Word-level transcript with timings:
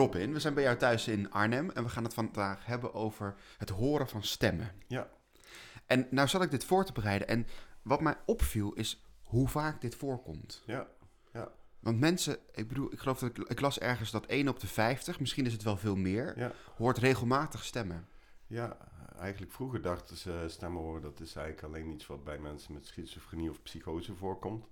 Robin, 0.00 0.32
we 0.32 0.40
zijn 0.40 0.54
bij 0.54 0.62
jou 0.62 0.76
thuis 0.76 1.08
in 1.08 1.30
Arnhem 1.30 1.70
en 1.70 1.82
we 1.82 1.88
gaan 1.88 2.04
het 2.04 2.14
vandaag 2.14 2.66
hebben 2.66 2.94
over 2.94 3.34
het 3.58 3.68
horen 3.70 4.08
van 4.08 4.22
stemmen. 4.22 4.72
Ja. 4.86 5.10
En 5.86 6.06
nou 6.10 6.28
zat 6.28 6.42
ik 6.42 6.50
dit 6.50 6.64
voor 6.64 6.84
te 6.84 6.92
bereiden 6.92 7.28
en 7.28 7.46
wat 7.82 8.00
mij 8.00 8.16
opviel 8.26 8.72
is 8.72 9.02
hoe 9.22 9.48
vaak 9.48 9.80
dit 9.80 9.94
voorkomt. 9.94 10.62
Ja, 10.66 10.88
ja, 11.32 11.52
Want 11.80 12.00
mensen, 12.00 12.38
ik 12.54 12.68
bedoel, 12.68 12.92
ik 12.92 12.98
geloof 12.98 13.18
dat 13.18 13.38
ik, 13.38 13.48
ik 13.48 13.60
las 13.60 13.78
ergens 13.78 14.10
dat 14.10 14.26
1 14.26 14.48
op 14.48 14.60
de 14.60 14.66
50, 14.66 15.20
misschien 15.20 15.46
is 15.46 15.52
het 15.52 15.62
wel 15.62 15.76
veel 15.76 15.96
meer, 15.96 16.38
ja. 16.38 16.52
hoort 16.76 16.98
regelmatig 16.98 17.64
stemmen. 17.64 18.08
Ja, 18.46 18.76
eigenlijk 19.18 19.52
vroeger 19.52 19.82
dachten 19.82 20.16
ze 20.16 20.44
stemmen 20.46 20.82
horen, 20.82 21.02
dat 21.02 21.20
is 21.20 21.34
eigenlijk 21.34 21.66
alleen 21.66 21.92
iets 21.92 22.06
wat 22.06 22.24
bij 22.24 22.38
mensen 22.38 22.72
met 22.72 22.86
schizofrenie 22.86 23.50
of 23.50 23.62
psychose 23.62 24.14
voorkomt. 24.14 24.66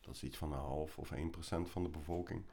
Dat 0.00 0.14
is 0.14 0.22
iets 0.22 0.36
van 0.36 0.52
een 0.52 0.58
half 0.58 0.98
of 0.98 1.10
1 1.12 1.30
procent 1.30 1.70
van 1.70 1.82
de 1.82 1.88
bevolking. 1.88 2.44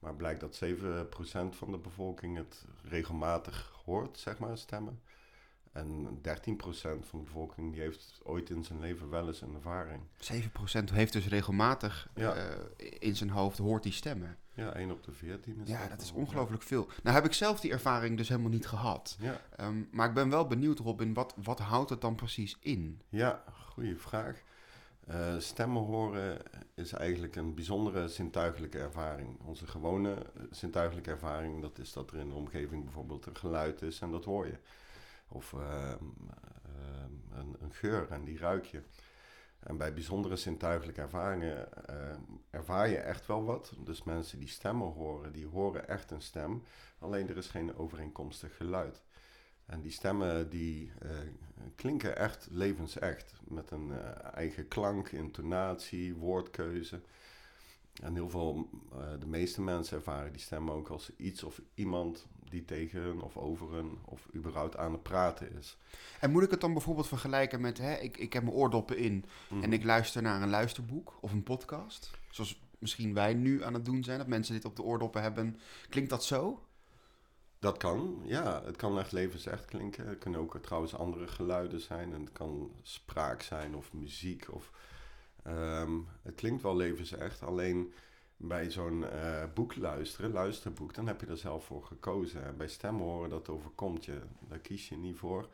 Maar 0.00 0.14
blijkt 0.14 0.40
dat 0.40 0.54
7 0.54 1.08
procent 1.08 1.56
van 1.56 1.70
de 1.70 1.78
bevolking 1.78 2.36
het 2.36 2.64
regelmatig 2.82 3.80
hoort, 3.84 4.18
zeg 4.18 4.38
maar, 4.38 4.58
stemmen. 4.58 5.00
En 5.72 6.18
13 6.22 6.56
procent 6.56 7.06
van 7.06 7.18
de 7.18 7.24
bevolking 7.24 7.72
die 7.72 7.80
heeft 7.80 8.20
ooit 8.24 8.50
in 8.50 8.64
zijn 8.64 8.80
leven 8.80 9.10
wel 9.10 9.26
eens 9.26 9.40
een 9.40 9.54
ervaring. 9.54 10.02
7% 10.16 10.92
heeft 10.92 11.12
dus 11.12 11.26
regelmatig 11.28 12.08
Ja. 12.14 12.34
eh, 12.34 12.56
in 12.98 13.16
zijn 13.16 13.30
hoofd, 13.30 13.58
hoort 13.58 13.82
die 13.82 13.92
stemmen. 13.92 14.36
Ja, 14.52 14.74
1 14.74 14.90
op 14.90 15.02
de 15.04 15.12
14 15.12 15.60
is 15.60 15.68
Ja, 15.68 15.88
dat 15.88 16.00
is 16.00 16.12
ongelooflijk 16.12 16.62
veel. 16.62 16.88
Nou 17.02 17.14
heb 17.16 17.24
ik 17.24 17.32
zelf 17.32 17.60
die 17.60 17.70
ervaring 17.72 18.16
dus 18.16 18.28
helemaal 18.28 18.50
niet 18.50 18.66
gehad. 18.66 19.16
Ja, 19.20 19.40
Ehm, 19.56 19.82
maar 19.90 20.08
ik 20.08 20.14
ben 20.14 20.30
wel 20.30 20.46
benieuwd, 20.46 20.78
Robin, 20.78 21.14
wat, 21.14 21.34
wat 21.42 21.58
houdt 21.58 21.90
het 21.90 22.00
dan 22.00 22.14
precies 22.14 22.56
in? 22.60 23.00
ja, 23.08 23.44
goede 23.72 23.96
vraag. 23.96 24.42
Eh, 25.06 25.38
stemmen 25.38 25.82
horen 25.82 26.38
is 26.74 26.92
eigenlijk 26.92 27.36
een 27.36 27.54
bijzondere 27.54 28.08
zintuigelijke 28.08 28.78
ervaring. 28.78 29.40
Onze 29.44 29.66
gewone 29.66 30.14
eh, 30.14 30.42
zintuigelijke 30.50 31.10
ervaring, 31.10 31.62
dat 31.62 31.78
is 31.78 31.92
dat 31.92 32.10
er 32.10 32.18
in 32.18 32.28
de 32.28 32.34
omgeving 32.34 32.84
bijvoorbeeld 32.84 33.26
een 33.26 33.36
geluid 33.36 33.82
is 33.82 34.00
en 34.00 34.10
dat 34.10 34.24
hoor 34.24 34.46
je. 34.46 34.58
Of 35.28 35.52
ehm, 35.52 36.04
ehm, 36.62 37.38
een, 37.40 37.56
een 37.60 37.72
geur 37.72 38.10
en 38.10 38.24
die 38.24 38.38
ruik 38.38 38.64
je. 38.64 38.82
En 39.60 39.76
bij 39.76 39.94
bijzondere 39.94 40.36
zintuigelijke 40.36 41.00
ervaringen 41.00 41.86
ehm, 41.86 42.20
ervaar 42.50 42.88
je 42.88 42.98
echt 42.98 43.26
wel 43.26 43.44
wat. 43.44 43.72
Dus 43.78 44.02
mensen 44.02 44.38
die 44.38 44.48
stemmen 44.48 44.92
horen, 44.92 45.32
die 45.32 45.46
horen 45.46 45.88
echt 45.88 46.10
een 46.10 46.22
stem. 46.22 46.62
Alleen 46.98 47.28
er 47.28 47.36
is 47.36 47.48
geen 47.48 47.76
overeenkomstig 47.76 48.56
geluid. 48.56 49.02
En 49.70 49.80
die 49.80 49.90
stemmen 49.92 50.50
die 50.50 50.92
eh, 51.02 51.10
klinken 51.76 52.16
echt 52.16 52.48
levensecht. 52.50 53.32
Met 53.44 53.70
een 53.70 53.92
eh, 53.92 54.34
eigen 54.34 54.68
klank, 54.68 55.08
intonatie, 55.08 56.14
woordkeuze. 56.14 57.00
En 58.02 58.14
heel 58.14 58.30
veel, 58.30 58.68
eh, 58.92 58.98
de 59.20 59.26
meeste 59.26 59.60
mensen 59.62 59.96
ervaren 59.96 60.32
die 60.32 60.40
stemmen 60.40 60.74
ook 60.74 60.88
als 60.88 61.10
iets 61.16 61.42
of 61.42 61.60
iemand 61.74 62.26
die 62.50 62.64
tegen 62.64 63.00
hun 63.00 63.20
of 63.20 63.36
over 63.36 63.72
hun 63.72 63.98
of 64.04 64.26
überhaupt 64.34 64.76
aan 64.76 64.92
het 64.92 65.02
praten 65.02 65.56
is. 65.58 65.76
En 66.20 66.30
moet 66.30 66.42
ik 66.42 66.50
het 66.50 66.60
dan 66.60 66.72
bijvoorbeeld 66.72 67.08
vergelijken 67.08 67.60
met, 67.60 67.78
hè, 67.78 67.94
ik, 67.94 68.16
ik 68.16 68.32
heb 68.32 68.42
mijn 68.42 68.54
oordoppen 68.54 68.96
in 68.96 69.24
Mhm. 69.48 69.62
en 69.62 69.72
ik 69.72 69.84
luister 69.84 70.22
naar 70.22 70.42
een 70.42 70.50
luisterboek 70.50 71.18
of 71.20 71.32
een 71.32 71.42
podcast? 71.42 72.10
Zoals 72.30 72.60
misschien 72.78 73.14
wij 73.14 73.34
nu 73.34 73.64
aan 73.64 73.74
het 73.74 73.84
doen 73.84 74.04
zijn, 74.04 74.18
dat 74.18 74.26
mensen 74.26 74.54
dit 74.54 74.64
op 74.64 74.76
de 74.76 74.82
oordoppen 74.82 75.22
hebben. 75.22 75.58
Klinkt 75.88 76.10
dat 76.10 76.24
zo? 76.24 76.64
Dat 77.60 77.76
kan, 77.76 78.22
ja. 78.24 78.62
Het 78.64 78.76
kan 78.76 78.98
echt 78.98 79.12
levensecht 79.12 79.64
klinken. 79.64 80.08
Het 80.08 80.18
kunnen 80.18 80.40
ook 80.40 80.58
trouwens 80.62 80.94
andere 80.94 81.28
geluiden 81.28 81.80
zijn. 81.80 82.12
En 82.12 82.20
het 82.20 82.32
kan 82.32 82.72
spraak 82.82 83.42
zijn 83.42 83.74
of 83.74 83.92
muziek. 83.92 84.46
Of, 84.52 84.70
ehm, 85.42 85.98
het 86.22 86.34
klinkt 86.34 86.62
wel 86.62 86.76
levensecht. 86.76 87.42
Alleen 87.42 87.92
bij 88.36 88.70
zo'n 88.70 89.04
eh, 89.04 89.44
boek 89.54 89.76
luisteren, 89.76 90.32
luisterboek, 90.32 90.94
dan 90.94 91.06
heb 91.06 91.20
je 91.20 91.26
er 91.26 91.36
zelf 91.36 91.64
voor 91.64 91.84
gekozen. 91.84 92.44
En 92.44 92.56
bij 92.56 92.68
stem 92.68 92.98
horen, 92.98 93.30
dat 93.30 93.48
overkomt 93.48 94.04
je. 94.04 94.20
Daar 94.48 94.58
kies 94.58 94.88
je 94.88 94.96
niet 94.96 95.16
voor. 95.16 95.48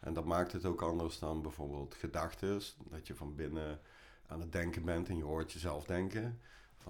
En 0.00 0.12
dat 0.12 0.24
maakt 0.24 0.52
het 0.52 0.64
ook 0.64 0.82
anders 0.82 1.18
dan 1.18 1.42
bijvoorbeeld 1.42 1.94
gedachten. 1.94 2.60
Dat 2.78 3.06
je 3.06 3.14
van 3.14 3.34
binnen 3.34 3.80
aan 4.26 4.40
het 4.40 4.52
denken 4.52 4.84
bent 4.84 5.08
en 5.08 5.16
je 5.16 5.24
hoort 5.24 5.52
jezelf 5.52 5.84
denken. 5.84 6.40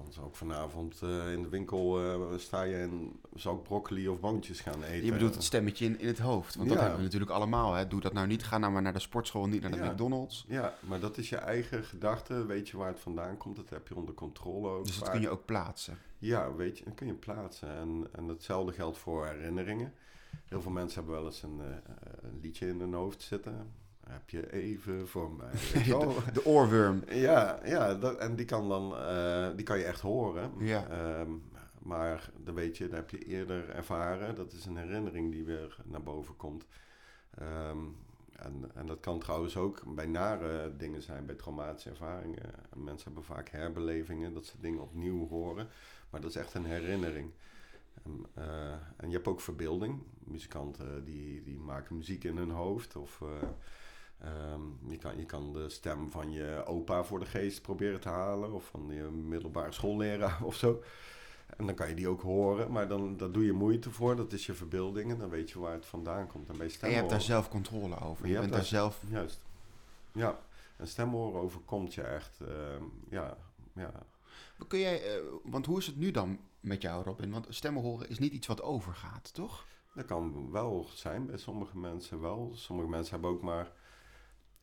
Van 0.02 0.12
zou 0.12 0.26
ik 0.26 0.34
vanavond 0.34 1.02
eh, 1.02 1.32
in 1.32 1.42
de 1.42 1.48
winkel 1.48 2.00
eh, 2.00 2.38
sta 2.38 2.62
je 2.62 2.76
en 2.76 3.20
zou 3.34 3.56
ik 3.56 3.62
broccoli 3.62 4.08
of 4.08 4.20
boontjes 4.20 4.60
gaan 4.60 4.82
eten? 4.82 5.04
Je 5.04 5.12
bedoelt 5.12 5.34
het 5.34 5.44
stemmetje 5.44 5.84
in, 5.84 5.98
in 5.98 6.06
het 6.06 6.18
hoofd. 6.18 6.54
Want 6.54 6.68
dat 6.68 6.78
hebben 6.78 6.96
we 6.96 7.02
natuurlijk 7.04 7.30
allemaal. 7.30 7.74
Hè. 7.74 7.88
Doe 7.88 8.00
dat 8.00 8.12
nou 8.12 8.26
niet. 8.26 8.44
Ga 8.44 8.58
nou 8.58 8.72
maar 8.72 8.82
naar 8.82 8.92
de 8.92 8.98
sportschool, 8.98 9.46
niet 9.46 9.62
naar 9.62 9.70
de 9.70 9.76
Ja. 9.76 9.90
McDonald's. 9.90 10.44
Ja, 10.48 10.74
maar 10.80 11.00
dat 11.00 11.18
is 11.18 11.28
je 11.28 11.36
eigen 11.36 11.84
gedachte. 11.84 12.46
Weet 12.46 12.68
je 12.68 12.76
waar 12.76 12.88
het 12.88 13.00
vandaan 13.00 13.36
komt? 13.36 13.56
Dat 13.56 13.70
heb 13.70 13.88
je 13.88 13.96
onder 13.96 14.14
controle 14.14 14.68
ook. 14.68 14.84
Dus 14.84 14.94
dat 14.94 15.04
vaak. 15.04 15.12
kun 15.12 15.20
je 15.22 15.30
ook 15.30 15.44
plaatsen. 15.44 15.98
Ja, 16.18 16.54
weet 16.54 16.78
je, 16.78 16.84
dat 16.84 16.94
kun 16.94 17.06
je 17.06 17.14
plaatsen. 17.14 17.76
En, 17.76 18.08
en 18.12 18.28
hetzelfde 18.28 18.72
geldt 18.72 18.98
voor 18.98 19.26
herinneringen. 19.26 19.92
Heel 20.44 20.62
veel 20.62 20.70
mensen 20.70 20.98
hebben 20.98 21.14
wel 21.20 21.26
eens 21.26 21.42
een, 21.42 21.60
eh, 21.60 22.30
een 22.30 22.38
liedje 22.40 22.68
in 22.68 22.80
hun 22.80 22.94
hoofd 22.94 23.22
zitten. 23.22 23.72
Heb 24.08 24.30
je 24.30 24.52
even 24.52 25.08
voor 25.08 25.30
mij? 25.32 25.50
De, 25.84 26.16
de 26.32 26.44
oorworm. 26.44 27.02
Ja, 27.08 27.60
ja 27.64 27.94
dat, 27.94 28.18
en 28.18 28.36
die 28.36 28.46
kan, 28.46 28.68
dan, 28.68 28.96
eh, 28.96 29.48
die 29.56 29.64
kan 29.64 29.78
je 29.78 29.84
echt 29.84 30.00
horen. 30.00 30.50
Ja. 30.58 30.86
Ehm, 30.88 31.30
maar 31.78 32.30
dan 32.36 32.54
weet 32.54 32.76
je, 32.76 32.88
dat 32.88 32.96
heb 32.96 33.10
je 33.10 33.18
eerder 33.18 33.70
ervaren. 33.70 34.34
Dat 34.34 34.52
is 34.52 34.64
een 34.64 34.76
herinnering 34.76 35.32
die 35.32 35.44
weer 35.44 35.76
naar 35.84 36.02
boven 36.02 36.36
komt. 36.36 36.66
Ehm, 37.38 37.78
en, 38.32 38.70
en 38.74 38.86
dat 38.86 39.00
kan 39.00 39.18
trouwens 39.18 39.56
ook 39.56 39.82
bij 39.94 40.06
nare 40.06 40.76
dingen 40.76 41.02
zijn, 41.02 41.26
bij 41.26 41.34
traumatische 41.34 41.90
ervaringen. 41.90 42.54
En 42.70 42.84
mensen 42.84 43.04
hebben 43.04 43.24
vaak 43.24 43.48
herbelevingen, 43.48 44.32
dat 44.32 44.46
ze 44.46 44.60
dingen 44.60 44.82
opnieuw 44.82 45.28
horen. 45.28 45.68
Maar 46.10 46.20
dat 46.20 46.30
is 46.30 46.36
echt 46.36 46.54
een 46.54 46.64
herinnering. 46.64 47.30
En, 48.04 48.26
eh, 48.34 48.72
en 48.96 49.08
je 49.08 49.14
hebt 49.14 49.28
ook 49.28 49.40
verbeelding. 49.40 50.02
Muzikanten 50.18 51.04
die, 51.04 51.42
die 51.42 51.58
maken 51.58 51.96
muziek 51.96 52.24
in 52.24 52.36
hun 52.36 52.50
hoofd. 52.50 52.96
Of 52.96 53.20
eh, 53.20 53.48
ehm, 54.20 54.90
je, 54.90 54.96
kan, 54.96 55.18
je 55.18 55.24
kan 55.24 55.52
de 55.52 55.68
stem 55.68 56.10
van 56.10 56.32
je 56.32 56.62
opa 56.66 57.04
voor 57.04 57.18
de 57.18 57.26
geest 57.26 57.62
proberen 57.62 58.00
te 58.00 58.08
halen. 58.08 58.52
Of 58.52 58.64
van 58.64 58.86
je 58.90 59.02
middelbare 59.02 59.72
schoolleraar 59.72 60.38
of 60.50 60.54
zo. 60.54 60.82
En 61.56 61.66
dan 61.66 61.74
kan 61.74 61.88
je 61.88 61.94
die 61.94 62.08
ook 62.08 62.22
horen. 62.22 62.72
Maar 62.72 62.88
dan 62.88 63.16
daar 63.16 63.32
doe 63.32 63.44
je 63.44 63.52
moeite 63.52 63.90
voor. 63.90 64.16
Dat 64.16 64.32
is 64.32 64.46
je 64.46 64.54
verbeelding. 64.54 65.10
En 65.10 65.18
dan 65.18 65.28
weet 65.28 65.50
je 65.50 65.58
waar 65.58 65.72
het 65.72 65.86
vandaan 65.86 66.26
komt. 66.26 66.48
En 66.48 66.56
bij 66.56 66.66
En 66.66 66.72
stem 66.72 66.90
je 66.90 66.96
hebt 66.96 67.10
daar 67.10 67.20
zelf 67.20 67.48
controle 67.48 68.00
over. 68.00 68.26
Je, 68.26 68.32
Je 68.32 68.38
bent 68.38 68.52
daar 68.52 68.64
zelf... 68.64 69.02
Juist. 69.08 69.40
Ja. 70.12 70.38
En 70.76 70.86
stem 70.88 71.10
horen 71.10 71.40
overkomt 71.40 71.94
je 71.94 72.02
echt. 72.02 72.40
ehm, 72.40 72.84
ja, 73.08 73.36
ja. 73.72 73.92
Kun 74.68 74.78
jij, 74.78 75.02
eh, 75.02 75.22
want 75.44 75.66
hoe 75.66 75.78
is 75.78 75.86
het 75.86 75.96
nu 75.96 76.10
dan 76.10 76.38
met 76.60 76.82
jou, 76.82 77.04
Robin? 77.04 77.30
Want 77.30 77.46
stemmen 77.48 77.82
horen 77.82 78.08
is 78.08 78.18
niet 78.18 78.32
iets 78.32 78.46
wat 78.46 78.62
overgaat, 78.62 79.34
toch? 79.34 79.66
Dat 79.94 80.04
kan 80.04 80.50
wel 80.50 80.88
zijn 80.94 81.26
bij 81.26 81.36
sommige 81.36 81.78
mensen 81.78 82.20
wel. 82.20 82.52
Sommige 82.54 82.88
mensen 82.88 83.12
hebben 83.12 83.30
ook 83.30 83.42
maar 83.42 83.72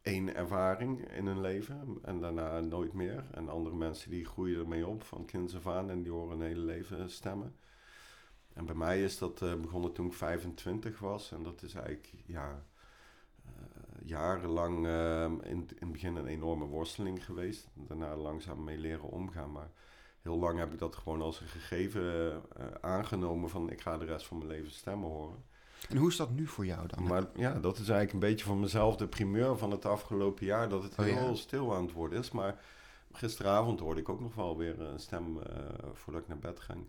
één 0.05 0.35
ervaring 0.35 1.11
in 1.11 1.25
hun 1.25 1.41
leven 1.41 1.99
en 2.01 2.19
daarna 2.19 2.59
nooit 2.59 2.93
meer. 2.93 3.23
En 3.31 3.49
andere 3.49 3.75
mensen 3.75 4.09
die 4.09 4.25
groeien 4.25 4.59
ermee 4.59 4.87
op 4.87 5.03
van 5.03 5.25
kinds 5.25 5.55
af 5.55 5.67
aan 5.67 5.89
en 5.89 6.01
die 6.01 6.11
horen 6.11 6.37
hun 6.37 6.47
hele 6.47 6.61
leven 6.61 7.09
stemmen. 7.09 7.55
En 8.53 8.65
bij 8.65 8.75
mij 8.75 9.03
is 9.03 9.17
dat 9.17 9.41
eh, 9.41 9.55
begonnen 9.55 9.91
toen 9.91 10.05
ik 10.05 10.13
25 10.13 10.99
was 10.99 11.31
en 11.31 11.43
dat 11.43 11.61
is 11.61 11.73
eigenlijk 11.73 12.13
ja, 12.25 12.65
eh, 13.45 13.51
jarenlang 14.03 14.85
eh, 14.85 15.23
in, 15.23 15.41
in 15.51 15.67
het 15.79 15.91
begin 15.91 16.15
een 16.15 16.27
enorme 16.27 16.65
worsteling 16.65 17.25
geweest. 17.25 17.67
Daarna 17.73 18.15
langzaam 18.15 18.63
mee 18.63 18.77
leren 18.77 19.09
omgaan, 19.09 19.51
maar 19.51 19.69
heel 20.25 20.37
lang 20.37 20.59
heb 20.59 20.73
ik 20.73 20.79
dat 20.79 20.95
gewoon 20.95 21.21
als 21.21 21.41
een 21.41 21.47
gegeven 21.47 22.31
eh, 22.57 22.65
aangenomen 22.81 23.49
van 23.49 23.69
ik 23.69 23.81
ga 23.81 23.97
de 23.97 24.05
rest 24.05 24.25
van 24.25 24.37
mijn 24.37 24.49
leven 24.49 24.71
stemmen 24.71 25.09
horen. 25.09 25.43
En 25.89 25.97
hoe 25.97 26.09
is 26.09 26.15
dat 26.15 26.31
nu 26.31 26.47
voor 26.47 26.65
jou 26.65 26.87
dan? 26.87 27.03
Maar 27.03 27.23
ja, 27.35 27.53
dat 27.59 27.73
is 27.73 27.89
eigenlijk 27.89 28.13
een 28.13 28.29
beetje 28.29 28.45
van 28.45 28.59
mezelf 28.59 28.95
de 28.95 29.07
primeur 29.07 29.57
van 29.57 29.71
het 29.71 29.85
afgelopen 29.85 30.45
jaar. 30.45 30.69
Dat 30.69 30.83
het 30.83 30.99
Oh, 30.99 31.07
ja. 31.07 31.13
heel 31.13 31.35
stil 31.35 31.75
aan 31.75 31.83
het 31.83 31.91
worden 31.91 32.19
is. 32.19 32.31
Maar 32.31 32.59
gisteravond 33.11 33.79
hoorde 33.79 34.01
ik 34.01 34.09
ook 34.09 34.21
nog 34.21 34.35
wel 34.35 34.57
weer 34.57 34.81
een 34.81 34.99
stem 34.99 35.41
eh, 35.41 35.59
voordat 35.93 36.21
ik 36.21 36.27
naar 36.27 36.39
bed 36.39 36.59
ging. 36.59 36.87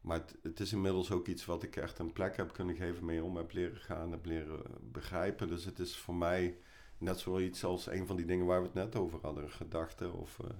Maar 0.00 0.16
het, 0.16 0.36
het 0.42 0.60
is 0.60 0.72
inmiddels 0.72 1.10
ook 1.10 1.26
iets 1.26 1.44
wat 1.44 1.62
ik 1.62 1.76
echt 1.76 1.98
een 1.98 2.12
plek 2.12 2.36
heb 2.36 2.52
kunnen 2.52 2.76
geven, 2.76 3.04
mee 3.04 3.22
om 3.22 3.36
heb 3.36 3.52
leren 3.52 3.80
gaan, 3.80 4.10
heb 4.10 4.24
leren 4.24 4.62
begrijpen. 4.80 5.48
Dus 5.48 5.64
het 5.64 5.78
is 5.78 5.96
voor 5.96 6.14
mij 6.14 6.56
net 6.98 7.18
zoiets 7.18 7.64
als 7.64 7.86
een 7.86 8.06
van 8.06 8.16
die 8.16 8.26
dingen 8.26 8.46
waar 8.46 8.60
we 8.60 8.66
het 8.66 8.74
net 8.74 8.96
over 8.96 9.18
hadden. 9.22 9.50
Gedachten 9.50 10.12
of 10.12 10.38
eh, 10.38 10.50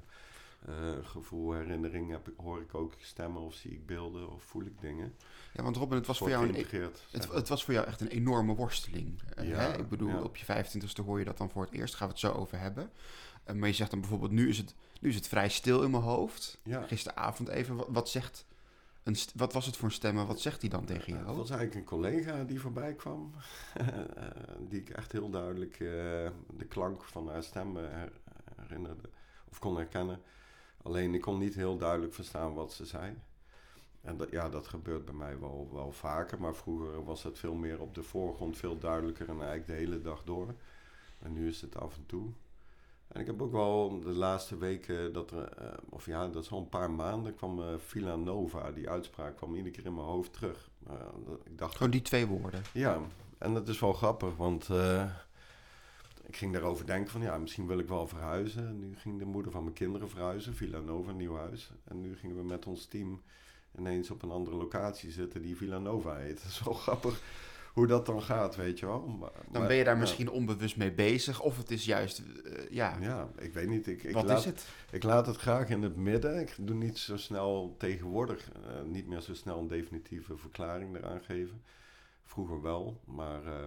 eh, 0.67 0.75
gevoel, 1.03 1.53
herinnering. 1.53 2.11
Heb 2.11 2.29
ik, 2.29 2.35
hoor 2.37 2.61
ik 2.61 2.75
ook 2.75 2.93
stemmen 2.99 3.43
of 3.43 3.55
zie 3.55 3.71
ik 3.71 3.87
beelden 3.87 4.31
of 4.33 4.43
voel 4.43 4.63
ik 4.65 4.81
dingen. 4.81 5.15
Ja, 5.53 5.63
want 5.63 5.77
Robin, 5.77 5.97
het 5.99 6.07
was 6.07 6.19
voor 6.19 6.29
jou 6.29 6.47
een, 6.47 6.53
geïntegreerd. 6.53 7.07
het, 7.11 7.29
het 7.33 7.49
was 7.49 7.65
voor 7.65 7.75
jou 7.75 7.87
echt 7.87 8.01
een 8.01 8.09
enorme 8.09 8.55
worsteling. 8.55 9.21
Eh, 9.35 9.49
Ja, 9.49 9.59
hè? 9.59 9.79
Ik 9.79 9.89
bedoel, 9.89 10.09
ja. 10.09 10.23
op 10.23 10.37
je 10.37 10.45
25ste 10.65 11.05
hoor 11.05 11.19
je 11.19 11.25
dat 11.25 11.39
dan 11.39 11.51
voor 11.51 11.63
het 11.65 11.73
eerst. 11.75 11.95
Gaan 11.95 12.07
we 12.07 12.13
het 12.13 12.23
zo 12.23 12.33
over 12.33 12.59
hebben. 12.59 12.91
Eh, 13.45 13.55
maar 13.55 13.69
je 13.69 13.75
zegt 13.75 13.91
dan 13.91 14.01
bijvoorbeeld, 14.01 14.31
nu 14.31 14.49
is, 14.49 14.59
het, 14.59 14.75
nu 15.01 15.09
is 15.09 15.15
het 15.15 15.29
vrij 15.29 15.49
stil 15.49 15.83
in 15.83 15.91
mijn 15.91 16.03
hoofd. 16.03 16.59
Ja. 16.63 16.83
Gisteravond 16.83 17.49
even, 17.49 17.77
wat, 17.77 17.87
wat 17.91 18.09
zegt... 18.09 18.49
Een 19.03 19.17
wat 19.35 19.53
was 19.53 19.67
het 19.67 19.77
voor 19.77 19.89
een 19.89 19.95
stem 19.95 20.19
en 20.19 20.27
wat 20.27 20.41
zegt 20.41 20.61
hij 20.61 20.71
dan 20.71 20.85
tegen 20.85 21.13
Het 21.17 21.25
jou? 21.25 21.37
was 21.37 21.51
eigenlijk 21.51 21.75
een 21.81 21.85
collega 21.99 22.45
die 22.45 22.61
voorbij 22.61 22.95
kwam. 22.95 23.31
die 24.69 24.81
ik 24.81 24.89
echt 24.91 25.13
heel 25.13 25.31
duidelijk 25.31 25.77
de 25.79 26.65
klank 26.69 27.05
van 27.05 27.29
haar 27.29 27.43
stem 27.43 27.77
her- 27.77 28.13
herinnerde. 28.61 29.09
Of 29.51 29.59
kon 29.59 29.77
herkennen. 29.77 30.21
Alleen 30.83 31.15
ik 31.15 31.21
kon 31.21 31.39
niet 31.39 31.55
heel 31.55 31.77
duidelijk 31.77 32.15
verstaan 32.15 32.55
wat 32.55 32.73
ze 32.73 32.85
zei. 32.87 33.17
En 34.01 34.17
dat, 34.17 34.31
ja, 34.31 34.49
dat 34.49 34.67
gebeurt 34.67 35.05
bij 35.05 35.15
mij 35.15 35.39
wel, 35.39 35.69
wel 35.73 35.93
vaker. 35.93 36.41
Maar 36.41 36.55
vroeger 36.55 37.05
was 37.05 37.23
het 37.23 37.39
veel 37.39 37.55
meer 37.55 37.81
op 37.81 37.95
de 37.95 38.03
voorgrond, 38.03 38.57
veel 38.57 38.79
duidelijker 38.79 39.29
en 39.29 39.35
eigenlijk 39.35 39.67
de 39.67 39.73
hele 39.73 40.01
dag 40.01 40.23
door. 40.25 40.55
En 41.19 41.33
nu 41.33 41.49
is 41.49 41.61
het 41.61 41.77
af 41.77 41.97
en 41.97 42.07
toe. 42.07 42.31
En 43.09 43.21
ik 43.21 43.27
heb 43.27 43.43
ook 43.43 43.53
wel 43.53 44.01
de 44.01 44.13
laatste 44.13 44.59
weken, 44.59 45.13
dat 45.13 45.31
er, 45.31 45.53
eh, 45.53 45.73
of 45.89 46.07
ja, 46.07 46.29
dat 46.29 46.43
is 46.43 46.51
al 46.51 46.59
een 46.59 46.69
paar 46.69 46.91
maanden, 46.91 47.35
kwam 47.35 47.59
uh, 47.59 47.67
Villa 47.77 48.17
Nova, 48.17 48.71
die 48.73 48.89
uitspraak 48.91 49.37
kwam 49.37 49.55
iedere 49.55 49.75
keer 49.75 49.87
in 49.87 49.95
mijn 49.95 50.07
hoofd 50.07 50.33
terug. 50.33 50.71
Uh, 50.89 50.95
ik 51.45 51.59
dacht, 51.59 51.77
Gewoon 51.77 51.93
die 51.93 52.03
twee 52.03 52.27
woorden. 52.27 52.63
Ja, 52.73 53.01
en 53.39 53.55
dat 53.55 53.69
is 53.69 53.81
wel 53.81 53.93
grappig, 53.93 54.37
want 54.37 54.69
ik 56.31 56.37
ging 56.37 56.53
daarover 56.53 56.87
denken 56.87 57.11
van 57.11 57.21
ja, 57.21 57.39
misschien 57.39 57.67
wil 57.67 57.79
ik 57.79 57.89
wel 57.89 58.07
verhuizen. 58.07 58.79
Nu 58.79 58.97
ging 58.97 59.19
de 59.19 59.25
moeder 59.25 59.53
van 59.53 59.63
mijn 59.63 59.75
kinderen 59.75 60.09
verhuizen, 60.09 60.55
Villa 60.55 60.81
Nova, 60.81 61.13
nieuw 61.13 61.37
huis. 61.37 61.71
En 61.85 62.01
nu 62.01 62.17
gingen 62.17 62.37
we 62.37 62.43
met 62.43 62.67
ons 62.67 62.87
team 62.87 63.23
ineens 63.79 64.11
op 64.11 64.23
een 64.23 64.31
andere 64.31 64.57
locatie 64.57 65.11
zitten 65.11 65.43
die 65.43 65.57
Villa 65.57 65.79
Nova 65.79 66.15
heet. 66.17 66.37
Dat 66.43 66.51
is 66.51 66.63
wel 66.65 66.75
grappig 66.75 67.23
hoe 67.73 67.87
dat 67.87 68.07
dan 68.07 68.23
gaat, 68.23 68.57
weet 68.57 68.79
je 68.79 68.87
wel. 68.87 69.07
Maar, 69.07 69.31
dan 69.51 69.67
ben 69.67 69.77
je 69.77 69.85
daar 69.85 69.99
misschien 69.99 70.31
onbewust 70.31 70.77
mee 70.77 70.93
bezig, 70.93 71.41
of 71.41 71.57
het 71.57 71.71
is 71.71 71.85
juist, 71.85 72.23
uh, 72.45 72.71
ja. 72.71 72.97
Ja, 73.01 73.29
ik 73.39 73.53
weet 73.53 73.69
niet. 73.69 73.87
Ik, 73.87 74.03
ik 74.03 74.15
Wat 74.15 74.25
laat, 74.25 74.39
is 74.39 74.45
het? 74.45 74.67
Ik 74.91 75.03
laat 75.03 75.27
het 75.27 75.37
graag 75.37 75.69
in 75.69 75.83
het 75.83 75.97
midden. 75.97 76.41
Ik 76.41 76.55
doe 76.59 76.77
niet 76.77 76.99
zo 76.99 77.17
snel 77.17 77.75
tegenwoordig, 77.79 78.51
uh, 78.53 78.83
niet 78.87 79.07
meer 79.07 79.21
zo 79.21 79.35
snel 79.35 79.59
een 79.59 79.69
definitieve 79.69 80.37
verklaring 80.37 80.97
eraan 80.97 81.21
geven. 81.21 81.63
Vroeger 82.25 82.63
wel, 82.63 83.01
maar 83.05 83.45
uh, 83.45 83.67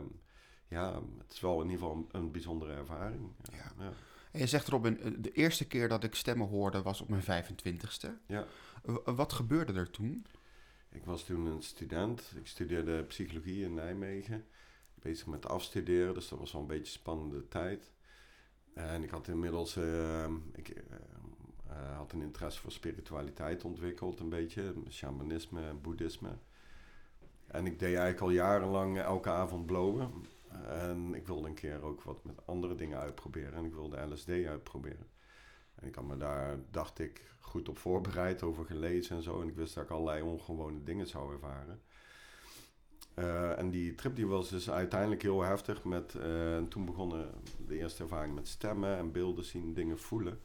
ja, 0.74 1.02
het 1.18 1.34
is 1.34 1.40
wel 1.40 1.62
in 1.62 1.70
ieder 1.70 1.80
geval 1.80 1.96
een, 1.96 2.08
een 2.12 2.32
bijzondere 2.32 2.74
ervaring. 2.74 3.32
Ja. 3.52 3.72
ja. 3.78 3.94
En 4.32 4.40
je 4.40 4.48
zegt 4.48 4.68
Robin, 4.68 5.16
de 5.20 5.32
eerste 5.32 5.68
keer 5.68 5.88
dat 5.88 6.04
ik 6.04 6.16
stemmen 6.16 6.48
hoorde 6.48 6.82
was 6.82 7.02
op 7.02 7.10
mijn 7.10 7.46
25ste. 7.46 8.10
Ja. 8.26 8.46
Wat 9.06 9.34
gebeurde 9.34 9.74
er 9.74 9.90
toen? 9.90 10.26
Ik 10.90 11.06
was 11.06 11.24
toen 11.24 11.46
een 11.46 11.62
student. 11.62 12.34
Ik 12.36 12.48
studeerde 12.48 13.04
psychologie 13.04 13.64
in 13.64 13.74
Nijmegen. 13.74 14.46
Bezig 14.96 15.28
met 15.28 15.48
afstuderen, 15.48 16.14
dus 16.14 16.30
dat 16.30 16.40
was 16.40 16.52
wel 16.52 16.62
een 16.62 16.68
beetje 16.68 16.84
een 16.84 16.90
spannende 16.90 17.48
tijd. 17.48 17.92
En 18.74 19.04
ik 19.04 19.10
had 19.10 19.28
inmiddels 19.28 19.78
uh, 19.78 20.26
ik, 20.54 20.70
uh, 20.70 21.98
had 21.98 22.12
een 22.12 22.22
interesse 22.22 22.62
voor 22.62 22.72
spiritualiteit 22.72 23.64
ontwikkeld, 23.64 24.20
een 24.20 24.30
beetje. 24.30 24.74
Shamanisme 24.90 25.74
boeddhisme. 25.74 26.38
En 27.48 27.66
ik 27.66 27.80
deed 27.80 27.96
eigenlijk 27.96 28.20
al 28.20 28.30
jarenlang 28.30 29.00
elke 29.00 29.30
avond 29.30 29.66
blowen. 29.66 30.12
En 30.68 31.16
ik 31.16 31.28
wilde 31.28 31.48
een 31.48 31.54
keer 31.54 31.82
ook 31.82 32.02
wat 32.02 32.24
met 32.24 32.46
andere 32.46 32.76
dingen 32.76 33.00
uitproberen. 33.00 33.54
En 33.54 33.66
ik 33.66 33.74
wilde 33.74 34.02
LSD 34.02 34.30
uitproberen. 34.30 35.08
En 35.76 35.88
ik 35.88 35.96
had 35.96 36.04
me 36.04 36.18
daar, 36.18 36.58
dacht 36.72 37.00
ik, 37.00 37.32
goed 37.40 37.70
op 37.70 37.78
voorbereid, 37.78 38.44
over 38.44 38.66
gelezen 38.66 39.16
en 39.16 39.24
zo. 39.24 39.42
En 39.42 39.48
ik 39.48 39.56
wist 39.56 39.76
dat 39.76 39.84
ik 39.84 39.90
allerlei 39.90 40.22
ongewone 40.22 40.84
dingen 40.84 41.08
zou 41.08 41.34
ervaren. 41.34 41.82
Uh, 43.16 43.58
en 43.60 43.70
die 43.70 43.96
trip 43.96 44.16
die 44.16 44.28
was 44.28 44.50
dus 44.50 44.70
uiteindelijk 44.70 45.22
heel 45.22 45.42
heftig. 45.42 45.84
Met, 45.84 46.16
en 46.16 46.68
toen 46.68 46.86
begonnen 46.86 47.30
de 47.68 47.78
eerste 47.78 48.04
ervaringen 48.04 48.36
met 48.36 48.48
stemmen 48.48 48.98
en 48.98 49.12
beelden 49.12 49.46
zien, 49.46 49.74
dingen 49.74 50.00
voelen. 50.00 50.40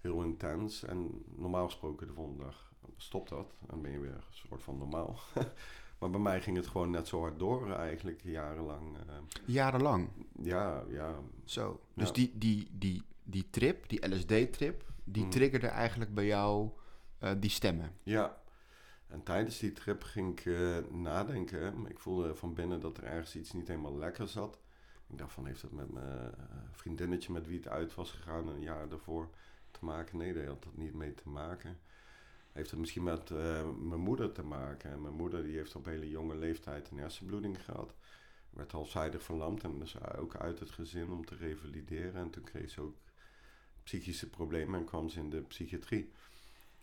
Heel 0.00 0.22
intens. 0.22 0.82
En 0.84 1.24
normaal 1.36 1.64
gesproken 1.64 2.06
de 2.06 2.12
volgende 2.12 2.42
dag 2.42 2.72
stopt 2.96 3.28
dat. 3.28 3.54
Dan 3.66 3.82
ben 3.82 3.90
je 3.90 4.00
weer 4.00 4.14
een 4.14 4.22
soort 4.48 4.62
van 4.62 4.78
normaal. 4.78 5.18
maar 6.00 6.10
bij 6.10 6.20
mij 6.20 6.40
ging 6.40 6.56
het 6.56 6.66
gewoon 6.66 6.90
net 6.90 7.08
zo 7.08 7.20
hard 7.20 7.38
door 7.38 7.72
eigenlijk, 7.72 8.20
jarenlang. 8.22 8.96
Uh, 8.96 9.14
jarenlang? 9.44 10.08
Ja, 10.42 10.84
ja. 10.88 11.14
Zo. 11.44 11.80
Dus 11.94 12.06
ja. 12.06 12.12
die, 12.12 12.32
die, 12.34 12.68
die, 12.72 13.02
die 13.24 13.50
trip, 13.50 13.88
die 13.88 14.14
LSD-trip, 14.14 14.84
die 15.04 15.24
mm. 15.24 15.30
triggerde 15.30 15.66
eigenlijk 15.66 16.14
bij 16.14 16.26
jou 16.26 16.70
uh, 17.22 17.30
die 17.38 17.50
stemmen. 17.50 17.92
Ja. 18.02 18.38
En 19.06 19.22
tijdens 19.22 19.58
die 19.58 19.72
trip 19.72 20.02
ging 20.02 20.38
ik 20.38 20.44
uh, 20.44 20.78
nadenken. 20.90 21.86
Ik 21.86 21.98
voelde 21.98 22.34
van 22.34 22.54
binnen 22.54 22.80
dat 22.80 22.96
er 22.96 23.04
ergens 23.04 23.36
iets 23.36 23.52
niet 23.52 23.68
helemaal 23.68 23.96
lekker 23.96 24.28
zat. 24.28 24.58
Ik 25.08 25.18
dacht 25.18 25.32
van, 25.32 25.46
heeft 25.46 25.62
dat 25.62 25.72
met 25.72 25.92
mijn 25.92 26.34
vriendinnetje 26.70 27.32
met 27.32 27.46
wie 27.46 27.56
het 27.56 27.68
uit 27.68 27.94
was 27.94 28.10
gegaan 28.10 28.48
een 28.48 28.60
jaar 28.60 28.88
daarvoor 28.88 29.28
te 29.70 29.84
maken? 29.84 30.18
Nee, 30.18 30.32
daar 30.32 30.46
had 30.46 30.62
dat 30.62 30.76
niet 30.76 30.94
mee 30.94 31.14
te 31.14 31.28
maken. 31.28 31.78
Heeft 32.52 32.70
het 32.70 32.80
misschien 32.80 33.02
met 33.02 33.30
uh, 33.30 33.70
mijn 33.78 34.00
moeder 34.00 34.32
te 34.32 34.42
maken? 34.42 34.90
En 34.90 35.02
mijn 35.02 35.14
moeder 35.14 35.42
die 35.42 35.56
heeft 35.56 35.74
op 35.74 35.84
hele 35.84 36.08
jonge 36.08 36.36
leeftijd 36.36 36.90
een 36.90 36.98
hersenbloeding 36.98 37.64
gehad. 37.64 37.94
Werd 38.50 38.72
halfzijdig 38.72 39.22
verlamd 39.22 39.62
en 39.62 39.78
dus 39.78 40.04
ook 40.16 40.36
uit 40.36 40.58
het 40.58 40.70
gezin 40.70 41.10
om 41.10 41.24
te 41.24 41.36
revalideren. 41.36 42.14
En 42.14 42.30
toen 42.30 42.44
kreeg 42.44 42.70
ze 42.70 42.80
ook 42.80 42.96
psychische 43.82 44.30
problemen 44.30 44.80
en 44.80 44.86
kwam 44.86 45.08
ze 45.08 45.18
in 45.18 45.30
de 45.30 45.42
psychiatrie. 45.42 46.10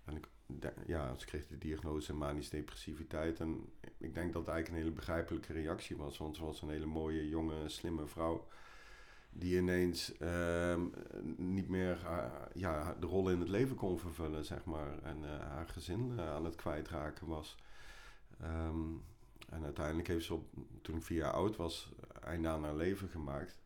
En 0.05 0.15
ik, 0.15 0.27
ja, 0.85 1.17
ze 1.17 1.25
kreeg 1.25 1.47
de 1.47 1.57
diagnose 1.57 2.13
manisch 2.13 2.49
depressiviteit. 2.49 3.39
En 3.39 3.69
ik 3.97 4.13
denk 4.13 4.33
dat 4.33 4.45
het 4.45 4.51
eigenlijk 4.51 4.67
een 4.69 4.75
hele 4.75 4.91
begrijpelijke 4.91 5.53
reactie 5.53 5.97
was. 5.97 6.17
Want 6.17 6.35
ze 6.35 6.43
was 6.43 6.61
een 6.61 6.69
hele 6.69 6.85
mooie, 6.85 7.29
jonge, 7.29 7.69
slimme 7.69 8.07
vrouw. 8.07 8.47
Die 9.29 9.57
ineens 9.57 10.13
uh, 10.19 10.75
niet 11.37 11.69
meer 11.69 11.99
uh, 12.03 12.23
ja, 12.53 12.95
de 12.99 13.05
rol 13.05 13.29
in 13.29 13.39
het 13.39 13.49
leven 13.49 13.75
kon 13.75 13.99
vervullen, 13.99 14.45
zeg 14.45 14.65
maar. 14.65 14.99
En 15.03 15.17
uh, 15.23 15.29
haar 15.49 15.67
gezin 15.67 16.13
uh, 16.15 16.33
aan 16.33 16.45
het 16.45 16.55
kwijtraken 16.55 17.27
was. 17.27 17.57
Um, 18.43 19.03
en 19.49 19.63
uiteindelijk 19.63 20.07
heeft 20.07 20.25
ze, 20.25 20.33
op, 20.33 20.45
toen 20.81 20.95
ik 20.95 21.03
vier 21.03 21.17
jaar 21.17 21.31
oud 21.31 21.55
was, 21.55 21.91
einde 22.23 22.47
aan 22.47 22.63
haar 22.63 22.75
leven 22.75 23.07
gemaakt. 23.07 23.59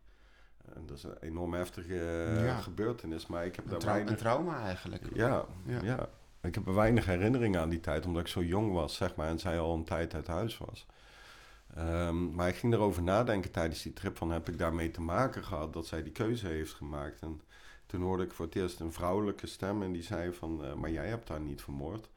En 0.73 0.85
dat 0.85 0.97
is 0.97 1.03
een 1.03 1.17
enorm 1.19 1.53
heftige 1.53 1.95
ja. 2.43 2.59
gebeurtenis. 2.59 3.27
Maar 3.27 3.45
ik 3.45 3.55
heb 3.55 3.65
een, 3.65 3.71
daar 3.71 3.79
trau 3.79 3.95
weinig... 3.95 4.13
een 4.13 4.19
trauma 4.19 4.63
eigenlijk. 4.63 5.03
Ja, 5.13 5.45
ja, 5.65 5.81
ja. 5.83 6.09
Ik 6.41 6.55
heb 6.55 6.67
er 6.67 6.75
weinig 6.75 7.05
herinneringen 7.05 7.61
aan 7.61 7.69
die 7.69 7.79
tijd, 7.79 8.05
omdat 8.05 8.21
ik 8.21 8.27
zo 8.27 8.43
jong 8.43 8.73
was, 8.73 8.95
zeg 8.95 9.15
maar. 9.15 9.27
En 9.27 9.39
zij 9.39 9.59
al 9.59 9.73
een 9.73 9.83
tijd 9.83 10.13
uit 10.13 10.27
huis 10.27 10.57
was. 10.57 10.87
Um, 11.77 12.35
maar 12.35 12.47
ik 12.47 12.55
ging 12.55 12.73
erover 12.73 13.03
nadenken 13.03 13.51
tijdens 13.51 13.81
die 13.81 13.93
trip 13.93 14.17
van 14.17 14.31
heb 14.31 14.49
ik 14.49 14.57
daarmee 14.57 14.91
te 14.91 15.01
maken 15.01 15.43
gehad 15.43 15.73
dat 15.73 15.87
zij 15.87 16.03
die 16.03 16.11
keuze 16.11 16.47
heeft 16.47 16.73
gemaakt. 16.73 17.21
En 17.21 17.41
toen 17.85 18.01
hoorde 18.01 18.23
ik 18.23 18.31
voor 18.31 18.45
het 18.45 18.55
eerst 18.55 18.79
een 18.79 18.91
vrouwelijke 18.91 19.47
stem 19.47 19.83
en 19.83 19.91
die 19.91 20.03
zei 20.03 20.33
van 20.33 20.65
uh, 20.65 20.73
maar 20.73 20.91
jij 20.91 21.07
hebt 21.07 21.29
haar 21.29 21.41
niet 21.41 21.61
vermoord. 21.61 22.09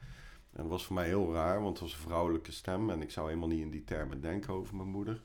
En 0.53 0.63
dat 0.63 0.71
was 0.71 0.85
voor 0.87 0.95
mij 0.95 1.07
heel 1.07 1.33
raar, 1.33 1.63
want 1.63 1.79
het 1.79 1.81
was 1.81 1.93
een 1.93 2.09
vrouwelijke 2.09 2.53
stem 2.53 2.91
en 2.91 3.03
ik 3.03 3.11
zou 3.11 3.29
helemaal 3.29 3.49
niet 3.49 3.61
in 3.61 3.71
die 3.71 3.85
termen 3.85 4.21
denken 4.21 4.55
over 4.55 4.77
mijn 4.77 4.89
moeder. 4.89 5.23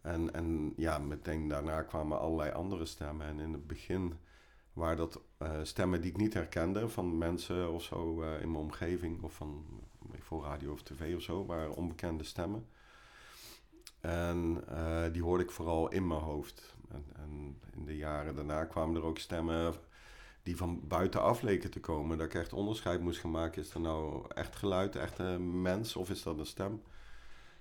En, 0.00 0.34
en 0.34 0.72
ja, 0.76 0.98
meteen 0.98 1.48
daarna 1.48 1.82
kwamen 1.82 2.18
allerlei 2.18 2.52
andere 2.52 2.86
stemmen. 2.86 3.26
En 3.26 3.38
in 3.38 3.52
het 3.52 3.66
begin 3.66 4.14
waren 4.72 4.96
dat 4.96 5.20
uh, 5.42 5.50
stemmen 5.62 6.00
die 6.00 6.10
ik 6.10 6.16
niet 6.16 6.34
herkende 6.34 6.88
van 6.88 7.18
mensen 7.18 7.72
of 7.72 7.82
zo 7.82 8.22
uh, 8.22 8.40
in 8.40 8.50
mijn 8.50 8.64
omgeving 8.64 9.22
of 9.22 9.34
van 9.34 9.64
voor 10.18 10.44
radio 10.44 10.72
of 10.72 10.82
tv 10.82 11.16
of 11.16 11.22
zo, 11.22 11.46
waren 11.46 11.74
onbekende 11.74 12.24
stemmen. 12.24 12.66
En 14.00 14.64
uh, 14.70 15.04
die 15.12 15.22
hoorde 15.22 15.44
ik 15.44 15.50
vooral 15.50 15.88
in 15.88 16.06
mijn 16.06 16.20
hoofd. 16.20 16.76
En, 16.90 17.04
en, 17.16 17.58
in 17.76 17.84
de 17.84 17.96
jaren 17.96 18.34
daarna 18.34 18.64
kwamen 18.64 18.96
er 18.96 19.04
ook 19.04 19.18
stemmen 19.18 19.74
die 20.42 20.56
van 20.56 20.80
buitenaf 20.88 21.42
leken 21.42 21.70
te 21.70 21.80
komen. 21.80 22.18
Dat 22.18 22.26
ik 22.26 22.34
echt 22.34 22.52
onderscheid 22.52 23.00
moest 23.00 23.20
gaan 23.20 23.30
maken. 23.30 23.62
Is 23.62 23.74
er 23.74 23.80
nou 23.80 24.24
echt 24.34 24.56
geluid, 24.56 24.96
echt 24.96 25.18
een 25.18 25.62
mens 25.62 25.96
of 25.96 26.10
is 26.10 26.22
dat 26.22 26.38
een 26.38 26.46
stem? 26.46 26.82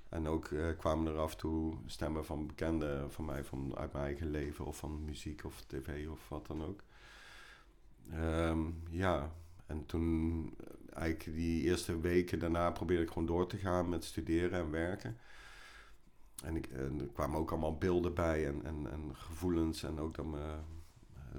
En 0.09 0.27
ook 0.27 0.49
uh, 0.49 0.77
kwamen 0.77 1.13
er 1.13 1.19
af 1.19 1.31
en 1.31 1.37
toe 1.37 1.73
stemmen 1.85 2.25
van 2.25 2.47
bekenden 2.47 3.11
van 3.11 3.25
mij, 3.25 3.43
van 3.43 3.77
uit 3.77 3.93
mijn 3.93 4.05
eigen 4.05 4.31
leven 4.31 4.65
of 4.65 4.77
van 4.77 5.05
muziek 5.05 5.43
of 5.43 5.61
tv 5.61 6.07
of 6.07 6.29
wat 6.29 6.47
dan 6.47 6.63
ook. 6.65 6.81
Um, 8.13 8.83
ja, 8.89 9.31
en 9.65 9.85
toen 9.85 10.53
eigenlijk 10.93 11.35
die 11.35 11.63
eerste 11.63 11.99
weken 11.99 12.39
daarna 12.39 12.71
probeerde 12.71 13.03
ik 13.03 13.09
gewoon 13.09 13.27
door 13.27 13.47
te 13.47 13.57
gaan 13.57 13.89
met 13.89 14.03
studeren 14.03 14.59
en 14.59 14.71
werken. 14.71 15.17
En, 16.43 16.55
ik, 16.55 16.67
en 16.67 16.99
er 16.99 17.07
kwamen 17.13 17.39
ook 17.39 17.51
allemaal 17.51 17.77
beelden 17.77 18.13
bij 18.13 18.47
en, 18.47 18.65
en, 18.65 18.91
en 18.91 19.11
gevoelens 19.13 19.83
en 19.83 19.99
ook 19.99 20.15
dat 20.15 20.25
mijn 20.25 20.59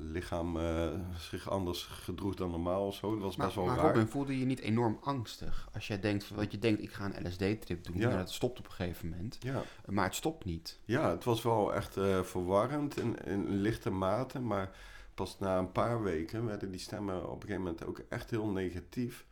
lichaam 0.00 0.56
uh, 0.56 0.90
zich 1.18 1.50
anders 1.50 1.82
gedroeg 1.82 2.34
dan 2.34 2.50
normaal 2.50 2.86
of 2.86 2.94
zo. 2.94 3.10
Dat 3.12 3.22
was 3.22 3.36
maar, 3.36 3.46
best 3.46 3.58
wel 3.58 3.66
maar 3.66 3.76
raar. 3.76 3.86
Robin, 3.86 4.08
voelde 4.08 4.38
je 4.38 4.44
niet 4.44 4.60
enorm 4.60 4.98
angstig? 5.00 5.68
Als 5.72 5.86
jij 5.86 6.00
denkt, 6.00 6.28
wat 6.30 6.52
je 6.52 6.58
denkt, 6.58 6.82
ik 6.82 6.92
ga 6.92 7.04
een 7.04 7.26
LSD-trip 7.26 7.84
doen, 7.84 7.98
Ja. 7.98 8.08
maar 8.08 8.18
het 8.18 8.30
stopt 8.30 8.58
op 8.58 8.64
een 8.64 8.72
gegeven 8.72 9.08
moment. 9.08 9.36
Ja. 9.40 9.62
Maar 9.86 10.04
het 10.04 10.14
stopt 10.14 10.44
niet. 10.44 10.78
Ja, 10.84 11.10
het 11.10 11.24
was 11.24 11.42
wel 11.42 11.74
echt 11.74 11.96
eh, 11.96 12.22
verwarrend 12.22 12.96
in, 12.96 13.24
in 13.24 13.48
lichte 13.48 13.90
mate, 13.90 14.40
maar 14.40 14.76
pas 15.14 15.38
na 15.38 15.58
een 15.58 15.72
paar 15.72 16.02
weken 16.02 16.46
werden 16.46 16.70
die 16.70 16.80
stemmen 16.80 17.24
op 17.24 17.34
een 17.34 17.40
gegeven 17.40 17.62
moment 17.62 17.84
ook 17.84 18.02
echt 18.08 18.30
heel 18.30 18.46
negatief. 18.46 19.26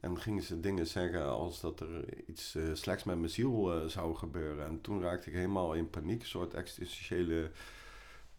En 0.00 0.20
gingen 0.20 0.42
ze 0.42 0.60
dingen 0.60 0.86
zeggen 0.86 1.28
als 1.28 1.60
dat 1.60 1.80
er 1.80 2.22
iets 2.28 2.56
uh, 2.56 2.74
slechts 2.74 3.04
met 3.04 3.18
mijn 3.18 3.30
ziel 3.30 3.76
uh, 3.76 3.88
zou 3.88 4.14
gebeuren. 4.14 4.66
En 4.66 4.80
toen 4.80 5.02
raakte 5.02 5.28
ik 5.28 5.34
helemaal 5.34 5.74
in 5.74 5.90
paniek, 5.90 6.20
een 6.20 6.26
soort 6.26 6.54
existentiële 6.54 7.50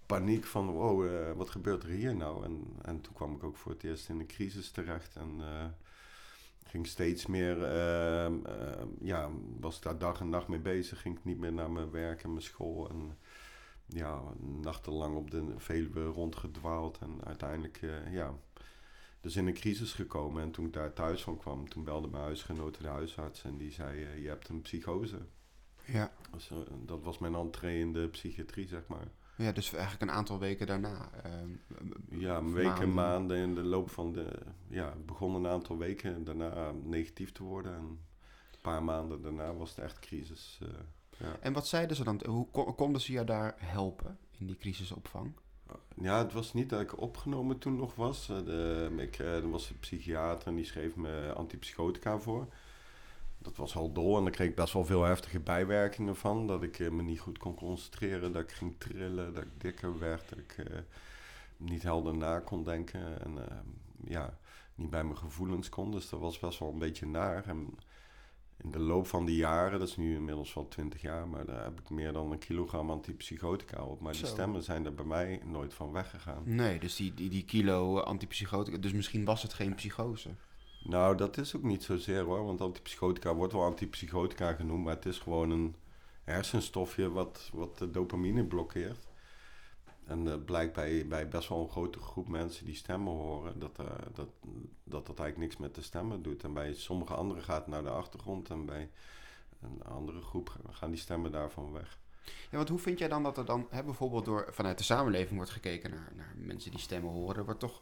paniek 0.05 0.45
van 0.45 0.71
wow, 0.71 1.05
uh, 1.05 1.31
wat 1.31 1.49
gebeurt 1.49 1.83
er 1.83 1.89
hier 1.89 2.15
nou? 2.15 2.43
En, 2.43 2.63
en 2.81 3.01
toen 3.01 3.13
kwam 3.13 3.35
ik 3.35 3.43
ook 3.43 3.57
voor 3.57 3.71
het 3.71 3.83
eerst 3.83 4.09
in 4.09 4.19
een 4.19 4.27
crisis 4.27 4.71
terecht 4.71 5.15
en 5.15 5.41
ging 6.63 6.87
steeds 6.87 7.25
meer, 7.25 7.63
ehm, 7.63 8.33
ja, 9.01 9.29
was 9.59 9.81
daar 9.81 9.97
dag 9.97 10.19
en 10.19 10.29
nacht 10.29 10.47
mee 10.47 10.59
bezig. 10.59 11.01
Ging 11.01 11.17
ik 11.17 11.25
niet 11.25 11.39
meer 11.39 11.53
naar 11.53 11.71
mijn 11.71 11.91
werk 11.91 12.23
en 12.23 12.29
mijn 12.29 12.43
school 12.43 12.89
en 12.89 13.17
ja, 13.85 14.21
nachtenlang 14.61 15.15
op 15.15 15.31
de 15.31 15.53
Veluwe 15.57 16.03
rondgedwaald. 16.03 16.97
En 16.97 17.19
uiteindelijk, 17.23 17.79
ja, 18.11 18.33
dus 19.21 19.35
in 19.35 19.47
een 19.47 19.53
crisis 19.53 19.93
gekomen. 19.93 20.41
En 20.43 20.51
toen 20.51 20.65
ik 20.65 20.73
daar 20.73 20.93
thuis 20.93 21.23
van 21.23 21.37
kwam, 21.37 21.69
toen 21.69 21.83
belde 21.83 22.07
mijn 22.07 22.23
huisgenote 22.23 22.81
de 22.81 22.87
huisarts 22.87 23.43
en 23.43 23.57
die 23.57 23.71
zei, 23.71 24.03
eh, 24.03 24.21
je 24.21 24.27
hebt 24.27 24.49
een 24.49 24.61
psychose. 24.61 25.17
Ja. 25.85 26.11
Dus, 26.31 26.49
eh, 26.51 26.57
dat 26.85 27.03
was 27.03 27.17
mijn 27.17 27.35
entree 27.35 27.79
in 27.79 27.93
de 27.93 28.07
psychiatrie, 28.07 28.67
zeg 28.67 28.87
maar. 28.87 29.07
ja, 29.37 29.51
dus 29.51 29.73
eigenlijk 29.73 30.01
een 30.01 30.17
aantal 30.17 30.39
weken 30.39 30.67
daarna. 30.67 31.09
ehm, 31.23 31.49
Ja, 32.09 32.43
weken, 32.43 32.93
maanden. 32.93 33.37
in 33.37 33.55
de 33.55 33.63
loop 33.63 33.89
van 33.89 34.11
de... 34.13 34.39
Ja, 34.67 34.93
begon 35.05 35.35
een 35.35 35.47
aantal 35.47 35.77
weken 35.77 36.23
daarna 36.23 36.71
negatief 36.71 37.31
te 37.31 37.43
worden. 37.43 37.73
En 37.73 37.81
een 37.81 37.99
paar 38.61 38.83
maanden 38.83 39.21
daarna 39.21 39.53
was 39.53 39.69
het 39.69 39.79
echt 39.79 39.99
crisis. 39.99 40.59
ja. 41.17 41.37
En 41.39 41.53
wat 41.53 41.67
zeiden 41.67 41.95
ze 41.95 42.03
dan? 42.03 42.21
Hoe 42.27 42.47
kon- 42.51 42.75
konden 42.75 43.01
ze 43.01 43.11
je 43.11 43.23
daar 43.23 43.53
helpen 43.57 44.17
in 44.37 44.45
die 44.47 44.57
crisisopvang? 44.57 45.33
Ja, 45.95 46.17
het 46.17 46.33
was 46.33 46.53
niet 46.53 46.69
dat 46.69 46.81
ik 46.81 47.01
opgenomen 47.01 47.57
toen 47.57 47.75
nog 47.75 47.95
was. 47.95 48.29
Eh, 48.29 48.37
De, 48.45 48.89
ik, 48.97 49.19
eh, 49.19 49.35
er 49.35 49.49
was 49.49 49.69
een 49.69 49.79
psychiater 49.79 50.47
en 50.47 50.55
die 50.55 50.65
schreef 50.65 50.95
me 50.95 51.33
antipsychotica 51.35 52.19
voor. 52.19 52.47
Dat 53.37 53.55
was 53.55 53.75
al 53.75 53.91
dol 53.91 54.17
en 54.17 54.23
daar 54.23 54.31
kreeg 54.31 54.49
ik 54.49 54.55
best 54.55 54.73
wel 54.73 54.85
veel 54.85 55.03
heftige 55.03 55.39
bijwerkingen 55.39 56.15
van. 56.15 56.47
Dat 56.47 56.63
ik 56.63 56.79
eh, 56.79 56.89
me 56.89 57.01
niet 57.01 57.19
goed 57.19 57.37
kon 57.37 57.55
concentreren, 57.55 58.31
dat 58.33 58.41
ik 58.41 58.51
ging 58.51 58.75
trillen, 58.77 59.33
dat 59.33 59.43
ik 59.43 59.61
dikker 59.61 59.99
werd, 59.99 60.29
dat 60.29 60.39
ik 60.39 60.55
niet 61.59 61.83
helder 61.83 62.17
na 62.17 62.39
kon 62.39 62.63
denken. 62.63 63.21
En 63.21 63.49
eh, 63.49 63.57
ja, 64.03 64.37
niet 64.75 64.89
bij 64.89 65.03
mijn 65.03 65.17
gevoelens 65.17 65.69
kon. 65.69 65.91
Dus 65.91 66.09
dat 66.09 66.19
was 66.19 66.39
best 66.39 66.59
wel 66.59 66.71
een 66.71 66.79
beetje 66.79 67.05
naar. 67.05 67.45
En 67.45 67.77
in 68.63 68.71
de 68.71 68.79
loop 68.79 69.07
van 69.07 69.25
die 69.25 69.35
jaren, 69.35 69.79
dat 69.79 69.87
is 69.87 69.97
nu 69.97 70.15
inmiddels 70.15 70.53
wel 70.53 70.67
20 70.67 71.01
jaar, 71.01 71.27
maar 71.27 71.45
daar 71.45 71.63
heb 71.63 71.79
ik 71.79 71.89
meer 71.89 72.13
dan 72.13 72.31
een 72.31 72.39
kilogram 72.39 72.89
antipsychotica 72.89 73.83
op. 73.83 73.99
Maar 73.99 74.13
die 74.13 74.25
stemmen 74.25 74.63
zijn 74.63 74.85
er 74.85 74.95
bij 74.95 75.05
mij 75.05 75.41
nooit 75.45 75.73
van 75.73 75.91
weggegaan. 75.91 76.41
Nee, 76.45 76.79
dus 76.79 76.95
die, 76.95 77.13
die, 77.13 77.29
die 77.29 77.45
kilo 77.45 77.99
antipsychotica. 77.99 78.77
Dus 78.77 78.91
misschien 78.91 79.25
was 79.25 79.41
het 79.41 79.53
geen 79.53 79.75
psychose. 79.75 80.29
Nou, 80.83 81.17
dat 81.17 81.37
is 81.37 81.55
ook 81.55 81.63
niet 81.63 81.83
zozeer 81.83 82.23
hoor, 82.23 82.45
want 82.45 82.61
antipsychotica 82.61 83.35
wordt 83.35 83.53
wel 83.53 83.63
antipsychotica 83.63 84.53
genoemd, 84.53 84.83
maar 84.83 84.95
het 84.95 85.05
is 85.05 85.19
gewoon 85.19 85.49
een 85.49 85.75
hersenstofje 86.23 87.11
wat, 87.11 87.49
wat 87.53 87.77
de 87.77 87.91
dopamine 87.91 88.45
blokkeert. 88.45 89.08
En 90.09 90.25
dat 90.25 90.45
blijkt 90.45 90.73
bij, 90.73 91.07
bij 91.07 91.27
best 91.27 91.49
wel 91.49 91.61
een 91.61 91.69
grote 91.69 91.99
groep 91.99 92.27
mensen 92.27 92.65
die 92.65 92.75
stemmen 92.75 93.13
horen, 93.13 93.59
dat, 93.59 93.79
eh, 93.79 93.85
dat, 94.13 94.29
dat 94.83 95.05
dat 95.05 95.19
eigenlijk 95.19 95.37
niks 95.37 95.57
met 95.57 95.75
de 95.75 95.81
stemmen 95.81 96.21
doet. 96.21 96.43
En 96.43 96.53
bij 96.53 96.73
sommige 96.73 97.13
anderen 97.13 97.43
gaat 97.43 97.59
het 97.59 97.67
naar 97.67 97.83
de 97.83 97.89
achtergrond 97.89 98.49
en 98.49 98.65
bij 98.65 98.89
een 99.61 99.83
andere 99.83 100.21
groep 100.21 100.55
gaan 100.71 100.89
die 100.89 100.99
stemmen 100.99 101.31
daarvan 101.31 101.71
weg. 101.71 101.99
Ja, 102.23 102.57
want 102.57 102.69
hoe 102.69 102.79
vind 102.79 102.99
jij 102.99 103.07
dan 103.07 103.23
dat 103.23 103.37
er 103.37 103.45
dan 103.45 103.67
hè, 103.69 103.83
bijvoorbeeld 103.83 104.25
door, 104.25 104.47
vanuit 104.51 104.77
de 104.77 104.83
samenleving 104.83 105.35
wordt 105.35 105.51
gekeken 105.51 105.89
naar, 105.89 106.11
naar 106.15 106.33
mensen 106.37 106.71
die 106.71 106.79
stemmen 106.79 107.11
horen? 107.11 107.35
Er 107.35 107.45
wordt 107.45 107.59
toch, 107.59 107.81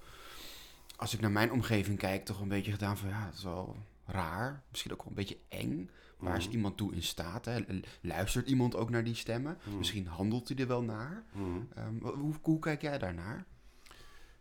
als 0.96 1.14
ik 1.14 1.20
naar 1.20 1.32
mijn 1.32 1.52
omgeving 1.52 1.98
kijk, 1.98 2.26
toch 2.26 2.40
een 2.40 2.48
beetje 2.48 2.72
gedaan 2.72 2.98
van 2.98 3.10
ja, 3.10 3.26
dat 3.26 3.34
is 3.34 3.44
wel 3.44 3.76
raar. 4.06 4.64
Misschien 4.70 4.92
ook 4.92 5.00
wel 5.00 5.08
een 5.08 5.14
beetje 5.14 5.38
eng. 5.48 5.90
Waar 6.18 6.38
is 6.38 6.46
Mhm. 6.46 6.56
iemand 6.56 6.78
toe 6.78 6.94
in 6.94 7.04
staat? 7.04 7.46
Hè? 7.46 7.60
Luistert 8.02 8.48
iemand 8.50 8.76
ook 8.76 8.90
naar 8.90 9.04
die 9.04 9.16
stemmen? 9.16 9.58
Mhm. 9.68 9.78
Misschien 9.78 10.08
handelt 10.08 10.48
hij 10.48 10.58
er 10.58 10.68
wel 10.68 10.82
naar. 10.84 11.24
Mhm. 11.34 11.46
Ehm, 11.76 12.16
hoe, 12.18 12.34
hoe 12.42 12.60
kijk 12.60 12.82
jij 12.82 12.98
daarnaar? 12.98 13.46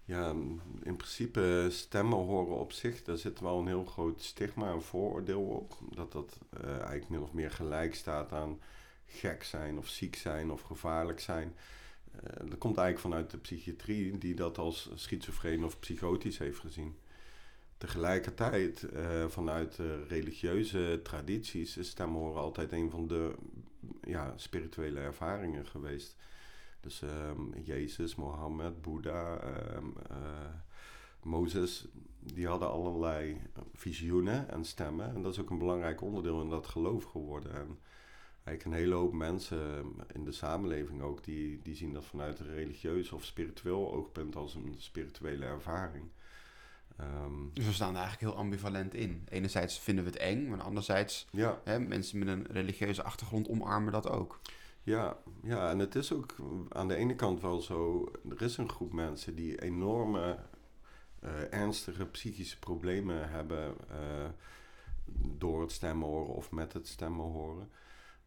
Ja, 0.04 0.30
in 0.82 0.96
principe 0.96 1.66
stemmen 1.70 2.18
horen 2.18 2.56
op 2.58 2.72
zich, 2.72 3.02
daar 3.02 3.16
zit 3.18 3.40
wel 3.40 3.58
een 3.58 3.66
heel 3.66 3.84
groot 3.84 4.22
stigma 4.22 4.72
en 4.72 4.82
vooroordeel 4.82 5.42
op. 5.42 5.78
Dat 5.94 6.12
dat 6.12 6.38
eh, 6.50 6.70
eigenlijk 6.70 7.08
min 7.08 7.20
of 7.22 7.32
meer 7.32 7.50
gelijk 7.50 7.94
staat 7.94 8.32
aan 8.32 8.60
gek 9.06 9.42
zijn 9.44 9.78
of 9.78 9.88
ziek 9.88 10.16
zijn 10.16 10.50
of 10.50 10.60
gevaarlijk 10.60 11.20
zijn. 11.20 11.54
Eh, 12.12 12.20
dat 12.48 12.58
komt 12.58 12.76
eigenlijk 12.76 12.98
vanuit 12.98 13.30
de 13.30 13.38
psychiatrie 13.38 14.18
die 14.18 14.34
dat 14.34 14.58
als 14.58 14.90
schizofreen 14.94 15.64
of 15.64 15.78
psychotisch 15.78 16.38
heeft 16.38 16.58
gezien. 16.58 16.96
Tegelijkertijd, 17.78 18.82
eh, 18.82 19.26
vanuit 19.26 19.76
de 19.76 20.04
religieuze 20.04 21.00
tradities, 21.02 21.76
is 21.76 21.88
stemmen 21.88 22.20
horen 22.20 22.40
altijd 22.40 22.72
een 22.72 22.90
van 22.90 23.06
de 23.06 23.34
ja, 24.02 24.32
spirituele 24.36 25.00
ervaringen 25.00 25.66
geweest. 25.66 26.16
Dus 26.80 27.02
ehm, 27.02 27.58
Jezus, 27.64 28.14
Mohammed, 28.14 28.82
Boeddha, 28.82 29.38
ehm, 29.38 29.86
eh, 30.10 30.54
Mozes, 31.22 31.88
die 32.18 32.46
hadden 32.46 32.70
allerlei 32.70 33.40
visioenen 33.74 34.48
en 34.50 34.64
stemmen. 34.64 35.14
En 35.14 35.22
dat 35.22 35.32
is 35.32 35.40
ook 35.40 35.50
een 35.50 35.58
belangrijk 35.58 36.00
onderdeel 36.00 36.42
in 36.42 36.48
dat 36.48 36.66
geloof 36.66 37.04
geworden. 37.04 37.52
En 37.54 37.78
eigenlijk 38.44 38.64
een 38.64 38.84
hele 38.84 38.94
hoop 38.94 39.12
mensen 39.12 39.84
in 40.12 40.24
de 40.24 40.32
samenleving 40.32 41.02
ook, 41.02 41.24
die, 41.24 41.60
die 41.62 41.74
zien 41.74 41.92
dat 41.92 42.04
vanuit 42.04 42.38
een 42.38 42.54
religieus 42.54 43.12
of 43.12 43.24
spiritueel 43.24 43.92
oogpunt 43.92 44.36
als 44.36 44.54
een 44.54 44.74
spirituele 44.78 45.44
ervaring. 45.44 46.04
Ehm, 46.96 47.32
Dus 47.52 47.66
we 47.66 47.72
staan 47.72 47.94
er 47.94 48.00
eigenlijk 48.00 48.32
heel 48.32 48.42
ambivalent 48.42 48.94
in. 48.94 49.26
Enerzijds 49.28 49.78
vinden 49.78 50.04
we 50.04 50.10
het 50.10 50.18
eng, 50.18 50.48
maar 50.48 50.62
anderzijds 50.62 51.26
ja, 51.30 51.60
hè, 51.64 51.78
mensen 51.78 52.18
met 52.18 52.28
een 52.28 52.46
religieuze 52.50 53.02
achtergrond 53.02 53.48
omarmen 53.48 53.92
dat 53.92 54.08
ook. 54.08 54.40
Ja, 54.82 55.16
ja, 55.42 55.70
en 55.70 55.78
het 55.78 55.94
is 55.94 56.12
ook 56.12 56.34
aan 56.68 56.88
de 56.88 56.94
ene 56.94 57.14
kant 57.14 57.40
wel 57.40 57.60
zo. 57.60 58.08
Er 58.30 58.42
is 58.42 58.56
een 58.56 58.68
groep 58.68 58.92
mensen 58.92 59.34
die 59.34 59.62
enorme, 59.62 60.38
eh, 61.20 61.52
ernstige 61.52 62.06
psychische 62.06 62.58
problemen 62.58 63.30
hebben 63.30 63.74
eh, 63.90 64.28
door 65.38 65.60
het 65.60 65.72
stemmen 65.72 66.08
horen 66.08 66.34
of 66.34 66.50
met 66.50 66.72
het 66.72 66.88
stemmen 66.88 67.24
horen. 67.24 67.70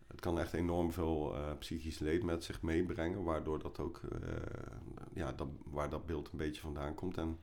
Het 0.07 0.19
kan 0.19 0.39
echt 0.39 0.53
enorm 0.53 0.91
veel 0.91 1.35
eh, 1.35 1.57
psychisch 1.59 1.99
leed 1.99 2.23
met 2.23 2.43
zich 2.43 2.61
meebrengen, 2.61 3.23
waardoor 3.23 3.59
dat 3.59 3.79
ook, 3.79 4.01
ja, 5.13 5.31
dat, 5.31 5.47
waar 5.63 5.89
dat 5.89 6.05
beeld 6.05 6.29
een 6.31 6.37
beetje 6.37 6.61
vandaan 6.61 6.95
komt. 6.95 7.17
En 7.17 7.39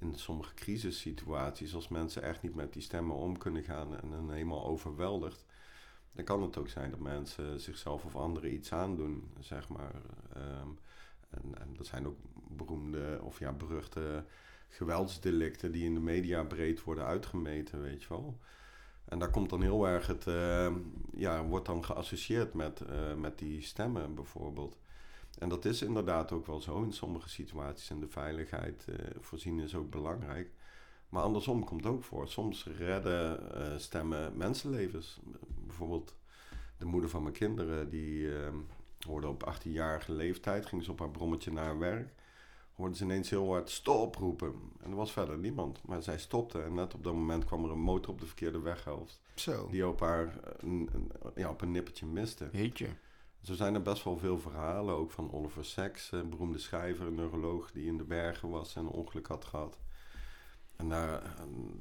in 0.00 0.14
sommige 0.14 0.54
crisissituaties, 0.54 1.74
als 1.74 1.88
mensen 1.88 2.22
echt 2.22 2.42
niet 2.42 2.54
met 2.54 2.72
die 2.72 2.82
stemmen 2.82 3.16
om 3.16 3.38
kunnen 3.38 3.64
gaan 3.64 4.00
en 4.00 4.10
dan 4.10 4.30
helemaal 4.30 4.66
overweldigd, 4.66 5.44
dan 6.12 6.24
kan 6.24 6.42
het 6.42 6.56
ook 6.58 6.68
zijn 6.68 6.90
dat 6.90 7.00
mensen 7.00 7.60
zichzelf 7.60 8.04
of 8.04 8.16
anderen 8.16 8.52
iets 8.52 8.72
aandoen, 8.72 9.30
zeg 9.40 9.68
maar. 9.68 9.94
Ehm, 10.32 10.68
en, 11.30 11.60
en 11.60 11.74
dat 11.76 11.86
zijn 11.86 12.06
ook 12.06 12.16
beroemde 12.48 13.18
of 13.22 13.38
ja, 13.38 13.52
beruchte 13.52 14.24
geweldsdelicten 14.68 15.72
die 15.72 15.84
in 15.84 15.94
de 15.94 16.00
media 16.00 16.42
breed 16.42 16.82
worden 16.82 17.04
uitgemeten, 17.04 17.80
weet 17.80 18.02
je 18.02 18.08
wel. 18.08 18.38
En 19.04 19.18
daar 19.18 19.30
komt 19.30 19.50
dan 19.50 19.62
heel 19.62 19.86
erg 19.86 20.06
het, 20.06 20.26
ehm, 20.26 20.74
ja, 21.14 21.44
wordt 21.44 21.66
dan 21.66 21.84
geassocieerd 21.84 22.54
met, 22.54 22.80
eh, 22.80 23.14
met 23.14 23.38
die 23.38 23.62
stemmen 23.62 24.14
bijvoorbeeld. 24.14 24.78
En 25.38 25.48
dat 25.48 25.64
is 25.64 25.82
inderdaad 25.82 26.32
ook 26.32 26.46
wel 26.46 26.60
zo 26.60 26.82
in 26.82 26.92
sommige 26.92 27.28
situaties. 27.28 27.90
En 27.90 28.00
de 28.00 28.08
veiligheid 28.08 28.84
eh, 28.88 28.94
voorzien 29.20 29.60
is 29.60 29.74
ook 29.74 29.90
belangrijk. 29.90 30.50
Maar 31.08 31.22
andersom 31.22 31.64
komt 31.64 31.86
ook 31.86 32.04
voor. 32.04 32.28
Soms 32.28 32.66
redden 32.78 33.54
eh, 33.54 33.78
stemmen 33.78 34.36
mensenlevens. 34.36 35.20
Bijvoorbeeld 35.66 36.14
de 36.78 36.84
moeder 36.84 37.10
van 37.10 37.22
mijn 37.22 37.34
kinderen, 37.34 37.90
die 37.90 38.36
eh, 38.36 38.52
hoorde 39.06 39.28
op 39.28 39.54
18-jarige 39.54 40.12
leeftijd, 40.12 40.66
ging 40.66 40.84
ze 40.84 40.90
op 40.90 40.98
haar 40.98 41.10
brommetje 41.10 41.52
naar 41.52 41.64
haar 41.64 41.78
werk. 41.78 42.14
Hoorde 42.72 42.96
ze 42.96 43.04
ineens 43.04 43.30
heel 43.30 43.52
hard 43.52 43.70
stop 43.70 44.14
roepen. 44.16 44.54
En 44.80 44.90
er 44.90 44.96
was 44.96 45.12
verder 45.12 45.38
niemand. 45.38 45.82
Maar 45.86 46.02
zij 46.02 46.18
stopte 46.18 46.62
en 46.62 46.74
net 46.74 46.94
op 46.94 47.04
dat 47.04 47.14
moment 47.14 47.44
kwam 47.44 47.64
er 47.64 47.70
een 47.70 47.80
motor 47.80 48.12
op 48.12 48.20
de 48.20 48.26
verkeerde 48.26 48.60
weghelft. 48.60 49.20
Zo, 49.34 49.68
Die 49.70 49.86
op 49.86 50.00
haar 50.00 50.38
eh, 50.60 50.80
ja, 51.34 51.50
op 51.50 51.60
een 51.60 51.70
nippertje 51.70 52.06
miste. 52.06 52.48
heet 52.52 52.78
je. 52.78 52.88
Zo 53.48 53.54
zijn 53.54 53.74
er 53.74 53.82
best 53.82 54.04
wel 54.04 54.18
veel 54.18 54.38
verhalen, 54.38 54.94
ook 54.94 55.10
van 55.10 55.32
Oliver 55.32 55.64
Sacks, 55.64 56.12
een 56.12 56.30
beroemde 56.30 56.58
schrijver, 56.58 57.06
een 57.06 57.14
neuroloog 57.14 57.70
die 57.72 57.86
in 57.86 57.96
de 57.96 58.04
bergen 58.04 58.48
was 58.48 58.76
en 58.76 58.82
een 58.82 58.90
ongeluk 58.90 59.26
had 59.26 59.44
gehad. 59.44 59.78
En 60.76 60.88
daar 60.88 61.22
eh, 61.22 61.30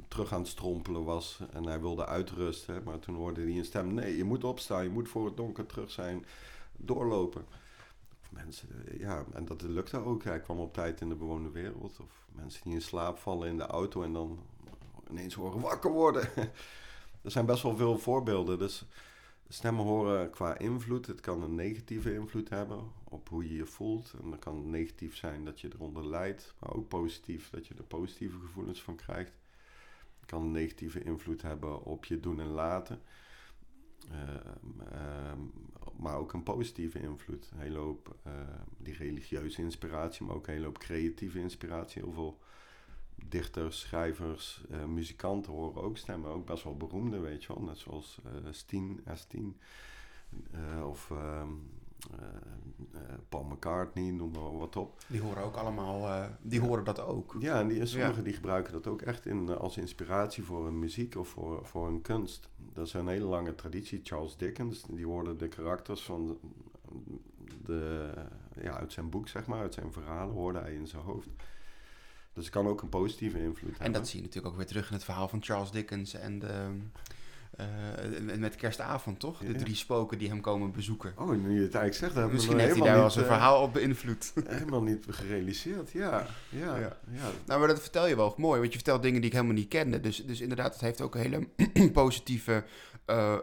terug 0.07 0.33
aan 0.33 0.39
het 0.39 0.47
strompelen 0.47 1.03
was 1.03 1.39
en 1.51 1.65
hij 1.65 1.79
wilde 1.79 2.05
uitrusten. 2.05 2.83
Maar 2.83 3.00
toen 3.00 3.15
hoorde 3.15 3.41
hij 3.41 3.57
een 3.57 3.65
stem, 3.65 3.93
nee, 3.93 4.17
je 4.17 4.24
moet 4.24 4.43
opstaan, 4.43 4.83
je 4.83 4.89
moet 4.89 5.09
voor 5.09 5.25
het 5.25 5.38
donker 5.38 5.65
terug 5.65 5.91
zijn, 5.91 6.25
doorlopen. 6.77 7.45
Of 8.21 8.31
mensen, 8.31 8.69
eh, 8.88 9.00
ja, 9.00 9.25
en 9.33 9.45
dat 9.45 9.62
lukte 9.62 9.97
ook. 9.97 10.24
Hij 10.24 10.39
kwam 10.39 10.59
op 10.59 10.74
tijd 10.74 11.01
in 11.01 11.09
de 11.09 11.15
bewoonde 11.15 11.51
wereld. 11.51 12.00
Of 12.00 12.25
mensen 12.31 12.63
die 12.63 12.74
in 12.74 12.81
slaap 12.81 13.17
vallen 13.17 13.47
in 13.47 13.57
de 13.57 13.65
auto 13.65 14.03
en 14.03 14.13
dan 14.13 14.39
ineens 15.09 15.33
horen 15.33 15.62
wakker 15.62 15.91
worden. 15.91 16.29
er 17.24 17.31
zijn 17.31 17.45
best 17.45 17.63
wel 17.63 17.75
veel 17.75 17.97
voorbeelden, 17.97 18.59
dus... 18.59 18.86
Stemmen 19.49 19.85
horen 19.85 20.29
qua 20.29 20.57
invloed. 20.57 21.05
Het 21.05 21.21
kan 21.21 21.41
een 21.41 21.55
negatieve 21.55 22.13
invloed 22.13 22.49
hebben 22.49 22.91
op 23.03 23.29
hoe 23.29 23.49
je 23.49 23.55
je 23.55 23.65
voelt. 23.65 24.13
En 24.23 24.29
dat 24.29 24.39
kan 24.39 24.69
negatief 24.69 25.15
zijn 25.15 25.45
dat 25.45 25.61
je 25.61 25.69
eronder 25.73 26.07
lijdt. 26.07 26.55
Maar 26.59 26.73
ook 26.73 26.87
positief 26.87 27.49
dat 27.49 27.67
je 27.67 27.73
er 27.73 27.83
positieve 27.83 28.37
gevoelens 28.39 28.81
van 28.81 28.95
krijgt. 28.95 29.31
Het 30.19 30.29
kan 30.29 30.41
een 30.41 30.51
negatieve 30.51 31.03
invloed 31.03 31.41
hebben 31.41 31.83
op 31.83 32.05
je 32.05 32.19
doen 32.19 32.39
en 32.39 32.47
laten. 32.47 33.01
Ehm, 34.11 34.91
ehm, 34.91 35.39
maar 35.97 36.17
ook 36.17 36.33
een 36.33 36.43
positieve 36.43 36.99
invloed. 36.99 37.49
Een 37.51 37.59
hele 37.59 37.77
hoop 37.77 38.15
eh, 38.23 38.31
die 38.77 38.93
religieuze 38.93 39.61
inspiratie, 39.61 40.25
maar 40.25 40.35
ook 40.35 40.47
een 40.47 40.53
hele 40.53 40.65
hoop 40.65 40.77
creatieve 40.77 41.39
inspiratie. 41.39 42.01
Heel 42.01 42.11
veel 42.11 42.39
dichters, 43.25 43.79
schrijvers, 43.79 44.63
eh, 44.69 44.86
muzikanten 44.86 45.51
horen 45.51 45.81
ook 45.81 45.97
stemmen. 45.97 46.31
Ook 46.31 46.45
best 46.45 46.63
wel 46.63 46.77
beroemde, 46.77 47.19
weet 47.19 47.43
je 47.43 47.53
wel. 47.53 47.63
Net 47.63 47.77
zoals 47.77 48.19
eh 48.24 48.51
Steen. 49.13 49.57
Eh, 50.51 50.88
of 50.88 51.12
ehm, 51.12 51.50
Paul 53.29 53.43
McCartney, 53.43 54.12
noem 54.12 54.31
maar 54.31 54.57
wat 54.57 54.75
op. 54.75 55.03
Die 55.07 55.21
horen 55.21 55.43
ook 55.43 55.55
allemaal, 55.55 56.29
die 56.41 56.59
horen 56.59 56.83
dat 56.83 57.00
ook. 57.00 57.36
Ja, 57.39 57.59
en 57.59 57.67
die, 57.67 57.86
sommigen 57.86 58.24
die 58.24 58.33
gebruiken 58.33 58.74
dat 58.74 58.88
ook 58.88 59.01
echt 59.01 59.25
in, 59.25 59.50
als 59.57 59.77
inspiratie 59.77 60.43
voor 60.43 60.67
een 60.67 60.79
muziek 60.79 61.15
of 61.15 61.27
voor, 61.27 61.65
voor 61.65 61.88
een 61.88 62.01
kunst. 62.01 62.50
Dat 62.74 62.86
is 62.86 62.93
een 62.93 63.07
hele 63.07 63.25
lange 63.25 63.55
traditie. 63.55 64.00
Charles 64.03 64.38
Dickens, 64.38 64.83
die 64.89 65.05
hoorde 65.05 65.36
de 65.36 65.47
karakters 65.47 66.03
van 66.03 66.38
de, 67.63 68.12
ja, 68.62 68.77
uit 68.77 68.93
zijn 68.93 69.09
boek, 69.09 69.27
zeg 69.27 69.45
maar, 69.47 69.59
uit 69.59 69.74
zijn 69.74 69.91
verhalen, 69.91 70.33
hoorde 70.33 70.59
hij 70.59 70.74
in 70.74 70.88
zijn 70.88 71.03
hoofd. 71.03 71.29
Dus 72.38 72.46
het 72.46 72.56
kan 72.56 72.67
ook 72.67 72.82
een 72.82 72.89
positieve 72.89 73.39
invloed 73.39 73.70
hebben. 73.70 73.86
En 73.86 73.91
dat 73.91 74.08
zie 74.08 74.20
je 74.20 74.25
natuurlijk 74.25 74.53
ook 74.53 74.60
weer 74.60 74.67
terug 74.67 74.88
in 74.88 74.94
het 74.94 75.03
verhaal 75.03 75.27
van 75.27 75.44
Charles 75.44 75.72
Dickens 75.72 76.13
en 76.13 76.39
de, 76.39 76.70
uh, 77.60 78.38
met 78.38 78.56
kerstavond, 78.56 79.20
toch? 79.20 79.39
De 79.39 79.56
drie 79.56 79.75
spoken 79.75 80.17
die 80.17 80.29
hem 80.29 80.41
komen 80.41 80.72
bezoeken. 80.72 81.13
Oh, 81.15 81.29
nu 81.29 81.36
je 81.36 81.62
het 81.62 81.75
eigenlijk 81.75 81.94
zegt, 81.94 82.13
hebben 82.13 82.34
Misschien 82.34 82.60
heeft 82.60 82.75
hij 82.75 82.86
daar 82.86 82.98
wel 82.98 83.10
zijn 83.10 83.25
uh, 83.25 83.32
verhaal 83.32 83.62
op 83.62 83.74
beïnvloed. 83.74 84.34
Helemaal 84.48 84.82
niet 84.82 85.06
gerealiseerd, 85.10 85.91
ja. 85.91 86.27
Ja, 86.50 86.77
ja. 86.77 86.98
ja. 87.12 87.29
Nou, 87.46 87.60
maar 87.60 87.67
dat 87.67 87.82
vertel 87.82 88.08
je 88.08 88.15
wel 88.15 88.34
mooi, 88.38 88.60
want 88.60 88.72
je 88.72 88.77
vertelt 88.77 89.01
dingen 89.01 89.22
die 89.22 89.29
ik 89.29 89.36
helemaal 89.36 89.56
niet 89.56 89.67
kende. 89.67 90.00
Dus, 90.00 90.25
dus 90.25 90.41
inderdaad, 90.41 90.74
het 90.74 90.82
heeft 90.82 91.01
ook 91.01 91.15
een 91.15 91.22
hele 91.22 91.48
positieve 91.91 92.63
uh, 93.09 93.35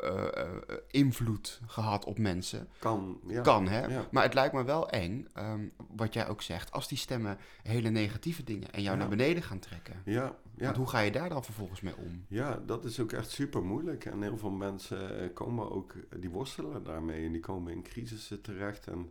invloed 0.91 1.61
gehad 1.67 2.05
op 2.05 2.19
mensen. 2.19 2.69
Kan, 2.79 3.21
ja. 3.27 3.41
Kan, 3.41 3.69
hè? 3.69 4.03
Maar 4.11 4.23
het 4.23 4.35
lijkt 4.35 4.55
me 4.55 4.65
wel 4.65 4.91
eng, 4.91 5.29
um, 5.39 5.73
wat 5.89 6.15
jij 6.15 6.29
ook 6.29 6.43
zegt, 6.43 6.73
als 6.73 6.89
die 6.89 6.99
stemmen 6.99 7.39
hele 7.63 7.89
negatieve 7.89 8.45
dingen 8.45 8.73
en 8.73 8.83
jou 8.83 8.97
naar 8.97 9.09
beneden 9.09 9.43
gaan 9.43 9.59
trekken. 9.59 10.03
Ja, 10.05 10.37
ja. 10.57 10.65
Want 10.65 10.77
hoe 10.77 10.89
ga 10.89 11.01
je 11.01 11.13
daar 11.13 11.29
dan 11.29 11.45
vervolgens 11.45 11.81
mee 11.81 11.97
om? 11.97 12.25
Ja, 12.29 12.63
dat 12.67 12.85
is 12.85 13.01
ook 13.01 13.13
echt 13.13 13.31
super 13.31 13.63
moeilijk. 13.63 14.05
En 14.05 14.23
heel 14.23 14.39
veel 14.39 14.51
mensen 14.51 15.33
komen 15.33 15.71
ook, 15.71 15.95
die 16.17 16.31
worstelen 16.31 16.85
daarmee 16.85 17.27
en 17.27 17.33
die 17.33 17.41
komen 17.41 17.73
in 17.73 17.83
crisissen 17.83 18.41
terecht. 18.41 18.87
En 18.87 19.11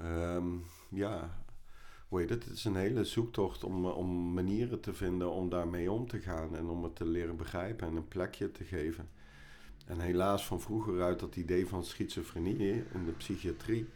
um, 0.00 0.64
ja, 0.88 1.40
hoe? 2.08 2.20
Het 2.20 2.46
is 2.46 2.64
een 2.64 2.76
hele 2.76 3.04
zoektocht 3.04 3.64
om, 3.64 3.86
om 3.86 4.32
manieren 4.32 4.80
te 4.80 4.94
vinden 4.94 5.30
om 5.30 5.48
daarmee 5.48 5.92
om 5.92 6.06
te 6.06 6.20
gaan 6.20 6.56
en 6.56 6.66
om 6.66 6.84
het 6.84 6.96
te 6.96 7.06
leren 7.06 7.36
begrijpen 7.36 7.88
en 7.88 7.96
een 7.96 8.08
plekje 8.08 8.50
te 8.50 8.64
geven. 8.64 9.08
En 9.86 10.00
helaas 10.00 10.46
van 10.46 10.60
vroeger 10.60 11.02
uit 11.02 11.20
dat 11.20 11.36
idee 11.36 11.66
van 11.66 11.84
schizofrenie 11.84 12.84
in 12.92 13.04
de 13.04 13.12
psychiatrie, 13.12 13.88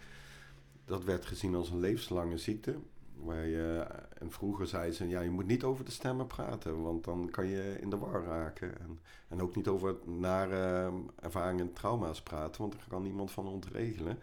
dat 0.85 1.05
werd 1.05 1.27
gezien 1.27 1.55
als 1.55 1.71
een 1.71 1.81
levenslange 1.81 2.39
ziekte. 2.39 2.77
Waar 3.17 3.47
je, 3.47 3.87
en 4.19 4.31
vroeger 4.31 4.67
zei 4.67 4.93
ze, 4.93 5.09
ja, 5.09 5.21
je 5.21 5.31
moet 5.31 5.47
niet 5.47 5.65
over 5.65 5.85
de 5.85 5.91
stemmen 5.91 6.27
praten, 6.27 6.83
want 6.83 7.05
dan 7.05 7.31
kan 7.31 7.47
je 7.47 7.77
in 7.81 7.91
de 7.91 7.99
war 7.99 8.25
raken. 8.25 8.81
En, 8.81 9.01
en 9.29 9.43
ook 9.43 9.57
niet 9.57 9.69
over 9.69 9.97
nare 10.05 10.93
ervaringen 11.21 11.67
en 11.67 11.73
trauma's 11.73 12.23
praten, 12.23 12.61
want 12.61 12.73
daar 12.73 12.89
kan 12.89 13.03
niemand 13.03 13.31
van 13.31 13.47
ontregelen. 13.47 14.19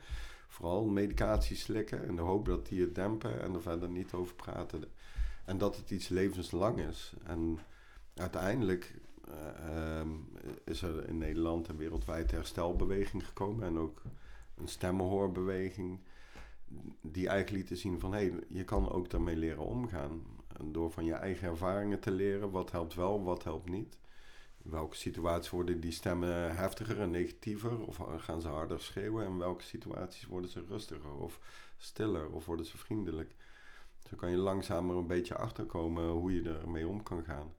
Vooral 0.48 0.86
medicatie 0.86 1.56
slikken 1.56 2.08
en 2.08 2.16
de 2.16 2.22
hoop 2.22 2.46
dat 2.46 2.68
die 2.68 2.82
het 2.82 2.96
dempen 2.96 3.42
en 3.42 3.54
er 3.54 3.62
verder 3.62 3.90
niet 3.90 4.14
over 4.14 4.36
praten. 4.36 4.84
En 5.46 5.58
dat 5.58 5.76
het 5.76 5.92
iets 5.92 6.08
levenslang 6.08 6.80
is. 6.80 7.14
En 7.24 7.60
uiteindelijk 8.16 8.94
uh, 9.30 10.02
is 10.64 10.82
er 10.82 11.08
in 11.08 11.18
Nederland 11.18 11.68
een 11.68 11.78
wereldwijd 11.78 12.32
herstelbeweging 12.32 13.26
gekomen 13.28 13.66
en 13.66 13.78
ook 13.78 14.02
een 14.56 14.68
stemmenhoorbeweging 14.68 16.00
die 17.02 17.28
eigenlijk 17.28 17.50
lieten 17.50 17.78
zien 17.78 18.00
van 18.00 18.14
hé, 18.14 18.20
hey, 18.20 18.40
je 18.48 18.64
kan 18.64 18.92
ook 18.92 19.10
daarmee 19.10 19.36
leren 19.36 19.66
omgaan. 19.66 20.22
Door 20.64 20.92
van 20.92 21.06
je 21.06 21.14
eigen 21.14 21.48
ervaringen 21.48 22.00
te 22.00 22.12
leren, 22.12 22.52
wat 22.52 22.72
helpt 22.72 22.94
wel, 22.94 23.24
wat 23.24 23.44
helpt 23.44 23.70
niet. 23.70 23.98
In 24.64 24.72
welke 24.72 24.96
situaties 24.96 25.52
worden 25.52 25.80
die 25.80 25.92
stemmen 25.92 26.56
heftiger 26.56 27.00
en 27.00 27.12
negatiever 27.12 27.86
of 27.86 28.00
gaan 28.18 28.42
ze 28.42 28.48
harder 28.48 28.80
schreeuwen? 28.80 29.26
En 29.26 29.38
welke 29.38 29.64
situaties 29.64 30.26
worden 30.26 30.50
ze 30.50 30.66
rustiger 30.68 31.14
of 31.14 31.40
stiller 31.78 32.30
of 32.30 32.46
worden 32.46 32.66
ze 32.66 32.78
vriendelijk? 32.78 33.36
Zo 34.10 34.16
kan 34.16 34.30
je 34.30 34.38
langzamer 34.38 34.96
een 34.96 35.08
beetje 35.08 35.36
achterkomen 35.36 36.10
hoe 36.10 36.34
je 36.34 36.60
ermee 36.60 36.88
om 36.88 37.04
kan 37.04 37.24
gaan. 37.24 37.54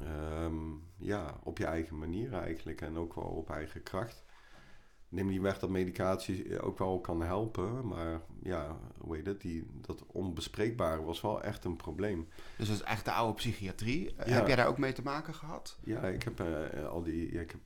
Ehm, 0.00 0.54
ja, 0.96 1.38
op 1.42 1.58
je 1.58 1.64
eigen 1.64 1.98
manier 1.98 2.32
eigenlijk 2.32 2.80
en 2.80 2.96
ook 2.96 3.14
wel 3.14 3.24
op 3.24 3.50
eigen 3.50 3.82
kracht. 3.82 4.24
Neem 5.10 5.26
niet 5.26 5.40
weg 5.40 5.58
dat 5.58 5.70
medicatie 5.70 6.60
ook 6.60 6.78
wel 6.78 7.00
kan 7.00 7.22
helpen, 7.22 7.86
maar 7.86 8.20
ja, 8.42 8.78
hoe 8.98 9.16
heet 9.16 9.26
het, 9.26 9.40
die, 9.40 9.66
dat 9.80 10.04
onbespreekbare 10.06 11.02
was 11.02 11.20
wel 11.20 11.42
echt 11.42 11.64
een 11.64 11.76
probleem. 11.76 12.28
Dus 12.56 12.68
dat 12.68 12.76
is 12.76 12.82
echt 12.82 13.04
de 13.04 13.12
oude 13.12 13.34
psychiatrie. 13.34 14.14
Heb 14.16 14.46
jij 14.46 14.56
daar 14.56 14.66
ook 14.66 14.78
mee 14.78 14.92
te 14.92 15.02
maken 15.02 15.34
gehad? 15.34 15.78
Ja, 15.84 16.02
ik 16.02 16.22
heb 16.22 16.40
uh, 16.40 16.88
al 16.88 17.02
die, 17.02 17.28
ik 17.28 17.50
heb 17.50 17.60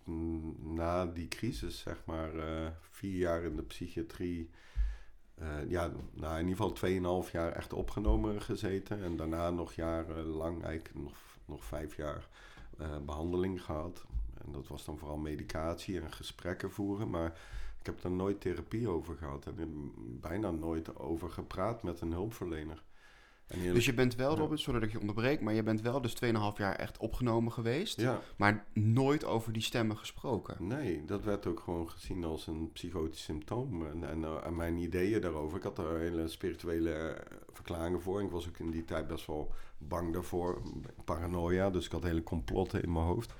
na 0.59 1.07
die 1.07 1.29
crisis, 1.29 1.79
zeg 1.79 2.03
maar, 2.05 2.35
uh, 2.35 2.67
vier 2.91 3.17
jaar 3.17 3.43
in 3.43 3.57
de 3.57 3.63
psychiatrie, 3.63 4.51
uh, 5.41 5.71
ja, 5.71 5.91
nou 6.13 6.39
in 6.39 6.49
ieder 6.49 6.71
geval 6.77 7.25
2,5 7.25 7.31
jaar 7.33 7.53
echt 7.53 7.73
opgenomen 7.73 8.43
gezeten 8.43 9.03
en 9.03 9.17
daarna 9.17 9.51
nog 9.51 9.73
jarenlang 9.73 10.65
eigenlijk 10.65 11.05
nog 11.05 11.32
nog 11.45 11.65
vijf 11.65 11.97
jaar 11.97 12.29
uh, 12.81 12.97
behandeling 13.05 13.65
gehad. 13.65 14.05
En 14.45 14.53
dat 14.53 14.69
was 14.69 14.85
dan 14.85 14.99
vooral 14.99 15.19
medicatie 15.19 16.01
en 16.01 16.13
gesprekken 16.13 16.71
voeren. 16.71 17.11
Maar 17.11 17.39
ik 17.83 17.87
heb 17.87 18.03
daar 18.03 18.13
nooit 18.13 18.41
therapie 18.41 18.89
over 18.89 19.17
gehad. 19.17 19.47
En 19.47 19.93
bijna 20.21 20.51
nooit 20.51 20.99
over 20.99 21.31
gepraat 21.31 21.83
met 21.83 22.01
een 22.01 22.13
hulpverlener. 22.13 22.83
dus 23.47 23.85
je 23.85 23.95
bent 23.95 24.15
wel, 24.15 24.37
Robert, 24.37 24.61
sorry 24.61 24.81
dat 24.81 24.89
ik 24.89 24.95
je 24.95 25.01
onderbreek, 25.01 25.41
maar 25.41 25.55
je 25.55 25.63
bent 25.63 25.81
wel 25.81 26.01
dus 26.01 26.17
2,5 26.25 26.31
jaar 26.57 26.75
echt 26.75 26.99
opgenomen 26.99 27.53
geweest, 27.53 28.01
ja. 28.01 28.21
maar 28.37 28.65
nooit 28.73 29.25
over 29.25 29.53
die 29.53 29.63
stemmen 29.63 29.97
gesproken. 29.97 30.57
Nee, 30.67 31.05
dat 31.05 31.25
werd 31.25 31.47
ook 31.47 31.61
gewoon 31.61 31.91
gezien 31.91 32.25
als 32.25 32.47
een 32.47 32.71
psychotisch 32.73 33.23
symptoom. 33.23 33.87
En, 33.87 34.09
en, 34.09 34.25
eh, 34.25 34.47
en 34.47 34.57
mijn 34.57 34.77
ideeën 34.77 35.21
daarover, 35.21 35.57
ik 35.57 35.65
had 35.65 35.79
er 35.79 35.99
hele 35.99 36.29
spirituele 36.29 36.93
eh, 36.93 37.37
verklaringen 37.55 38.03
voor. 38.03 38.23
Ik 38.23 38.31
was 38.31 38.49
ook 38.49 38.59
in 38.59 38.71
die 38.71 38.85
tijd 38.85 39.07
best 39.07 39.27
wel 39.27 39.53
bang 39.79 40.13
daarvoor, 40.13 40.63
paranoia. 41.05 41.71
Dus 41.71 41.87
ik 41.87 41.93
had 41.93 42.03
hele 42.03 42.23
complotten 42.23 42.83
in 42.83 42.93
mijn 42.93 43.05
hoofd. 43.05 43.35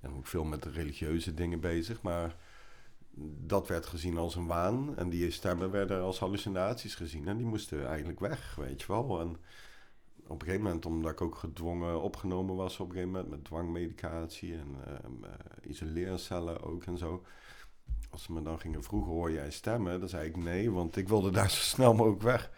En 0.00 0.10
ook 0.16 0.26
veel 0.26 0.44
met 0.44 0.64
religieuze 0.64 1.34
dingen 1.34 1.60
bezig. 1.60 2.02
Maar 2.02 2.36
dat 3.46 3.68
werd 3.68 3.86
gezien 3.86 4.18
als 4.18 4.34
een 4.34 4.46
waan. 4.46 4.96
En 4.96 5.08
die 5.08 5.30
stemmen 5.30 5.70
werden 5.70 6.02
als 6.02 6.18
hallucinaties 6.18 6.94
gezien. 6.94 7.28
En 7.28 7.36
die 7.36 7.46
moesten 7.46 7.86
eigenlijk 7.86 8.20
weg, 8.20 8.54
weet 8.54 8.80
je 8.80 8.86
wel. 8.86 9.20
En 9.20 9.36
op 10.26 10.40
een 10.40 10.46
gegeven 10.46 10.64
moment, 10.64 10.86
omdat 10.86 11.12
ik 11.12 11.20
ook 11.20 11.34
gedwongen 11.34 12.02
opgenomen 12.02 12.56
was... 12.56 12.80
op 12.80 12.88
een 12.88 12.92
gegeven 12.92 13.12
moment 13.12 13.30
met 13.30 13.44
dwangmedicatie 13.44 14.54
en 14.54 14.76
uh, 15.24 15.70
isoleercellen 15.70 16.62
ook 16.62 16.84
en 16.84 16.98
zo... 16.98 17.24
Als 18.10 18.22
ze 18.22 18.32
me 18.32 18.42
dan 18.42 18.60
gingen 18.60 18.82
vroegen, 18.82 19.12
hoor 19.12 19.32
jij 19.32 19.50
stemmen? 19.50 20.00
Dan 20.00 20.08
zei 20.08 20.28
ik 20.28 20.36
nee, 20.36 20.70
want 20.70 20.96
ik 20.96 21.08
wilde 21.08 21.30
daar 21.30 21.50
zo 21.50 21.60
snel 21.60 21.94
mogelijk 21.94 22.22
weg. 22.22 22.50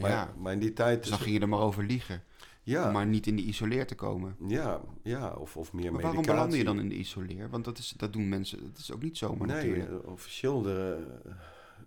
Maar, 0.00 0.10
ja. 0.10 0.34
maar 0.38 0.52
in 0.52 0.58
die 0.58 0.72
tijd... 0.72 1.00
Dus 1.00 1.10
dan 1.10 1.18
ging 1.18 1.34
je 1.34 1.40
er 1.40 1.48
maar 1.48 1.60
over 1.60 1.84
liegen. 1.84 2.22
Ja. 2.62 2.86
Om 2.86 2.92
maar 2.92 3.06
niet 3.06 3.26
in 3.26 3.36
de 3.36 3.42
isoleer 3.42 3.86
te 3.86 3.94
komen. 3.94 4.36
Ja, 4.46 4.80
ja 5.02 5.32
of, 5.32 5.56
of 5.56 5.72
meer 5.72 5.92
maar 5.92 6.02
waarom 6.02 6.26
beland 6.26 6.54
je 6.54 6.64
dan 6.64 6.78
in 6.78 6.88
de 6.88 6.94
isoleer? 6.94 7.50
Want 7.50 7.64
dat, 7.64 7.78
is, 7.78 7.94
dat 7.96 8.12
doen 8.12 8.28
mensen... 8.28 8.60
Dat 8.72 8.78
is 8.78 8.92
ook 8.92 9.02
niet 9.02 9.18
zomaar 9.18 9.46
nee, 9.46 9.56
natuurlijk. 9.56 9.90
Nee, 9.90 10.06
officieel 10.06 10.62
de, 10.62 11.06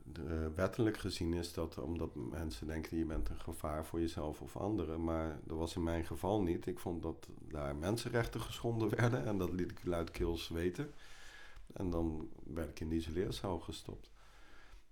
de, 0.03 0.51
wettelijk 0.55 0.97
gezien 0.97 1.33
is 1.33 1.53
dat 1.53 1.77
omdat 1.77 2.09
mensen 2.15 2.67
denken... 2.67 2.97
je 2.97 3.05
bent 3.05 3.29
een 3.29 3.39
gevaar 3.39 3.85
voor 3.85 3.99
jezelf 3.99 4.41
of 4.41 4.57
anderen. 4.57 5.03
Maar 5.03 5.39
dat 5.43 5.57
was 5.57 5.75
in 5.75 5.83
mijn 5.83 6.05
geval 6.05 6.41
niet. 6.41 6.65
Ik 6.65 6.79
vond 6.79 7.03
dat 7.03 7.27
daar 7.47 7.75
mensenrechten 7.75 8.41
geschonden 8.41 8.89
werden. 8.97 9.25
En 9.25 9.37
dat 9.37 9.51
liet 9.51 9.71
ik 9.71 9.79
luidkeels 9.83 10.49
weten. 10.49 10.91
En 11.73 11.89
dan 11.89 12.29
werd 12.53 12.69
ik 12.69 12.79
in 12.79 12.89
de 12.89 12.95
isoleercel 12.95 13.59
gestopt. 13.59 14.09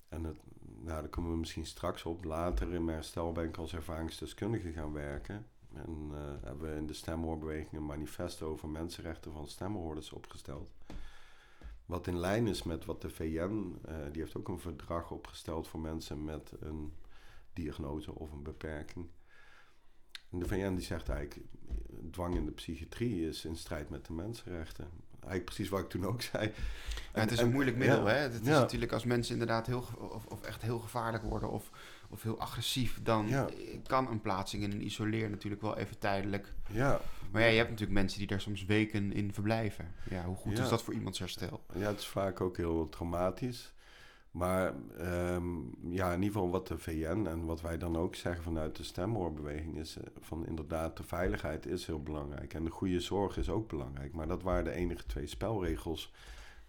En 0.10 0.24
het, 0.24 0.38
daar 0.84 1.08
komen 1.08 1.32
we 1.32 1.38
misschien 1.38 1.66
straks 1.66 2.04
op. 2.04 2.24
Later 2.24 2.74
in 2.74 2.86
mijn 2.86 2.98
herstel 2.98 3.32
ben 3.32 3.48
ik 3.48 3.58
als 3.58 3.74
ervaringsdeskundige 3.74 4.72
gaan 4.72 4.94
werken. 4.94 5.46
En 5.74 6.10
uh, 6.12 6.18
hebben 6.44 6.70
we 6.70 6.78
in 6.78 6.88
de 6.88 6.94
stemhoorbeweging 6.94 7.74
een 7.74 7.86
manifest 7.86 8.42
over 8.42 8.70
mensenrechten 8.70 9.32
van 9.32 9.48
stemhoorders 9.48 10.12
opgesteld. 10.12 10.72
Wat 11.86 12.08
in 12.08 12.20
lijn 12.20 12.48
is 12.48 12.64
met 12.64 12.86
wat 12.86 13.02
de 13.02 13.10
VN, 13.10 13.76
uh, 13.90 13.96
die 14.12 14.22
heeft 14.22 14.36
ook 14.38 14.48
een 14.48 14.60
verdrag 14.60 15.12
opgesteld 15.12 15.68
voor 15.68 15.80
mensen 15.80 16.24
met 16.24 16.52
een 16.60 16.94
diagnose 17.54 18.16
of 18.16 18.32
een 18.32 18.44
beperking. 18.44 19.08
En 20.30 20.40
de 20.40 20.48
VN 20.48 20.74
die 20.74 20.86
zegt 20.86 21.10
eigenlijk, 21.10 21.48
dwang 22.12 22.36
in 22.36 22.46
de 22.46 22.52
psychiatrie 22.52 23.28
is 23.28 23.46
in 23.46 23.56
strijd 23.56 23.90
met 23.90 24.06
de 24.06 24.14
mensenrechten 24.14 24.90
eigenlijk 25.20 25.46
precies 25.46 25.70
wat 25.70 25.80
ik 25.80 25.90
toen 25.90 26.06
ook 26.06 26.22
zei. 26.22 26.54
Ja, 27.14 27.20
het 27.24 27.32
is 27.32 27.40
een 27.40 27.52
moeilijk 27.52 27.78
middel, 27.78 28.06
hè? 28.06 28.16
Het 28.16 28.34
is 28.34 28.42
natuurlijk 28.42 28.92
als 28.92 29.04
mensen 29.04 29.34
inderdaad 29.34 29.68
heel, 29.68 29.86
of, 29.98 30.26
of 30.26 30.42
echt 30.42 30.62
heel 30.62 30.80
gevaarlijk 30.80 31.24
worden 31.24 31.50
of, 31.50 31.70
of 32.10 32.24
heel 32.24 32.40
agressief, 32.40 33.00
dan 33.04 33.50
kan 33.88 34.08
een 34.08 34.22
plaatsing 34.22 34.64
in 34.64 34.72
een 34.72 34.86
isoleer 34.86 35.30
natuurlijk 35.30 35.62
wel 35.62 35.78
even 35.78 36.00
tijdelijk. 36.00 36.54
Ja. 36.70 37.02
Maar 37.32 37.42
ja, 37.42 37.48
je 37.48 37.58
hebt 37.58 37.70
natuurlijk 37.70 38.00
mensen 38.00 38.20
die 38.20 38.28
daar 38.28 38.42
soms 38.42 38.66
weken 38.66 39.14
in 39.14 39.34
verblijven. 39.34 39.92
Ja, 40.10 40.24
hoe 40.24 40.36
goed 40.36 40.60
is 40.60 40.70
dat 40.70 40.84
voor 40.84 40.94
iemands 40.94 41.20
herstel? 41.20 41.66
Ja, 41.74 41.88
het 41.88 42.00
is 42.00 42.08
vaak 42.08 42.42
ook 42.42 42.58
heel 42.58 42.90
traumatisch. 42.90 43.74
Maar 44.32 44.74
um, 45.34 45.76
ja, 45.90 46.08
in 46.14 46.22
ieder 46.22 46.34
geval 46.34 46.50
wat 46.50 46.68
de 46.68 46.78
VN 46.78 47.26
en 47.26 47.46
wat 47.46 47.62
wij 47.62 47.78
dan 47.78 47.98
ook 47.98 48.16
zeggen 48.16 48.44
vanuit 48.44 48.76
de 48.76 48.84
stemhoorbeweging 48.84 49.78
is 49.78 49.98
uh, 49.98 50.04
van 50.20 50.46
inderdaad 50.46 50.98
de 50.98 51.04
veiligheid 51.04 51.66
is 51.66 51.86
heel 51.86 52.04
belangrijk 52.04 52.54
en 52.54 52.64
de 52.64 52.72
goede 52.72 53.00
zorg 53.00 53.38
is 53.38 53.50
ook 53.50 53.68
belangrijk. 53.68 54.14
Maar 54.14 54.28
dat 54.28 54.42
waren 54.42 54.64
de 54.64 54.72
enige 54.72 55.06
twee 55.06 55.28
spelregels 55.28 56.14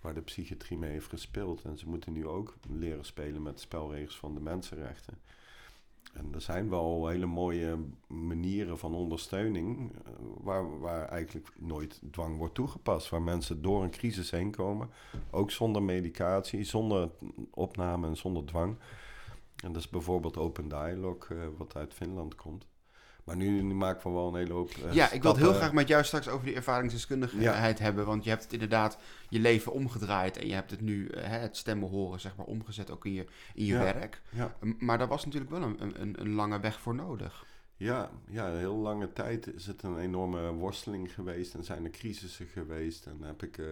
waar 0.00 0.14
de 0.14 0.22
psychiatrie 0.22 0.78
mee 0.78 0.90
heeft 0.90 1.08
gespeeld. 1.08 1.64
En 1.64 1.78
ze 1.78 1.88
moeten 1.88 2.12
nu 2.12 2.26
ook 2.26 2.56
leren 2.68 3.04
spelen 3.04 3.42
met 3.42 3.60
spelregels 3.60 4.18
van 4.18 4.34
de 4.34 4.40
mensenrechten. 4.40 5.18
En 6.14 6.34
er 6.34 6.40
zijn 6.40 6.70
wel 6.70 7.08
hele 7.08 7.26
mooie 7.26 7.78
manieren 8.06 8.78
van 8.78 8.94
ondersteuning 8.94 9.92
eh, 9.92 10.12
waar, 10.40 10.80
waar 10.80 11.08
eigenlijk 11.08 11.48
nooit 11.58 12.00
dwang 12.10 12.36
wordt 12.36 12.54
toegepast. 12.54 13.08
Waar 13.08 13.22
mensen 13.22 13.62
door 13.62 13.82
een 13.82 13.90
crisis 13.90 14.30
heen 14.30 14.50
komen, 14.50 14.90
ook 15.30 15.50
zonder 15.50 15.82
medicatie, 15.82 16.64
zonder 16.64 17.10
opname 17.50 18.06
en 18.06 18.16
zonder 18.16 18.44
dwang. 18.44 18.76
En 19.64 19.72
dat 19.72 19.82
is 19.82 19.88
bijvoorbeeld 19.88 20.36
Open 20.36 20.68
Dialogue, 20.68 21.36
uh, 21.36 21.46
wat 21.56 21.76
uit 21.76 21.94
Finland 21.94 22.34
komt. 22.34 22.66
Maar 23.28 23.36
nu, 23.36 23.62
maken 23.62 24.10
we 24.10 24.16
wel 24.16 24.28
een 24.28 24.34
hele 24.34 24.52
hoop. 24.52 24.70
Uh, 24.84 24.92
ja, 24.92 25.10
ik 25.10 25.22
wil 25.22 25.30
het 25.30 25.40
heel 25.40 25.52
graag 25.52 25.72
met 25.72 25.88
jou 25.88 26.04
straks 26.04 26.28
over 26.28 26.46
die 26.46 26.54
ervaringsdeskundigheid 26.54 27.78
hebben. 27.78 28.06
Want 28.06 28.24
je 28.24 28.30
hebt 28.30 28.42
het 28.42 28.52
inderdaad 28.52 28.98
je 29.28 29.38
leven 29.38 29.72
omgedraaid. 29.72 30.36
En 30.36 30.46
je 30.46 30.54
hebt 30.54 30.70
het 30.70 30.80
nu, 30.80 31.08
uh, 31.10 31.20
het 31.22 31.56
stemmen 31.56 31.88
horen, 31.88 32.20
zeg 32.20 32.36
maar, 32.36 32.46
omgezet 32.46 32.90
ook 32.90 33.04
in 33.04 33.12
je, 33.12 33.24
in 33.54 33.64
je 33.64 33.78
werk. 33.78 34.22
Ja. 34.30 34.56
Maar 34.78 34.98
daar 34.98 35.08
was 35.08 35.24
natuurlijk 35.24 35.50
wel 35.50 35.62
een, 35.62 36.00
een, 36.00 36.20
een, 36.20 36.32
lange 36.32 36.60
weg 36.60 36.80
voor 36.80 36.94
nodig. 36.94 37.44
Ja, 37.76 38.10
ja, 38.28 38.48
een 38.48 38.58
heel 38.58 38.76
lange 38.76 39.12
tijd 39.12 39.54
is 39.54 39.66
het 39.66 39.82
een 39.82 39.98
enorme 39.98 40.52
worsteling 40.52 41.14
geweest. 41.14 41.54
En 41.54 41.64
zijn 41.64 41.84
er 41.84 41.90
crisissen 41.90 42.46
geweest. 42.46 43.06
En 43.06 43.18
heb 43.22 43.42
ik 43.42 43.58
uh, 43.58 43.66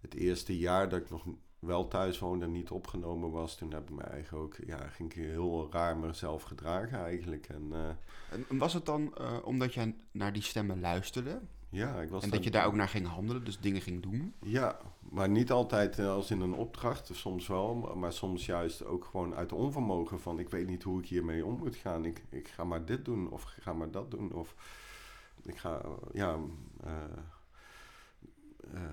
het 0.00 0.14
eerste 0.14 0.58
jaar 0.58 0.88
dat 0.88 1.00
ik 1.00 1.10
nog 1.10 1.24
wel 1.58 1.88
thuis 1.88 2.18
woonde 2.18 2.44
en 2.44 2.52
niet 2.52 2.70
opgenomen 2.70 3.30
was, 3.30 3.56
toen 3.56 3.72
heb 3.72 3.90
ik 3.90 3.96
me 3.96 4.02
eigen 4.02 4.36
ook, 4.36 4.56
ja, 4.66 4.88
ging 4.88 5.14
ik 5.14 5.22
heel 5.22 5.68
raar 5.70 5.96
mezelf 5.96 6.42
gedragen 6.42 6.98
eigenlijk. 6.98 7.46
En, 7.48 7.68
uh, 7.72 7.88
en 8.48 8.58
was 8.58 8.72
het 8.72 8.86
dan 8.86 9.14
uh, 9.20 9.36
omdat 9.44 9.74
jij 9.74 9.94
naar 10.10 10.32
die 10.32 10.42
stemmen 10.42 10.80
luisterde? 10.80 11.40
Ja, 11.68 12.00
ik 12.00 12.08
was 12.08 12.22
En 12.22 12.30
dat 12.30 12.44
je 12.44 12.50
daar 12.50 12.66
ook 12.66 12.74
naar 12.74 12.88
ging 12.88 13.06
handelen, 13.06 13.44
dus 13.44 13.58
dingen 13.60 13.80
ging 13.80 14.02
doen? 14.02 14.34
Ja, 14.42 14.78
maar 15.00 15.28
niet 15.28 15.50
altijd 15.50 15.98
eh, 15.98 16.08
als 16.08 16.30
in 16.30 16.40
een 16.40 16.54
opdracht, 16.54 17.10
soms 17.12 17.46
wel, 17.46 17.74
maar 17.74 18.12
soms 18.12 18.46
juist 18.46 18.84
ook 18.84 19.04
gewoon 19.04 19.34
uit 19.34 19.52
onvermogen 19.52 20.20
van 20.20 20.38
ik 20.38 20.48
weet 20.48 20.66
niet 20.66 20.82
hoe 20.82 21.00
ik 21.00 21.06
hiermee 21.06 21.44
om 21.44 21.56
moet 21.58 21.76
gaan. 21.76 22.04
Ik, 22.04 22.24
ik 22.28 22.48
ga 22.48 22.64
maar 22.64 22.84
dit 22.84 23.04
doen 23.04 23.30
of 23.30 23.42
ik 23.56 23.62
ga 23.62 23.72
maar 23.72 23.90
dat 23.90 24.10
doen 24.10 24.32
of 24.32 24.54
ik 25.42 25.58
ga, 25.58 25.80
ja 26.12 26.38
uh, 26.84 26.92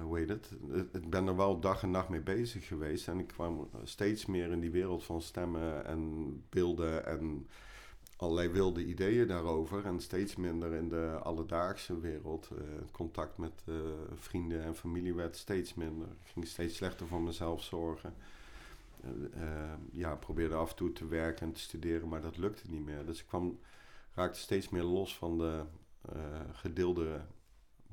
hoe 0.01 0.17
heet 0.17 0.29
het? 0.29 0.51
Ik 0.91 1.09
ben 1.09 1.27
er 1.27 1.35
wel 1.35 1.59
dag 1.59 1.83
en 1.83 1.91
nacht 1.91 2.09
mee 2.09 2.21
bezig 2.21 2.67
geweest. 2.67 3.07
En 3.07 3.19
ik 3.19 3.27
kwam 3.27 3.69
steeds 3.83 4.25
meer 4.25 4.51
in 4.51 4.59
die 4.59 4.71
wereld 4.71 5.03
van 5.03 5.21
stemmen 5.21 5.85
en 5.85 6.43
beelden 6.49 7.05
en 7.05 7.47
allerlei 8.15 8.49
wilde 8.49 8.85
ideeën 8.85 9.27
daarover. 9.27 9.85
En 9.85 9.99
steeds 9.99 10.35
minder 10.35 10.73
in 10.73 10.89
de 10.89 11.19
alledaagse 11.23 11.99
wereld. 11.99 12.49
Uh, 12.53 12.59
contact 12.91 13.37
met 13.37 13.63
vrienden 14.15 14.63
en 14.63 14.75
familie 14.75 15.13
werd 15.13 15.35
steeds 15.35 15.73
minder. 15.73 16.07
Ik 16.07 16.31
ging 16.33 16.47
steeds 16.47 16.75
slechter 16.75 17.07
voor 17.07 17.21
mezelf 17.21 17.63
zorgen. 17.63 18.13
ja, 19.91 20.15
probeerde 20.15 20.55
af 20.55 20.69
en 20.69 20.75
toe 20.75 20.91
te 20.91 21.07
werken 21.07 21.47
en 21.47 21.53
te 21.53 21.59
studeren, 21.59 22.07
maar 22.07 22.21
dat 22.21 22.37
lukte 22.37 22.69
niet 22.69 22.85
meer. 22.85 23.05
Dus 23.05 23.19
ik 23.19 23.27
kwam, 23.27 23.59
raakte 24.13 24.39
steeds 24.39 24.69
meer 24.69 24.83
los 24.83 25.17
van 25.17 25.37
de 25.37 25.63
gedeelde 26.51 27.21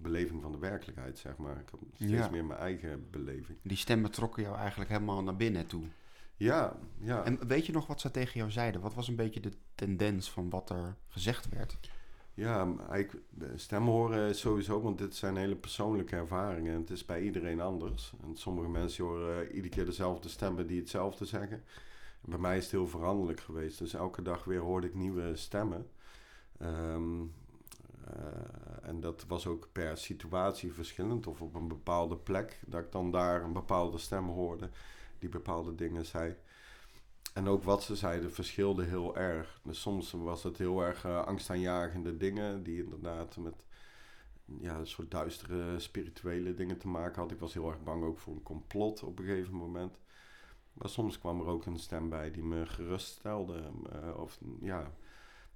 beleving 0.02 0.42
van 0.42 0.52
de 0.52 0.58
werkelijkheid, 0.58 1.18
zeg 1.18 1.36
maar. 1.36 1.60
Ik 1.60 1.68
had 1.70 1.80
steeds 1.94 2.30
meer 2.30 2.44
mijn 2.44 2.60
eigen 2.60 3.10
beleving. 3.10 3.58
Die 3.62 3.76
stemmen 3.76 4.10
trokken 4.10 4.42
jou 4.42 4.56
eigenlijk 4.56 4.90
helemaal 4.90 5.22
naar 5.22 5.36
binnen 5.36 5.66
toe. 5.66 5.82
Ja, 6.36 6.76
ja. 6.98 7.24
En 7.24 7.46
weet 7.46 7.66
je 7.66 7.72
nog 7.72 7.86
wat 7.86 8.00
ze 8.00 8.10
tegen 8.10 8.38
jou 8.40 8.50
zeiden? 8.50 8.80
Wat 8.80 8.94
was 8.94 9.08
een 9.08 9.16
beetje 9.16 9.40
de 9.40 9.52
tendens 9.74 10.30
van 10.30 10.50
wat 10.50 10.70
er 10.70 10.96
gezegd 11.08 11.48
werd? 11.48 11.78
Ja, 12.34 12.74
eigenlijk 12.90 13.24
stemmen 13.54 13.92
horen 13.92 14.34
sowieso, 14.34 14.80
want 14.80 14.98
dit 14.98 15.14
zijn 15.14 15.36
hele 15.36 15.56
persoonlijke 15.56 16.16
ervaringen. 16.16 16.74
En 16.74 16.80
het 16.80 16.90
is 16.90 17.04
bij 17.04 17.22
iedereen 17.22 17.60
anders. 17.60 18.12
En 18.22 18.36
sommige 18.36 18.68
mensen 18.68 19.04
horen 19.04 19.50
iedere 19.50 19.68
keer 19.68 19.84
dezelfde 19.84 20.28
stemmen 20.28 20.66
die 20.66 20.80
hetzelfde 20.80 21.24
zeggen. 21.24 21.62
En 22.24 22.30
bij 22.30 22.38
mij 22.38 22.56
is 22.56 22.62
het 22.62 22.72
heel 22.72 22.88
veranderlijk 22.88 23.40
geweest. 23.40 23.78
Dus 23.78 23.94
elke 23.94 24.22
dag 24.22 24.44
weer 24.44 24.60
hoorde 24.60 24.86
ik 24.86 24.94
nieuwe 24.94 25.36
stemmen. 25.36 25.86
Um, 26.62 27.22
uh, 27.22 27.28
en 28.82 29.00
dat 29.00 29.24
was 29.28 29.46
ook 29.46 29.68
per 29.72 29.96
situatie 29.96 30.72
verschillend. 30.72 31.26
Of 31.26 31.40
op 31.40 31.54
een 31.54 31.68
bepaalde 31.68 32.16
plek, 32.16 32.60
dat 32.66 32.84
ik 32.84 32.92
dan 32.92 33.10
daar 33.10 33.42
een 33.42 33.52
bepaalde 33.52 33.98
stem 33.98 34.28
hoorde 34.28 34.70
die 35.18 35.28
bepaalde 35.28 35.74
dingen 35.74 36.06
zei. 36.06 36.36
En 37.34 37.48
ook 37.48 37.62
wat 37.62 37.82
ze 37.82 37.96
zeiden 37.96 38.32
verschilde 38.32 38.84
heel 38.84 39.16
erg. 39.16 39.60
Dus 39.64 39.80
soms 39.80 40.10
was 40.12 40.42
het 40.42 40.58
heel 40.58 40.80
erg 40.80 41.04
uh, 41.04 41.24
angstaanjagende 41.24 42.16
dingen 42.16 42.62
die 42.62 42.82
inderdaad 42.82 43.36
met 43.36 43.64
ja, 44.60 44.78
een 44.78 44.86
soort 44.86 45.10
duistere 45.10 45.78
spirituele 45.78 46.54
dingen 46.54 46.78
te 46.78 46.88
maken 46.88 47.22
had. 47.22 47.30
Ik 47.30 47.38
was 47.38 47.54
heel 47.54 47.68
erg 47.68 47.82
bang 47.82 48.04
ook 48.04 48.18
voor 48.18 48.32
een 48.32 48.42
complot 48.42 49.02
op 49.02 49.18
een 49.18 49.24
gegeven 49.24 49.54
moment. 49.54 49.98
Maar 50.72 50.88
soms 50.88 51.18
kwam 51.18 51.40
er 51.40 51.46
ook 51.46 51.66
een 51.66 51.78
stem 51.78 52.08
bij 52.08 52.30
die 52.30 52.42
me 52.42 52.66
geruststelde. 52.66 53.70
Uh, 53.92 54.20
of 54.20 54.38
ja, 54.60 54.90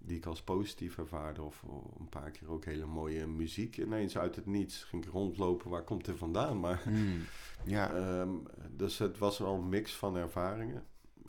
die 0.07 0.17
ik 0.17 0.27
als 0.27 0.43
positief 0.43 0.99
ervaarde. 0.99 1.43
Of 1.43 1.63
een 1.99 2.09
paar 2.09 2.31
keer 2.31 2.51
ook 2.51 2.65
hele 2.65 2.87
mooie 2.87 3.27
muziek 3.27 3.77
ineens 3.79 4.19
uit 4.19 4.37
het 4.37 4.47
niets. 4.47 4.85
Ging 4.85 5.05
ik 5.05 5.13
rondlopen, 5.13 5.71
waar 5.71 5.85
komt 5.85 6.07
het 6.07 6.19
vandaan? 6.19 6.61
Maar, 6.61 6.83
hmm, 6.83 7.21
ja. 7.65 8.19
Um, 8.21 8.43
dus 8.71 8.99
het 8.99 9.19
was 9.19 9.39
wel 9.39 9.55
een 9.55 9.69
mix 9.69 9.95
van 9.95 10.17
ervaringen. 10.17 10.85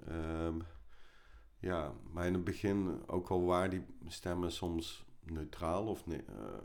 Um, 0.09 0.61
ja, 1.59 1.93
maar 2.11 2.25
in 2.25 2.33
het 2.33 2.43
begin 2.43 3.01
ook 3.07 3.29
al 3.29 3.45
waren 3.45 3.69
die 3.69 3.85
stemmen 4.07 4.51
soms 4.51 5.05
neutraal 5.23 5.85
of, 5.85 6.03
uh, 6.07 6.17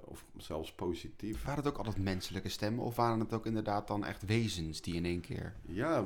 of 0.04 0.24
zelfs 0.36 0.72
positief. 0.72 1.44
Waren 1.44 1.64
het 1.64 1.72
ook 1.72 1.78
altijd 1.78 1.98
menselijke 1.98 2.48
stemmen 2.48 2.84
of 2.84 2.96
waren 2.96 3.20
het 3.20 3.32
ook 3.32 3.46
inderdaad 3.46 3.88
dan 3.88 4.04
echt 4.04 4.24
wezens 4.24 4.80
die 4.80 4.94
in 4.94 5.04
één 5.04 5.20
keer... 5.20 5.54
Ja, 5.66 6.04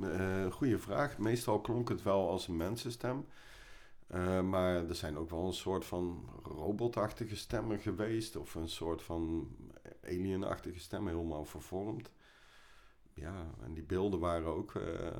uh, 0.00 0.52
goede 0.52 0.78
vraag. 0.78 1.18
Meestal 1.18 1.60
klonk 1.60 1.88
het 1.88 2.02
wel 2.02 2.28
als 2.28 2.48
een 2.48 2.56
mensenstem. 2.56 3.24
Uh, 4.14 4.40
maar 4.40 4.88
er 4.88 4.94
zijn 4.94 5.16
ook 5.16 5.30
wel 5.30 5.46
een 5.46 5.52
soort 5.52 5.84
van 5.84 6.28
robotachtige 6.42 7.36
stemmen 7.36 7.78
geweest. 7.78 8.36
Of 8.36 8.54
een 8.54 8.68
soort 8.68 9.02
van 9.02 9.48
alienachtige 10.04 10.80
stemmen 10.80 11.12
helemaal 11.12 11.44
vervormd. 11.44 12.10
Ja, 13.14 13.46
en 13.62 13.74
die 13.74 13.82
beelden 13.82 14.20
waren 14.20 14.46
ook 14.46 14.74
uh, 14.74 14.82
uh, 14.82 15.10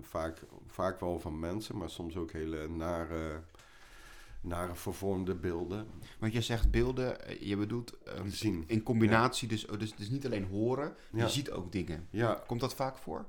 vaak, 0.00 0.42
vaak 0.66 1.00
wel 1.00 1.20
van 1.20 1.38
mensen, 1.38 1.76
maar 1.76 1.90
soms 1.90 2.16
ook 2.16 2.32
hele 2.32 2.68
nare, 2.68 3.42
nare 4.40 4.74
vervormde 4.74 5.34
beelden. 5.34 5.86
Want 6.18 6.32
je 6.32 6.40
zegt 6.40 6.70
beelden, 6.70 7.16
je 7.46 7.56
bedoelt 7.56 7.98
zien. 8.26 8.64
in 8.66 8.82
combinatie, 8.82 9.48
ja. 9.48 9.54
dus, 9.54 9.66
oh, 9.66 9.78
dus, 9.78 9.94
dus 9.94 10.10
niet 10.10 10.26
alleen 10.26 10.44
horen, 10.44 10.94
ja. 11.12 11.24
je 11.24 11.30
ziet 11.30 11.50
ook 11.50 11.72
dingen. 11.72 12.06
Ja. 12.10 12.42
Komt 12.46 12.60
dat 12.60 12.74
vaak 12.74 12.96
voor? 12.96 13.26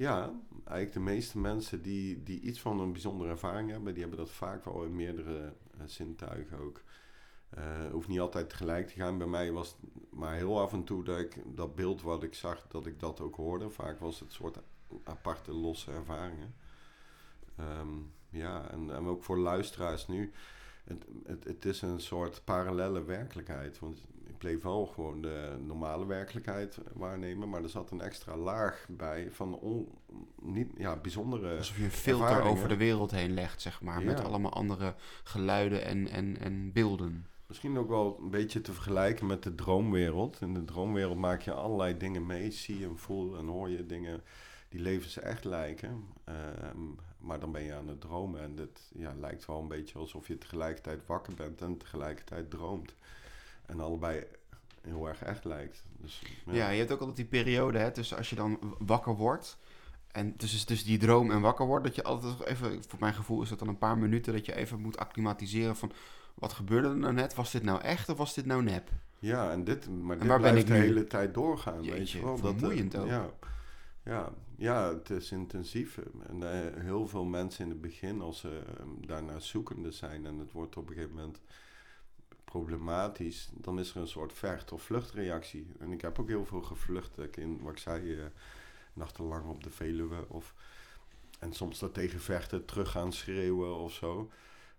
Ja, 0.00 0.32
eigenlijk 0.64 0.92
de 0.92 1.00
meeste 1.00 1.38
mensen 1.38 1.82
die, 1.82 2.22
die 2.22 2.40
iets 2.40 2.60
van 2.60 2.80
een 2.80 2.92
bijzondere 2.92 3.30
ervaring 3.30 3.70
hebben, 3.70 3.92
die 3.92 4.02
hebben 4.02 4.18
dat 4.20 4.30
vaak 4.30 4.64
wel 4.64 4.84
in 4.84 4.96
meerdere 4.96 5.52
uh, 5.74 5.82
zintuigen 5.86 6.58
ook. 6.58 6.82
Uh, 7.58 7.90
hoeft 7.90 8.08
niet 8.08 8.20
altijd 8.20 8.50
tegelijk 8.50 8.88
te 8.88 8.94
gaan. 8.94 9.18
Bij 9.18 9.26
mij 9.26 9.52
was 9.52 9.68
het 9.68 9.76
maar 10.10 10.34
heel 10.34 10.60
af 10.60 10.72
en 10.72 10.84
toe 10.84 11.04
dat 11.04 11.18
ik 11.18 11.42
dat 11.46 11.74
beeld 11.74 12.02
wat 12.02 12.22
ik 12.22 12.34
zag, 12.34 12.66
dat 12.68 12.86
ik 12.86 13.00
dat 13.00 13.20
ook 13.20 13.36
hoorde. 13.36 13.70
Vaak 13.70 13.98
was 13.98 14.20
het 14.20 14.32
soort 14.32 14.58
aparte, 15.04 15.52
losse 15.52 15.92
ervaringen. 15.92 16.54
Um, 17.80 18.12
ja, 18.30 18.70
en, 18.70 18.94
en 18.94 19.04
ook 19.04 19.22
voor 19.22 19.38
luisteraars 19.38 20.08
nu. 20.08 20.32
Het, 20.84 21.04
het, 21.24 21.44
het 21.44 21.64
is 21.64 21.82
een 21.82 22.00
soort 22.00 22.42
parallele 22.44 23.04
werkelijkheid. 23.04 23.78
Want 23.78 24.00
bleef 24.40 24.62
wel 24.62 24.86
gewoon 24.86 25.22
de 25.22 25.56
normale 25.66 26.06
werkelijkheid 26.06 26.78
waarnemen, 26.92 27.48
maar 27.48 27.62
er 27.62 27.68
zat 27.68 27.90
een 27.90 28.00
extra 28.00 28.36
laag 28.36 28.86
bij 28.88 29.28
van 29.30 29.54
on, 29.54 29.88
niet, 30.42 30.68
ja, 30.76 30.96
bijzondere. 30.96 31.56
Alsof 31.56 31.76
je 31.76 31.84
een 31.84 31.90
filter 31.90 32.42
over 32.42 32.68
de 32.68 32.76
wereld 32.76 33.10
heen 33.10 33.34
legt, 33.34 33.62
zeg 33.62 33.82
maar, 33.82 34.02
met 34.02 34.24
allemaal 34.24 34.52
andere 34.52 34.94
geluiden 35.24 35.84
en, 35.84 36.08
en, 36.08 36.38
en 36.38 36.72
beelden. 36.72 37.26
Misschien 37.46 37.78
ook 37.78 37.88
wel 37.88 38.18
een 38.20 38.30
beetje 38.30 38.60
te 38.60 38.72
vergelijken 38.72 39.26
met 39.26 39.42
de 39.42 39.54
droomwereld. 39.54 40.40
In 40.40 40.54
de 40.54 40.64
droomwereld 40.64 41.18
maak 41.18 41.42
je 41.42 41.52
allerlei 41.52 41.96
dingen 41.96 42.26
mee, 42.26 42.50
zie 42.50 42.84
en 42.84 42.98
voel 42.98 43.38
en 43.38 43.46
hoor 43.46 43.68
je 43.68 43.86
dingen 43.86 44.22
die 44.68 44.80
levens 44.80 45.18
echt 45.18 45.44
lijken. 45.44 46.04
Ehm, 46.24 46.78
maar 47.18 47.40
dan 47.40 47.52
ben 47.52 47.62
je 47.62 47.74
aan 47.74 47.88
het 47.88 48.00
dromen 48.00 48.40
en 48.40 48.56
het 48.56 48.90
ja, 48.94 49.14
lijkt 49.14 49.46
wel 49.46 49.60
een 49.60 49.68
beetje 49.68 49.98
alsof 49.98 50.28
je 50.28 50.38
tegelijkertijd 50.38 51.06
wakker 51.06 51.34
bent 51.34 51.60
en 51.60 51.76
tegelijkertijd 51.76 52.50
droomt. 52.50 52.94
En 53.70 53.80
allebei 53.80 54.24
heel 54.82 55.08
erg 55.08 55.22
echt 55.22 55.44
lijkt. 55.44 55.82
Dus, 55.98 56.22
ja. 56.46 56.52
ja. 56.52 56.68
je 56.68 56.78
hebt 56.78 56.92
ook 56.92 56.98
altijd 56.98 57.16
die 57.16 57.26
periode, 57.26 57.78
hè, 57.78 57.90
tussen 57.90 58.16
als 58.16 58.30
je 58.30 58.36
dan 58.36 58.74
wakker 58.78 59.16
wordt. 59.16 59.58
En 60.12 60.36
tussen, 60.36 60.66
tussen 60.66 60.86
die 60.86 60.98
droom 60.98 61.30
en 61.30 61.40
wakker 61.40 61.66
wordt, 61.66 61.84
dat 61.84 61.94
je 61.94 62.02
altijd 62.02 62.44
even, 62.44 62.84
voor 62.88 62.98
mijn 62.98 63.14
gevoel 63.14 63.42
is 63.42 63.48
dat 63.48 63.58
dan 63.58 63.68
een 63.68 63.78
paar 63.78 63.98
minuten, 63.98 64.32
dat 64.32 64.46
je 64.46 64.54
even 64.54 64.80
moet 64.80 64.98
acclimatiseren 64.98 65.76
van 65.76 65.92
wat 66.34 66.52
gebeurde 66.52 66.88
er 66.88 66.96
nou 66.96 67.12
net? 67.12 67.34
Was 67.34 67.50
dit 67.50 67.62
nou 67.62 67.80
echt 67.80 68.08
of 68.08 68.16
was 68.16 68.34
dit 68.34 68.46
nou 68.46 68.62
nep? 68.62 68.90
Ja, 69.18 69.50
en 69.50 69.64
dit, 69.64 69.88
maar 69.88 70.18
dit 70.18 70.26
waar 70.26 70.38
blijft 70.38 70.66
ben 70.66 70.76
ik 70.76 70.80
de 70.80 70.86
hele 70.86 71.06
tijd 71.06 71.34
doorgaan. 71.34 71.82
Jeetje, 71.82 71.98
weet 71.98 72.10
je 72.10 72.24
wel. 72.24 72.36
Vermoeiend 72.36 72.92
dat, 72.92 73.02
ook. 73.02 73.08
Ja, 73.08 73.30
ja, 74.04 74.32
ja, 74.56 74.88
het 74.94 75.10
is 75.10 75.32
intensief. 75.32 75.98
En 76.26 76.40
uh, 76.40 76.82
heel 76.82 77.08
veel 77.08 77.24
mensen 77.24 77.64
in 77.64 77.70
het 77.70 77.80
begin, 77.80 78.20
als 78.20 78.38
ze 78.38 78.48
uh, 78.48 79.06
daarnaar 79.06 79.42
zoekende 79.42 79.90
zijn 79.90 80.26
en 80.26 80.38
het 80.38 80.52
wordt 80.52 80.76
op 80.76 80.88
een 80.88 80.94
gegeven 80.94 81.16
moment 81.16 81.40
problematisch, 82.50 83.48
dan 83.52 83.78
is 83.78 83.90
er 83.90 84.00
een 84.00 84.06
soort 84.08 84.32
vecht- 84.32 84.72
of 84.72 84.82
vluchtreactie. 84.82 85.72
En 85.78 85.92
ik 85.92 86.00
heb 86.00 86.18
ook 86.18 86.28
heel 86.28 86.44
veel 86.44 86.62
gevlucht, 86.62 87.18
ik 87.18 87.36
in, 87.36 87.58
wat 87.62 87.72
ik 87.72 87.78
zei, 87.78 88.02
uh, 88.02 88.24
nachtenlang 88.92 89.48
op 89.48 89.62
de 89.62 89.70
Veluwe. 89.70 90.24
Of, 90.28 90.54
en 91.38 91.52
soms 91.52 91.78
dat 91.78 91.94
tegen 91.94 92.20
vechten 92.20 92.64
terug 92.64 92.90
gaan 92.90 93.12
schreeuwen 93.12 93.76
of 93.76 93.92
zo. 93.92 94.30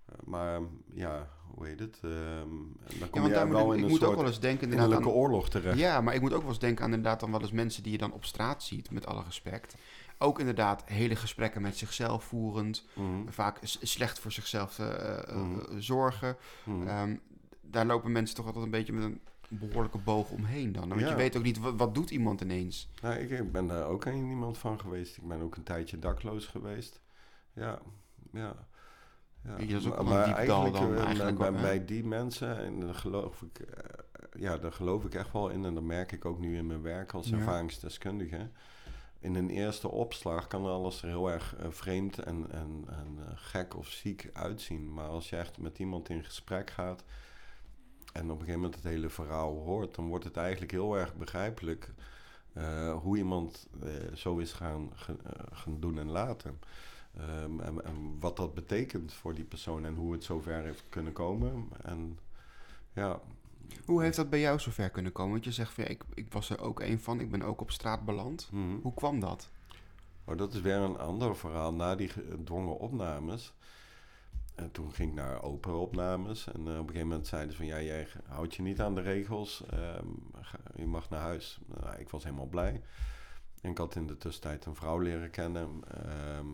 Uh, 0.10 0.15
maar 0.23 0.62
ja, 0.93 1.29
hoe 1.53 1.65
heet 1.67 1.79
het? 1.79 1.99
Um, 2.03 2.75
dan 2.99 3.10
kom 3.10 3.27
ja, 3.27 3.43
je 3.43 3.47
wel 3.47 3.71
in 3.71 3.77
ik 3.77 3.84
een 3.84 3.89
moet 3.89 3.99
soort 3.99 4.12
ook 4.12 4.17
wel 4.17 4.27
eens 4.27 4.39
denken 4.39 4.71
innerlijke 4.71 5.03
aan, 5.03 5.12
oorlog 5.12 5.49
terecht. 5.49 5.79
Ja, 5.79 6.01
maar 6.01 6.13
ik 6.13 6.21
moet 6.21 6.34
ook 6.34 6.41
wel 6.41 6.49
eens 6.49 6.60
denken 6.60 6.84
aan 6.86 6.93
inderdaad 6.93 7.19
dan 7.19 7.31
wel 7.31 7.41
eens 7.41 7.51
mensen 7.51 7.84
die 7.84 7.91
je 7.91 7.97
dan 7.97 8.13
op 8.13 8.25
straat 8.25 8.63
ziet, 8.63 8.91
met 8.91 9.05
alle 9.05 9.23
respect. 9.23 9.75
Ook 10.17 10.39
inderdaad 10.39 10.84
hele 10.86 11.15
gesprekken 11.15 11.62
met 11.62 11.77
zichzelf 11.77 12.23
voerend. 12.23 12.86
Mhm. 12.93 13.27
Vaak 13.29 13.60
slecht 13.63 14.19
voor 14.19 14.31
zichzelf 14.31 14.79
uh, 14.79 15.19
Mhm. 15.27 15.79
zorgen. 15.79 16.38
Um, 16.67 17.21
daar 17.71 17.86
lopen 17.86 18.12
mensen 18.12 18.36
toch 18.36 18.45
altijd 18.45 18.65
een 18.65 18.71
beetje 18.71 18.93
met 18.93 19.03
een 19.03 19.21
behoorlijke 19.47 19.97
boog 19.97 20.29
omheen 20.29 20.71
dan. 20.71 20.89
Want 20.89 21.01
Ja. 21.01 21.10
je 21.10 21.15
weet 21.15 21.38
ook 21.38 21.43
niet, 21.43 21.60
wat, 21.60 21.73
wat 21.75 21.95
doet 21.95 22.10
iemand 22.10 22.41
ineens? 22.41 22.89
Nou, 23.01 23.15
ik, 23.15 23.29
ik 23.29 23.51
ben 23.51 23.67
daar 23.67 23.86
ook 23.86 24.05
een 24.05 24.29
iemand 24.29 24.57
van 24.57 24.79
geweest. 24.79 25.17
Ik 25.17 25.27
ben 25.27 25.41
ook 25.41 25.55
een 25.55 25.63
tijdje 25.63 25.99
dakloos 25.99 26.45
geweest. 26.47 26.99
Ja, 27.53 27.79
ja. 28.31 28.55
ja. 29.43 29.57
Je, 29.57 29.67
dat 29.67 29.81
is 29.81 29.88
ook 29.88 29.95
Maar- 29.95 30.03
maar 30.03 30.34
eigenlijk, 30.36 30.73
dan, 30.75 30.95
eh, 30.95 31.03
eigenlijk 31.05 31.38
bij, 31.38 31.51
bij 31.51 31.86
die 31.86 32.03
mensen, 32.05 32.57
en 32.57 32.79
daar 32.79 32.95
geloof 32.95 33.41
ik, 33.41 33.60
eh, 33.60 34.41
ja, 34.41 34.57
daar 34.57 34.73
geloof 34.73 35.05
ik 35.05 35.13
echt 35.15 35.31
wel 35.31 35.49
in. 35.49 35.65
En 35.65 35.73
dat 35.73 35.84
merk 35.84 36.12
ik 36.12 36.25
ook 36.25 36.39
nu 36.39 36.57
in 36.57 36.67
mijn 36.67 36.81
werk 36.81 37.13
als 37.13 37.27
Ja. 37.29 37.38
ervaringsdeskundige. 37.38 38.49
In 39.19 39.36
een 39.36 39.49
eerste 39.49 39.89
opslag 39.91 40.47
kan 40.47 40.65
alles 40.65 41.01
er 41.01 41.07
heel 41.07 41.31
erg 41.31 41.55
eh, 41.55 41.65
vreemd 41.69 42.19
en, 42.19 42.51
en, 42.51 42.84
en 42.88 43.19
gek 43.38 43.75
of 43.77 43.88
ziek 43.88 44.29
uitzien. 44.34 44.93
Maar 44.93 45.07
als 45.07 45.29
je 45.29 45.36
echt 45.38 45.57
met 45.57 45.79
iemand 45.79 46.10
in 46.10 46.23
gesprek 46.23 46.69
gaat 46.69 47.03
en 48.12 48.24
op 48.24 48.30
een 48.30 48.38
gegeven 48.38 48.60
moment 48.60 48.76
het 48.76 48.84
hele 48.84 49.10
verhaal 49.10 49.56
hoort, 49.56 49.95
dan 49.95 50.08
wordt 50.08 50.24
het 50.24 50.38
eigenlijk 50.38 50.71
heel 50.71 50.97
erg 50.97 51.15
begrijpelijk 51.15 51.93
eh, 52.54 52.93
hoe 52.93 53.17
iemand 53.17 53.67
eh, 53.84 53.89
zo 54.15 54.38
is 54.38 54.54
gaan, 54.54 54.91
eh, 55.08 55.15
gaan 55.52 55.80
doen 55.80 56.00
en 56.00 56.10
laten. 56.10 56.60
Ehm, 57.17 57.60
en, 57.60 57.86
en 57.86 58.19
wat 58.19 58.38
dat 58.38 58.54
betekent 58.54 59.13
voor 59.13 59.34
die 59.34 59.43
persoon 59.43 59.86
en 59.86 59.95
hoe 59.95 60.12
het 60.12 60.24
zover 60.24 60.63
heeft 60.63 60.84
kunnen 60.89 61.13
komen. 61.13 61.69
En 61.84 62.19
ja, 62.93 63.19
Hoe 63.86 64.02
heeft 64.04 64.15
dat 64.15 64.30
bij 64.30 64.39
jou 64.39 64.60
zover 64.60 64.89
kunnen 64.89 65.12
komen? 65.12 65.32
Want 65.32 65.43
je 65.43 65.52
zegt 65.52 65.74
van 65.74 65.84
ja, 65.84 65.89
ik, 65.89 66.04
ik 66.13 66.32
was 66.34 66.50
er 66.50 66.62
ook 66.62 66.80
een 66.80 67.00
van, 67.00 67.19
ik 67.19 67.32
ben 67.32 67.41
ook 67.41 67.62
op 67.62 67.71
straat 67.71 68.06
beland. 68.06 68.50
mhm. 68.52 68.76
Hoe 68.82 68.93
kwam 68.93 69.19
dat? 69.19 69.50
Oh, 70.26 70.38
dat 70.38 70.54
is 70.54 70.62
weer 70.62 70.76
een 70.76 70.97
ander 70.97 71.36
verhaal. 71.36 71.74
Na 71.74 71.95
die 71.95 72.10
gedwongen 72.10 72.80
opnames. 72.80 73.54
En 74.55 74.71
toen 74.71 74.93
ging 74.93 75.09
ik 75.09 75.15
naar 75.15 75.43
open 75.43 75.79
opnames. 75.79 76.47
En 76.47 76.67
eh, 76.67 76.73
op 76.73 76.79
een 76.79 76.87
gegeven 76.87 77.07
moment 77.07 77.27
zeiden 77.27 77.51
ze 77.51 77.57
van... 77.57 77.65
Ja, 77.65 77.81
jij 77.81 78.07
houdt 78.27 78.55
je 78.55 78.61
niet 78.61 78.81
aan 78.81 78.95
de 78.95 79.01
regels. 79.01 79.63
ehm, 79.69 80.07
je 80.75 80.85
mag 80.85 81.09
naar 81.09 81.21
huis. 81.21 81.59
Nou, 81.65 81.99
ik 81.99 82.09
was 82.09 82.23
helemaal 82.23 82.45
blij. 82.45 82.81
En 83.61 83.69
ik 83.71 83.77
had 83.77 83.95
in 83.95 84.07
de 84.07 84.17
tussentijd 84.17 84.65
een 84.65 84.75
vrouw 84.75 84.99
leren 84.99 85.29
kennen. 85.29 85.81
ehm, 85.87 86.47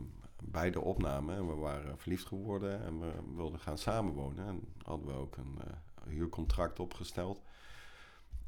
bij 0.44 0.72
de 0.72 0.82
opname. 0.82 1.36
En 1.36 1.48
we 1.48 1.54
waren 1.54 1.98
verliefd 1.98 2.26
geworden. 2.26 2.84
En 2.84 3.00
we 3.00 3.12
wilden 3.36 3.60
gaan 3.60 3.78
samenwonen. 3.78 4.48
En 4.48 4.68
hadden 4.82 5.08
we 5.08 5.14
ook 5.14 5.38
een 5.38 5.58
eh, 5.68 5.74
huurcontract 6.14 6.80
opgesteld. 6.80 7.42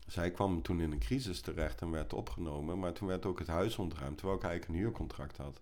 Zij 0.08 0.32
kwam 0.32 0.62
toen 0.62 0.82
in 0.82 0.92
een 0.92 1.00
crisis 1.00 1.42
terecht 1.42 1.82
en 1.82 1.92
werd 1.92 2.14
opgenomen. 2.14 2.80
Maar 2.80 2.94
toen 2.94 3.08
werd 3.08 3.26
ook 3.26 3.40
het 3.40 3.48
huis 3.48 3.78
ontruimd, 3.78 4.18
terwijl 4.18 4.38
ik 4.40 4.46
eigenlijk 4.46 4.74
een 4.74 4.86
huurcontract 4.86 5.38
had. 5.38 5.62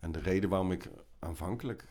En 0.00 0.12
de 0.12 0.18
reden 0.18 0.50
waarom 0.50 0.72
ik 0.72 0.90
aanvankelijk 1.18 1.84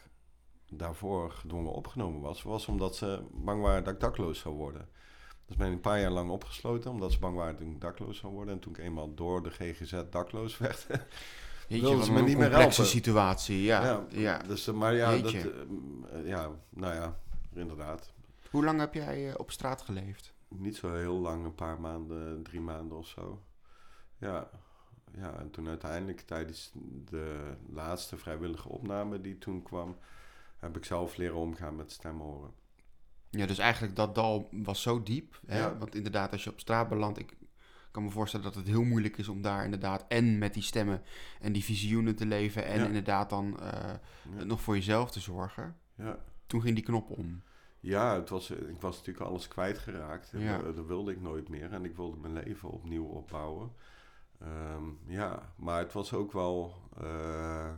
daarvoor 0.74 1.32
gedwongen 1.32 1.72
opgenomen 1.72 2.22
was, 2.22 2.44
was 2.44 2.68
omdat 2.68 2.96
ze 2.96 3.24
bang 3.32 3.62
waren 3.62 3.84
dat 3.84 3.94
ik 3.94 4.00
dakloos 4.00 4.40
zou 4.40 4.56
worden. 4.56 4.90
Dus 5.46 5.56
ben 5.56 5.68
ik 5.68 5.74
een 5.74 5.82
paar 5.82 6.00
jaar 6.00 6.12
lang 6.12 6.30
opgesloten, 6.30 6.92
omdat 6.92 7.12
ze 7.12 7.20
bang 7.20 7.36
waren 7.36 7.54
dat 7.54 7.68
ik 7.68 7.82
dakloos 7.82 8.18
zou 8.18 8.34
worden. 8.34 8.54
En 8.54 8.60
toen 8.60 8.74
ik 8.74 8.80
eenmaal 8.80 9.14
door 9.14 9.44
de 9.44 9.50
GGZ 9.50 10.02
dakloos 10.10 10.58
werd. 10.58 10.88
Wilden 11.68 12.06
ze 12.06 12.12
me 12.12 12.22
niet 12.22 12.38
meer 12.38 12.50
complexe 12.50 12.82
helpen. 12.82 12.86
situatie. 12.86 13.62
Ja, 13.62 13.84
ja. 13.84 14.06
ja, 14.10 14.38
Dus, 14.38 14.66
maar 14.66 14.96
ja, 14.96 15.18
dat, 15.18 15.34
eh, 15.34 15.44
ja, 16.26 16.50
nou 16.70 16.94
ja, 16.94 17.20
inderdaad. 17.54 18.12
Hoe 18.50 18.64
lang 18.64 18.80
heb 18.80 18.94
jij 18.94 19.30
eh, 19.30 19.34
op 19.38 19.52
straat 19.52 19.82
geleefd? 19.82 20.34
Niet 20.48 20.76
zo 20.76 20.94
heel 20.94 21.20
lang, 21.20 21.46
een 21.46 21.56
paar 21.56 21.80
maanden, 21.80 22.44
drie 22.44 22.62
maanden 22.62 22.98
of 22.98 23.08
zo. 23.08 23.42
Ja, 24.18 24.50
ja 25.18 25.40
en 25.40 25.52
toen 25.52 25.68
uiteindelijk 25.68 26.22
tijdens 26.22 26.72
de 27.06 27.56
laatste 27.70 28.18
vrijwillige 28.18 28.70
opname 28.70 29.22
die 29.22 29.38
toen 29.38 29.64
kwam, 29.64 29.98
heb 30.62 30.78
ik 30.78 30.86
zelf 30.86 31.18
leren 31.18 31.36
omgaan 31.38 31.76
met 31.76 31.92
stemhoren. 31.92 32.52
Ja, 33.30 33.46
dus 33.46 33.58
eigenlijk 33.58 33.96
dat 33.96 34.16
dal 34.16 34.48
was 34.52 34.82
zo 34.82 35.04
diep. 35.04 35.40
Hè? 35.46 35.60
Ja. 35.60 35.78
Want 35.78 35.96
inderdaad, 35.96 36.32
als 36.32 36.44
je 36.44 36.50
op 36.50 36.60
straat 36.60 36.90
belandt, 36.90 37.20
ik 37.20 37.34
kan 37.92 38.04
me 38.04 38.10
voorstellen 38.10 38.46
dat 38.46 38.56
het 38.56 38.68
heel 38.68 38.84
moeilijk 38.84 39.18
is 39.18 39.28
om 39.28 39.42
daar 39.42 39.64
inderdaad 39.64 40.06
en 40.08 40.38
met 40.38 40.54
die 40.54 40.64
stemmen 40.64 41.02
en 41.42 41.52
die 41.54 41.64
visioenen 41.64 42.16
te 42.16 42.26
leven 42.26 42.66
en 42.66 42.80
Ja. 42.80 42.86
inderdaad 42.86 43.30
dan 43.30 43.60
eh, 43.60 43.94
Ja, 44.38 44.44
nog 44.44 44.62
voor 44.62 44.76
jezelf 44.76 45.12
te 45.12 45.20
zorgen. 45.20 45.78
ja. 45.96 46.20
Toen 46.46 46.62
ging 46.62 46.76
die 46.76 46.84
knop 46.84 47.10
om. 47.10 47.42
ja 47.80 48.16
het 48.16 48.30
was, 48.30 48.50
ik 48.52 48.82
was 48.82 48.98
natuurlijk 48.98 49.26
alles 49.26 49.48
kwijtgeraakt. 49.48 50.32
Ja. 50.38 50.58
dat, 50.62 50.76
dat 50.76 50.86
wilde 50.86 51.12
ik 51.12 51.22
nooit 51.22 51.50
meer. 51.50 51.72
En 51.74 51.86
ik 51.86 51.96
wilde 51.96 52.18
mijn 52.18 52.34
leven 52.34 52.70
opnieuw 52.70 53.06
opbouwen. 53.06 53.72
Ehm, 54.40 54.84
ja, 55.06 55.54
maar 55.56 55.80
het 55.80 55.94
was 55.94 56.14
ook 56.14 56.32
wel... 56.32 56.74
eh, 57.00 57.70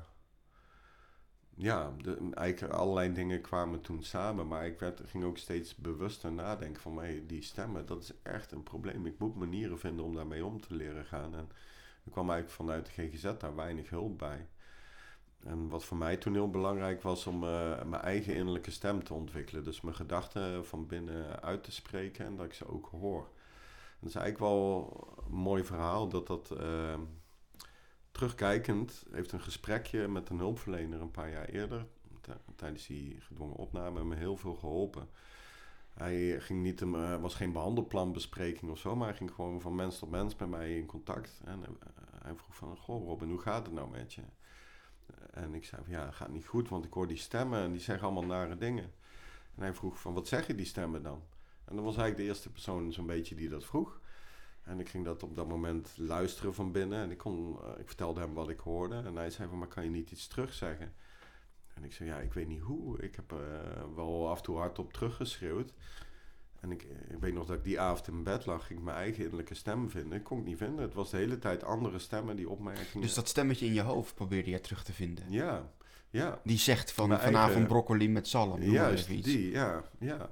ja, 1.55 1.93
de, 2.01 2.29
eigenlijk 2.33 2.73
allerlei 2.73 3.13
dingen 3.13 3.41
kwamen 3.41 3.81
toen 3.81 4.03
samen. 4.03 4.47
Maar 4.47 4.65
ik 4.65 4.79
werd, 4.79 5.01
ging 5.05 5.23
ook 5.23 5.37
steeds 5.37 5.75
bewuster 5.75 6.31
nadenken 6.31 6.81
van... 6.81 6.97
Hey, 6.97 7.23
die 7.27 7.41
stemmen, 7.41 7.85
dat 7.85 8.03
is 8.03 8.13
echt 8.21 8.51
een 8.51 8.63
probleem. 8.63 9.05
Ik 9.05 9.19
moet 9.19 9.35
manieren 9.35 9.79
vinden 9.79 10.05
om 10.05 10.15
daarmee 10.15 10.45
om 10.45 10.61
te 10.61 10.75
leren 10.75 11.05
gaan. 11.05 11.35
En 11.35 11.49
er 12.05 12.11
kwam 12.11 12.29
eigenlijk 12.29 12.59
vanuit 12.59 12.85
de 12.85 12.91
GGZ 12.91 13.37
daar 13.37 13.55
weinig 13.55 13.89
hulp 13.89 14.17
bij. 14.17 14.47
En 15.43 15.69
wat 15.69 15.85
voor 15.85 15.97
mij 15.97 16.17
toen 16.17 16.33
heel 16.33 16.49
belangrijk 16.49 17.01
was 17.01 17.27
om 17.27 17.43
eh, 17.43 17.83
mijn 17.83 18.01
eigen 18.01 18.35
innerlijke 18.35 18.71
stem 18.71 19.03
te 19.03 19.13
ontwikkelen. 19.13 19.63
Dus 19.63 19.81
mijn 19.81 19.95
gedachten 19.95 20.65
van 20.65 20.87
binnen 20.87 21.41
uit 21.41 21.63
te 21.63 21.71
spreken 21.71 22.25
en 22.25 22.35
dat 22.35 22.45
ik 22.45 22.53
ze 22.53 22.67
ook 22.67 22.89
hoor. 22.91 23.21
En 23.21 23.99
dat 23.99 24.09
is 24.09 24.15
eigenlijk 24.15 24.53
wel 24.53 24.89
een 25.25 25.35
mooi 25.35 25.63
verhaal 25.63 26.07
dat 26.07 26.27
dat... 26.27 26.51
eh, 26.51 26.99
terugkijkend 28.13 29.03
heeft 29.11 29.31
een 29.31 29.41
gesprekje 29.41 30.07
met 30.07 30.29
een 30.29 30.37
hulpverlener 30.37 31.01
een 31.01 31.11
paar 31.11 31.31
jaar 31.31 31.45
eerder... 31.45 31.85
tijdens 32.55 32.87
die 32.87 33.21
gedwongen 33.21 33.55
opname 33.55 34.03
me 34.03 34.15
heel 34.15 34.37
veel 34.37 34.55
geholpen. 34.55 35.09
Hij 35.93 36.39
ging 36.39 36.61
niet 36.61 36.81
een, 36.81 36.95
eh, 36.95 37.21
was 37.21 37.35
geen 37.35 37.51
behandelplanbespreking 37.51 38.71
of 38.71 38.77
zo, 38.77 38.95
maar 38.95 39.07
hij 39.07 39.17
ging 39.17 39.31
gewoon 39.31 39.61
van 39.61 39.75
mens 39.75 39.99
tot 39.99 40.09
mens 40.09 40.35
met 40.35 40.49
mij 40.49 40.77
in 40.77 40.85
contact. 40.85 41.41
En 41.45 41.63
eh, 41.63 41.87
hij 42.23 42.35
vroeg 42.35 42.55
van, 42.55 42.77
goh 42.77 43.05
Robin, 43.07 43.29
hoe 43.29 43.39
gaat 43.39 43.65
het 43.65 43.75
nou 43.75 43.89
met 43.89 44.13
je? 44.13 44.21
En 45.31 45.53
ik 45.53 45.65
zei 45.65 45.81
van, 45.83 45.93
ja, 45.93 46.05
het 46.05 46.15
gaat 46.15 46.31
niet 46.31 46.47
goed, 46.47 46.69
want 46.69 46.85
ik 46.85 46.93
hoor 46.93 47.07
die 47.07 47.17
stemmen 47.17 47.59
en 47.59 47.71
die 47.71 47.81
zeggen 47.81 48.05
allemaal 48.05 48.37
nare 48.37 48.57
dingen. 48.57 48.91
En 49.55 49.61
hij 49.61 49.73
vroeg 49.73 49.99
van, 49.99 50.13
wat 50.13 50.27
zeggen 50.27 50.57
die 50.57 50.65
stemmen 50.65 51.03
dan? 51.03 51.21
En 51.65 51.75
dat 51.75 51.85
was 51.85 51.95
eigenlijk 51.95 52.17
de 52.17 52.23
eerste 52.23 52.51
persoon 52.51 52.93
zo'n 52.93 53.05
beetje 53.05 53.35
die 53.35 53.49
dat 53.49 53.65
vroeg. 53.65 53.99
En 54.63 54.79
ik 54.79 54.89
ging 54.89 55.05
dat 55.05 55.23
op 55.23 55.35
dat 55.35 55.47
moment 55.47 55.93
luisteren 55.97 56.53
van 56.53 56.71
binnen. 56.71 56.99
En 57.01 57.11
ik, 57.11 57.17
kon, 57.17 57.57
eh, 57.63 57.79
ik 57.79 57.87
vertelde 57.87 58.19
hem 58.19 58.33
wat 58.33 58.49
ik 58.49 58.59
hoorde. 58.59 58.95
En 58.95 59.15
hij 59.15 59.29
zei 59.29 59.49
van, 59.49 59.57
maar 59.57 59.67
kan 59.67 59.83
je 59.83 59.89
niet 59.89 60.11
iets 60.11 60.27
terugzeggen? 60.27 60.93
En 61.73 61.83
ik 61.83 61.93
zei, 61.93 62.09
ja, 62.09 62.17
ik 62.19 62.33
weet 62.33 62.47
niet 62.47 62.61
hoe. 62.61 63.01
Ik 63.01 63.15
heb 63.15 63.31
eh, 63.31 63.37
wel 63.95 64.29
af 64.29 64.37
en 64.37 64.43
toe 64.43 64.57
hardop 64.57 64.93
teruggeschreeuwd. 64.93 65.73
En 66.59 66.71
ik, 66.71 66.83
ik 67.09 67.17
weet 67.19 67.33
nog 67.33 67.45
dat 67.45 67.57
ik 67.57 67.63
die 67.63 67.79
avond 67.79 68.07
in 68.07 68.23
bed 68.23 68.45
lag. 68.45 68.65
Ging 68.65 68.79
ik 68.79 68.85
mijn 68.85 68.97
eigen 68.97 69.21
innerlijke 69.23 69.53
stem 69.55 69.89
vinden. 69.89 70.17
Ik 70.17 70.23
kon 70.23 70.37
het 70.37 70.45
niet 70.45 70.57
vinden. 70.57 70.81
Het 70.81 70.93
was 70.93 71.09
de 71.09 71.17
hele 71.17 71.39
tijd 71.39 71.63
andere 71.63 71.99
stemmen 71.99 72.35
die 72.35 72.49
opmerkingen. 72.49 73.01
Dus 73.01 73.13
dat 73.13 73.27
stemmetje 73.27 73.65
in 73.65 73.73
je 73.73 73.81
hoofd 73.81 74.15
probeerde 74.15 74.49
je 74.49 74.59
terug 74.61 74.83
te 74.83 74.93
vinden. 74.93 75.31
Ja, 75.31 75.71
ja. 76.09 76.39
Die 76.43 76.57
zegt 76.57 76.91
van 76.91 77.07
Mijn 77.07 77.19
vanavond 77.19 77.49
eigen- 77.51 77.67
broccoli 77.67 78.09
met 78.09 78.27
zalm. 78.27 78.61
Juist, 78.61 79.07
die, 79.07 79.51
ja, 79.51 79.83
ja. 79.99 80.29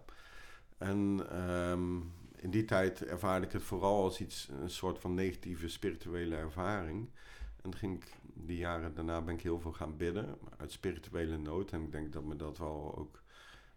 En 0.77 1.25
ehm, 1.29 1.97
in 2.41 2.49
die 2.51 2.65
tijd 2.65 3.05
ervaarde 3.05 3.45
ik 3.45 3.51
het 3.51 3.63
vooral 3.63 4.03
als 4.03 4.19
iets, 4.21 4.49
een 4.61 4.69
soort 4.69 4.99
van 4.99 5.13
negatieve 5.13 5.67
spirituele 5.69 6.35
ervaring. 6.35 7.09
En 7.61 7.75
ging 7.75 7.95
ik, 8.03 8.13
die 8.33 8.57
jaren 8.57 8.93
daarna 8.93 9.21
ben 9.21 9.33
ik 9.35 9.41
heel 9.41 9.59
veel 9.59 9.71
gaan 9.73 9.97
bidden, 9.97 10.37
uit 10.57 10.71
spirituele 10.71 11.37
nood. 11.37 11.71
En 11.71 11.81
ik 11.83 11.91
denk 11.91 12.13
dat 12.13 12.23
me 12.23 12.35
dat 12.35 12.57
wel 12.57 12.95
ook, 12.97 13.21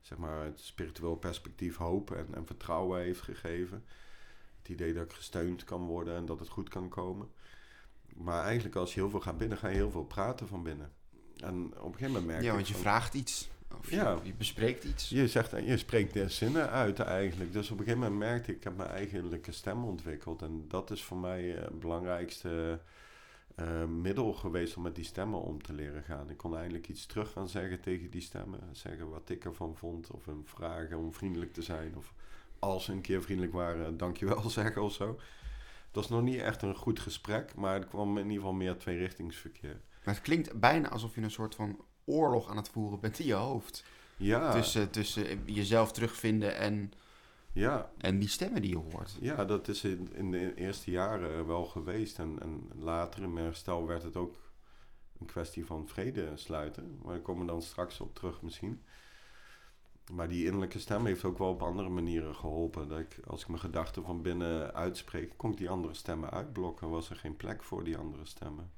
zeg 0.00 0.18
maar, 0.18 0.40
uit 0.40 0.60
spiritueel 0.60 1.16
perspectief 1.16 1.76
hoop 1.76 2.10
en, 2.10 2.26
en 2.34 2.46
vertrouwen 2.46 3.00
heeft 3.00 3.20
gegeven. 3.20 3.84
Het 4.58 4.68
idee 4.68 4.92
dat 4.94 5.04
ik 5.04 5.12
gesteund 5.12 5.64
kan 5.64 5.86
worden 5.86 6.16
en 6.16 6.26
dat 6.26 6.38
het 6.38 6.48
goed 6.48 6.68
kan 6.68 6.88
komen. 6.88 7.28
Maar 8.14 8.44
eigenlijk 8.44 8.76
als 8.76 8.94
je 8.94 9.00
heel 9.00 9.10
veel 9.10 9.20
gaat 9.20 9.38
bidden, 9.38 9.58
ga 9.58 9.68
je 9.68 9.74
heel 9.74 9.90
veel 9.90 10.04
praten 10.04 10.48
van 10.48 10.62
binnen. 10.62 10.92
En 11.36 11.64
op 11.64 11.72
een 11.74 11.92
gegeven 11.92 12.06
moment 12.12 12.26
merk 12.26 12.42
Ja, 12.42 12.52
want 12.54 12.66
je 12.68 12.72
van- 12.72 12.82
vraagt 12.82 13.14
iets. 13.14 13.50
Of 13.78 13.90
je, 13.90 13.96
Ja. 13.96 14.18
je 14.22 14.34
bespreekt 14.34 14.84
iets. 14.84 15.08
je, 15.08 15.28
zegt, 15.28 15.50
je 15.50 15.76
spreekt 15.76 16.12
de 16.12 16.28
zinnen 16.28 16.70
uit 16.70 17.00
eigenlijk. 17.00 17.52
Dus 17.52 17.70
op 17.70 17.78
een 17.78 17.84
gegeven 17.84 18.02
moment 18.02 18.20
merkte 18.20 18.50
ik, 18.50 18.56
ik 18.56 18.64
heb 18.64 18.76
mijn 18.76 18.88
eigen 18.90 19.16
innerlijke 19.16 19.52
stem 19.52 19.84
ontwikkeld. 19.84 20.42
En 20.42 20.64
dat 20.68 20.90
is 20.90 21.02
voor 21.04 21.16
mij 21.16 21.56
eh, 21.56 21.62
het 21.64 21.80
belangrijkste 21.80 22.80
eh, 23.54 23.84
middel 23.84 24.32
geweest 24.32 24.76
om 24.76 24.82
met 24.82 24.94
die 24.94 25.04
stemmen 25.04 25.40
om 25.40 25.62
te 25.62 25.72
leren 25.72 26.02
gaan. 26.02 26.30
Ik 26.30 26.36
kon 26.36 26.56
eindelijk 26.56 26.88
iets 26.88 27.06
terug 27.06 27.32
gaan 27.32 27.48
zeggen 27.48 27.80
tegen 27.80 28.10
die 28.10 28.20
stemmen. 28.20 28.60
Zeggen 28.72 29.08
wat 29.10 29.28
ik 29.30 29.44
ervan 29.44 29.76
vond. 29.76 30.10
Of 30.10 30.26
een 30.26 30.42
vragen 30.44 30.98
om 30.98 31.14
vriendelijk 31.14 31.52
te 31.52 31.62
zijn. 31.62 31.96
Of 31.96 32.12
als 32.58 32.84
ze 32.84 32.92
een 32.92 33.00
keer 33.00 33.22
vriendelijk 33.22 33.54
waren, 33.54 33.96
dankjewel 33.96 34.50
zeggen 34.60 34.82
of 34.82 34.92
zo. 34.92 35.08
Het 35.86 36.02
was 36.02 36.08
nog 36.08 36.22
niet 36.22 36.40
echt 36.40 36.62
een 36.62 36.74
goed 36.74 37.00
gesprek, 37.00 37.54
maar 37.54 37.74
het 37.74 37.88
kwam 37.88 38.10
in 38.18 38.22
ieder 38.24 38.36
geval 38.36 38.52
meer 38.52 38.76
tweerichtingsverkeer. 38.78 39.80
Maar 40.04 40.14
het 40.14 40.22
klinkt 40.22 40.60
bijna 40.60 40.88
alsof 40.88 41.14
je 41.14 41.20
een 41.20 41.30
soort 41.30 41.54
van 41.54 41.80
oorlog 42.04 42.48
aan 42.50 42.56
het 42.56 42.68
voeren 42.68 43.00
bent 43.00 43.18
in 43.18 43.26
je 43.26 43.34
hoofd. 43.34 43.84
Ja, 44.16 44.52
Tussen, 44.52 44.90
tussen 44.90 45.44
jezelf 45.44 45.92
terugvinden 45.92 46.56
en, 46.56 46.92
ja, 47.52 47.90
en 47.98 48.18
die 48.18 48.28
stemmen 48.28 48.62
die 48.62 48.70
je 48.70 48.76
hoort. 48.76 49.16
ja, 49.20 49.44
dat 49.44 49.68
is 49.68 49.84
in, 49.84 50.12
in 50.14 50.30
de 50.30 50.54
eerste 50.54 50.90
jaren 50.90 51.46
wel 51.46 51.64
geweest. 51.64 52.18
En, 52.18 52.38
en 52.40 52.70
later 52.78 53.22
in 53.22 53.32
mijn 53.32 53.44
herstel 53.44 53.86
werd 53.86 54.02
het 54.02 54.16
ook 54.16 54.36
een 55.20 55.26
kwestie 55.26 55.66
van 55.66 55.88
vrede 55.88 56.32
sluiten. 56.34 56.98
Maar 57.02 57.12
daar 57.14 57.22
komen 57.22 57.46
we 57.46 57.52
dan 57.52 57.62
straks 57.62 58.00
op 58.00 58.14
terug 58.14 58.42
misschien. 58.42 58.82
Maar 60.12 60.28
die 60.28 60.44
innerlijke 60.44 60.78
stem 60.78 61.06
heeft 61.06 61.24
ook 61.24 61.38
wel 61.38 61.48
op 61.48 61.62
andere 61.62 61.88
manieren 61.88 62.34
geholpen. 62.34 62.88
Dat 62.88 62.98
ik, 62.98 63.18
als 63.26 63.42
ik 63.42 63.48
mijn 63.48 63.60
gedachten 63.60 64.04
van 64.04 64.22
binnen 64.22 64.74
uitspreek, 64.74 65.32
kon 65.36 65.50
ik 65.50 65.56
die 65.56 65.70
andere 65.70 65.94
stemmen 65.94 66.30
uitblokken. 66.30 66.90
Was 66.90 67.10
er 67.10 67.16
geen 67.16 67.36
plek 67.36 67.62
voor 67.62 67.84
die 67.84 67.96
andere 67.96 68.24
stemmen. 68.24 68.72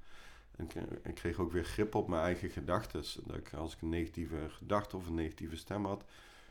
En 0.57 0.69
ik, 1.03 1.15
kreeg 1.15 1.39
ook 1.39 1.53
weer 1.53 1.65
grip 1.65 1.95
op 1.95 2.09
mijn 2.09 2.23
eigen 2.23 2.51
gedachten. 2.51 3.05
Ik, 3.35 3.55
als 3.55 3.75
ik 3.75 3.83
een 3.83 3.89
negatieve 3.89 4.49
gedachte 4.49 4.97
of 4.97 5.07
een 5.07 5.15
negatieve 5.15 5.57
stem 5.57 5.85
had, 5.85 6.05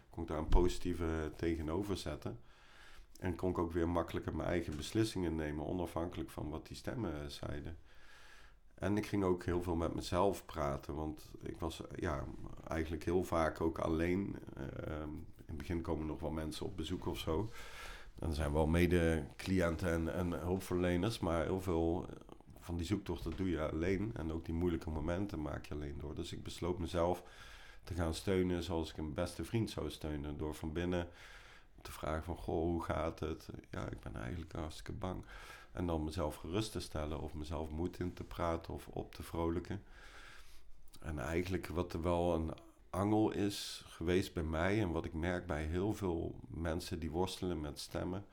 kon 0.10 0.24
ik 0.24 0.30
daar 0.30 0.38
een 0.38 0.48
positieve 0.48 1.32
tegenover 1.36 1.98
zetten. 1.98 2.40
En 3.20 3.36
kon 3.36 3.50
ik 3.50 3.58
ook 3.58 3.72
weer 3.72 3.90
makkelijker 3.90 4.36
mijn 4.36 4.50
eigen 4.50 4.76
beslissingen 4.76 5.36
nemen, 5.36 5.66
onafhankelijk 5.66 6.30
van 6.30 6.50
wat 6.50 6.68
die 6.68 6.76
stemmen 6.76 7.32
zeiden. 7.32 7.78
En 8.76 8.98
ik 8.98 9.06
ging 9.06 9.24
ook 9.24 9.46
heel 9.46 9.62
veel 9.62 9.76
met 9.76 9.96
mezelf 9.96 10.46
praten, 10.46 10.96
want 10.96 11.32
ik 11.42 11.58
was 11.60 11.82
ja, 11.96 12.24
eigenlijk 12.68 13.04
heel 13.04 13.24
vaak 13.24 13.62
ook 13.62 13.78
alleen. 13.78 14.36
Ehm, 14.56 15.10
in 15.36 15.46
het 15.46 15.58
begin 15.58 15.82
komen 15.82 16.06
nog 16.06 16.20
wel 16.20 16.32
mensen 16.32 16.66
op 16.66 16.78
bezoek 16.78 17.06
of 17.06 17.18
zo. 17.18 17.50
En 18.20 18.28
er 18.28 18.36
zijn 18.36 18.52
wel 18.52 18.68
mede-cliënten 18.68 19.92
en, 19.92 20.14
en 20.14 20.32
hulpverleners, 20.32 21.20
maar 21.20 21.44
heel 21.44 21.62
veel 21.62 22.06
van 22.66 22.76
die 22.76 22.86
zoektochten 22.86 23.36
doe 23.36 23.50
je 23.50 23.70
alleen. 23.70 24.12
En 24.16 24.32
ook 24.32 24.46
die 24.46 24.54
moeilijke 24.54 24.90
momenten 24.90 25.42
maak 25.42 25.66
je 25.66 25.74
alleen 25.74 25.98
door. 25.98 26.16
Dus 26.16 26.32
ik 26.32 26.44
besloot 26.44 26.80
mezelf 26.80 27.24
te 27.84 27.94
gaan 27.94 28.14
steunen 28.14 28.64
zoals 28.64 28.90
ik 28.90 28.98
een 28.98 29.14
beste 29.14 29.44
vriend 29.44 29.70
zou 29.70 29.90
steunen. 29.90 30.38
Door 30.38 30.56
van 30.56 30.74
binnen 30.74 31.08
te 31.82 31.92
vragen 31.92 32.24
van, 32.24 32.38
goh, 32.38 32.64
hoe 32.64 32.84
gaat 32.84 33.20
het? 33.20 33.50
Ja, 33.72 33.90
ik 33.90 34.00
ben 34.00 34.16
eigenlijk 34.16 34.52
hartstikke 34.54 34.92
bang. 34.92 35.24
En 35.72 35.88
dan 35.88 36.04
mezelf 36.04 36.36
gerust 36.36 36.72
te 36.72 36.80
stellen 36.80 37.20
of 37.20 37.34
mezelf 37.34 37.70
moed 37.70 38.00
in 38.00 38.14
te 38.14 38.24
praten 38.24 38.74
of 38.74 38.88
op 38.88 39.16
te 39.16 39.24
vrolijken. 39.24 39.84
En 41.00 41.20
eigenlijk 41.20 41.68
wat 41.68 41.94
er 41.94 42.02
wel 42.02 42.36
een 42.36 42.52
angel 42.90 43.32
is 43.32 43.84
geweest 43.88 44.34
bij 44.34 44.44
mij 44.44 44.82
en 44.82 44.92
wat 44.92 45.06
ik 45.06 45.14
merk 45.14 45.46
bij 45.46 45.64
heel 45.64 45.94
veel 45.94 46.36
mensen 46.48 47.00
die 47.00 47.12
worstelen 47.12 47.62
met 47.62 47.80
stemmen, 47.80 48.26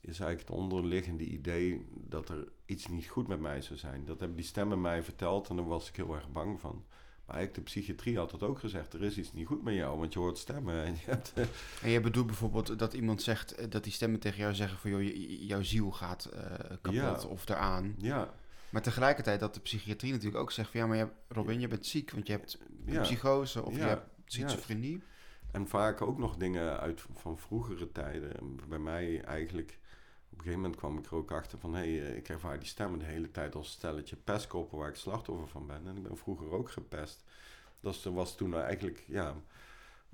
is 0.00 0.20
eigenlijk 0.20 0.48
het 0.48 0.58
onderliggende 0.58 1.24
idee 1.24 1.86
dat 1.94 2.28
er 2.28 2.48
iets 2.66 2.88
niet 2.88 3.06
goed 3.06 3.28
met 3.28 3.40
mij 3.40 3.62
zou 3.62 3.78
zijn. 3.78 4.04
Dat 4.04 4.18
hebben 4.18 4.36
die 4.36 4.46
stemmen 4.46 4.80
mij 4.80 5.02
verteld 5.02 5.48
en 5.48 5.56
daar 5.56 5.66
was 5.68 5.88
ik 5.88 5.96
heel 5.96 6.14
erg 6.14 6.30
bang 6.32 6.60
van. 6.60 6.84
Maar 7.26 7.36
eigenlijk 7.38 7.54
de 7.66 7.72
psychiatrie 7.72 8.16
had 8.16 8.30
dat 8.30 8.42
ook 8.42 8.58
gezegd. 8.58 8.92
Er 8.94 9.02
is 9.02 9.18
iets 9.18 9.32
niet 9.32 9.46
goed 9.46 9.62
met 9.62 9.74
jou, 9.74 9.98
want 9.98 10.12
je 10.12 10.18
hoort 10.18 10.38
stemmen. 10.38 10.84
En 10.84 10.92
je 10.92 11.00
hebt, 11.04 11.32
eh, 11.34 11.44
En 11.82 11.90
je 11.90 12.00
bedoelt 12.00 12.26
bijvoorbeeld 12.26 12.78
dat 12.78 12.92
iemand 12.92 13.22
zegt 13.22 13.54
eh, 13.54 13.70
dat 13.70 13.84
die 13.84 13.92
stemmen 13.92 14.20
tegen 14.20 14.38
jou 14.40 14.54
zeggen 14.54 14.78
van 14.78 14.90
joh, 14.90 15.16
jouw 15.48 15.62
ziel 15.62 15.90
gaat 15.90 16.24
eh, 16.24 16.42
kapot 16.68 16.92
Ja. 16.92 17.22
of 17.28 17.48
eraan. 17.48 17.94
ja, 17.98 18.34
Maar 18.70 18.82
tegelijkertijd 18.82 19.40
dat 19.40 19.54
de 19.54 19.60
psychiatrie 19.60 20.12
natuurlijk 20.12 20.42
ook 20.42 20.52
zegt 20.52 20.70
van 20.70 20.80
ja, 20.80 20.86
maar 20.86 20.96
je, 20.96 21.08
Robin, 21.28 21.60
je 21.60 21.68
bent 21.68 21.86
ziek, 21.86 22.10
want 22.10 22.26
je 22.26 22.32
hebt 22.32 22.58
een 22.86 22.92
ja. 22.92 23.00
psychose 23.02 23.64
of 23.64 23.74
Ja. 23.76 23.80
je 23.82 23.88
hebt 23.88 24.06
schizofrenie. 24.24 25.02
En 25.52 25.68
vaak 25.68 26.00
ook 26.02 26.18
nog 26.18 26.36
dingen 26.36 26.80
uit 26.80 27.04
van 27.14 27.38
vroegere 27.38 27.92
tijden. 27.92 28.58
Bij 28.68 28.78
mij 28.78 29.22
eigenlijk, 29.24 29.78
een 30.46 30.46
gegeven 30.46 30.60
moment 30.60 30.76
kwam 30.76 30.98
ik 30.98 31.06
er 31.06 31.14
ook 31.14 31.30
achter 31.30 31.58
van... 31.58 31.74
hé, 31.74 31.98
hey, 31.98 32.16
ik 32.16 32.28
ervaar 32.28 32.58
die 32.58 32.68
stemmen 32.68 32.98
de 32.98 33.04
hele 33.04 33.30
tijd 33.30 33.54
als 33.54 33.70
stelletje 33.70 34.16
pestkoppen 34.16 34.78
waar 34.78 34.88
ik 34.88 34.94
slachtoffer 34.94 35.48
van 35.48 35.66
ben. 35.66 35.86
En 35.86 35.96
ik 35.96 36.02
ben 36.02 36.16
vroeger 36.16 36.52
ook 36.52 36.70
gepest. 36.70 37.24
Er 37.82 38.12
was 38.12 38.36
toen 38.36 38.54
eigenlijk, 38.54 39.04
ja... 39.06 39.34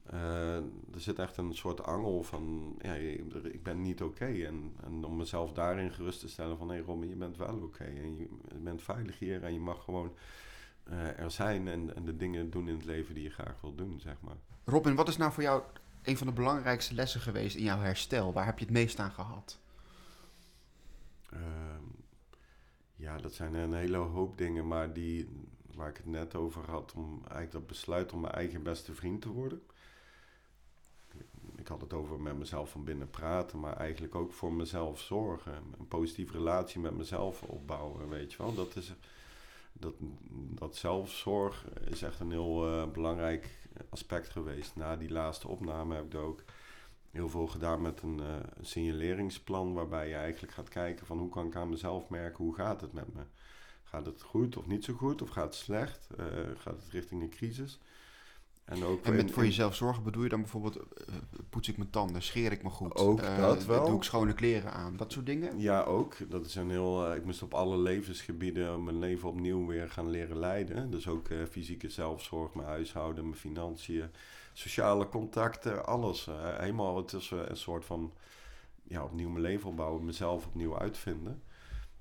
eh, 0.06 0.56
er 0.56 1.00
zit 1.00 1.18
echt 1.18 1.36
een 1.36 1.54
soort 1.54 1.82
angel 1.82 2.22
van, 2.22 2.74
ja, 2.82 2.94
ik 2.94 3.62
ben 3.62 3.82
niet 3.82 4.02
oké. 4.02 4.24
En, 4.24 4.76
en 4.84 5.04
om 5.04 5.16
mezelf 5.16 5.52
daarin 5.52 5.92
gerust 5.92 6.20
te 6.20 6.28
stellen 6.28 6.58
van... 6.58 6.68
hé 6.68 6.74
hey 6.74 6.84
Robin, 6.84 7.08
je 7.08 7.16
bent 7.16 7.36
wel 7.36 7.56
oké. 7.62 7.84
En 7.84 8.16
je, 8.16 8.28
je 8.48 8.58
bent 8.58 8.82
veilig 8.82 9.18
hier 9.18 9.44
en 9.44 9.52
je 9.52 9.60
mag 9.60 9.84
gewoon 9.84 10.12
eh, 10.84 11.18
er 11.18 11.30
zijn... 11.30 11.68
En, 11.68 11.96
en 11.96 12.04
de 12.04 12.16
dingen 12.16 12.50
doen 12.50 12.68
in 12.68 12.76
het 12.76 12.84
leven 12.84 13.14
die 13.14 13.22
je 13.22 13.30
graag 13.30 13.60
wil 13.60 13.74
doen, 13.74 14.00
zeg 14.00 14.16
maar. 14.20 14.36
Robin, 14.64 14.94
wat 14.94 15.08
is 15.08 15.16
nou 15.16 15.32
voor 15.32 15.42
jou 15.42 15.62
een 16.02 16.16
van 16.16 16.26
de 16.26 16.32
belangrijkste 16.32 16.94
lessen 16.94 17.20
geweest 17.20 17.56
in 17.56 17.64
jouw 17.64 17.80
herstel? 17.80 18.32
Waar 18.32 18.44
heb 18.44 18.58
je 18.58 18.64
het 18.64 18.74
meest 18.74 18.98
aan 18.98 19.12
gehad? 19.12 19.58
Ehm, 21.40 21.84
ja, 22.96 23.16
dat 23.16 23.32
zijn 23.32 23.54
een 23.54 23.74
hele 23.74 23.96
hoop 23.96 24.38
dingen, 24.38 24.66
maar 24.66 24.92
die 24.92 25.28
waar 25.76 25.88
ik 25.88 25.96
het 25.96 26.06
net 26.06 26.34
over 26.34 26.70
had, 26.70 26.92
om 26.96 27.18
eigenlijk 27.20 27.52
dat 27.52 27.66
besluit 27.66 28.12
om 28.12 28.20
mijn 28.20 28.32
eigen 28.32 28.62
beste 28.62 28.94
vriend 28.94 29.22
te 29.22 29.28
worden. 29.28 29.62
Ik 31.56 31.68
had 31.68 31.80
het 31.80 31.92
over 31.92 32.20
met 32.20 32.38
mezelf 32.38 32.70
van 32.70 32.84
binnen 32.84 33.10
praten, 33.10 33.60
maar 33.60 33.76
eigenlijk 33.76 34.14
ook 34.14 34.32
voor 34.32 34.52
mezelf 34.52 35.00
zorgen. 35.00 35.52
Een 35.78 35.88
positieve 35.88 36.32
relatie 36.32 36.80
met 36.80 36.96
mezelf 36.96 37.42
opbouwen, 37.42 38.08
weet 38.08 38.32
je 38.32 38.38
wel. 38.38 38.54
Dat, 38.54 38.76
is, 38.76 38.92
dat, 39.72 39.94
dat 40.30 40.76
zelfzorg 40.76 41.64
is 41.90 42.02
echt 42.02 42.20
een 42.20 42.30
heel 42.30 42.68
eh, 42.68 42.90
belangrijk 42.92 43.68
aspect 43.88 44.28
geweest. 44.28 44.76
Na 44.76 44.96
die 44.96 45.10
laatste 45.10 45.48
opname 45.48 45.94
heb 45.94 46.04
ik 46.04 46.14
er 46.14 46.20
ook 46.20 46.42
heel 47.16 47.28
veel 47.28 47.46
gedaan 47.46 47.82
met 47.82 48.02
een, 48.02 48.20
eh, 48.20 48.34
een 48.54 48.66
signaleringsplan 48.66 49.72
waarbij 49.72 50.08
je 50.08 50.14
eigenlijk 50.14 50.52
gaat 50.52 50.68
kijken 50.68 51.06
van 51.06 51.18
hoe 51.18 51.28
kan 51.28 51.46
ik 51.46 51.56
aan 51.56 51.68
mezelf 51.68 52.08
merken 52.08 52.44
hoe 52.44 52.54
gaat 52.54 52.80
het 52.80 52.92
met 52.92 53.14
me. 53.14 53.22
Gaat 53.82 54.06
het 54.06 54.22
goed 54.22 54.56
of 54.56 54.66
niet 54.66 54.84
zo 54.84 54.94
goed 54.94 55.22
of 55.22 55.28
gaat 55.28 55.44
het 55.44 55.54
slecht? 55.54 56.08
Eh, 56.16 56.26
gaat 56.58 56.82
het 56.82 56.88
richting 56.90 57.22
een 57.22 57.30
crisis? 57.30 57.78
En 58.66 58.84
ook 58.84 59.04
En 59.04 59.16
met 59.16 59.30
voor 59.30 59.42
in- 59.42 59.48
jezelf 59.48 59.74
zorgen 59.74 60.02
bedoel 60.02 60.22
je 60.22 60.28
dan 60.28 60.40
bijvoorbeeld, 60.40 60.76
eh, 60.76 61.14
poets 61.50 61.68
ik 61.68 61.76
mijn 61.76 61.90
tanden, 61.90 62.22
scheer 62.22 62.52
ik 62.52 62.62
me 62.62 62.68
goed? 62.70 62.94
Ook 62.96 63.20
eh, 63.20 63.36
dat 63.36 63.64
wel. 63.64 63.86
Doe 63.86 63.96
ik 63.96 64.02
schone 64.02 64.32
kleren 64.34 64.72
aan? 64.72 64.96
Dat 64.96 65.12
soort 65.12 65.26
dingen? 65.26 65.58
Ja, 65.60 65.82
ook. 65.82 66.30
Dat 66.30 66.46
is 66.46 66.54
een 66.54 66.70
heel. 66.70 67.06
eh, 67.10 67.16
ik 67.16 67.24
moest 67.24 67.42
op 67.42 67.54
alle 67.54 67.78
levensgebieden 67.78 68.84
mijn 68.84 68.98
leven 68.98 69.28
opnieuw 69.28 69.66
weer 69.66 69.90
gaan 69.90 70.10
leren 70.10 70.38
leiden. 70.38 70.90
Dus 70.90 71.08
ook 71.08 71.28
fysieke 71.50 71.88
zelfzorg, 71.88 72.54
mijn 72.54 72.68
huishouden, 72.68 73.24
mijn 73.24 73.36
financiën, 73.36 74.10
sociale 74.52 75.08
contacten, 75.08 75.86
alles. 75.86 76.28
Helemaal. 76.58 76.96
Het 76.96 77.12
is 77.12 77.30
een 77.30 77.56
soort 77.56 77.84
van. 77.84 78.12
Ja, 78.88 79.04
opnieuw 79.04 79.28
mijn 79.28 79.42
leven 79.42 79.68
opbouwen, 79.68 80.04
mezelf 80.04 80.46
opnieuw 80.46 80.78
uitvinden. 80.78 81.42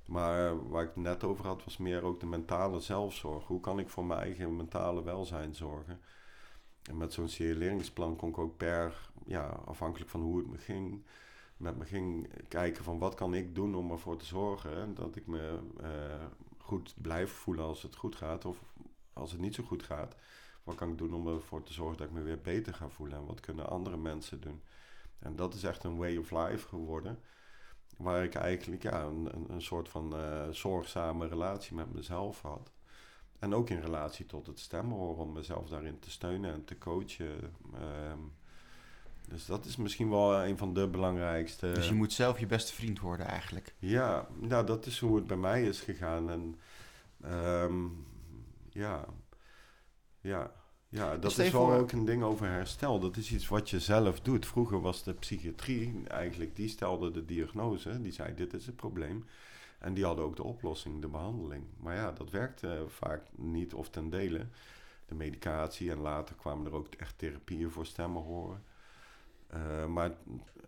Maar 0.06 0.70
waar 0.70 0.84
ik 0.84 0.90
het 0.94 1.04
net 1.04 1.24
over 1.24 1.46
had, 1.46 1.64
was 1.64 1.78
meer 1.78 2.04
ook 2.04 2.20
de 2.20 2.26
mentale 2.26 2.80
zelfzorg. 2.80 3.44
Hoe 3.46 3.60
kan 3.60 3.80
ik 3.80 3.90
voor 3.90 4.06
mijn 4.06 4.20
eigen 4.20 4.56
mentale 4.56 5.04
welzijn 5.04 5.56
zorgen? 5.56 6.00
En 6.90 6.98
met 6.98 7.14
zo'n 7.14 7.28
signaleringsplan 7.28 8.16
kon 8.16 8.30
ik 8.30 8.38
ook 8.38 8.58
per, 8.58 9.10
ja, 9.26 9.48
afhankelijk 9.66 10.10
van 10.10 10.22
hoe 10.22 10.38
het 10.38 10.48
me 10.48 10.58
ging, 10.58 11.04
met 11.58 11.78
me 11.78 11.86
ging 11.86 12.30
kijken 12.48 12.84
van 12.84 13.00
wat 13.00 13.16
kan 13.16 13.34
ik 13.34 13.56
doen 13.56 13.76
om 13.76 13.92
ervoor 13.92 14.18
te 14.18 14.26
zorgen 14.26 14.96
dat 14.96 15.16
ik 15.16 15.28
me 15.28 15.60
eh, 15.82 16.26
goed 16.58 16.94
blijf 16.98 17.32
voelen 17.32 17.66
als 17.66 17.82
het 17.82 17.96
goed 17.96 18.16
gaat 18.16 18.46
of 18.46 18.58
als 19.14 19.32
het 19.32 19.42
niet 19.42 19.56
zo 19.56 19.64
goed 19.64 19.84
gaat. 19.84 20.16
Wat 20.64 20.76
kan 20.76 20.90
ik 20.90 20.98
doen 20.98 21.14
om 21.14 21.28
ervoor 21.28 21.64
te 21.64 21.74
zorgen 21.74 21.98
dat 21.98 22.08
ik 22.08 22.14
me 22.14 22.22
weer 22.22 22.42
beter 22.42 22.74
ga 22.74 22.90
voelen 22.90 23.18
en 23.18 23.26
wat 23.26 23.40
kunnen 23.40 23.70
andere 23.70 23.98
mensen 23.98 24.42
doen. 24.42 24.62
En 25.20 25.36
dat 25.36 25.54
is 25.54 25.64
echt 25.64 25.84
een 25.84 25.98
way 25.98 26.18
of 26.18 26.32
life 26.32 26.68
geworden. 26.68 27.20
Waar 27.98 28.24
ik 28.24 28.36
eigenlijk 28.36 28.84
ja, 28.84 29.04
een, 29.04 29.30
een, 29.48 29.62
soort 29.62 29.90
van 29.90 30.16
eh, 30.16 30.50
zorgzame 30.50 31.28
relatie 31.28 31.76
met 31.76 31.94
mezelf 31.94 32.42
had. 32.42 32.72
En 33.40 33.56
ook 33.56 33.70
in 33.70 33.80
relatie 33.80 34.26
tot 34.26 34.48
het 34.48 34.60
stemmen 34.60 34.98
om 34.98 35.34
mezelf 35.34 35.70
daarin 35.70 36.00
te 36.00 36.12
steunen 36.12 36.54
en 36.54 36.66
te 36.66 36.78
coachen. 36.78 37.54
Ehm, 37.74 38.20
dus 39.28 39.46
dat 39.46 39.66
is 39.66 39.76
misschien 39.76 40.10
wel 40.10 40.44
een 40.44 40.58
van 40.58 40.74
de 40.74 40.88
belangrijkste. 40.88 41.72
Dus 41.72 41.88
je 41.88 41.94
moet 41.94 42.14
zelf 42.14 42.40
je 42.40 42.46
beste 42.46 42.74
vriend 42.74 43.00
worden 43.00 43.26
eigenlijk. 43.26 43.74
Ja, 43.80 44.28
nou 44.40 44.66
dat 44.66 44.86
is 44.86 45.00
hoe 45.00 45.16
het 45.16 45.28
bij 45.28 45.38
mij 45.38 45.64
is 45.64 45.80
gegaan. 45.80 46.30
En 46.30 46.56
ehm, 47.22 47.84
ja, 48.70 49.06
ja, 50.22 50.52
ja, 50.90 51.18
dat 51.18 51.32
stel 51.32 51.46
is 51.46 51.52
wel 51.52 51.74
ook 51.74 51.92
een 51.92 52.06
ding 52.06 52.24
over 52.24 52.48
herstel. 52.48 53.00
Dat 53.00 53.18
is 53.18 53.32
iets 53.32 53.48
wat 53.48 53.70
je 53.70 53.80
zelf 53.80 54.20
doet. 54.20 54.46
Vroeger 54.46 54.82
was 54.82 55.04
de 55.04 55.14
psychiatrie 55.14 56.04
eigenlijk, 56.08 56.56
die 56.56 56.70
stelde 56.70 57.12
de 57.12 57.26
diagnose. 57.26 58.02
Die 58.02 58.12
zei 58.12 58.36
dit 58.36 58.54
is 58.54 58.66
het 58.66 58.76
probleem. 58.76 59.26
En 59.80 59.94
die 59.94 60.06
hadden 60.06 60.26
ook 60.26 60.36
de 60.36 60.44
oplossing, 60.44 61.02
de 61.02 61.08
behandeling. 61.08 61.64
Maar 61.78 61.96
ja, 61.96 62.12
dat 62.12 62.30
werkte 62.30 62.86
vaak 62.88 63.22
niet 63.36 63.74
of 63.74 63.90
ten 63.90 64.10
dele. 64.10 64.48
De 65.06 65.16
medicatie 65.16 65.92
en 65.92 66.00
later 66.00 66.36
kwamen 66.36 66.66
er 66.66 66.74
ook 66.74 66.88
echt 66.88 67.18
therapieën 67.18 67.72
voor 67.72 67.86
stemmen 67.86 68.22
horen. 68.22 68.64
Eh, 69.48 69.86
maar 69.86 70.12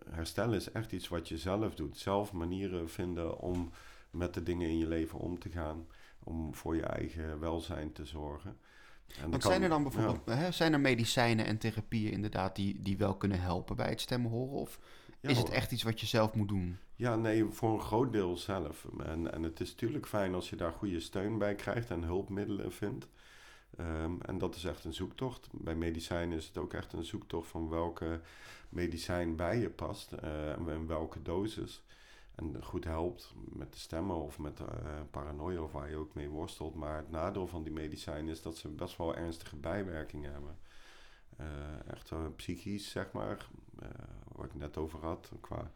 herstellen 0.10 0.56
is 0.56 0.72
echt 0.72 0.92
iets 0.92 1.08
wat 1.08 1.28
je 1.28 1.38
zelf 1.38 1.76
doet. 1.76 1.98
Zelf 1.98 2.34
manieren 2.34 2.90
vinden 2.90 3.40
om 3.40 3.72
met 4.10 4.34
de 4.34 4.44
dingen 4.44 4.70
in 4.70 4.78
je 4.78 4.88
leven 4.88 5.20
om 5.20 5.40
te 5.40 5.50
gaan. 5.50 5.88
om 6.24 6.54
voor 6.54 6.76
je 6.76 6.84
eigen 6.84 7.40
welzijn 7.40 7.94
te 7.94 8.06
zorgen. 8.06 8.58
En 9.22 9.30
Want 9.30 9.44
zijn 9.44 9.64
er 9.64 9.70
dan 9.70 9.84
bijvoorbeeld, 9.84 10.26
hè, 10.26 10.52
zijn 10.52 10.74
er 10.74 10.80
medicijnen 10.80 11.46
en 11.46 11.58
therapieën 11.58 12.12
inderdaad 12.12 12.56
die, 12.56 12.82
die 12.82 12.98
wel 12.98 13.16
kunnen 13.16 13.42
helpen 13.42 13.76
bij 13.76 13.90
het 13.90 14.02
stemmen 14.02 14.32
horen? 14.32 14.58
Of 14.58 14.80
is 15.20 15.38
het 15.38 15.50
echt 15.50 15.72
iets 15.72 15.84
wat 15.84 16.00
je 16.00 16.06
zelf 16.06 16.34
moet 16.34 16.48
doen? 16.48 16.78
Ja, 16.98 17.16
nee, 17.16 17.46
voor 17.46 17.74
een 17.74 17.82
groot 17.82 18.12
deel 18.12 18.38
zelf. 18.38 18.88
En, 19.04 19.32
en 19.34 19.44
het 19.44 19.60
is 19.60 19.70
natuurlijk 19.70 20.08
fijn 20.08 20.34
als 20.34 20.50
je 20.50 20.56
daar 20.56 20.72
goede 20.72 21.00
steun 21.00 21.38
bij 21.38 21.56
krijgt 21.56 21.90
en 21.90 22.04
hulpmiddelen 22.04 22.72
vindt. 22.72 23.08
Ehm, 23.78 24.14
en 24.22 24.38
dat 24.38 24.56
is 24.56 24.64
echt 24.64 24.84
een 24.84 24.94
zoektocht. 24.94 25.48
Bij 25.52 25.76
medicijnen 25.76 26.38
is 26.38 26.48
het 26.48 26.58
ook 26.58 26.74
echt 26.74 26.94
een 26.94 27.04
zoektocht 27.04 27.50
van 27.50 27.70
welke 27.70 28.22
medicijn 28.70 29.36
bij 29.36 29.60
je 29.60 29.70
past 29.70 30.12
uh, 30.24 30.52
en 30.52 30.88
welke 30.88 31.22
dosis. 31.22 31.84
En 32.36 32.64
goed 32.64 32.84
helpt 32.84 33.34
met 33.36 33.74
de 33.74 33.80
stemmen 33.80 34.16
of 34.16 34.40
met 34.40 34.60
uh, 34.60 34.66
paranoia 35.12 35.62
of 35.62 35.72
waar 35.72 35.90
je 35.90 35.96
ook 35.96 36.14
mee 36.14 36.30
worstelt. 36.30 36.76
Maar 36.76 36.98
het 36.98 37.12
nadeel 37.12 37.48
van 37.48 37.64
die 37.64 37.74
medicijnen 37.74 38.32
is 38.32 38.42
dat 38.42 38.58
ze 38.58 38.68
best 38.68 38.98
wel 38.98 39.16
ernstige 39.16 39.56
bijwerkingen 39.56 40.32
hebben. 40.32 40.58
Uh, 41.40 41.92
echt 41.92 42.12
psychisch, 42.36 42.90
zeg 42.90 43.12
maar, 43.12 43.48
waar 44.36 44.46
ik 44.46 44.56
net 44.56 44.78
over 44.78 45.00
had, 45.00 45.32
qua 45.42 45.72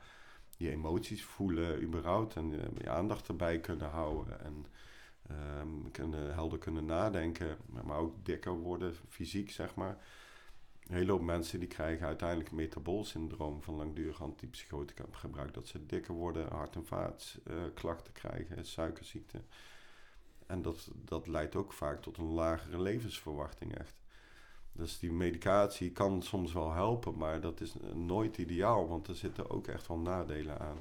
je 0.61 0.71
emoties 0.71 1.23
voelen 1.23 1.81
überhaupt 1.81 2.35
en 2.35 2.51
je 2.77 2.89
aandacht 2.89 3.27
erbij 3.27 3.59
kunnen 3.59 3.89
houden. 3.89 4.43
En 4.43 4.65
Um, 5.59 5.91
kunnen, 5.91 6.33
helder 6.33 6.59
kunnen 6.59 6.85
nadenken, 6.85 7.57
maar 7.83 7.97
ook 7.97 8.25
dikker 8.25 8.51
worden, 8.51 8.95
fysiek 9.09 9.51
zeg 9.51 9.75
maar. 9.75 9.97
Een 10.87 10.95
hele 10.95 11.11
hoop 11.11 11.21
mensen 11.21 11.59
die 11.59 11.67
krijgen 11.67 12.07
uiteindelijk 12.07 12.51
metaboolsyndroom 12.51 13.61
van 13.61 13.75
langdurig 13.75 14.21
antipsychotica 14.21 15.03
gebruik. 15.11 15.53
Dat 15.53 15.67
ze 15.67 15.85
dikker 15.85 16.13
worden, 16.13 16.49
hart- 16.49 16.75
en 16.75 16.85
vaatklachten 16.85 18.13
uh, 18.13 18.21
krijgen, 18.21 18.65
suikerziekte. 18.65 19.41
En 20.45 20.61
dat, 20.61 20.91
dat 20.95 21.27
leidt 21.27 21.55
ook 21.55 21.73
vaak 21.73 22.01
tot 22.01 22.17
een 22.17 22.31
lagere 22.31 22.81
levensverwachting 22.81 23.77
echt. 23.77 24.00
Dus 24.71 24.99
die 24.99 25.11
medicatie 25.11 25.91
kan 25.91 26.21
soms 26.21 26.53
wel 26.53 26.71
helpen, 26.71 27.17
maar 27.17 27.41
dat 27.41 27.61
is 27.61 27.73
nooit 27.93 28.37
ideaal, 28.37 28.87
want 28.87 29.07
er 29.07 29.15
zitten 29.15 29.49
ook 29.49 29.67
echt 29.67 29.87
wel 29.87 29.97
nadelen 29.97 30.59
aan. 30.59 30.77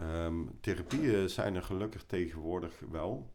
Um, 0.00 0.50
therapieën 0.60 1.30
zijn 1.30 1.54
er 1.54 1.62
gelukkig 1.62 2.04
tegenwoordig 2.04 2.80
wel. 2.90 3.34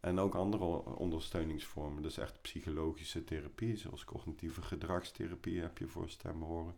En 0.00 0.18
ook 0.18 0.34
andere 0.34 0.64
ondersteuningsvormen. 0.96 2.02
Dus 2.02 2.18
echt 2.18 2.42
psychologische 2.42 3.24
therapie, 3.24 3.76
zoals 3.76 4.04
cognitieve 4.04 4.62
gedragstherapie 4.62 5.60
heb 5.60 5.78
je 5.78 5.86
voor 5.86 6.08
horen. 6.40 6.74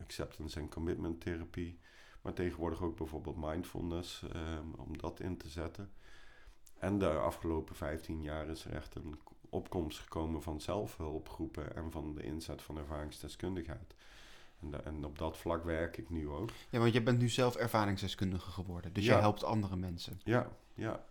Acceptance 0.00 0.60
en 0.60 0.68
commitment 0.68 1.20
therapie. 1.20 1.78
Maar 2.22 2.32
tegenwoordig 2.32 2.82
ook 2.82 2.96
bijvoorbeeld 2.96 3.36
mindfulness, 3.36 4.22
um, 4.22 4.74
om 4.76 4.98
dat 4.98 5.20
in 5.20 5.36
te 5.36 5.48
zetten. 5.48 5.92
En 6.78 6.98
de 6.98 7.08
afgelopen 7.08 7.74
15 7.74 8.22
jaar 8.22 8.48
is 8.48 8.64
er 8.64 8.72
echt 8.72 8.94
een 8.94 9.18
opkomst 9.52 9.98
gekomen 9.98 10.42
van 10.42 10.60
zelfhulpgroepen 10.60 11.76
en 11.76 11.90
van 11.90 12.14
de 12.14 12.22
inzet 12.22 12.62
van 12.62 12.78
ervaringsdeskundigheid. 12.78 13.94
En, 14.60 14.84
en, 14.84 15.04
op 15.04 15.18
dat 15.18 15.36
vlak 15.36 15.64
werk 15.64 15.96
ik 15.96 16.10
nu 16.10 16.28
ook. 16.28 16.50
Ja, 16.70 16.78
want 16.78 16.92
je 16.92 17.02
bent 17.02 17.18
nu 17.18 17.28
zelf 17.28 17.56
ervaringsdeskundige 17.56 18.50
geworden. 18.50 18.92
Dus 18.92 19.04
je 19.04 19.12
helpt 19.12 19.44
andere 19.44 19.76
mensen. 19.76 20.20
Ja, 20.24 20.48
ja. 20.74 21.04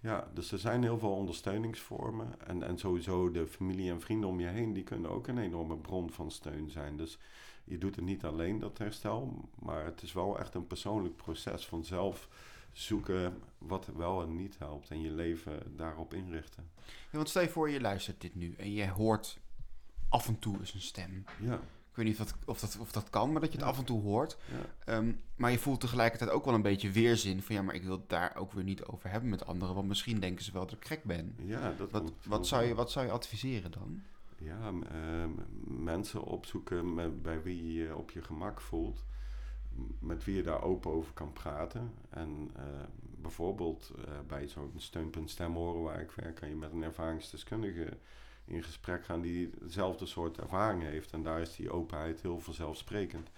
Ja, 0.00 0.30
dus 0.34 0.52
er 0.52 0.58
zijn 0.58 0.82
heel 0.82 0.98
veel 0.98 1.14
ondersteuningsvormen. 1.14 2.40
En, 2.46 2.62
en 2.62 2.78
sowieso 2.78 3.30
de 3.30 3.46
familie 3.46 3.90
en 3.90 4.00
vrienden 4.00 4.28
om 4.28 4.40
je 4.40 4.46
heen, 4.46 4.72
die 4.72 4.82
kunnen 4.82 5.10
ook 5.10 5.26
een 5.26 5.38
enorme 5.38 5.76
bron 5.76 6.10
van 6.10 6.30
steun 6.30 6.70
zijn. 6.70 6.96
Dus 6.96 7.18
je 7.64 7.78
doet 7.78 7.96
het 7.96 8.04
niet 8.04 8.24
alleen, 8.24 8.58
dat 8.58 8.78
herstel. 8.78 9.48
Maar 9.58 9.84
het 9.84 10.02
is 10.02 10.12
wel 10.12 10.38
echt 10.38 10.54
een 10.54 10.66
persoonlijk 10.66 11.16
proces 11.16 11.66
van 11.66 11.84
zelf 11.84 12.28
zoeken 12.72 13.42
wat 13.58 13.86
wel 13.96 14.22
en 14.22 14.36
niet 14.36 14.58
helpt. 14.58 14.90
En 14.90 15.00
je 15.00 15.10
leven 15.10 15.76
daarop 15.76 16.14
inrichten. 16.14 16.70
Ja, 16.84 17.16
want 17.16 17.28
stel 17.28 17.42
je 17.42 17.48
voor, 17.48 17.70
je 17.70 17.80
luistert 17.80 18.20
dit 18.20 18.34
nu 18.34 18.54
en 18.54 18.72
je 18.72 18.88
hoort 18.88 19.38
af 20.08 20.28
en 20.28 20.38
toe 20.38 20.58
eens 20.58 20.74
een 20.74 20.80
stem. 20.80 21.24
Ja. 21.40 21.60
Ik 21.92 21.98
weet 21.98 22.06
niet 22.06 22.20
of 22.20 22.26
dat, 22.26 22.36
of 22.46 22.60
dat, 22.60 22.78
of 22.80 22.92
dat 22.92 23.10
kan, 23.10 23.32
maar 23.32 23.40
dat 23.40 23.52
je 23.52 23.58
het 23.58 23.66
af 23.66 23.78
en 23.78 23.84
toe 23.84 24.02
hoort. 24.02 24.38
Ja. 24.50 24.94
Ehm, 24.94 25.12
maar 25.36 25.50
je 25.50 25.58
voelt 25.58 25.80
tegelijkertijd 25.80 26.30
ook 26.30 26.44
wel 26.44 26.54
een 26.54 26.62
beetje 26.62 26.90
weerzin 26.90 27.42
van 27.42 27.54
ja, 27.54 27.62
maar 27.62 27.74
ik 27.74 27.82
wil 27.82 27.96
het 27.96 28.08
daar 28.08 28.36
ook 28.36 28.52
weer 28.52 28.64
niet 28.64 28.84
over 28.84 29.10
hebben 29.10 29.30
met 29.30 29.46
anderen, 29.46 29.74
want 29.74 29.88
misschien 29.88 30.20
denken 30.20 30.44
ze 30.44 30.52
wel 30.52 30.66
dat 30.66 30.76
ik 30.76 30.84
gek 30.84 31.04
ben. 31.04 31.34
Ja, 31.38 31.72
dat 31.76 31.90
wat, 31.90 32.12
wat, 32.24 32.46
zou 32.46 32.64
je, 32.64 32.74
wat 32.74 32.90
zou 32.90 33.06
je 33.06 33.12
adviseren 33.12 33.70
dan? 33.70 34.02
Ja, 34.38 34.70
uh, 34.70 35.24
mensen 35.64 36.22
opzoeken 36.22 36.94
met, 36.94 37.22
bij 37.22 37.42
wie 37.42 37.72
je 37.72 37.96
op 37.96 38.10
je 38.10 38.22
gemak 38.22 38.60
voelt, 38.60 39.04
met 39.98 40.24
wie 40.24 40.36
je 40.36 40.42
daar 40.42 40.62
open 40.62 40.90
over 40.90 41.12
kan 41.12 41.32
praten. 41.32 41.92
En 42.08 42.50
uh, 42.56 42.62
bijvoorbeeld 43.00 43.92
uh, 43.98 44.04
bij 44.26 44.48
zo'n 44.48 44.72
steunpunt 44.76 45.30
stemhoren 45.30 45.82
waar 45.82 46.00
ik 46.00 46.10
werk, 46.10 46.34
kan 46.34 46.48
je 46.48 46.54
met 46.54 46.72
een 46.72 46.82
ervaringsdeskundige 46.82 47.96
in 48.44 48.62
gesprek 48.62 49.04
gaan 49.04 49.20
die 49.20 49.50
hetzelfde 49.60 50.06
soort 50.06 50.38
ervaring 50.38 50.82
heeft. 50.82 51.12
En 51.12 51.22
daar 51.22 51.40
is 51.40 51.56
die 51.56 51.70
openheid 51.70 52.22
heel 52.22 52.40
vanzelfsprekend. 52.40 53.30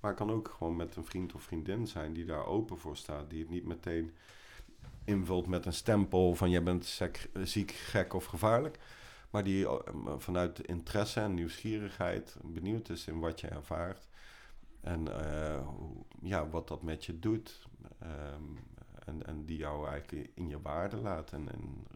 Maar 0.00 0.10
het 0.10 0.20
kan 0.20 0.30
ook 0.30 0.54
gewoon 0.56 0.76
met 0.76 0.96
een 0.96 1.04
vriend 1.04 1.34
of 1.34 1.42
vriendin 1.42 1.86
zijn 1.86 2.12
die 2.12 2.24
daar 2.24 2.46
open 2.46 2.78
voor 2.78 2.96
staat. 2.96 3.30
Die 3.30 3.40
het 3.40 3.50
niet 3.50 3.66
meteen 3.66 4.14
invult 5.04 5.46
met 5.46 5.66
een 5.66 5.72
stempel 5.72 6.34
van 6.34 6.50
jij 6.50 6.62
bent 6.62 7.00
ziek, 7.42 7.70
gek 7.70 8.14
of 8.14 8.24
gevaarlijk. 8.24 8.78
Maar 9.30 9.44
die 9.44 9.66
eh, 9.66 9.74
vanuit 10.16 10.66
interesse 10.66 11.20
en 11.20 11.34
nieuwsgierigheid 11.34 12.36
benieuwd 12.42 12.88
is 12.88 13.06
in 13.06 13.18
wat 13.18 13.40
je 13.40 13.46
ervaart. 13.46 14.08
En 14.80 15.06
uh, 15.08 15.68
ja, 16.22 16.48
wat 16.48 16.68
dat 16.68 16.82
met 16.82 17.04
je 17.04 17.18
doet. 17.18 17.66
Um, 18.02 18.58
en, 19.04 19.26
en 19.26 19.44
die 19.44 19.56
jou 19.56 19.88
eigenlijk 19.88 20.30
in 20.34 20.48
je 20.48 20.60
waarde 20.60 20.96
laat 20.96 21.32
en, 21.32 21.52
en 21.52 21.86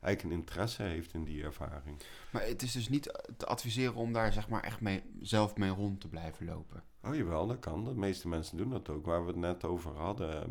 eigenlijk 0.00 0.34
een 0.34 0.40
interesse 0.40 0.82
heeft 0.82 1.14
in 1.14 1.24
die 1.24 1.42
ervaring. 1.42 1.96
Maar 2.30 2.46
het 2.46 2.62
is 2.62 2.72
dus 2.72 2.88
niet 2.88 3.02
te 3.36 3.46
adviseren 3.46 3.94
om 3.94 4.12
daar 4.12 4.32
zeg 4.32 4.48
maar 4.48 4.62
echt 4.62 4.80
mee, 4.80 5.02
zelf 5.20 5.56
mee 5.56 5.70
rond 5.70 6.00
te 6.00 6.08
blijven 6.08 6.46
lopen. 6.46 6.82
Oh 7.02 7.14
jawel, 7.14 7.46
dat 7.46 7.58
kan. 7.58 7.84
De 7.84 7.94
meeste 7.94 8.28
mensen 8.28 8.56
doen 8.56 8.70
dat 8.70 8.88
ook. 8.88 9.06
Waar 9.06 9.20
we 9.20 9.26
het 9.26 9.40
net 9.40 9.64
over 9.64 9.96
hadden, 9.96 10.42
ehm, 10.42 10.50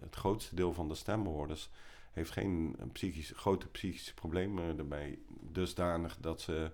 het 0.00 0.16
grootste 0.16 0.54
deel 0.54 0.72
van 0.72 0.88
de 0.88 0.94
stemhoorders 0.94 1.70
heeft 2.12 2.30
geen 2.30 2.76
psychisch, 2.92 3.32
grote 3.36 3.68
psychische 3.68 4.14
problemen 4.14 4.78
erbij. 4.78 5.18
Dusdanig 5.40 6.16
dat 6.20 6.40
ze 6.40 6.70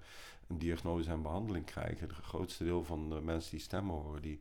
een 0.53 0.59
diagnose 0.59 1.11
en 1.11 1.23
behandeling 1.23 1.65
krijgen. 1.65 2.09
Het 2.09 2.17
grootste 2.17 2.65
deel 2.65 2.85
van 2.85 3.09
de 3.09 3.21
mensen 3.21 3.51
die 3.51 3.61
stemmen 3.61 3.95
horen, 3.95 4.23
die, 4.23 4.41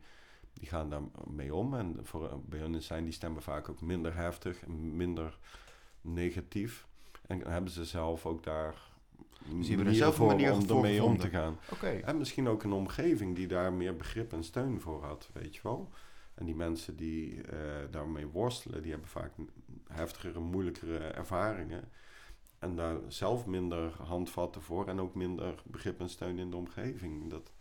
die 0.53 0.67
gaan 0.67 0.89
daar 0.89 1.01
mee 1.27 1.55
om. 1.55 1.73
En 1.73 1.99
voor, 2.01 2.39
bij 2.45 2.59
hen 2.59 2.81
zijn 2.81 3.03
die 3.03 3.13
stemmen 3.13 3.41
vaak 3.41 3.69
ook 3.69 3.81
minder 3.81 4.15
heftig 4.15 4.67
minder 4.67 5.37
negatief. 6.01 6.87
En 7.27 7.47
hebben 7.47 7.71
ze 7.71 7.85
zelf 7.85 8.25
ook 8.25 8.43
daar 8.43 8.89
dus 9.49 9.67
hebben 9.67 9.87
er 9.87 9.95
zelf 9.95 10.19
een 10.19 10.25
manier 10.25 10.53
om 10.53 10.69
ermee 10.69 11.03
om 11.03 11.17
te 11.17 11.29
gaan. 11.29 11.57
Okay. 11.71 11.99
En 11.99 12.17
misschien 12.17 12.47
ook 12.47 12.63
een 12.63 12.71
omgeving 12.71 13.35
die 13.35 13.47
daar 13.47 13.73
meer 13.73 13.95
begrip 13.95 14.33
en 14.33 14.43
steun 14.43 14.79
voor 14.79 15.03
had, 15.03 15.29
weet 15.33 15.55
je 15.55 15.59
wel. 15.63 15.89
En 16.33 16.45
die 16.45 16.55
mensen 16.55 16.95
die 16.95 17.35
uh, 17.35 17.41
daarmee 17.91 18.27
worstelen, 18.27 18.81
die 18.81 18.91
hebben 18.91 19.09
vaak 19.09 19.31
heftigere, 19.87 20.39
moeilijkere 20.39 20.97
ervaringen. 20.97 21.89
En 22.61 22.75
daar 22.75 22.97
zelf 23.07 23.45
minder 23.45 23.93
handvatten 24.01 24.61
voor 24.61 24.87
en 24.87 24.99
ook 24.99 25.15
minder 25.15 25.61
begrip 25.65 25.99
en 25.99 26.09
steun 26.09 26.39
in 26.39 26.49
de 26.49 26.55
omgeving. 26.55 27.29
Dat, 27.29 27.51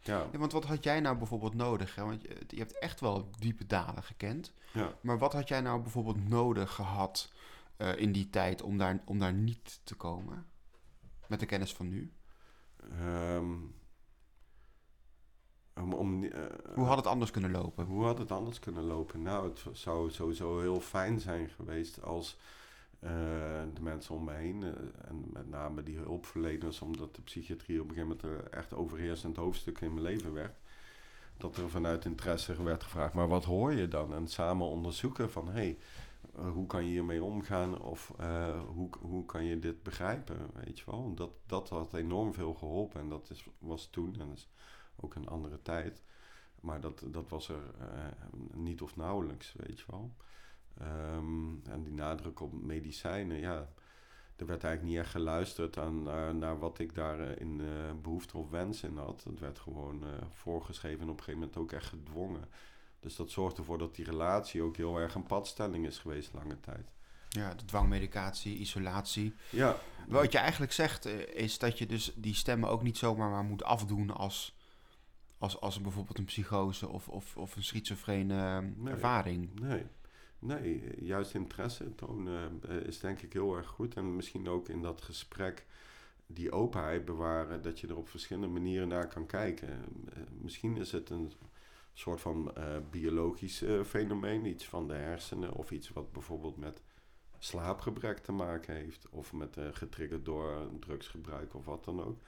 ja. 0.00 0.26
ja 0.32 0.38
want 0.38 0.52
wat 0.52 0.64
had 0.64 0.84
jij 0.84 1.00
nou 1.00 1.16
bijvoorbeeld 1.16 1.54
nodig? 1.54 1.94
Hè? 1.94 2.04
Want 2.04 2.22
je, 2.22 2.36
je 2.48 2.58
hebt 2.58 2.78
echt 2.78 3.00
wel 3.00 3.30
diepe 3.38 3.66
dalen 3.66 4.02
gekend. 4.02 4.52
Ja. 4.72 4.94
Maar 5.00 5.18
wat 5.18 5.32
had 5.32 5.48
jij 5.48 5.60
nou 5.60 5.80
bijvoorbeeld 5.80 6.28
nodig 6.28 6.74
gehad 6.74 7.32
uh, 7.78 7.96
in 7.96 8.12
die 8.12 8.30
tijd 8.30 8.62
om 8.62 8.78
daar, 8.78 9.02
om 9.04 9.18
daar 9.18 9.32
niet 9.32 9.80
te 9.84 9.94
komen? 9.94 10.46
Met 11.26 11.40
de 11.40 11.46
kennis 11.46 11.74
van 11.74 11.88
nu? 11.88 12.12
Um, 13.00 13.74
om, 15.74 15.92
om, 15.92 16.22
uh, 16.22 16.44
hoe 16.74 16.86
had 16.86 16.96
het 16.96 17.06
anders 17.06 17.30
kunnen 17.30 17.50
lopen? 17.50 17.84
Hoe 17.84 18.04
had 18.04 18.18
het 18.18 18.32
anders 18.32 18.58
kunnen 18.58 18.84
lopen? 18.84 19.22
Nou, 19.22 19.48
het 19.48 19.78
zou 19.78 20.10
sowieso 20.10 20.60
heel 20.60 20.80
fijn 20.80 21.20
zijn 21.20 21.48
geweest 21.48 22.02
als 22.02 22.36
uh, 23.04 23.10
de 23.74 23.82
mensen 23.82 24.14
om 24.14 24.24
me 24.24 24.32
heen, 24.32 24.62
uh, 24.62 24.68
en 25.08 25.24
met 25.32 25.48
name 25.48 25.82
die 25.82 25.96
hulpverleners, 25.96 26.80
omdat 26.80 27.14
de 27.14 27.22
psychiatrie 27.22 27.80
op 27.80 27.88
een 27.88 27.94
gegeven 27.94 28.18
moment 28.22 28.48
echt 28.50 28.74
overheersend 28.74 29.36
hoofdstuk 29.36 29.80
in 29.80 29.94
mijn 29.94 30.06
leven 30.06 30.32
werd, 30.32 30.58
dat 31.36 31.56
er 31.56 31.70
vanuit 31.70 32.04
interesse 32.04 32.62
werd 32.62 32.82
gevraagd, 32.82 33.14
maar 33.14 33.28
wat 33.28 33.44
hoor 33.44 33.72
je 33.72 33.88
dan? 33.88 34.14
En 34.14 34.28
samen 34.28 34.66
onderzoeken 34.66 35.30
van, 35.30 35.46
hé, 35.46 35.52
hey, 35.52 35.78
hoe 36.52 36.66
kan 36.66 36.84
je 36.84 36.90
hiermee 36.90 37.22
omgaan 37.22 37.80
of 37.80 38.12
hoe, 38.66 38.88
hoe 39.00 39.24
kan 39.24 39.44
je 39.44 39.58
dit 39.58 39.82
begrijpen, 39.82 40.36
weet 40.64 40.78
je 40.78 40.84
wel. 40.86 41.14
Dat, 41.14 41.30
dat 41.46 41.68
had 41.68 41.94
enorm 41.94 42.34
veel 42.34 42.54
geholpen 42.54 43.00
en 43.00 43.08
dat 43.08 43.30
is, 43.30 43.46
was 43.58 43.86
toen 43.90 44.20
en 44.20 44.32
is 44.32 44.48
ook 44.96 45.14
een 45.14 45.28
andere 45.28 45.62
tijd. 45.62 46.02
Maar 46.60 46.80
dat, 46.80 47.04
dat 47.06 47.28
was 47.28 47.48
er 47.48 47.62
niet 48.52 48.82
of 48.82 48.96
nauwelijks, 48.96 49.54
weet 49.56 49.78
je 49.78 49.84
wel. 49.86 50.14
Um, 50.82 51.62
en 51.68 51.82
die 51.82 51.92
nadruk 51.92 52.40
op 52.40 52.52
medicijnen, 52.52 53.38
ja, 53.38 53.68
er 54.36 54.46
werd 54.46 54.64
eigenlijk 54.64 54.94
niet 54.94 55.04
echt 55.04 55.10
geluisterd 55.10 55.78
aan, 55.78 56.02
naar 56.38 56.58
wat 56.58 56.78
ik 56.78 56.94
daar 56.94 57.20
in 57.20 57.62
behoefte 58.02 58.38
of 58.38 58.50
wens 58.50 58.82
in 58.82 58.96
had. 58.96 59.24
Het 59.24 59.40
werd 59.40 59.58
gewoon 59.58 60.04
voorgeschreven 60.32 61.00
en 61.00 61.08
op 61.08 61.18
een 61.18 61.24
gegeven 61.24 61.40
moment 61.40 61.56
ook 61.56 61.72
echt 61.72 61.86
gedwongen. 61.86 62.44
Dus 63.00 63.16
dat 63.16 63.30
zorgt 63.30 63.58
ervoor 63.58 63.78
dat 63.78 63.94
die 63.94 64.04
relatie 64.04 64.62
ook 64.62 64.76
heel 64.76 64.98
erg 64.98 65.14
een 65.14 65.26
padstelling 65.26 65.86
is 65.86 65.98
geweest 65.98 66.32
lange 66.32 66.60
tijd. 66.60 66.92
Ja, 67.28 67.54
de 67.54 67.64
dwangmedicatie, 67.64 68.56
isolatie. 68.56 69.34
Ja. 69.50 69.76
Wat 70.08 70.32
je 70.32 70.38
eigenlijk 70.38 70.72
zegt 70.72 71.06
eh, 71.06 71.20
is 71.34 71.58
dat 71.58 71.78
je 71.78 71.86
dus 71.86 72.12
die 72.16 72.34
stemmen 72.34 72.68
ook 72.68 72.82
niet 72.82 72.98
zomaar 72.98 73.30
maar 73.30 73.44
moet 73.44 73.64
afdoen 73.64 74.10
als, 74.10 74.56
als, 75.38 75.60
als 75.60 75.80
bijvoorbeeld 75.80 76.18
een 76.18 76.24
psychose 76.24 76.88
of, 76.88 77.08
of, 77.08 77.36
of 77.36 77.56
een 77.56 77.64
schizofrene 77.64 78.34
eh, 78.34 78.82
Nee. 78.82 78.92
ervaring. 78.92 79.60
Nee. 79.60 79.86
Nee, 80.44 80.82
juist 81.00 81.34
interesse 81.34 81.94
tonen 81.94 82.60
eh, 82.68 82.76
is 82.76 83.00
denk 83.00 83.22
ik 83.22 83.32
heel 83.32 83.56
erg 83.56 83.66
goed. 83.66 83.94
En 83.94 84.16
misschien 84.16 84.48
ook 84.48 84.68
in 84.68 84.82
dat 84.82 85.02
gesprek 85.02 85.66
die 86.26 86.52
openheid 86.52 87.04
bewaren, 87.04 87.62
dat 87.62 87.80
je 87.80 87.86
er 87.86 87.96
op 87.96 88.08
verschillende 88.08 88.48
manieren 88.48 88.88
naar 88.88 89.08
kan 89.08 89.26
kijken. 89.26 89.68
Eh, 89.68 90.22
misschien 90.40 90.76
is 90.76 90.92
het 90.92 91.10
een 91.10 91.32
soort 91.92 92.20
van 92.20 92.56
eh, 92.56 92.76
biologisch 92.90 93.64
fenomeen, 93.84 94.46
iets 94.46 94.68
van 94.68 94.88
de 94.88 94.94
hersenen, 94.94 95.52
of 95.52 95.70
iets 95.70 95.88
wat 95.88 96.12
bijvoorbeeld 96.12 96.56
met 96.56 96.80
slaapgebrek 97.38 98.18
te 98.18 98.32
maken 98.32 98.74
heeft, 98.74 99.08
of 99.10 99.32
met 99.32 99.56
getriggerd 99.72 100.24
door 100.24 100.68
drugsgebruik 100.80 101.54
of 101.54 101.64
wat 101.64 101.84
dan 101.84 102.02
ook. 102.02 102.20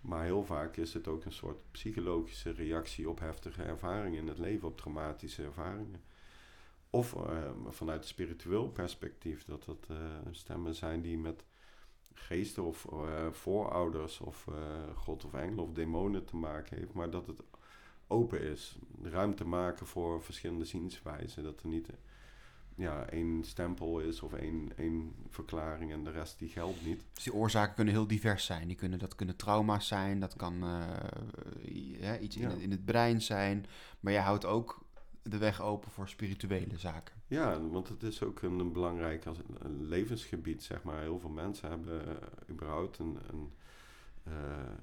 Maar 0.00 0.24
heel 0.24 0.44
vaak 0.44 0.76
is 0.76 0.94
het 0.94 1.08
ook 1.08 1.24
een 1.24 1.32
soort 1.32 1.70
psychologische 1.70 2.50
reactie 2.50 3.08
op 3.08 3.18
heftige 3.18 3.62
ervaringen 3.62 4.18
in 4.18 4.28
het 4.28 4.38
leven, 4.38 4.68
op 4.68 4.76
traumatische 4.76 5.42
ervaringen. 5.42 6.00
Of 6.90 7.14
eh, 7.14 7.50
vanuit 7.68 8.06
spiritueel 8.06 8.68
perspectief, 8.68 9.44
dat 9.44 9.64
dat 9.64 9.86
eh, 9.90 9.96
stemmen 10.30 10.74
zijn 10.74 11.00
die 11.02 11.18
met 11.18 11.44
geesten 12.14 12.64
of 12.64 12.86
eh, 12.92 13.26
voorouders 13.30 14.20
of 14.20 14.46
god 14.94 15.24
of 15.24 15.34
engelen 15.34 15.64
of 15.64 15.72
demonen 15.72 16.24
te 16.24 16.36
maken 16.36 16.78
heeft, 16.78 16.92
maar 16.92 17.10
dat 17.10 17.26
het 17.26 17.42
open 18.06 18.40
is. 18.40 18.78
Ruimte 19.02 19.44
maken 19.44 19.86
voor 19.86 20.22
verschillende 20.22 20.64
zienswijzen. 20.64 21.42
Dat 21.42 21.60
er 21.62 21.68
niet 21.68 21.88
ja, 22.74 23.06
één 23.06 23.44
stempel 23.44 24.00
is 24.00 24.22
of 24.22 24.32
één, 24.32 24.72
één 24.76 25.14
verklaring 25.28 25.92
en 25.92 26.04
de 26.04 26.10
rest 26.10 26.38
die 26.38 26.48
geldt 26.48 26.84
niet. 26.84 27.02
Dus 27.12 27.24
die 27.24 27.34
oorzaken 27.34 27.74
kunnen 27.74 27.94
heel 27.94 28.06
divers 28.06 28.44
zijn. 28.44 28.66
Die 28.66 28.76
kunnen, 28.76 28.98
dat 28.98 29.14
kunnen 29.14 29.36
trauma's 29.36 29.86
zijn, 29.86 30.20
dat 30.20 30.36
kan 30.36 30.54
iets 32.20 32.36
in, 32.36 32.42
Ja. 32.42 32.48
het, 32.50 32.58
in 32.60 32.70
het 32.70 32.84
brein 32.84 33.22
zijn. 33.22 33.66
Maar 34.00 34.12
je 34.12 34.18
houdt 34.18 34.44
ook 34.44 34.85
de 35.28 35.38
weg 35.38 35.62
open 35.62 35.90
voor 35.90 36.08
spirituele 36.08 36.78
zaken. 36.78 37.14
Ja, 37.26 37.60
want 37.60 37.88
het 37.88 38.02
is 38.02 38.22
ook 38.22 38.42
een, 38.42 38.72
belangrijk 38.72 39.26
als 39.26 39.38
een 39.58 39.88
levensgebied, 39.88 40.62
zeg 40.62 40.82
maar. 40.82 41.00
Heel 41.00 41.18
veel 41.18 41.30
mensen 41.30 41.68
hebben 41.68 42.08
eh, 42.08 42.14
überhaupt 42.50 42.98
een, 42.98 43.18
een 43.30 43.52
eh, 44.22 44.32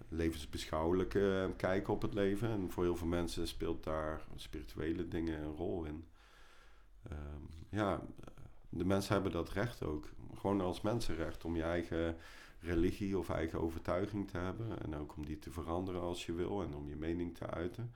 levensbeschouwelijke 0.10 1.54
kijk 1.58 1.88
op 1.88 2.02
het 2.02 2.14
leven. 2.14 2.50
En 2.50 2.72
voor 2.72 2.84
heel 2.84 2.96
veel 2.96 3.08
mensen 3.08 3.48
speelt 3.48 3.84
daar 3.84 4.22
spirituele 4.36 5.08
dingen 5.08 5.44
een 5.44 5.56
rol 5.56 5.84
in. 5.84 6.06
Ehm, 7.10 7.41
ja, 7.70 8.02
de 8.70 8.86
mensen 8.86 9.14
hebben 9.14 9.32
dat 9.32 9.50
recht 9.50 9.84
ook. 9.84 10.10
Gewoon 10.36 10.62
als 10.62 10.82
mensenrecht 10.82 11.46
om 11.46 11.56
je 11.56 11.64
eigen 11.64 12.18
religie 12.60 13.18
of 13.18 13.30
eigen 13.30 13.62
overtuiging 13.62 14.30
te 14.30 14.38
hebben. 14.38 14.82
En 14.84 14.96
ook 14.96 15.16
om 15.16 15.26
die 15.26 15.39
te 15.39 15.52
veranderen 15.52 16.02
als 16.02 16.26
je 16.26 16.34
wil 16.34 16.64
en 16.64 16.76
om 16.76 16.89
je 16.89 16.96
mening 16.96 17.36
te 17.38 17.48
uiten. 17.48 17.91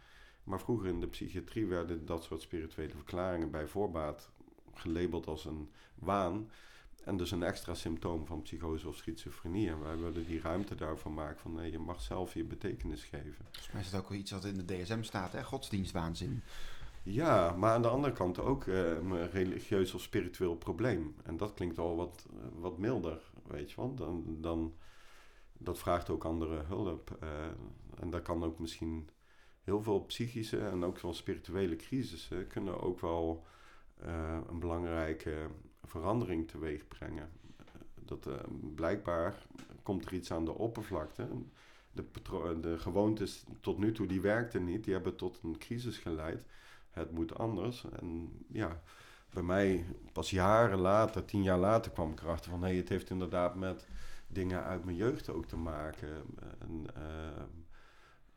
Maar 0.48 0.60
vroeger 0.60 0.88
in 0.88 1.00
de 1.00 1.08
psychiatrie 1.08 1.66
werden 1.66 2.06
dat 2.06 2.24
soort 2.24 2.42
spirituele 2.42 2.94
verklaringen 2.94 3.52
bij 3.52 3.68
voorbaat 3.68 4.32
gelabeld 4.74 5.28
als 5.28 5.46
een 5.46 5.70
waan. 5.96 6.50
En 7.04 7.18
dus 7.18 7.32
een 7.32 7.44
extra 7.44 7.74
symptoom 7.74 8.26
van 8.26 8.42
psychose 8.42 8.88
of 8.88 8.96
schizofrenie. 8.96 9.70
En 9.70 9.82
wij 9.82 9.98
willen 9.98 10.26
die 10.26 10.42
ruimte 10.42 10.76
daarvan 10.76 11.14
maken 11.14 11.40
van 11.40 11.54
nee, 11.54 11.72
je 11.72 11.80
mag 11.80 12.02
zelf 12.02 12.34
je 12.34 12.44
betekenis 12.44 13.04
geven. 13.04 13.36
Volgens 13.44 13.72
mij 13.72 13.82
is 13.82 13.90
dat 13.90 14.02
ook 14.02 14.10
wel 14.10 14.18
iets 14.18 14.32
wat 14.32 14.46
in 14.46 14.58
de 14.58 14.66
DSM 14.66 15.02
staat, 15.02 15.32
hè? 15.32 15.44
godsdienstwaanzin. 15.44 16.44
Ja, 17.04 17.52
maar 17.52 17.74
aan 17.74 17.82
de 17.82 17.88
andere 17.88 18.14
kant 18.14 18.40
ook 18.40 18.68
eh, 18.68 18.92
een 18.92 19.30
religieus 19.30 19.94
of 19.94 20.02
spiritueel 20.02 20.56
probleem. 20.56 21.16
En 21.24 21.38
dat 21.38 21.54
klinkt 21.54 21.78
al 21.78 21.96
wat, 21.96 22.28
eh, 22.30 22.62
wat 22.62 22.78
milder, 22.78 23.32
weet 23.48 23.70
je 23.70 23.76
wel. 23.76 23.96
Dan, 23.96 24.38
dan, 24.42 24.76
dat 25.58 25.80
vraagt 25.80 26.10
ook 26.10 26.26
andere 26.26 26.64
hulp. 26.64 27.18
eh, 27.20 27.30
en 28.00 28.10
daar 28.10 28.22
kan 28.22 28.44
ook 28.44 28.60
misschien 28.60 29.10
heel 29.68 29.84
veel 29.84 30.00
psychische 30.00 30.60
en 30.60 30.84
ook 30.84 31.00
wel 31.00 31.14
spirituele 31.14 31.76
crisissen 31.76 32.48
kunnen 32.48 32.82
ook 32.82 33.00
wel 33.00 33.46
eh, 33.98 34.38
een 34.50 34.60
belangrijke 34.60 35.48
verandering 35.84 36.48
teweeg 36.48 36.88
brengen. 36.88 37.30
Dat 38.06 38.28
eh, 38.28 38.34
blijkbaar 38.76 39.46
komt 39.84 40.06
er 40.06 40.14
iets 40.14 40.32
aan 40.32 40.46
de 40.46 40.54
oppervlakte. 40.54 41.28
De, 41.92 42.04
de 42.62 42.78
gewoontes 42.80 43.44
tot 43.62 43.78
nu 43.78 43.92
toe 43.92 44.08
die 44.08 44.22
werkten 44.22 44.66
niet, 44.66 44.84
die 44.84 44.94
hebben 44.94 45.16
tot 45.16 45.40
een 45.44 45.58
crisis 45.58 45.98
geleid 45.98 46.46
het 46.90 47.12
moet 47.12 47.38
anders. 47.38 47.86
En 48.00 48.30
ja, 48.48 48.82
bij 49.30 49.44
mij 49.44 49.86
pas 50.14 50.30
jaren 50.30 50.80
later, 50.80 51.26
tien 51.26 51.44
jaar 51.44 51.60
later, 51.60 51.92
kwam 51.92 52.12
ik 52.12 52.22
erachter 52.22 52.52
van... 52.52 52.64
hé, 52.64 52.76
het 52.76 52.90
heeft 52.90 53.10
inderdaad 53.10 53.56
met 53.56 53.88
dingen 54.28 54.64
uit 54.64 54.86
mijn 54.86 54.98
jeugd 54.98 55.30
ook 55.30 55.46
te 55.46 55.58
maken. 55.58 56.10
En, 56.60 56.86
eh, 56.96 57.44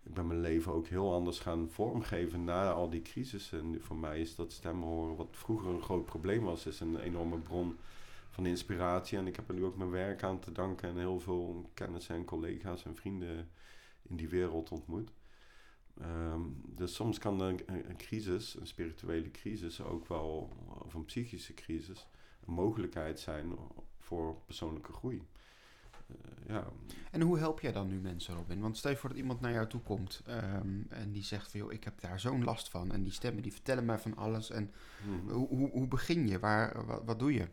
ik 0.03 0.15
ben 0.15 0.27
mijn 0.27 0.41
leven 0.41 0.73
ook 0.73 0.87
heel 0.87 1.15
anders 1.15 1.39
gaan 1.39 1.69
vormgeven 1.71 2.45
na 2.45 2.73
al 2.73 2.91
die 2.91 3.03
crisissen. 3.03 3.61
En 3.61 3.81
voor 3.81 3.97
mij 3.97 4.21
is 4.21 4.35
dat 4.35 4.53
stemmen 4.53 4.89
horen, 4.89 5.17
wat 5.17 5.29
vroeger 5.31 5.69
een 5.69 5.83
groot 5.83 6.05
probleem 6.05 6.43
was... 6.45 6.67
is 6.67 6.81
een 6.81 6.97
enorme 7.01 7.39
bron 7.39 7.77
van 8.31 8.47
inspiratie. 8.47 9.19
En 9.19 9.27
ik 9.27 9.37
heb 9.37 9.49
er 9.49 9.55
nu 9.55 9.65
ook 9.65 9.77
mijn 9.77 9.91
werk 9.91 10.23
aan 10.23 10.39
te 10.39 10.53
danken... 10.53 10.89
en 10.89 10.97
heel 10.97 11.21
veel 11.21 11.71
kennissen 11.75 12.15
en 12.15 12.25
collega's 12.25 12.85
en 12.85 12.97
vrienden 12.97 13.49
in 14.03 14.17
die 14.17 14.29
wereld 14.29 14.71
ontmoet. 14.71 15.11
Ehm, 16.01 16.41
dus 16.65 16.95
soms 16.95 17.19
kan 17.19 17.41
een 17.41 17.97
crisis, 17.97 18.55
een 18.55 18.67
spirituele 18.67 19.31
crisis, 19.31 19.81
ook 19.81 20.09
wel, 20.09 20.53
of 20.85 20.95
een 20.95 21.05
psychische 21.05 21.55
crisis, 21.55 22.07
een 22.47 22.53
mogelijkheid 22.53 23.21
zijn 23.21 23.53
voor 23.99 24.37
persoonlijke 24.47 24.93
groei. 24.93 25.23
Eh, 26.47 26.55
ja, 26.55 26.65
En 27.11 27.21
hoe 27.21 27.39
help 27.39 27.61
jij 27.61 27.73
dan 27.73 27.89
nu 27.89 27.99
mensen, 27.99 28.35
Robin? 28.35 28.61
Want 28.61 28.77
stel 28.77 28.91
je 28.91 28.97
voor 28.97 29.09
dat 29.09 29.19
iemand 29.19 29.41
naar 29.41 29.53
jou 29.53 29.67
toe 29.67 29.81
komt 29.81 30.23
ehm, 30.27 30.83
en 30.89 31.13
die 31.13 31.23
zegt 31.23 31.51
van... 31.51 31.61
joh, 31.61 31.73
ik 31.73 31.85
heb 31.85 32.01
daar 32.01 32.21
zo'n 32.21 32.45
last 32.45 32.69
van. 32.69 32.93
En 32.93 33.03
die 33.03 33.13
stemmen 33.13 33.43
die 33.43 33.53
vertellen 33.53 33.85
mij 33.85 33.99
van 33.99 34.17
alles. 34.17 34.51
En 34.51 34.71
mhm. 35.07 35.33
hoe, 35.33 35.49
hoe, 35.49 35.71
hoe 35.71 35.89
begin 35.89 36.29
je? 36.29 36.39
Waar, 36.39 36.87
wat, 36.87 37.03
wat 37.05 37.19
doe 37.19 37.33
je? 37.33 37.49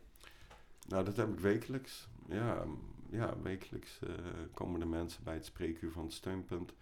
Nou, 0.88 1.06
dat 1.06 1.18
heb 1.18 1.30
ik 1.30 1.40
wekelijks. 1.40 2.08
Ja, 2.30 2.66
ja 3.10 3.42
wekelijks 3.42 4.00
eh, 4.00 4.10
komen 4.54 4.80
de 4.80 4.86
mensen 4.86 5.24
bij 5.24 5.34
het 5.34 5.46
spreekuur 5.46 5.92
van 5.92 6.04
het 6.04 6.14
steunpunt. 6.14 6.74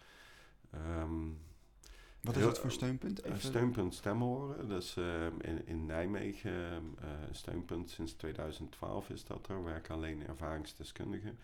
Ehm, 0.72 1.30
Wat 2.22 2.36
is 2.36 2.44
dat 2.44 2.60
voor 2.60 2.72
steunpunt? 2.72 3.24
Even- 3.24 3.40
steunpunt 3.40 3.94
stemmen 3.94 4.28
horen. 4.28 4.68
Dus 4.68 4.98
eh, 4.98 5.26
in, 5.26 5.68
in 5.68 5.86
Nijmegen, 5.86 6.96
eh, 7.00 7.08
steunpunt 7.32 7.90
sinds 7.90 8.14
2012 8.14 9.10
is 9.10 9.26
dat 9.26 9.50
er. 9.50 9.64
Werken 9.64 9.96
alleen 9.96 10.28
ervaringsdeskundigen. 10.28 11.38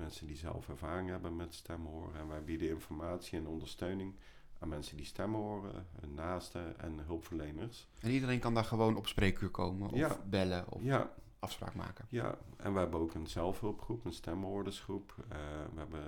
Mensen 0.00 0.26
die 0.26 0.36
zelf 0.36 0.68
ervaring 0.68 1.08
hebben 1.08 1.36
met 1.36 1.54
stemmen 1.54 1.90
horen. 1.90 2.20
En 2.20 2.28
wij 2.28 2.44
bieden 2.44 2.68
informatie 2.68 3.38
en 3.38 3.46
ondersteuning 3.46 4.14
aan 4.58 4.68
mensen 4.68 4.96
die 4.96 5.06
stemmen 5.06 5.40
horen, 5.40 5.86
hun 6.00 6.14
naasten 6.14 6.78
en 6.80 6.98
hulpverleners. 7.06 7.86
En 8.00 8.10
iedereen 8.10 8.40
kan 8.40 8.54
daar 8.54 8.64
gewoon 8.64 8.96
op 8.96 9.06
spreekuur 9.06 9.48
komen 9.50 9.90
of 9.90 9.96
Ja. 9.98 10.16
bellen 10.28 10.64
of 10.68 10.82
Ja, 10.82 11.12
afspraak 11.38 11.74
maken. 11.74 12.04
ja, 12.08 12.38
en 12.56 12.72
we 12.72 12.78
hebben 12.78 13.00
ook 13.00 13.14
een 13.14 13.26
zelfhulpgroep, 13.26 14.04
een 14.04 14.12
stemmenhoordersgroep. 14.12 15.14
Eh, 15.28 15.38
we 15.72 15.78
hebben, 15.78 16.02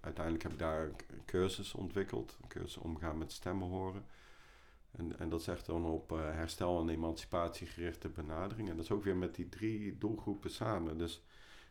uiteindelijk 0.00 0.42
heb 0.44 0.52
ik 0.52 0.58
daar 0.58 0.84
een 0.86 1.24
cursus 1.26 1.74
ontwikkeld, 1.74 2.36
een 2.42 2.48
cursus 2.48 2.76
omgaan 2.76 3.18
met 3.18 3.32
stemmen 3.32 3.68
horen. 3.68 4.04
En, 4.90 5.18
en 5.18 5.28
dat 5.28 5.40
is 5.40 5.48
echt 5.48 5.66
dan 5.66 5.84
op 5.84 6.12
eh, 6.12 6.18
herstel 6.18 6.80
en 6.80 6.88
emancipatie 6.88 7.66
gerichte 7.66 8.08
benadering. 8.08 8.68
En 8.68 8.76
dat 8.76 8.84
is 8.84 8.90
ook 8.90 9.04
weer 9.04 9.16
met 9.16 9.34
die 9.34 9.48
drie 9.48 9.98
doelgroepen 9.98 10.50
samen. 10.50 10.98
Dus 10.98 11.22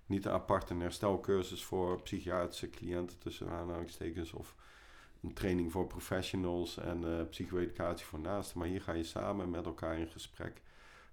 niet 0.08 0.28
apart 0.28 0.70
een 0.70 0.82
herstelcursus 0.82 1.64
voor 1.64 2.02
psychiatrische 2.02 2.70
cliënten 2.70 3.18
tussen 3.18 3.50
aanhalingstekens 3.50 4.34
of 4.34 4.56
een 5.22 5.34
training 5.34 5.72
voor 5.72 5.88
professionals 5.88 6.78
en 6.78 7.20
eh 7.20 7.28
psycho-educatie 7.30 8.06
voor 8.06 8.20
naasten. 8.20 8.60
Maar 8.60 8.68
hier 8.68 8.82
ga 8.82 8.94
je 8.94 9.04
samen 9.04 9.50
met 9.50 9.66
elkaar 9.66 9.98
in 10.00 10.08
gesprek, 10.08 10.62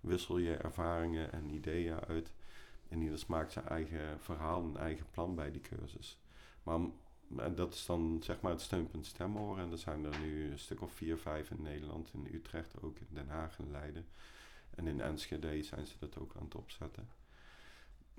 wissel 0.00 0.38
je 0.38 0.56
ervaringen 0.56 1.32
en 1.32 1.50
ideeën 1.50 2.00
uit. 2.00 2.32
En 2.88 3.02
ieders 3.02 3.26
maakt 3.26 3.52
zijn 3.52 3.68
eigen 3.68 4.20
verhaal, 4.20 4.62
een 4.62 4.76
eigen 4.76 5.06
plan 5.10 5.34
bij 5.34 5.50
die 5.50 5.60
cursus. 5.60 6.18
Maar 6.62 6.78
en 7.36 7.54
dat 7.54 7.74
is 7.74 7.86
dan 7.86 8.20
zeg 8.22 8.40
maar 8.40 8.52
het 8.52 8.60
steunpunt 8.60 9.06
stemmen 9.06 9.42
horen. 9.42 9.64
En 9.64 9.70
er 9.70 9.78
zijn 9.78 10.04
er 10.04 10.18
nu 10.20 10.50
een 10.50 10.58
stuk 10.58 10.82
of 10.82 10.92
vier, 10.92 11.18
vijf 11.18 11.50
in 11.50 11.62
Nederland, 11.62 12.10
in 12.12 12.28
Utrecht 12.32 12.82
ook, 12.82 12.98
in 12.98 13.06
Den 13.10 13.28
Haag 13.28 13.58
en 13.58 13.70
Leiden. 13.70 14.06
En 14.70 14.86
in 14.86 15.00
Enschede 15.00 15.62
zijn 15.62 15.86
ze 15.86 15.94
dat 15.98 16.18
ook 16.18 16.32
aan 16.36 16.44
het 16.44 16.54
opzetten. 16.54 17.08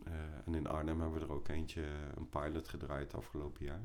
Eh, 0.04 0.14
en 0.46 0.56
in 0.56 0.68
Arnhem 0.68 1.02
hebben 1.02 1.20
we 1.20 1.26
er 1.26 1.32
ook 1.32 1.48
eentje, 1.48 1.84
een 2.16 2.30
pilot 2.30 2.68
gedraaid 2.68 3.14
afgelopen 3.14 3.66
jaar. 3.66 3.82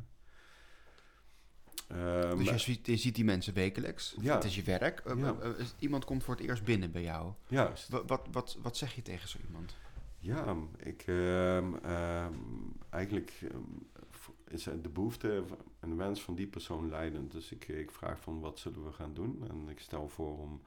Ehm, 1.89 2.37
Dus 2.39 2.49
je 2.49 2.59
ziet, 2.59 2.87
je 2.87 2.97
ziet 2.97 3.15
die 3.15 3.25
mensen 3.25 3.55
wekelijks. 3.55 4.17
Ja. 4.21 4.35
Het 4.35 4.45
is 4.45 4.55
je 4.55 4.63
werk. 4.63 5.01
Eh, 5.01 5.19
Ja. 5.19 5.35
eh, 5.41 5.61
eh, 5.61 5.67
iemand 5.79 6.05
komt 6.05 6.25
voor 6.25 6.35
het 6.37 6.45
eerst 6.45 6.65
binnen 6.65 6.91
bij 6.91 7.03
jou. 7.03 7.33
Juist. 7.47 7.89
Wat, 7.89 8.03
wat, 8.09 8.27
wat, 8.33 8.59
wat 8.63 8.77
zeg 8.77 8.95
je 8.95 9.03
tegen 9.03 9.29
zo 9.29 9.39
iemand? 9.47 9.77
Ja, 10.19 10.57
ik, 10.77 11.03
ehm, 11.07 11.75
ehm, 11.75 12.35
eigenlijk 12.91 13.33
ehm, 13.43 13.61
is 14.49 14.63
de 14.63 14.89
behoefte 14.93 15.45
en 15.81 15.89
de 15.91 15.97
wens 15.97 16.23
van 16.23 16.35
die 16.35 16.47
persoon 16.47 16.89
leidend. 16.89 17.33
Dus 17.33 17.53
ik, 17.53 17.69
ik 17.69 17.91
vraag 17.91 18.21
van 18.21 18.41
wat 18.41 18.59
zullen 18.59 18.85
we 18.85 18.93
gaan 18.93 19.15
doen? 19.15 19.45
En 19.51 19.69
ik 19.69 19.81
stel 19.81 20.09
voor 20.09 20.39
om 20.39 20.61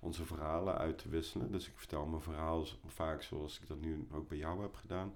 onze 0.00 0.24
verhalen 0.24 0.78
uit 0.78 0.98
te 0.98 1.08
wisselen. 1.08 1.52
Dus 1.52 1.66
ik 1.66 1.72
vertel 1.76 2.06
mijn 2.06 2.22
verhaal 2.22 2.66
vaak 2.86 3.22
zoals 3.22 3.60
ik 3.60 3.68
dat 3.68 3.80
nu 3.80 4.06
ook 4.12 4.28
bij 4.28 4.38
jou 4.38 4.62
heb 4.62 4.74
gedaan. 4.74 5.14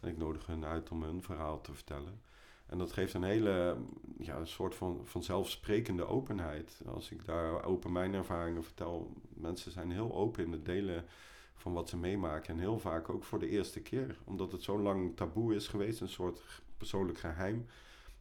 En 0.00 0.08
ik 0.08 0.16
nodig 0.16 0.46
hen 0.46 0.64
uit 0.64 0.90
om 0.90 1.02
hun 1.02 1.22
verhaal 1.22 1.60
te 1.60 1.74
vertellen. 1.74 2.20
En 2.66 2.78
dat 2.78 2.92
geeft 2.92 3.14
een 3.14 3.22
hele 3.22 3.76
ja, 4.18 4.36
een 4.36 4.46
soort 4.46 4.74
van, 4.74 5.06
zelfsprekende 5.20 6.06
openheid. 6.06 6.80
Als 6.86 7.10
ik 7.10 7.24
daar 7.24 7.64
open 7.64 7.92
mijn 7.92 8.14
ervaringen 8.14 8.64
vertel, 8.64 9.12
mensen 9.28 9.72
zijn 9.72 9.90
heel 9.90 10.14
open 10.14 10.44
in 10.44 10.52
het 10.52 10.64
delen 10.64 11.04
van 11.54 11.72
wat 11.72 11.88
ze 11.88 11.96
meemaken. 11.96 12.54
En 12.54 12.60
heel 12.60 12.78
vaak 12.78 13.08
ook 13.08 13.24
voor 13.24 13.38
de 13.38 13.48
eerste 13.48 13.80
keer. 13.80 14.18
Omdat 14.24 14.52
het 14.52 14.62
zo 14.62 14.78
lang 14.78 15.16
taboe 15.16 15.54
is 15.54 15.68
geweest, 15.68 16.00
een 16.00 16.08
soort 16.08 16.62
persoonlijk 16.76 17.18
geheim. 17.18 17.66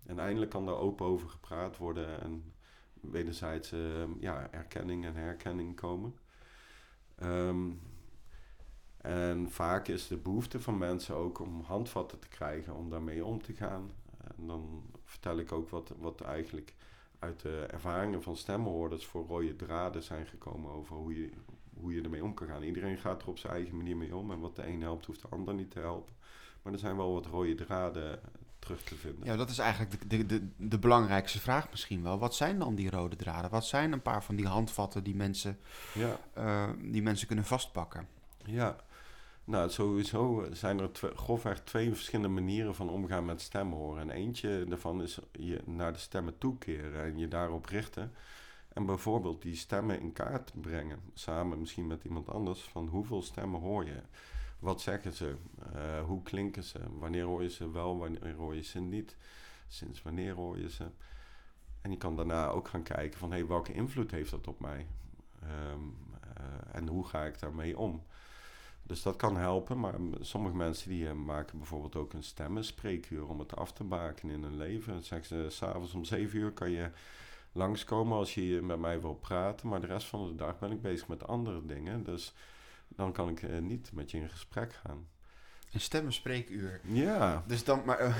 En 0.06 0.20
eindelijk 0.20 0.52
kan 0.52 0.66
daar 0.66 0.78
open 0.78 1.06
over 1.06 1.30
gepraat 1.30 1.78
worden 1.78 2.22
en 2.22 2.54
wederzijds 3.12 3.74
ja, 4.20 4.52
erkenning 4.52 5.06
en 5.06 5.16
herkenning 5.16 5.76
komen. 5.76 6.16
Ehm, 7.16 7.72
en 8.98 9.52
vaak 9.52 9.88
is 9.88 10.08
de 10.08 10.18
behoefte 10.18 10.62
van 10.62 10.78
mensen 10.78 11.16
ook 11.16 11.40
om 11.40 11.62
handvatten 11.62 12.20
te 12.20 12.28
krijgen 12.28 12.76
om 12.76 12.90
daarmee 12.90 13.26
om 13.26 13.42
te 13.42 13.54
gaan. 13.54 13.92
En 14.38 14.48
dan 14.48 14.84
vertel 15.04 15.38
ik 15.38 15.52
ook 15.52 15.70
wat, 15.70 15.94
wat 15.98 16.22
eigenlijk 16.22 16.74
uit 17.20 17.40
de 17.40 17.66
ervaringen 17.72 18.24
van 18.24 18.38
stemmenhoorders 18.38 19.06
voor 19.06 19.26
rode 19.26 19.56
draden 19.56 20.04
zijn 20.04 20.26
gekomen 20.26 20.72
over 20.72 20.96
hoe 20.96 21.22
je, 21.22 21.30
hoe 21.74 21.94
je 21.94 22.02
ermee 22.02 22.24
om 22.24 22.34
kan 22.34 22.48
gaan. 22.48 22.64
Iedereen 22.64 22.98
gaat 22.98 23.22
er 23.22 23.28
op 23.28 23.38
zijn 23.38 23.54
eigen 23.54 23.78
manier 23.78 23.98
mee 23.98 24.16
om 24.16 24.32
en 24.32 24.40
wat 24.40 24.56
de 24.56 24.68
een 24.68 24.82
helpt, 24.82 25.06
hoeft 25.06 25.22
de 25.22 25.28
ander 25.28 25.54
niet 25.54 25.72
te 25.72 25.80
helpen. 25.80 26.16
Maar 26.62 26.74
er 26.74 26.80
zijn 26.80 26.98
wel 26.98 27.14
wat 27.14 27.26
rode 27.26 27.56
draden 27.56 28.20
terug 28.64 28.84
te 28.84 28.96
vinden. 28.96 29.26
Ja, 29.26 29.36
dat 29.36 29.50
is 29.50 29.58
eigenlijk 29.58 30.10
de, 30.10 30.18
de, 30.18 30.26
de, 30.26 30.48
de 30.58 30.80
belangrijkste 30.80 31.40
vraag 31.40 31.70
misschien 31.70 32.04
wel. 32.04 32.20
Wat 32.20 32.36
zijn 32.36 32.60
dan 32.60 32.76
die 32.76 32.90
rode 32.90 33.16
draden? 33.16 33.52
Wat 33.52 33.66
zijn 33.66 33.92
een 33.92 34.02
paar 34.02 34.24
van 34.24 34.36
die 34.36 34.48
handvatten 34.48 35.04
die 35.04 35.16
mensen, 35.16 35.60
ja. 35.94 36.20
Uh, 36.38 36.70
die 36.92 37.02
mensen 37.02 37.28
kunnen 37.28 37.46
vastpakken? 37.46 38.08
Ja, 38.46 38.76
nou, 39.46 39.70
sowieso 39.70 40.48
zijn 40.52 40.80
er 40.80 40.92
twee, 40.92 41.16
grofweg 41.16 41.62
twee 41.64 41.94
verschillende 41.94 42.42
manieren 42.42 42.76
van 42.76 42.90
omgaan 42.90 43.26
met 43.26 43.42
stemmen 43.42 43.78
horen. 43.78 44.02
En 44.02 44.10
eentje 44.10 44.66
daarvan 44.68 45.02
is 45.02 45.20
je 45.32 45.62
naar 45.66 45.94
de 45.94 46.00
stemmen 46.00 46.38
toekeren 46.38 47.04
en 47.04 47.18
je 47.18 47.28
daarop 47.28 47.66
richten. 47.66 48.12
En 48.74 48.86
bijvoorbeeld 48.86 49.42
die 49.42 49.56
stemmen 49.56 50.00
in 50.00 50.14
kaart 50.14 50.52
brengen, 50.62 51.00
samen 51.14 51.60
misschien 51.60 51.88
met 51.88 52.04
iemand 52.04 52.30
anders, 52.30 52.62
van 52.62 52.88
hoeveel 52.88 53.22
stemmen 53.22 53.62
hoor 53.62 53.86
je? 53.86 54.02
Wat 54.64 54.82
zeggen 54.82 55.14
ze? 55.14 55.36
Uh, 55.76 56.04
hoe 56.04 56.24
klinken 56.24 56.64
ze? 56.64 56.80
Wanneer 57.00 57.24
hoor 57.24 57.44
je 57.44 57.50
ze 57.50 57.72
wel, 57.72 57.98
wanneer 57.98 58.34
hoor 58.36 58.56
je 58.56 58.62
ze 58.62 58.80
niet? 58.80 59.16
Sinds 59.68 60.02
wanneer 60.02 60.34
hoor 60.34 60.60
je 60.60 60.70
ze? 60.70 60.86
En 61.82 61.92
je 61.92 61.98
kan 61.98 62.16
daarna 62.16 62.48
ook 62.48 62.68
gaan 62.68 62.84
kijken 62.84 63.20
van, 63.20 63.32
hey, 63.32 63.48
welke 63.48 63.74
invloed 63.74 64.12
heeft 64.12 64.32
dat 64.32 64.48
op 64.48 64.60
mij? 64.60 64.88
Um, 65.72 65.96
en 66.72 66.88
hoe 66.88 67.06
ga 67.06 67.24
ik 67.24 67.40
daarmee 67.40 67.78
om? 67.78 68.04
Dus 68.84 69.02
dat 69.02 69.16
kan 69.16 69.38
helpen, 69.38 69.80
maar 69.80 69.94
sommige 70.20 70.56
mensen 70.56 70.90
die 70.90 71.04
uh, 71.04 71.12
maken 71.12 71.58
bijvoorbeeld 71.58 71.96
ook 71.96 72.14
een 72.14 72.24
stemmenspreekuur 72.24 73.28
om 73.28 73.40
het 73.40 73.56
af 73.56 73.74
te 73.74 73.84
baken 73.84 74.30
in 74.30 74.44
hun 74.44 74.58
leven. 74.58 74.94
Dan 74.94 75.04
zeggen 75.04 75.28
ze, 75.28 75.50
s'avonds 75.50 75.94
om 75.94 76.04
zeven 76.04 76.40
uur 76.40 76.52
kan 76.52 76.72
je 76.72 76.92
langskomen 77.52 78.18
als 78.18 78.34
je 78.34 78.62
met 78.62 78.80
mij 78.80 79.02
wil 79.02 79.16
praten, 79.16 79.68
maar 79.68 79.82
de 79.82 79.88
rest 79.88 80.08
van 80.08 80.28
de 80.28 80.36
dag 80.36 80.60
ben 80.60 80.72
ik 80.72 80.82
bezig 80.82 81.08
met 81.08 81.28
andere 81.28 81.66
dingen. 81.66 82.04
Dus 82.04 82.34
dan 82.96 83.12
kan 83.12 83.30
ik 83.30 83.42
uh, 83.42 83.60
niet 83.60 83.90
met 83.94 84.12
je 84.12 84.18
in 84.18 84.30
gesprek 84.30 84.74
gaan. 84.74 85.08
Een 85.74 85.80
stemmenspreekuur. 85.80 86.82
Ja. 86.84 87.44
Dus 87.48 87.64
dan, 87.64 87.82
maar, 87.86 88.02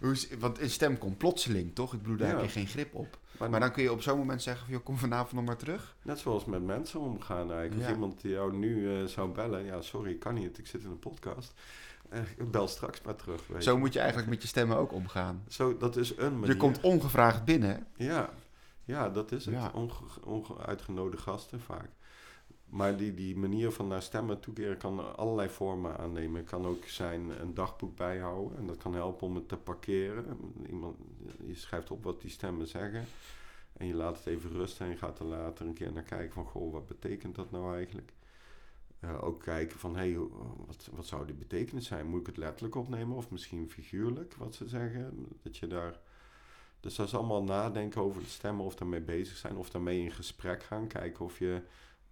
uh, 0.00 0.18
want 0.38 0.60
een 0.60 0.70
stem 0.70 0.98
komt 0.98 1.18
plotseling, 1.18 1.74
toch? 1.74 1.94
Ik 1.94 2.02
bedoel, 2.02 2.16
daar 2.16 2.28
heb 2.28 2.40
je 2.40 2.48
geen 2.48 2.66
grip 2.66 2.94
op. 2.94 3.18
Maar, 3.38 3.50
maar 3.50 3.60
dan 3.60 3.72
kun 3.72 3.82
je 3.82 3.92
op 3.92 4.02
zo'n 4.02 4.18
moment 4.18 4.42
zeggen, 4.42 4.64
van, 4.64 4.74
joh, 4.74 4.84
kom 4.84 4.98
vanavond 4.98 5.32
nog 5.32 5.44
maar 5.44 5.56
terug. 5.56 5.96
Net 6.02 6.18
zoals 6.18 6.44
met 6.44 6.62
mensen 6.62 7.00
omgaan 7.00 7.52
eigenlijk. 7.52 7.82
Als 7.82 7.94
iemand 7.94 8.22
jou 8.22 8.56
nu 8.56 8.76
uh, 8.76 9.04
zou 9.04 9.32
bellen, 9.32 9.64
ja, 9.64 9.80
sorry, 9.80 10.10
ik 10.10 10.20
kan 10.20 10.34
niet, 10.34 10.58
ik 10.58 10.66
zit 10.66 10.82
in 10.82 10.90
een 10.90 10.98
podcast. 10.98 11.54
ik 12.36 12.50
bel 12.50 12.68
straks 12.68 13.02
maar 13.02 13.16
terug. 13.16 13.46
Weet 13.46 13.64
Zo 13.64 13.78
moet 13.78 13.92
je 13.92 13.98
eigenlijk 13.98 14.30
met 14.30 14.42
je 14.42 14.48
stemmen 14.48 14.76
ook 14.76 14.92
omgaan. 14.92 15.44
Zo, 15.48 15.76
dat 15.76 15.96
is 15.96 16.16
een 16.16 16.32
manier. 16.32 16.54
Je 16.54 16.56
komt 16.56 16.80
ongevraagd 16.80 17.44
binnen. 17.44 17.86
Ja, 17.96 18.30
ja 18.84 19.08
dat 19.08 19.32
is 19.32 19.44
het. 19.44 19.54
Ja. 19.54 19.72
Onge, 20.24 20.58
uitgenodigde 20.66 21.22
gasten 21.22 21.60
vaak. 21.60 21.90
Maar 22.68 22.96
die, 22.96 23.14
die 23.14 23.36
manier 23.36 23.70
van 23.70 23.88
naar 23.88 24.02
stemmen 24.02 24.40
toekeren 24.40 24.76
kan 24.76 25.16
allerlei 25.16 25.48
vormen 25.48 25.98
aannemen. 25.98 26.40
Het 26.40 26.50
kan 26.50 26.66
ook 26.66 26.84
zijn 26.84 27.40
een 27.40 27.54
dagboek 27.54 27.96
bijhouden. 27.96 28.58
En 28.58 28.66
dat 28.66 28.76
kan 28.76 28.94
helpen 28.94 29.26
om 29.26 29.34
het 29.34 29.48
te 29.48 29.56
parkeren. 29.56 30.38
Iemand, 30.66 30.96
je 31.46 31.54
schrijft 31.54 31.90
op 31.90 32.04
wat 32.04 32.20
die 32.20 32.30
stemmen 32.30 32.66
zeggen. 32.66 33.04
En 33.72 33.86
je 33.86 33.94
laat 33.94 34.16
het 34.16 34.26
even 34.26 34.50
rusten 34.50 34.86
en 34.86 34.92
je 34.92 34.98
gaat 34.98 35.18
er 35.18 35.24
later 35.24 35.66
een 35.66 35.74
keer 35.74 35.92
naar 35.92 36.02
kijken 36.02 36.32
van... 36.32 36.44
Goh, 36.44 36.72
wat 36.72 36.86
betekent 36.86 37.34
dat 37.34 37.50
nou 37.50 37.74
eigenlijk? 37.74 38.12
Uh, 39.00 39.24
ook 39.24 39.42
kijken 39.42 39.78
van, 39.78 39.96
hé, 39.96 40.10
hey, 40.10 40.18
wat, 40.66 40.88
wat 40.92 41.06
zou 41.06 41.26
die 41.26 41.34
betekenis 41.34 41.86
zijn? 41.86 42.06
Moet 42.06 42.20
ik 42.20 42.26
het 42.26 42.36
letterlijk 42.36 42.74
opnemen 42.74 43.16
of 43.16 43.30
misschien 43.30 43.70
figuurlijk, 43.70 44.34
wat 44.34 44.54
ze 44.54 44.68
zeggen? 44.68 45.26
Dat 45.42 45.56
je 45.56 45.66
daar... 45.66 45.98
Dus 46.80 46.94
dat 46.94 47.06
is 47.06 47.14
allemaal 47.14 47.42
nadenken 47.42 48.02
over 48.02 48.22
de 48.22 48.28
stemmen 48.28 48.64
of 48.64 48.74
daarmee 48.74 49.00
bezig 49.00 49.36
zijn. 49.36 49.56
Of 49.56 49.70
daarmee 49.70 50.00
in 50.00 50.10
gesprek 50.10 50.62
gaan. 50.62 50.86
Kijken 50.86 51.24
of 51.24 51.38
je 51.38 51.62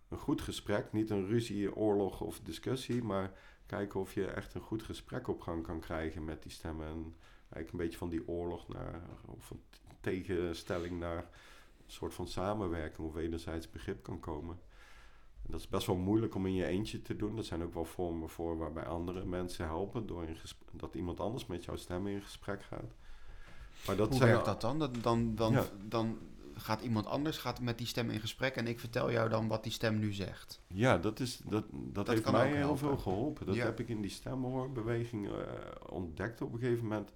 een 0.09 0.19
goed 0.19 0.41
gesprek, 0.41 0.93
niet 0.93 1.11
een 1.11 1.27
ruzie, 1.27 1.77
oorlog 1.77 2.21
of 2.21 2.41
discussie, 2.41 3.03
maar 3.03 3.33
kijken 3.67 4.01
of 4.01 4.15
je 4.15 4.27
echt 4.27 4.55
een 4.55 4.61
goed 4.61 4.83
gesprek 4.83 5.29
op 5.29 5.41
gang 5.41 5.63
kan 5.63 5.81
krijgen 5.81 6.25
met 6.25 6.43
die 6.43 6.53
stemmen. 6.53 6.87
En 6.87 7.17
eigenlijk 7.39 7.73
een 7.73 7.79
beetje 7.79 7.99
van 7.99 8.09
die 8.09 8.29
oorlog 8.29 8.69
naar, 8.69 9.03
of 9.27 9.45
van 9.47 9.61
tegenstelling 10.01 10.99
naar 10.99 11.19
een 11.19 11.93
soort 11.93 12.15
van 12.15 12.29
samenwerking 12.29 13.09
of 13.09 13.15
wederzijds 13.15 13.71
begrip 13.71 14.03
kan 14.03 14.21
komen. 14.21 14.59
En 15.43 15.53
dat 15.53 15.61
is 15.61 15.69
best 15.69 15.87
wel 15.87 15.97
moeilijk 15.97 16.35
om 16.35 16.47
in 16.47 16.55
je 16.55 16.67
eentje 16.67 17.03
te 17.03 17.17
doen. 17.17 17.37
Er 17.37 17.45
zijn 17.45 17.63
ook 17.63 17.75
wel 17.75 17.85
vormen 17.85 18.29
voor 18.29 18.59
waarbij 18.59 18.87
andere 18.87 19.25
mensen 19.25 19.65
helpen 19.65 20.07
door 20.07 20.25
in 20.25 20.37
dat 20.73 20.95
iemand 20.95 21.21
anders 21.21 21.47
met 21.47 21.65
jouw 21.65 21.77
stem 21.77 22.07
in 22.07 22.23
gesprek 22.23 22.63
gaat. 22.63 22.95
Maar 23.87 23.97
dat 23.97 24.09
Hoe 24.09 24.19
werkt 24.19 24.45
dat 24.45 24.61
dan? 24.61 24.79
Dan, 24.79 24.93
dan, 25.01 25.35
dan, 25.35 25.65
dan 25.83 26.19
gaat 26.57 26.81
iemand 26.81 27.07
anders 27.07 27.39
gaat 27.39 27.61
met 27.61 27.79
die 27.79 27.87
stem 27.87 28.11
in 28.11 28.21
gesprek 28.21 28.55
en 28.55 28.67
ik 28.67 28.81
vertel 28.81 29.11
jou 29.13 29.29
dan 29.29 29.49
wat 29.49 29.63
die 29.63 29.73
stem 29.73 29.99
nu 29.99 30.13
zegt. 30.13 30.61
Ja, 30.67 30.99
dat, 30.99 31.21
is, 31.21 31.41
dat, 31.45 31.65
dat, 31.73 32.07
heeft 32.07 32.31
mij 32.31 32.57
heel 32.57 32.77
veel 32.77 32.97
geholpen. 32.97 33.47
Dat 33.47 33.57
heb 33.57 33.81
ik 33.81 33.89
in 33.89 34.01
die 34.01 34.11
stemhoorbeweging 34.11 35.27
uh, 35.27 35.33
ontdekt 35.89 36.41
op 36.41 36.53
een 36.53 36.59
gegeven 36.59 36.83
moment. 36.83 37.13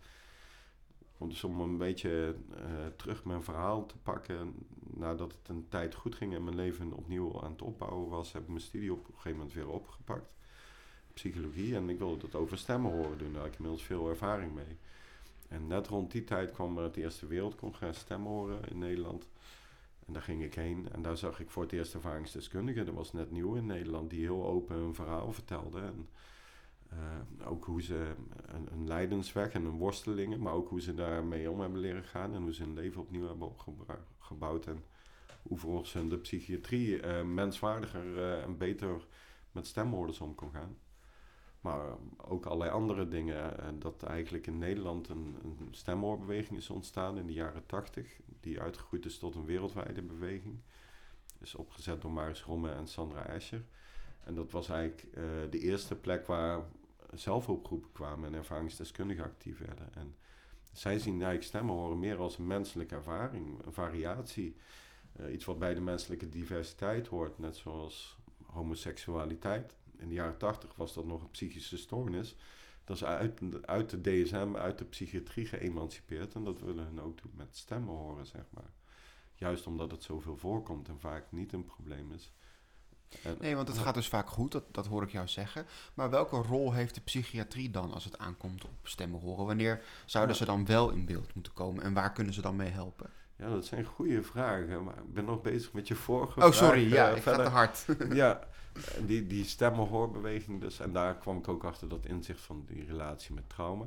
Dus 1.19 1.45
om 1.45 1.61
een 1.61 1.77
beetje 1.77 2.35
uh, 2.51 2.57
terug 2.97 3.25
mijn 3.25 3.43
verhaal 3.43 3.87
te 3.87 3.97
pakken. 4.03 4.55
Nadat 4.95 5.33
het 5.33 5.49
een 5.49 5.67
tijd 5.69 5.95
goed 5.95 6.15
ging 6.15 6.35
en 6.35 6.45
mijn 6.45 6.57
leven 6.57 6.93
opnieuw 6.93 7.43
aan 7.43 7.53
het 7.53 7.63
opbouwen 7.63 8.09
was, 8.09 8.33
heb 8.33 8.43
ik 8.43 8.49
mijn 8.49 8.61
studie 8.61 8.93
op 8.93 8.99
een 8.99 9.15
gegeven 9.15 9.39
moment 9.39 9.53
weer 9.53 9.69
opgepakt. 9.69 10.31
Psychologie. 11.13 11.77
En 11.77 11.89
ik 11.89 11.99
wilde 11.99 12.19
dat 12.19 12.35
over 12.35 12.59
stemmen 12.59 12.93
horen 12.93 13.19
doen. 13.19 13.33
Daar 13.33 13.43
heb 13.43 13.53
ik 13.53 13.59
inmiddels 13.59 13.87
veel 13.87 14.09
ervaring 14.09 14.55
mee. 14.55 14.79
En 15.51 15.67
net 15.67 15.87
rond 15.87 16.11
die 16.11 16.25
tijd 16.25 16.53
kwam 16.53 16.77
er 16.77 16.83
het 16.83 16.97
Eerste 16.97 17.27
Wereldcongres 17.27 17.99
Stemmen 17.99 18.31
Horen 18.31 18.69
in 18.69 18.79
Nederland. 18.79 19.29
En 20.07 20.13
daar 20.13 20.23
ging 20.23 20.43
ik 20.43 20.55
heen 20.55 20.89
en 20.93 21.03
daar 21.03 21.17
zag 21.17 21.41
ik 21.41 21.51
voor 21.51 21.63
het 21.63 21.73
eerst 21.73 21.95
ervaringsdeskundigen. 21.95 22.87
Dat 22.87 22.95
was 22.95 23.13
net 23.13 23.31
nieuw 23.31 23.55
in 23.55 23.67
Nederland, 23.67 24.11
die 24.11 24.21
heel 24.21 24.47
open 24.47 24.77
hun 24.77 24.95
verhaal 24.95 25.33
vertelden. 25.33 25.83
En 25.83 26.09
uh, 26.93 27.49
ook 27.49 27.65
hoe 27.65 27.83
ze 27.83 28.15
een, 28.47 28.69
een 28.73 28.87
lijdensweg 28.87 29.53
en 29.53 29.65
een 29.65 29.79
worstelingen, 29.79 30.41
maar 30.41 30.53
ook 30.53 30.69
hoe 30.69 30.81
ze 30.81 30.95
daarmee 30.95 31.51
om 31.51 31.61
hebben 31.61 31.81
leren 31.81 32.05
gaan 32.05 32.35
en 32.35 32.43
hoe 32.43 32.55
ze 32.55 32.63
hun 32.63 32.75
leven 32.75 33.01
opnieuw 33.01 33.27
hebben 33.27 33.49
opgebouwd. 33.49 34.67
En 34.67 34.85
hoe 35.43 35.59
volgens 35.59 35.93
hun 35.93 36.09
de 36.09 36.19
psychiatrie 36.19 37.03
uh, 37.03 37.23
menswaardiger 37.23 38.05
uh, 38.05 38.43
en 38.43 38.57
beter 38.57 39.07
met 39.53 39.67
stemhoorders 39.67 40.21
om 40.21 40.35
kon 40.35 40.51
gaan. 40.51 40.77
Maar 41.61 41.97
ook 42.17 42.47
allerlei 42.47 42.71
andere 42.71 43.09
dingen. 43.09 43.61
En 43.61 43.79
dat 43.79 44.03
eigenlijk 44.03 44.47
in 44.47 44.59
Nederland 44.59 45.09
een, 45.09 45.37
een 45.43 45.69
stemmoorbeweging 45.71 46.59
is 46.59 46.71
ontstaan 46.71 47.19
in 47.19 47.27
de 47.27 47.33
jaren 47.33 47.67
tachtig. 47.67 48.21
Die 48.41 48.61
uitgegroeid 48.61 49.05
is 49.05 49.19
tot 49.19 49.35
een 49.35 49.45
wereldwijde 49.45 50.03
beweging. 50.03 50.61
Is 51.39 51.55
opgezet 51.55 52.03
door 52.03 52.13
Maris 52.13 52.43
Romme 52.43 52.71
en 52.71 52.87
Sandra 52.87 53.27
Escher. 53.27 53.65
En 54.25 54.35
dat 54.35 54.51
was 54.51 54.69
eigenlijk 54.69 55.07
uh, 55.15 55.25
de 55.51 55.59
eerste 55.59 55.97
plek 55.97 56.27
waar 56.27 56.63
zelfhulpgroepen 57.15 57.93
kwamen 57.93 58.29
en 58.29 58.35
ervaringsdeskundigen 58.35 59.25
actief 59.25 59.59
werden. 59.59 59.95
En 59.95 60.15
zij 60.73 60.99
zien 60.99 61.13
eigenlijk 61.13 61.45
stemmen 61.45 61.75
horen 61.75 61.99
meer 61.99 62.19
als 62.19 62.39
een 62.39 62.47
menselijke 62.47 62.95
ervaring, 62.95 63.65
een 63.65 63.73
variatie. 63.73 64.57
Uh, 65.21 65.33
iets 65.33 65.45
wat 65.45 65.59
bij 65.59 65.75
de 65.75 65.81
menselijke 65.81 66.29
diversiteit 66.29 67.07
hoort, 67.07 67.39
net 67.39 67.57
zoals 67.57 68.19
homoseksualiteit 68.47 69.77
in 70.01 70.09
de 70.09 70.15
jaren 70.15 70.37
tachtig 70.37 70.75
was 70.77 70.95
dat 70.95 71.07
nog 71.07 71.23
een 71.23 71.31
psychische 71.31 71.77
stoornis. 71.77 72.37
Dat 72.85 72.97
is 72.97 73.05
uit, 73.05 73.41
uit 73.67 73.91
de 73.91 74.01
DSM, 74.01 74.57
uit 74.57 74.79
de 74.79 74.85
psychiatrie 74.85 75.47
geëmancipeerd. 75.47 76.35
En 76.35 76.45
dat 76.45 76.61
willen 76.61 76.85
hun 76.85 77.01
ook 77.01 77.23
doen 77.23 77.33
met 77.35 77.57
stemmen 77.57 77.95
horen, 77.95 78.27
zeg 78.27 78.45
maar. 78.51 78.71
Juist 79.35 79.67
omdat 79.67 79.91
het 79.91 80.03
zoveel 80.03 80.37
voorkomt 80.37 80.89
en 80.89 80.99
vaak 81.01 81.25
niet 81.31 81.53
een 81.53 81.65
probleem 81.65 82.13
is. 82.13 82.33
nee, 83.39 83.57
want 83.57 83.69
het 83.69 83.79
gaat 83.79 83.95
dus 83.95 84.09
vaak 84.09 84.29
goed, 84.29 84.53
dat, 84.53 84.65
dat 84.71 84.87
hoor 84.87 85.03
ik 85.03 85.11
jou 85.13 85.29
zeggen. 85.29 85.67
Maar 85.95 86.11
welke 86.11 86.37
rol 86.37 86.73
heeft 86.73 86.95
de 86.95 87.01
psychiatrie 87.01 87.71
dan 87.71 87.93
als 87.93 88.05
het 88.05 88.19
aankomt 88.19 88.65
op 88.65 88.71
stemmen 88.83 89.21
horen? 89.21 89.47
Wanneer 89.47 89.83
zouden 90.07 90.37
ze 90.37 90.45
dan 90.45 90.67
wel 90.67 90.91
in 90.91 91.05
beeld 91.07 91.35
moeten 91.35 91.53
komen 91.53 91.83
en 91.83 91.93
waar 91.93 92.13
kunnen 92.13 92.35
ze 92.35 92.41
dan 92.41 92.57
mee 92.57 92.71
helpen? 92.71 93.11
Ja, 93.37 93.49
dat 93.49 93.67
zijn 93.67 93.85
goede 93.85 94.23
vragen, 94.23 94.85
maar 94.85 94.97
ik 94.97 95.15
ben 95.15 95.25
nog 95.25 95.41
bezig 95.41 95.73
met 95.73 95.89
je 95.89 95.95
vorige 95.95 96.41
Oh, 96.45 96.53
sorry, 96.53 96.93
ja, 96.93 97.11
eh, 97.11 97.17
ik 97.17 97.23
ga 97.23 97.37
te 97.37 97.43
hard. 97.43 97.87
ja, 98.13 98.41
die, 99.07 99.27
die 99.27 99.45
stemmenhoorbeweging 99.45 100.61
dus. 100.61 100.81
En 100.81 100.93
daar 100.93 101.17
kwam 101.17 101.39
ik 101.39 101.49
ook 101.49 101.65
achter 101.65 101.89
dat 101.89 102.07
inzicht 102.07 102.41
van 102.41 102.65
die 102.67 102.85
relatie 102.85 103.35
met 103.35 103.49
trauma. 103.49 103.87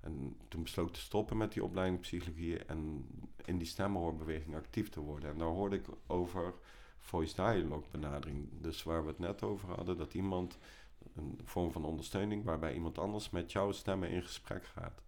En 0.00 0.36
toen 0.48 0.62
besloot 0.62 0.88
ik 0.88 0.94
te 0.94 1.00
stoppen 1.00 1.36
met 1.36 1.52
die 1.52 1.64
opleiding 1.64 2.00
psychologie 2.00 2.64
en 2.64 3.06
in 3.44 3.58
die 3.58 3.66
stemmenhoorbeweging 3.66 4.54
actief 4.54 4.88
te 4.88 5.00
worden. 5.00 5.30
En 5.30 5.38
daar 5.38 5.48
hoorde 5.48 5.76
ik 5.76 5.86
over 6.06 6.54
voice 6.98 7.34
dialogue 7.34 7.84
benadering. 7.90 8.48
Dus 8.60 8.82
waar 8.82 9.02
we 9.02 9.08
het 9.08 9.18
net 9.18 9.42
over 9.42 9.68
hadden, 9.68 9.96
dat 9.96 10.14
iemand 10.14 10.58
een 11.14 11.40
vorm 11.44 11.72
van 11.72 11.84
ondersteuning 11.84 12.44
waarbij 12.44 12.74
iemand 12.74 12.98
anders 12.98 13.30
met 13.30 13.52
jouw 13.52 13.72
stemmen 13.72 14.10
in 14.10 14.22
gesprek 14.22 14.64
gaat. 14.64 15.02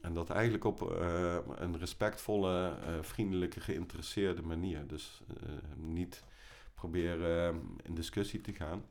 En 0.00 0.14
dat 0.14 0.30
eigenlijk 0.30 0.64
op 0.64 0.92
eh, 0.92 1.36
een 1.56 1.78
respectvolle, 1.78 2.68
eh, 2.68 2.94
vriendelijke, 3.00 3.60
geïnteresseerde 3.60 4.42
manier. 4.42 4.86
Dus 4.86 5.22
eh, 5.28 5.52
niet 5.76 6.24
proberen 6.80 7.54
eh, 7.54 7.60
in 7.82 7.94
discussie 7.94 8.40
te 8.40 8.52
gaan. 8.52 8.84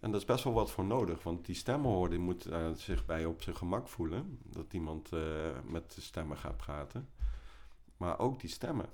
En 0.00 0.10
daar 0.10 0.20
is 0.20 0.26
best 0.26 0.44
wel 0.44 0.52
wat 0.52 0.70
voor 0.70 0.84
nodig, 0.84 1.22
want 1.22 1.46
die 1.46 1.54
stemmenhoorder 1.54 2.20
moet 2.20 2.46
eh, 2.46 2.70
zich 2.74 3.06
bij 3.06 3.24
op 3.24 3.42
zijn 3.42 3.56
gemak 3.56 3.88
voelen. 3.88 4.38
Dat 4.42 4.72
iemand 4.72 5.12
eh, 5.12 5.20
met 5.64 5.94
de 5.94 6.00
stemmen 6.00 6.36
gaat 6.36 6.56
praten. 6.56 7.08
Maar 7.96 8.18
ook 8.18 8.40
die 8.40 8.50
stemmen. 8.50 8.88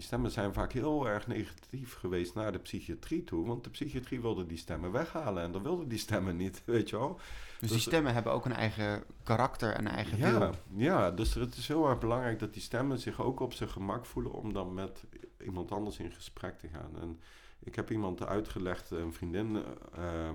Die 0.00 0.08
stemmen 0.08 0.30
zijn 0.30 0.52
vaak 0.52 0.72
heel 0.72 1.08
erg 1.08 1.26
negatief 1.26 1.94
geweest 1.94 2.34
naar 2.34 2.52
de 2.52 2.58
psychiatrie 2.58 3.24
toe. 3.24 3.46
Want 3.46 3.64
de 3.64 3.70
psychiatrie 3.70 4.20
wilde 4.20 4.46
die 4.46 4.58
stemmen 4.58 4.92
weghalen 4.92 5.42
en 5.42 5.52
dan 5.52 5.62
wilden 5.62 5.88
die 5.88 5.98
stemmen 5.98 6.36
niet, 6.36 6.62
weet 6.64 6.88
je 6.90 6.98
wel. 6.98 7.14
Dus 7.14 7.68
die 7.68 7.68
Dus- 7.68 7.82
stemmen 7.82 8.12
hebben 8.14 8.32
ook 8.32 8.44
een 8.44 8.52
eigen 8.52 9.04
karakter 9.22 9.72
en 9.72 9.86
een 9.86 9.92
eigen 9.92 10.18
Ja, 10.18 10.38
wil. 10.38 10.54
ja, 10.76 11.10
dus 11.10 11.34
het 11.34 11.56
is 11.56 11.68
heel 11.68 11.88
erg 11.88 11.98
belangrijk 11.98 12.38
dat 12.38 12.52
die 12.52 12.62
stemmen 12.62 12.98
zich 12.98 13.20
ook 13.20 13.40
op 13.40 13.52
zijn 13.52 13.68
gemak 13.70 14.06
voelen 14.06 14.32
om 14.32 14.52
dan 14.52 14.74
met 14.74 15.04
iemand 15.44 15.72
anders 15.72 15.98
in 15.98 16.12
gesprek 16.12 16.58
te 16.58 16.68
gaan. 16.68 17.00
En 17.00 17.20
ik 17.58 17.74
heb 17.74 17.90
iemand 17.90 18.26
uitgelegd, 18.26 18.90
een 18.90 19.12
vriendin, 19.12 19.62
eh, 19.94 20.30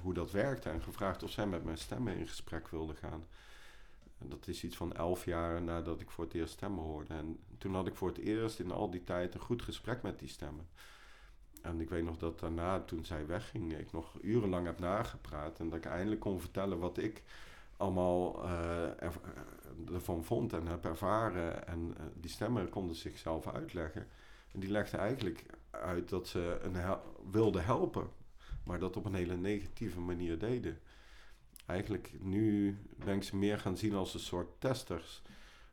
hoe 0.00 0.14
dat 0.14 0.30
werkte 0.30 0.68
en 0.68 0.82
gevraagd 0.82 1.22
of 1.22 1.30
zij 1.30 1.46
met 1.46 1.64
mijn 1.64 1.78
stemmen 1.78 2.16
in 2.16 2.28
gesprek 2.28 2.68
wilde 2.68 2.94
gaan. 2.94 3.24
Dat 4.28 4.48
is 4.48 4.64
iets 4.64 4.76
van 4.76 4.92
elf 4.92 5.24
jaar 5.24 5.62
nadat 5.62 6.00
ik 6.00 6.10
voor 6.10 6.24
het 6.24 6.34
eerst 6.34 6.52
stemmen 6.52 6.84
hoorde. 6.84 7.14
En 7.14 7.38
toen 7.58 7.74
had 7.74 7.86
ik 7.86 7.94
voor 7.94 8.08
het 8.08 8.18
eerst 8.18 8.58
in 8.58 8.70
al 8.70 8.90
die 8.90 9.04
tijd 9.04 9.34
een 9.34 9.40
goed 9.40 9.62
gesprek 9.62 10.02
met 10.02 10.18
die 10.18 10.28
stemmen. 10.28 10.68
En 11.62 11.80
ik 11.80 11.90
weet 11.90 12.04
nog 12.04 12.16
dat 12.16 12.40
daarna, 12.40 12.80
toen 12.80 13.04
zij 13.04 13.26
wegging, 13.26 13.78
ik 13.78 13.92
nog 13.92 14.18
urenlang 14.20 14.66
heb 14.66 14.78
nagepraat. 14.78 15.58
En 15.58 15.68
dat 15.68 15.78
ik 15.78 15.84
eindelijk 15.84 16.20
kon 16.20 16.40
vertellen 16.40 16.78
wat 16.78 16.98
ik 16.98 17.22
allemaal 17.76 18.44
eh, 18.44 18.84
eh, 18.84 19.12
ervan 19.92 20.24
vond 20.24 20.52
en 20.52 20.66
heb 20.66 20.84
ervaren. 20.84 21.66
En 21.66 21.94
eh, 21.98 22.04
die 22.14 22.30
stemmen 22.30 22.68
konden 22.68 22.96
zichzelf 22.96 23.48
uitleggen. 23.48 24.06
En 24.52 24.60
die 24.60 24.70
legden 24.70 25.00
eigenlijk 25.00 25.44
uit 25.70 26.08
dat 26.08 26.28
ze 26.28 26.58
een 26.62 26.74
hel- 26.74 27.02
wilden 27.30 27.64
helpen, 27.64 28.08
maar 28.64 28.78
dat 28.78 28.96
op 28.96 29.04
een 29.04 29.14
hele 29.14 29.36
negatieve 29.36 30.00
manier 30.00 30.38
deden. 30.38 30.78
Eigenlijk 31.72 32.12
nu 32.20 32.78
ben 32.96 33.16
ik 33.16 33.22
ze 33.22 33.36
meer 33.36 33.58
gaan 33.58 33.76
zien 33.76 33.94
als 33.94 34.14
een 34.14 34.20
soort 34.20 34.60
testers. 34.60 35.22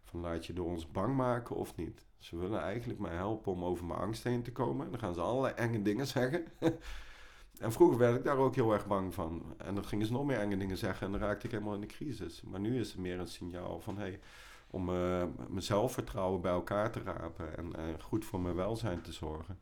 Van 0.04 0.20
laat 0.20 0.46
je 0.46 0.54
door 0.54 0.66
ons 0.66 0.92
bang 0.92 1.16
maken 1.16 1.56
of 1.56 1.76
niet. 1.76 2.06
Ze 2.18 2.38
willen 2.38 2.62
eigenlijk 2.62 3.00
mij 3.00 3.16
helpen 3.16 3.52
om 3.52 3.64
over 3.64 3.86
mijn 3.86 4.00
angst 4.00 4.24
heen 4.24 4.44
te 4.44 4.52
komen. 4.52 4.86
En 4.86 4.92
dan 4.92 5.00
gaan 5.00 5.14
ze 5.14 5.22
allerlei 5.22 5.54
enge 5.54 5.82
dingen 5.82 6.08
zeggen. 6.18 6.46
en 7.60 7.72
vroeger 7.72 7.98
werd 7.98 8.16
ik 8.16 8.24
daar 8.24 8.38
ook 8.38 8.56
heel 8.56 8.74
erg 8.74 8.88
bang 8.88 9.14
van. 9.14 9.54
En 9.58 9.76
dan 9.76 9.86
gingen 9.86 10.06
ze 10.06 10.12
nog 10.12 10.26
meer 10.26 10.40
enge 10.40 10.58
dingen 10.58 10.78
zeggen 10.78 11.06
en 11.06 11.12
dan 11.12 11.22
raakte 11.22 11.46
ik 11.46 11.52
helemaal 11.52 11.74
in 11.74 11.82
de 11.82 11.88
crisis. 11.88 12.42
Maar 12.42 12.60
nu 12.60 12.80
is 12.80 12.92
het 12.92 13.02
meer 13.02 13.20
een 13.20 13.28
signaal 13.28 13.80
van 13.80 13.98
hey, 13.98 14.20
om 14.70 14.90
eh, 14.90 15.24
mijn 15.48 15.64
zelfvertrouwen 15.64 16.42
bij 16.42 16.52
elkaar 16.52 16.92
te 16.92 17.02
rapen 17.04 17.58
en 17.58 18.02
goed 18.02 18.26
voor 18.26 18.40
mijn 18.40 18.56
welzijn 18.56 19.02
te 19.02 19.12
zorgen. 19.12 19.60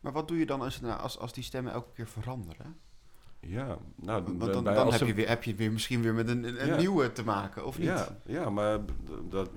Maar 0.00 0.12
wat 0.12 0.28
doe 0.28 0.38
je 0.38 0.46
dan 0.46 0.60
als, 0.60 0.80
nou, 0.80 1.00
als, 1.00 1.18
als 1.18 1.32
die 1.32 1.44
stemmen 1.44 1.72
elke 1.72 1.92
keer 1.92 2.08
veranderen? 2.08 2.80
Ja, 3.46 3.78
nou, 3.94 4.22
Want 4.22 4.52
dan, 4.52 4.64
dan 4.64 4.92
heb, 4.92 5.00
je 5.00 5.14
weer, 5.14 5.28
heb 5.28 5.44
je 5.44 5.54
weer 5.54 5.72
misschien 5.72 6.02
weer 6.02 6.14
met 6.14 6.28
een, 6.28 6.44
een 6.60 6.66
Ja. 6.66 6.76
nieuwe 6.76 7.12
te 7.12 7.24
maken, 7.24 7.66
of 7.66 7.78
niet? 7.78 7.86
Ja, 7.86 8.08
ja 8.26 8.50
maar 8.50 8.80
dat, 9.28 9.50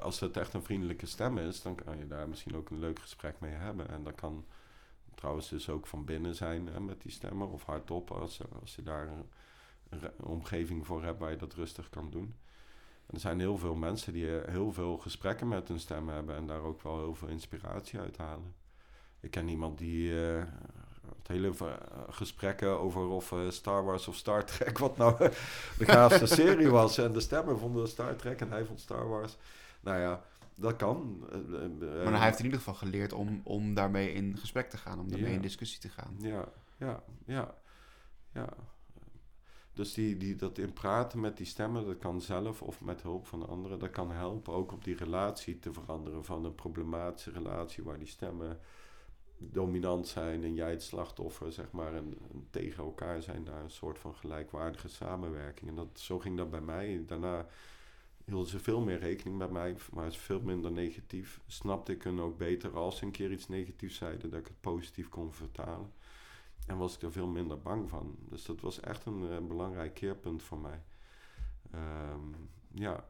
als 0.00 0.20
het 0.20 0.36
echt 0.36 0.54
een 0.54 0.62
vriendelijke 0.62 1.06
stem 1.06 1.38
is, 1.38 1.62
dan 1.62 1.74
kan 1.74 1.98
je 1.98 2.06
daar 2.06 2.28
misschien 2.28 2.56
ook 2.56 2.70
een 2.70 2.78
leuk 2.78 2.98
gesprek 2.98 3.34
mee 3.40 3.52
hebben. 3.52 3.88
En 3.88 4.02
dat 4.04 4.14
kan 4.14 4.44
trouwens 5.14 5.48
dus 5.48 5.68
ook 5.68 5.86
van 5.86 6.04
binnen 6.04 6.34
zijn 6.34 6.66
hè, 6.66 6.80
met 6.80 7.02
die 7.02 7.12
stemmen, 7.12 7.50
of 7.50 7.64
hardop 7.64 8.10
als, 8.10 8.40
als 8.60 8.74
je 8.74 8.82
daar 8.82 9.08
een, 9.08 9.24
een 9.88 10.24
omgeving 10.24 10.86
voor 10.86 11.04
hebt 11.04 11.18
waar 11.18 11.30
je 11.30 11.36
dat 11.36 11.54
rustig 11.54 11.90
kan 11.90 12.10
doen. 12.10 12.34
En 13.06 13.14
er 13.14 13.20
zijn 13.20 13.40
heel 13.40 13.58
veel 13.58 13.74
mensen 13.74 14.12
die 14.12 14.40
eh, 14.40 14.52
heel 14.52 14.72
veel 14.72 14.98
gesprekken 14.98 15.48
met 15.48 15.68
hun 15.68 15.80
stem 15.80 16.08
hebben 16.08 16.36
en 16.36 16.46
daar 16.46 16.60
ook 16.62 16.82
wel 16.82 16.98
heel 16.98 17.14
veel 17.14 17.28
inspiratie 17.28 17.98
uit 17.98 18.16
halen. 18.16 18.54
Ik 19.20 19.30
ken 19.30 19.48
iemand 19.48 19.78
die 19.78 20.26
eh, 20.26 20.42
had 21.06 21.26
hele 21.28 21.54
v- 21.54 21.62
gesprekken 22.10 22.78
over 22.80 23.08
of 23.08 23.32
eh, 23.32 23.38
Star 23.50 23.84
Wars 23.84 24.08
of 24.08 24.14
Star 24.16 24.44
Trek, 24.44 24.78
wat 24.78 24.96
nou 24.96 25.16
de 25.78 25.84
gaafste 25.84 26.26
serie 26.26 26.68
was. 26.70 26.98
En 26.98 27.12
de 27.12 27.20
stemmen 27.20 27.58
vonden 27.58 27.88
Star 27.88 28.16
Trek 28.16 28.40
en 28.40 28.50
hij 28.50 28.64
vond 28.64 28.80
Star 28.80 29.08
Wars. 29.08 29.36
Nou 29.80 29.98
ja, 30.00 30.22
dat 30.54 30.76
kan. 30.76 31.26
Eh, 31.32 31.64
eh, 31.64 32.04
Maar 32.04 32.12
hij 32.16 32.26
heeft 32.26 32.38
in 32.38 32.44
ieder 32.44 32.58
geval 32.58 32.74
geleerd 32.74 33.12
om, 33.12 33.40
om 33.44 33.74
daarmee 33.74 34.12
in 34.12 34.36
gesprek 34.38 34.70
te 34.70 34.76
gaan, 34.76 34.98
om 35.00 35.08
daarmee 35.08 35.28
Ja. 35.30 35.36
in 35.36 35.42
discussie 35.42 35.80
te 35.80 35.88
gaan. 35.88 36.16
Ja, 36.18 36.44
ja, 36.78 37.02
ja, 37.26 37.54
ja. 38.32 38.48
Dus 39.74 39.94
die, 39.94 40.16
die, 40.16 40.36
dat 40.36 40.58
in 40.58 40.72
praten 40.72 41.20
met 41.20 41.36
die 41.36 41.46
stemmen, 41.46 41.86
dat 41.86 41.98
kan 41.98 42.20
zelf 42.20 42.62
of 42.62 42.80
met 42.80 43.02
hulp 43.02 43.26
van 43.26 43.48
anderen, 43.48 43.78
dat 43.78 43.90
kan 43.90 44.10
helpen 44.10 44.52
ook 44.52 44.72
op 44.72 44.84
die 44.84 44.96
relatie 44.96 45.58
te 45.58 45.72
veranderen 45.72 46.24
van 46.24 46.44
een 46.44 46.54
problematische 46.54 47.30
relatie 47.30 47.84
waar 47.84 47.98
die 47.98 48.06
stemmen 48.08 48.58
dominant 49.50 50.08
zijn 50.08 50.44
en 50.44 50.54
jij 50.54 50.70
het 50.70 50.82
slachtoffer, 50.82 51.52
zeg 51.52 51.70
maar, 51.70 51.94
en, 51.94 52.18
en 52.32 52.46
tegen 52.50 52.84
elkaar 52.84 53.22
zijn 53.22 53.42
naar 53.42 53.62
een 53.62 53.70
soort 53.70 53.98
van 53.98 54.14
gelijkwaardige 54.14 54.88
samenwerking. 54.88 55.70
En 55.70 55.76
dat, 55.76 55.88
zo 55.94 56.18
ging 56.18 56.36
dat 56.36 56.50
bij 56.50 56.60
mij. 56.60 57.02
Daarna 57.06 57.46
hielden 58.24 58.48
ze 58.48 58.58
veel 58.58 58.80
meer 58.80 58.98
rekening 58.98 59.38
met 59.38 59.50
mij, 59.50 59.76
maar 59.92 60.04
het 60.04 60.12
is 60.12 60.18
veel 60.18 60.40
minder 60.40 60.72
negatief. 60.72 61.40
Snapte 61.46 61.92
ik 61.92 62.02
hun 62.02 62.20
ook 62.20 62.38
beter 62.38 62.76
als 62.76 62.96
ze 62.96 63.04
een 63.04 63.10
keer 63.10 63.32
iets 63.32 63.48
negatiefs 63.48 63.96
zeiden, 63.96 64.30
dat 64.30 64.40
ik 64.40 64.46
het 64.46 64.60
positief 64.60 65.08
kon 65.08 65.32
vertalen. 65.32 65.92
En 66.66 66.76
was 66.76 66.94
ik 66.94 67.02
er 67.02 67.12
veel 67.12 67.26
minder 67.26 67.60
bang 67.60 67.88
van. 67.88 68.16
Dus 68.18 68.44
dat 68.44 68.60
was 68.60 68.80
echt 68.80 69.04
een 69.04 69.30
eh, 69.30 69.38
belangrijk 69.38 69.94
keerpunt 69.94 70.42
voor 70.42 70.58
mij. 70.58 70.82
Ehm, 71.70 72.20
ja, 72.72 73.08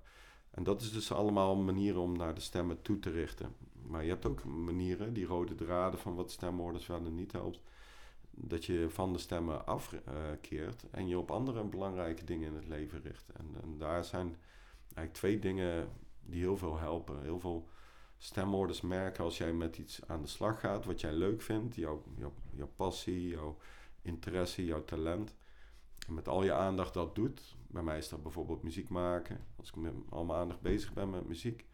en 0.53 0.63
dat 0.63 0.81
is 0.81 0.93
dus 0.93 1.13
allemaal 1.13 1.57
manieren 1.57 2.01
om 2.01 2.17
naar 2.17 2.35
de 2.35 2.41
stemmen 2.41 2.83
toe 2.83 2.99
te 2.99 3.11
richten. 3.11 3.55
Maar 3.87 4.03
je 4.03 4.09
hebt 4.09 4.27
ook 4.27 4.45
manieren, 4.45 5.13
die 5.13 5.27
rode 5.27 5.55
draden 5.55 5.99
van 5.99 6.15
wat 6.15 6.31
stemhoorders 6.31 6.87
wel 6.87 7.05
en 7.05 7.15
niet 7.15 7.33
helpt. 7.33 7.61
Dat 8.31 8.65
je 8.65 8.87
van 8.91 9.13
de 9.13 9.19
stemmen 9.19 9.67
afkeert 9.67 10.85
en 10.91 11.09
je 11.09 11.19
op 11.19 11.31
andere 11.31 11.65
belangrijke 11.65 12.25
dingen 12.25 12.49
in 12.49 12.55
het 12.55 12.69
leven 12.69 13.03
richt. 13.03 13.25
En, 13.33 13.79
daar 13.79 14.05
zijn 14.05 14.37
eigenlijk 14.85 15.13
twee 15.13 15.39
dingen 15.39 15.89
die 16.23 16.41
heel 16.41 16.57
veel 16.57 16.79
helpen. 16.79 17.23
Heel 17.23 17.41
veel 17.41 17.69
stemhoorders 18.19 18.81
merken 18.81 19.25
als 19.25 19.39
jij 19.39 19.53
met 19.53 19.79
iets 19.79 20.01
aan 20.07 20.23
de 20.23 20.29
slag 20.29 20.61
gaat 20.61 20.85
wat 20.85 21.01
jij 21.01 21.13
leuk 21.13 21.43
vindt, 21.43 21.75
jouw, 21.75 22.03
jouw, 22.17 22.33
jouw 22.51 22.71
passie, 22.77 23.29
jouw 23.29 23.57
interesse, 24.03 24.65
jouw 24.65 24.85
talent. 24.85 25.35
En 26.07 26.15
met 26.15 26.29
al 26.29 26.45
je 26.45 26.53
aandacht 26.53 26.95
dat 26.95 27.15
doet. 27.15 27.57
Bij 27.73 27.83
mij 27.83 27.99
is 27.99 28.09
dat 28.09 28.23
bijvoorbeeld 28.23 28.63
muziek 28.63 28.89
maken. 28.89 29.47
Als 29.57 29.69
ik 29.69 29.77
met 29.77 29.93
al 30.09 30.25
mijn 30.25 30.39
aandacht 30.39 30.61
bezig 30.61 30.93
ben 30.93 31.11
met 31.11 31.29
muziek, 31.29 31.67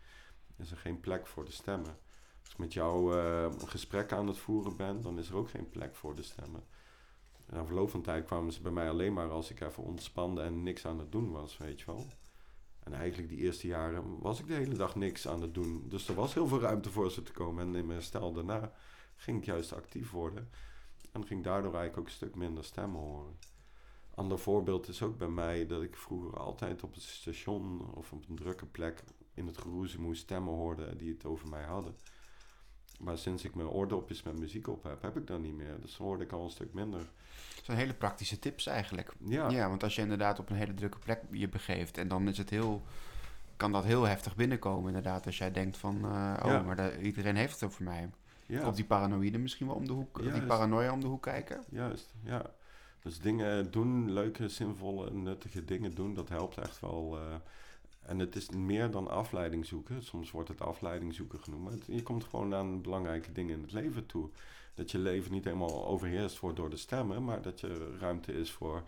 is 0.57 0.71
er 0.71 0.77
geen 0.77 1.01
plek 1.01 1.27
voor 1.27 1.45
de 1.45 1.51
stemmen. 1.51 1.99
Als 2.41 2.51
ik 2.51 2.59
met 2.59 2.73
jou 2.73 3.19
eh, 3.19 3.43
een 3.43 3.69
gesprek 3.69 4.13
aan 4.13 4.27
het 4.27 4.39
voeren 4.39 4.77
ben, 4.77 5.01
dan 5.01 5.19
is 5.19 5.29
er 5.29 5.37
ook 5.37 5.51
geen 5.51 5.71
plek 5.71 5.95
voor 5.95 6.15
de 6.15 6.23
stemmen. 6.23 6.65
En 7.47 7.55
na 7.55 7.65
verloop 7.65 7.91
van 7.91 8.03
tijd 8.03 8.25
kwamen 8.25 8.53
ze 8.53 8.63
bij 8.63 8.73
mij 8.73 8.89
alleen 8.89 9.13
maar 9.13 9.31
als 9.31 9.51
ik 9.51 9.61
even 9.61 9.83
ontspande 9.83 10.43
en 10.43 10.63
niks 10.63 10.87
aan 10.87 10.99
het 10.99 11.13
doen 11.13 11.31
was, 11.31 11.57
weet 11.57 11.81
je 11.81 11.87
wel. 11.87 12.07
En 12.79 12.93
eigenlijk 12.93 13.29
die 13.29 13.39
eerste 13.39 13.67
jaren 13.67 14.19
was 14.19 14.41
ik 14.41 14.47
de 14.47 14.55
hele 14.55 14.77
dag 14.77 14.95
niks 14.97 15.29
aan 15.29 15.43
het 15.43 15.55
doen. 15.55 15.85
Dus 15.89 16.09
er 16.09 16.15
was 16.15 16.35
heel 16.35 16.47
veel 16.47 16.61
ruimte 16.61 16.91
voor 16.91 17.11
ze 17.11 17.23
te 17.23 17.33
komen. 17.33 17.63
En 17.63 17.75
in 17.75 17.87
mijn 17.87 17.99
herstel 17.99 18.33
daarna 18.33 18.73
ging 19.17 19.39
ik 19.39 19.45
juist 19.45 19.73
actief 19.73 20.11
worden. 20.11 20.51
En 21.13 21.27
ging 21.27 21.45
daardoor 21.45 21.75
eigenlijk 21.75 21.99
ook 21.99 22.07
een 22.07 22.13
stuk 22.13 22.35
minder 22.35 22.65
stemmen 22.65 23.01
horen. 23.01 23.39
Ander 24.19 24.39
voorbeeld 24.39 24.89
is 24.89 25.03
ook 25.03 25.19
bij 25.19 25.29
mij 25.29 25.67
dat 25.67 25.83
ik 25.83 25.97
vroeger 25.97 26.39
altijd 26.39 26.83
op 26.83 26.95
het 26.95 27.03
station 27.03 27.91
of 27.95 28.13
op 28.13 28.29
een 28.29 28.37
drukke 28.37 28.67
plek 28.67 29.03
in 29.35 29.47
het 29.47 29.59
geroezemoe 29.59 30.15
stemmen 30.15 30.55
hoorde 30.55 30.97
die 30.97 31.13
het 31.13 31.25
over 31.25 31.49
mij 31.49 31.65
hadden. 31.65 31.95
Maar 33.01 33.19
sinds 33.19 33.45
ik 33.45 33.55
mijn 33.55 33.69
oordopjes 33.69 34.23
met 34.23 34.39
muziek 34.39 34.69
op 34.69 34.83
heb, 34.83 35.03
heb 35.03 35.17
ik 35.17 35.27
dat 35.27 35.41
niet 35.41 35.55
meer. 35.55 35.81
Dus 35.81 35.97
dan 35.97 36.07
hoorde 36.07 36.25
ik 36.25 36.33
al 36.33 36.45
een 36.45 36.51
stuk 36.51 36.73
minder. 36.73 37.01
Dat 37.57 37.65
zijn 37.65 37.79
hele 37.79 37.95
praktische 37.95 38.39
tips 38.39 38.67
eigenlijk. 38.67 39.13
Ja, 39.25 39.49
Ja. 39.51 39.69
want 39.69 39.83
als 39.83 39.95
je 39.95 40.03
inderdaad 40.03 40.39
op 40.39 40.51
een 40.51 40.57
hele 40.57 40.75
drukke 40.75 40.99
plek 40.99 41.21
je 41.31 41.49
begeeft 41.49 41.99
en 41.99 42.09
dan 42.09 42.29
is 42.29 42.39
het 42.39 42.51
heel, 42.51 42.83
kan 43.57 43.73
dat 43.73 43.85
heel 43.85 44.05
heftig 44.05 44.37
binnenkomen 44.37 44.87
inderdaad. 44.87 45.27
Als 45.27 45.39
jij 45.39 45.51
denkt 45.53 45.77
van, 45.77 45.97
eh, 46.05 46.35
oh, 46.43 46.51
Ja. 46.51 46.63
maar 46.63 46.77
da- 46.77 46.97
iedereen 46.97 47.37
heeft 47.37 47.53
het 47.61 47.63
over 47.71 47.85
mij. 47.85 48.11
ja. 48.47 48.67
Of 48.69 48.75
die 48.75 48.85
paranoïde 48.85 49.39
misschien 49.39 49.67
wel 49.67 49.77
om 49.77 49.87
de 49.87 49.93
hoek, 49.93 50.23
die 50.23 50.43
paranoia 50.47 50.93
om 50.93 51.01
de 51.01 51.07
hoek 51.07 51.23
kijken. 51.23 51.65
Juist, 51.71 52.15
ja. 52.23 52.51
Dus 53.03 53.19
dingen 53.21 53.71
doen, 53.71 54.13
leuke, 54.13 54.49
zinvolle, 54.49 55.11
nuttige 55.13 55.65
dingen 55.65 55.95
doen, 55.95 56.15
dat 56.15 56.29
helpt 56.29 56.59
echt 56.59 56.81
wel. 56.81 57.19
eh. 57.19 57.35
En 58.03 58.19
het 58.19 58.37
is 58.37 58.51
meer 58.51 58.91
dan 58.91 59.09
afleiding 59.11 59.67
zoeken. 59.67 60.03
Soms 60.03 60.31
wordt 60.31 60.49
het 60.49 60.61
afleiding 60.61 61.15
zoeken 61.15 61.41
genoemd. 61.41 61.63
Maar 61.63 61.73
het- 61.73 61.87
je 61.87 62.03
komt 62.03 62.25
gewoon 62.25 62.55
aan 62.55 62.83
belangrijke 62.83 63.33
dingen 63.33 63.55
in 63.55 63.63
het 63.63 63.73
leven 63.73 64.07
toe. 64.07 64.29
Dat 64.75 64.91
je 64.91 64.99
leven 64.99 65.33
niet 65.33 65.45
helemaal 65.45 65.87
overheerst 65.87 66.39
wordt 66.41 66.57
door 66.57 66.71
de 66.71 66.77
stemmen, 66.77 67.25
maar 67.25 67.43
dat 67.43 67.61
je 67.61 67.97
ruimte 68.01 68.33
is 68.33 68.51
voor 68.51 68.83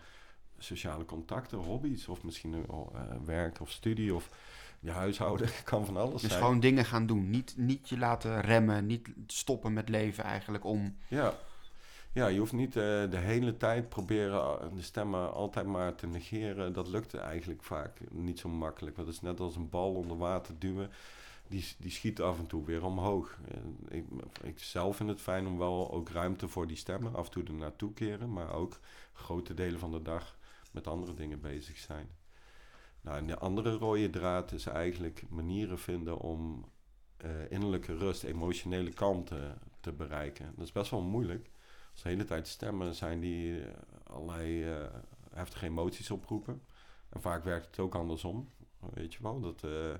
sociale 0.57 1.05
contacten, 1.05 1.57
hobby's 1.57 2.07
of 2.07 2.23
misschien 2.23 2.65
eh, 2.69 2.77
werk 3.25 3.59
of 3.61 3.71
studie 3.71 4.15
of 4.15 4.29
je 4.79 4.91
huishouden. 4.91 5.49
kan 5.63 5.85
van 5.85 5.97
alles 5.97 6.21
Dus 6.21 6.29
zijn. 6.31 6.43
gewoon 6.43 6.59
dingen 6.59 6.85
gaan 6.85 7.05
doen. 7.05 7.29
Niet, 7.29 7.53
niet 7.57 7.89
je 7.89 7.97
laten 7.97 8.41
remmen, 8.41 8.85
niet 8.85 9.09
stoppen 9.27 9.73
met 9.73 9.89
leven 9.89 10.23
eigenlijk 10.23 10.63
om... 10.65 10.95
Ja. 11.07 11.33
Ja, 12.13 12.27
je 12.27 12.39
hoeft 12.39 12.53
niet 12.53 12.75
eh, 12.75 13.09
de 13.09 13.17
hele 13.17 13.57
tijd 13.57 13.89
proberen 13.89 14.41
eh, 14.41 14.67
de 14.75 14.81
stemmen 14.81 15.33
altijd 15.33 15.65
maar 15.65 15.95
te 15.95 16.07
negeren. 16.07 16.73
Dat 16.73 16.87
lukt 16.87 17.13
eigenlijk 17.13 17.63
vaak 17.63 17.99
niet 18.09 18.39
zo 18.39 18.49
makkelijk. 18.49 18.97
Het 18.97 19.07
is 19.07 19.21
net 19.21 19.39
als 19.39 19.55
een 19.55 19.69
bal 19.69 19.93
onder 19.93 20.17
water 20.17 20.59
duwen. 20.59 20.89
Die, 21.47 21.65
die 21.77 21.91
schiet 21.91 22.21
af 22.21 22.37
en 22.39 22.47
toe 22.47 22.65
weer 22.65 22.85
omhoog. 22.85 23.37
Eh, 23.47 23.97
Ik, 23.97 24.05
ik 24.43 24.59
zelf 24.59 24.95
vind 24.95 25.09
het 25.09 25.21
fijn 25.21 25.47
om 25.47 25.57
wel 25.57 25.91
ook 25.91 26.09
ruimte 26.09 26.47
voor 26.47 26.67
die 26.67 26.77
stemmen 26.77 27.15
af 27.15 27.25
en 27.25 27.31
toe 27.31 27.43
er 27.43 27.53
naartoe 27.53 27.93
keren. 27.93 28.33
Maar 28.33 28.53
ook 28.53 28.79
grote 29.13 29.53
delen 29.53 29.79
van 29.79 29.91
de 29.91 30.01
dag 30.01 30.37
met 30.71 30.87
andere 30.87 31.13
dingen 31.13 31.41
bezig 31.41 31.77
zijn. 31.77 32.09
Nou, 33.01 33.25
de 33.25 33.37
andere 33.37 33.71
rode 33.71 34.09
draad 34.09 34.51
is 34.51 34.65
eigenlijk 34.65 35.23
manieren 35.29 35.79
vinden 35.79 36.17
om 36.17 36.65
innerlijke 37.49 37.97
rust, 37.97 38.23
emotionele 38.23 38.93
kalmte 38.93 39.57
te 39.79 39.91
bereiken. 39.91 40.53
Dat 40.55 40.65
is 40.65 40.71
best 40.71 40.91
wel 40.91 41.01
moeilijk. 41.01 41.49
De 42.01 42.09
hele 42.09 42.23
tijd 42.23 42.47
stemmen 42.47 42.95
zijn 42.95 43.19
die 43.19 43.61
eh, 43.61 43.67
allerlei 44.03 44.63
eh, 44.63 44.85
heftige 45.33 45.65
emoties 45.65 46.11
oproepen. 46.11 46.61
En 47.09 47.21
vaak 47.21 47.43
werkt 47.43 47.65
het 47.65 47.79
ook 47.79 47.95
andersom. 47.95 48.49
Weet 48.93 49.13
je 49.13 49.19
wel, 49.21 49.39
dat 49.39 49.63
eh, 49.63 49.93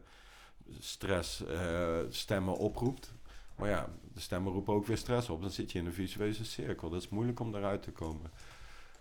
stress 0.80 1.46
eh, 1.46 2.00
stemmen 2.10 2.58
oproept. 2.58 3.14
Maar 3.56 3.70
ja, 3.70 3.90
de 4.14 4.20
stemmen 4.20 4.54
roepen 4.54 4.74
ook 4.74 4.86
weer 4.86 4.98
stress 4.98 5.30
op. 5.30 5.42
Dan 5.42 5.52
zit 5.52 5.72
je 5.72 5.80
in 5.80 5.86
een 5.86 5.94
visueuze 5.94 6.46
cirkel. 6.46 6.90
Dat 6.90 7.02
is 7.02 7.10
moeilijk 7.10 7.40
om 7.40 7.52
daaruit 7.52 7.84
te 7.84 7.92
komen. 7.92 8.32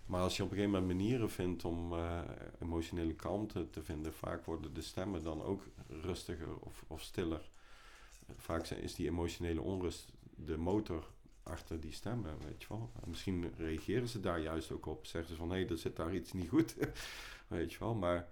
Maar 0.05 0.21
als 0.21 0.37
je 0.37 0.43
op 0.43 0.49
een 0.49 0.55
gegeven 0.55 0.79
moment 0.79 0.97
manieren 0.97 1.29
vindt 1.29 1.65
om 1.65 1.93
eh, 1.93 2.19
emotionele 2.61 3.13
kalmte 3.13 3.69
te 3.69 3.83
vinden, 3.83 4.13
vaak 4.13 4.45
worden 4.45 4.73
de 4.73 4.81
stemmen 4.81 5.23
dan 5.23 5.41
ook 5.43 5.63
rustiger 5.87 6.57
of, 6.59 6.83
of 6.87 7.01
stiller. 7.01 7.49
Vaak 8.37 8.67
is 8.67 8.95
die 8.95 9.07
emotionele 9.07 9.61
onrust 9.61 10.11
de 10.35 10.57
motor 10.57 11.07
achter 11.43 11.79
die 11.79 11.91
stemmen, 11.91 12.37
weet 12.45 12.61
je 12.61 12.67
wel. 12.69 12.91
En 13.03 13.09
misschien 13.09 13.53
reageren 13.57 14.07
ze 14.07 14.19
daar 14.19 14.39
juist 14.39 14.71
ook 14.71 14.85
op. 14.85 15.05
Zeggen 15.05 15.31
ze 15.31 15.39
van, 15.39 15.49
hé, 15.49 15.59
hey, 15.59 15.69
er 15.69 15.77
zit 15.77 15.95
daar 15.95 16.13
iets 16.13 16.33
niet 16.33 16.49
goed, 16.49 16.75
weet 17.47 17.73
je 17.73 17.79
wel. 17.79 17.95
Maar 17.95 18.29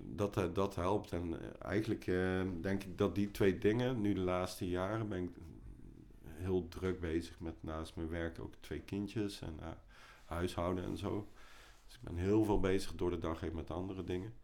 dat, 0.00 0.36
eh, 0.36 0.44
dat 0.52 0.74
helpt. 0.74 1.12
En 1.12 1.40
eh, 1.40 1.48
eigenlijk 1.58 2.06
eh, 2.06 2.42
denk 2.60 2.82
ik 2.82 2.98
dat 2.98 3.14
die 3.14 3.30
twee 3.30 3.58
dingen, 3.58 4.00
nu 4.00 4.14
de 4.14 4.20
laatste 4.20 4.68
jaren 4.68 5.08
ben 5.08 5.22
ik 5.22 5.30
heel 6.24 6.68
druk 6.68 7.00
bezig 7.00 7.40
met 7.40 7.54
naast 7.60 7.96
mijn 7.96 8.08
werk 8.08 8.40
ook 8.40 8.54
twee 8.60 8.80
kindjes 8.80 9.40
en 9.40 9.58
huishouden 10.24 10.84
en 10.84 10.96
zo. 10.96 11.28
Dus 11.86 11.94
ik 11.94 12.00
ben 12.02 12.16
heel 12.16 12.44
veel 12.44 12.60
bezig 12.60 12.94
door 12.94 13.10
de 13.10 13.18
dag 13.18 13.40
heen 13.40 13.54
met 13.54 13.70
andere 13.70 14.04
dingen. 14.04 14.34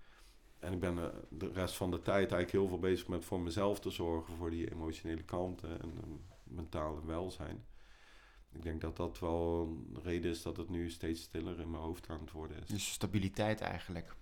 En 0.59 0.72
ik 0.72 0.80
ben 0.80 1.12
de 1.28 1.51
rest 1.53 1.76
van 1.76 1.90
de 1.90 2.03
tijd 2.03 2.32
eigenlijk 2.32 2.51
heel 2.51 2.68
veel 2.68 2.78
bezig 2.78 3.09
met 3.09 3.24
voor 3.24 3.40
mezelf 3.40 3.80
te 3.80 3.90
zorgen, 3.90 4.34
voor 4.34 4.51
die 4.51 4.72
emotionele 4.72 5.22
kalmte 5.22 5.66
en 5.66 6.20
mentale 6.44 7.05
welzijn. 7.05 7.64
Ik 8.53 8.62
denk 8.62 8.80
dat 8.80 8.96
dat 8.96 9.18
wel 9.18 9.66
een 9.94 10.03
reden 10.03 10.30
is 10.30 10.42
dat 10.42 10.57
het 10.57 10.68
nu 10.68 10.90
steeds 10.90 11.22
stiller 11.22 11.61
in 11.61 11.70
mijn 11.70 11.82
hoofd 11.82 12.09
aan 12.09 12.20
het 12.20 12.30
worden 12.30 12.57
is. 12.62 12.66
Dus 12.66 12.92
stabiliteit 12.92 13.61
eigenlijk. 13.61 14.14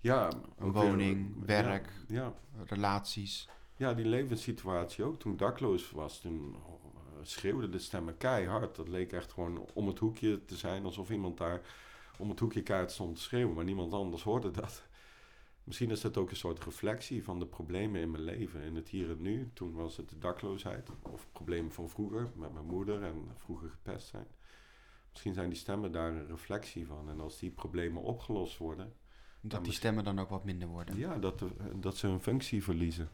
Ja, 0.00 0.30
Een 0.58 0.72
woning, 0.72 1.44
werk. 1.46 1.92
Ja, 2.08 2.34
Relaties. 2.64 3.48
ja, 3.76 3.94
die 3.94 4.04
levenssituatie 4.04 5.04
ook. 5.04 5.18
Toen 5.18 5.32
ik 5.32 5.38
dakloos 5.38 5.90
was, 5.90 6.20
toen 6.20 6.54
eh, 6.54 6.60
schreeuwden 7.22 7.70
de 7.70 7.78
stemmen 7.78 8.16
keihard. 8.16 8.76
Dat 8.76 8.88
leek 8.88 9.12
echt 9.12 9.32
gewoon 9.32 9.66
om 9.74 9.86
het 9.86 9.98
hoekje 9.98 10.44
te 10.44 10.56
zijn, 10.56 10.84
alsof 10.84 11.10
iemand 11.10 11.38
daar 11.38 11.60
om 12.18 12.28
het 12.28 12.40
hoekje 12.40 12.62
kaart 12.62 12.90
stond 12.92 13.16
te 13.16 13.22
schreeuwen, 13.22 13.54
maar 13.54 13.64
niemand 13.64 13.92
anders 13.92 14.22
hoorde 14.22 14.50
dat. 14.50 14.82
Misschien 15.68 15.90
is 15.90 16.00
dat 16.00 16.16
ook 16.16 16.30
een 16.30 16.36
soort 16.36 16.64
reflectie 16.64 17.24
van 17.24 17.38
de 17.38 17.46
problemen 17.46 18.00
in 18.00 18.10
mijn 18.10 18.22
leven, 18.22 18.62
in 18.62 18.76
het 18.76 18.88
hier 18.88 19.10
en 19.10 19.22
nu. 19.22 19.50
Toen 19.54 19.72
was 19.74 19.96
het 19.96 20.08
de 20.08 20.18
dakloosheid, 20.18 20.88
of 21.02 21.28
problemen 21.32 21.72
van 21.72 21.88
vroeger 21.88 22.30
met 22.34 22.52
mijn 22.52 22.66
moeder 22.66 23.02
en 23.02 23.28
vroeger 23.36 23.68
gepest 23.70 24.06
zijn. 24.08 24.26
Misschien 25.10 25.34
zijn 25.34 25.48
die 25.48 25.58
stemmen 25.58 25.92
daar 25.92 26.10
een 26.12 26.26
reflectie 26.26 26.86
van. 26.86 27.08
En 27.10 27.20
als 27.20 27.38
die 27.38 27.50
problemen 27.50 28.02
opgelost 28.02 28.56
worden, 28.58 28.92
Dat 29.40 29.64
die 29.64 29.72
stemmen 29.72 30.04
dan 30.04 30.18
ook 30.18 30.28
wat 30.28 30.44
minder 30.44 30.68
worden. 30.68 30.96
ja, 30.96 31.18
dat, 31.18 31.38
de- 31.38 31.78
dat 31.80 31.96
ze 31.96 32.06
hun 32.06 32.20
functie 32.20 32.62
verliezen. 32.64 33.08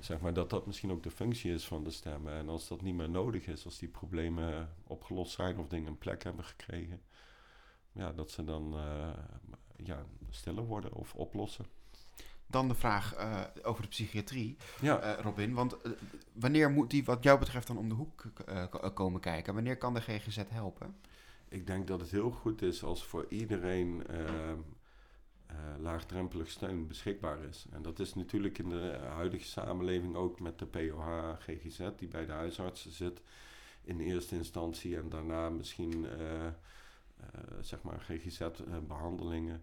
Zeg 0.00 0.20
maar 0.20 0.32
dat 0.34 0.50
dat 0.50 0.66
misschien 0.66 0.90
ook 0.90 1.02
de 1.02 1.10
functie 1.10 1.52
is 1.52 1.66
van 1.66 1.84
de 1.84 1.90
stemmen. 1.90 2.32
En 2.32 2.48
als 2.48 2.68
dat 2.68 2.82
niet 2.82 2.94
meer 2.94 3.10
nodig 3.10 3.46
is, 3.46 3.64
als 3.64 3.78
die 3.78 3.88
problemen 3.88 4.68
opgelost 4.86 5.32
zijn 5.32 5.58
of 5.58 5.68
dingen 5.68 5.88
een 5.88 5.98
plek 5.98 6.22
hebben 6.24 6.44
gekregen, 6.44 7.02
ja, 7.92 8.12
dat 8.12 8.30
ze 8.30 8.44
dan 8.44 8.74
eh, 8.74 9.08
ja, 9.84 10.04
stiller 10.30 10.64
worden 10.64 10.92
of 10.92 11.14
oplossen. 11.14 11.66
Dan 12.50 12.68
de 12.68 12.74
vraag 12.74 13.14
eh, 13.14 13.40
over 13.62 13.82
de 13.82 13.88
psychiatrie, 13.88 14.56
Ja, 14.80 14.98
eh, 14.98 15.22
Robin. 15.22 15.54
Want 15.54 15.80
eh, 15.82 15.90
wanneer 16.32 16.70
moet 16.70 16.90
die 16.90 17.04
wat 17.04 17.22
jou 17.22 17.38
betreft 17.38 17.66
dan 17.66 17.78
om 17.78 17.88
de 17.88 17.94
hoek 17.94 18.24
komen 18.94 19.20
kijken? 19.20 19.54
Wanneer 19.54 19.76
kan 19.76 19.94
de 19.94 20.00
GGZ 20.00 20.42
helpen? 20.48 20.94
ik 21.50 21.66
denk 21.66 21.86
dat 21.86 22.00
het 22.00 22.10
heel 22.10 22.30
goed 22.30 22.62
is 22.62 22.82
als 22.82 23.04
voor 23.04 23.26
iedereen 23.28 24.06
ehm, 24.06 24.58
eh, 25.46 25.56
laagdrempelig 25.78 26.50
steun 26.50 26.86
beschikbaar 26.86 27.44
is. 27.44 27.66
En 27.70 27.82
dat 27.82 27.98
is 27.98 28.14
natuurlijk 28.14 28.58
in 28.58 28.68
de 28.68 28.98
huidige 29.14 29.44
samenleving 29.44 30.16
ook 30.16 30.40
met 30.40 30.58
de 30.58 30.66
POH 30.66 31.34
GGZ, 31.38 31.88
die 31.96 32.08
bij 32.08 32.26
de 32.26 32.32
huisartsen 32.32 32.92
zit 32.92 33.20
in 33.82 34.00
eerste 34.00 34.34
instantie 34.34 34.96
en 34.96 35.08
daarna 35.08 35.48
misschien 35.48 36.06
zeg 37.60 37.82
maar 37.82 38.00
GGZ-behandelingen. 38.00 39.62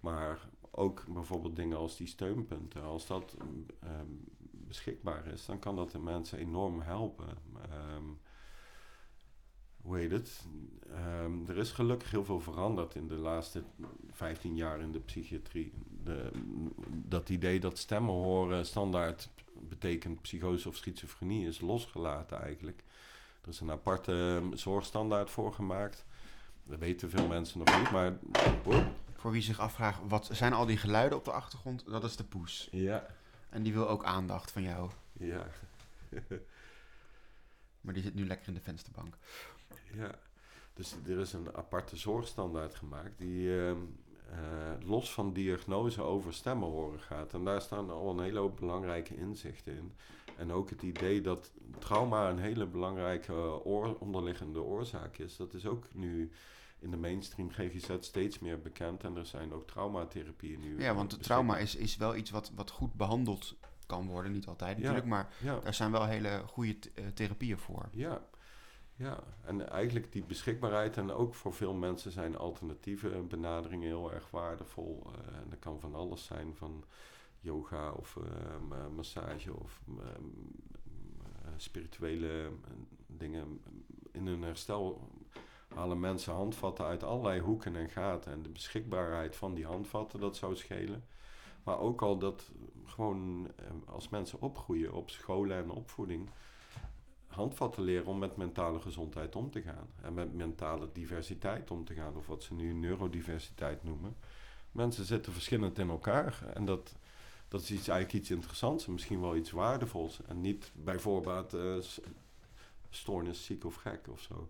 maar 0.00 0.48
ook 0.70 1.04
bijvoorbeeld 1.08 1.56
dingen 1.56 1.76
als 1.76 1.96
die 1.96 2.06
steunpunten. 2.06 2.82
Als 2.82 3.06
dat 3.06 3.36
ehm, 3.80 4.06
beschikbaar 4.50 5.26
is, 5.26 5.46
dan 5.46 5.58
kan 5.58 5.76
dat 5.76 5.90
de 5.90 5.98
mensen 5.98 6.38
enorm 6.38 6.80
helpen. 6.80 7.38
Ehm, 7.70 8.04
hoe 9.82 9.98
heet 9.98 10.10
het? 10.10 10.46
Ehm, 10.92 11.48
er 11.48 11.56
is 11.56 11.70
gelukkig 11.70 12.10
heel 12.10 12.24
veel 12.24 12.40
veranderd 12.40 12.94
in 12.94 13.08
de 13.08 13.14
laatste 13.14 13.62
15 14.12 14.56
jaar 14.56 14.80
in 14.80 14.92
de 14.92 15.00
psychiatrie. 15.00 15.72
De, 16.04 16.30
dat 16.88 17.28
idee 17.28 17.60
dat 17.60 17.78
stemmen 17.78 18.14
horen 18.14 18.66
standaard 18.66 19.30
betekent 19.68 20.22
psychose 20.22 20.68
of 20.68 20.76
schizofrenie 20.76 21.46
is 21.46 21.60
losgelaten 21.60 22.42
eigenlijk. 22.42 22.84
Er 23.42 23.48
is 23.48 23.60
een 23.60 23.70
aparte 23.70 24.42
zorgstandaard 24.52 25.30
voor 25.30 25.52
gemaakt. 25.52 26.04
Dat 26.64 26.78
weten 26.78 27.10
veel 27.10 27.26
mensen 27.26 27.58
nog 27.58 27.78
niet, 27.78 27.90
maar... 27.90 28.18
Voor 29.26 29.34
wie 29.34 29.44
zich 29.44 29.58
afvraagt, 29.60 30.00
wat 30.08 30.28
zijn 30.32 30.52
al 30.52 30.66
die 30.66 30.76
geluiden 30.76 31.18
op 31.18 31.24
de 31.24 31.30
achtergrond? 31.32 31.84
Dat 31.86 32.04
is 32.04 32.16
de 32.16 32.24
poes. 32.24 32.68
ja, 32.70 33.06
En 33.48 33.62
die 33.62 33.72
wil 33.72 33.88
ook 33.88 34.04
aandacht 34.04 34.50
van 34.50 34.62
jou. 34.62 34.90
ja, 35.12 35.46
Maar 37.80 37.94
die 37.94 38.02
zit 38.02 38.14
nu 38.14 38.26
lekker 38.26 38.48
in 38.48 38.54
de 38.54 38.60
vensterbank. 38.60 39.16
ja. 39.92 40.10
Dus 40.74 40.94
er 41.06 41.18
is 41.18 41.32
een 41.32 41.54
aparte 41.56 41.96
zorgstandaard 41.96 42.74
gemaakt 42.74 43.18
die 43.18 43.60
ehm, 43.66 43.76
eh, 44.30 44.86
los 44.88 45.12
van 45.12 45.32
diagnose 45.32 46.02
over 46.02 46.32
stemmen 46.34 46.68
horen 46.68 47.00
gaat. 47.00 47.34
En 47.34 47.44
daar 47.44 47.60
staan 47.60 47.90
al 47.90 48.10
een 48.10 48.24
hele 48.24 48.38
hoop 48.38 48.56
belangrijke 48.56 49.16
inzichten 49.16 49.76
in. 49.76 49.92
En 50.36 50.52
ook 50.52 50.70
het 50.70 50.82
idee 50.82 51.20
dat 51.20 51.50
trauma 51.78 52.30
een 52.30 52.38
hele 52.38 52.66
belangrijke 52.66 53.32
oor- 53.64 53.96
onderliggende 53.98 54.62
oorzaak 54.62 55.16
is. 55.18 55.36
Dat 55.36 55.54
is 55.54 55.66
ook 55.66 55.84
nu 55.92 56.30
in 56.78 56.90
de 56.90 56.96
mainstream 56.96 57.50
GGZ 57.50 57.90
steeds 58.00 58.38
meer 58.38 58.60
bekend. 58.60 59.04
En 59.04 59.16
er 59.16 59.26
zijn 59.26 59.52
ook 59.52 59.66
traumatherapieën 59.66 60.60
nu. 60.60 60.78
Ja, 60.80 60.88
eh, 60.88 60.94
want 60.94 61.08
beschikbaar. 61.08 61.26
trauma 61.36 61.58
is, 61.58 61.74
is 61.76 61.96
wel 61.96 62.16
iets 62.16 62.30
wat, 62.30 62.50
wat 62.54 62.70
goed 62.70 62.94
behandeld 62.94 63.56
kan 63.86 64.06
worden. 64.06 64.32
Niet 64.32 64.46
altijd 64.46 64.76
Ja. 64.76 64.82
natuurlijk, 64.82 65.06
maar 65.06 65.34
Ja. 65.42 65.58
daar 65.60 65.74
zijn 65.74 65.90
wel 65.92 66.04
hele 66.06 66.42
goede 66.46 66.76
eh, 66.94 67.06
therapieën 67.06 67.58
voor. 67.58 67.88
Ja, 67.92 68.24
ja, 68.94 69.20
en 69.44 69.70
eigenlijk 69.70 70.12
die 70.12 70.24
beschikbaarheid 70.24 70.96
en 70.96 71.10
ook 71.10 71.34
voor 71.34 71.52
veel 71.52 71.74
mensen 71.74 72.12
zijn 72.12 72.36
alternatieve 72.36 73.08
benaderingen 73.08 73.86
heel 73.86 74.12
erg 74.12 74.30
waardevol. 74.30 75.02
Eh, 75.06 75.36
en 75.36 75.48
dat 75.50 75.58
kan 75.58 75.80
van 75.80 75.94
alles 75.94 76.24
zijn, 76.24 76.54
van 76.56 76.84
yoga 77.40 77.90
of 77.90 78.16
eh, 78.16 78.58
ma- 78.68 78.88
massage 78.88 79.54
of 79.56 79.80
eh, 79.98 80.04
eh, 80.04 81.52
spirituele 81.56 82.44
eh, 82.44 82.50
dingen. 83.06 83.60
In 84.12 84.26
hun 84.26 84.42
herstel 84.42 85.10
halen 85.74 86.00
mensen 86.00 86.32
handvatten 86.32 86.84
uit 86.84 87.02
allerlei 87.02 87.40
hoeken 87.40 87.76
en 87.76 87.88
gaten. 87.88 88.32
En 88.32 88.42
de 88.42 88.48
beschikbaarheid 88.48 89.36
van 89.36 89.54
die 89.54 89.66
handvatten, 89.66 90.20
dat 90.20 90.36
zou 90.36 90.56
schelen. 90.56 91.04
Maar 91.64 91.78
ook 91.78 92.02
al 92.02 92.18
dat 92.18 92.50
gewoon 92.84 93.50
eh, 93.56 93.64
als 93.84 94.08
mensen 94.08 94.40
opgroeien 94.40 94.92
op 94.92 95.10
scholen 95.10 95.56
en 95.56 95.70
opvoeding 95.70 96.28
handvatten 97.26 97.82
leren 97.82 98.06
om 98.06 98.18
met 98.18 98.36
mentale 98.36 98.80
gezondheid 98.80 99.36
om 99.36 99.50
te 99.50 99.62
gaan. 99.62 99.88
En 100.02 100.14
met 100.14 100.34
mentale 100.34 100.88
diversiteit 100.92 101.70
om 101.70 101.84
te 101.84 101.94
gaan, 101.94 102.16
of 102.16 102.26
wat 102.26 102.42
ze 102.42 102.54
nu 102.54 102.72
neurodiversiteit 102.72 103.82
noemen. 103.82 104.16
Mensen 104.72 105.04
zitten 105.04 105.32
verschillend 105.32 105.78
in 105.78 105.88
elkaar. 105.88 106.42
En 106.54 106.64
dat, 106.64 106.94
dat 107.48 107.60
is 107.60 107.70
iets, 107.70 107.88
eigenlijk 107.88 108.12
iets 108.22 108.30
interessants 108.30 108.86
en 108.86 108.92
misschien 108.92 109.20
wel 109.20 109.36
iets 109.36 109.50
waardevols. 109.50 110.20
En 110.26 110.40
niet 110.40 110.72
bij 110.74 110.98
voorbaat 110.98 111.54
uh, 111.54 111.76
stoornis, 112.90 113.44
ziek 113.44 113.64
of 113.64 113.74
gek 113.74 114.08
of 114.08 114.20
zo. 114.20 114.48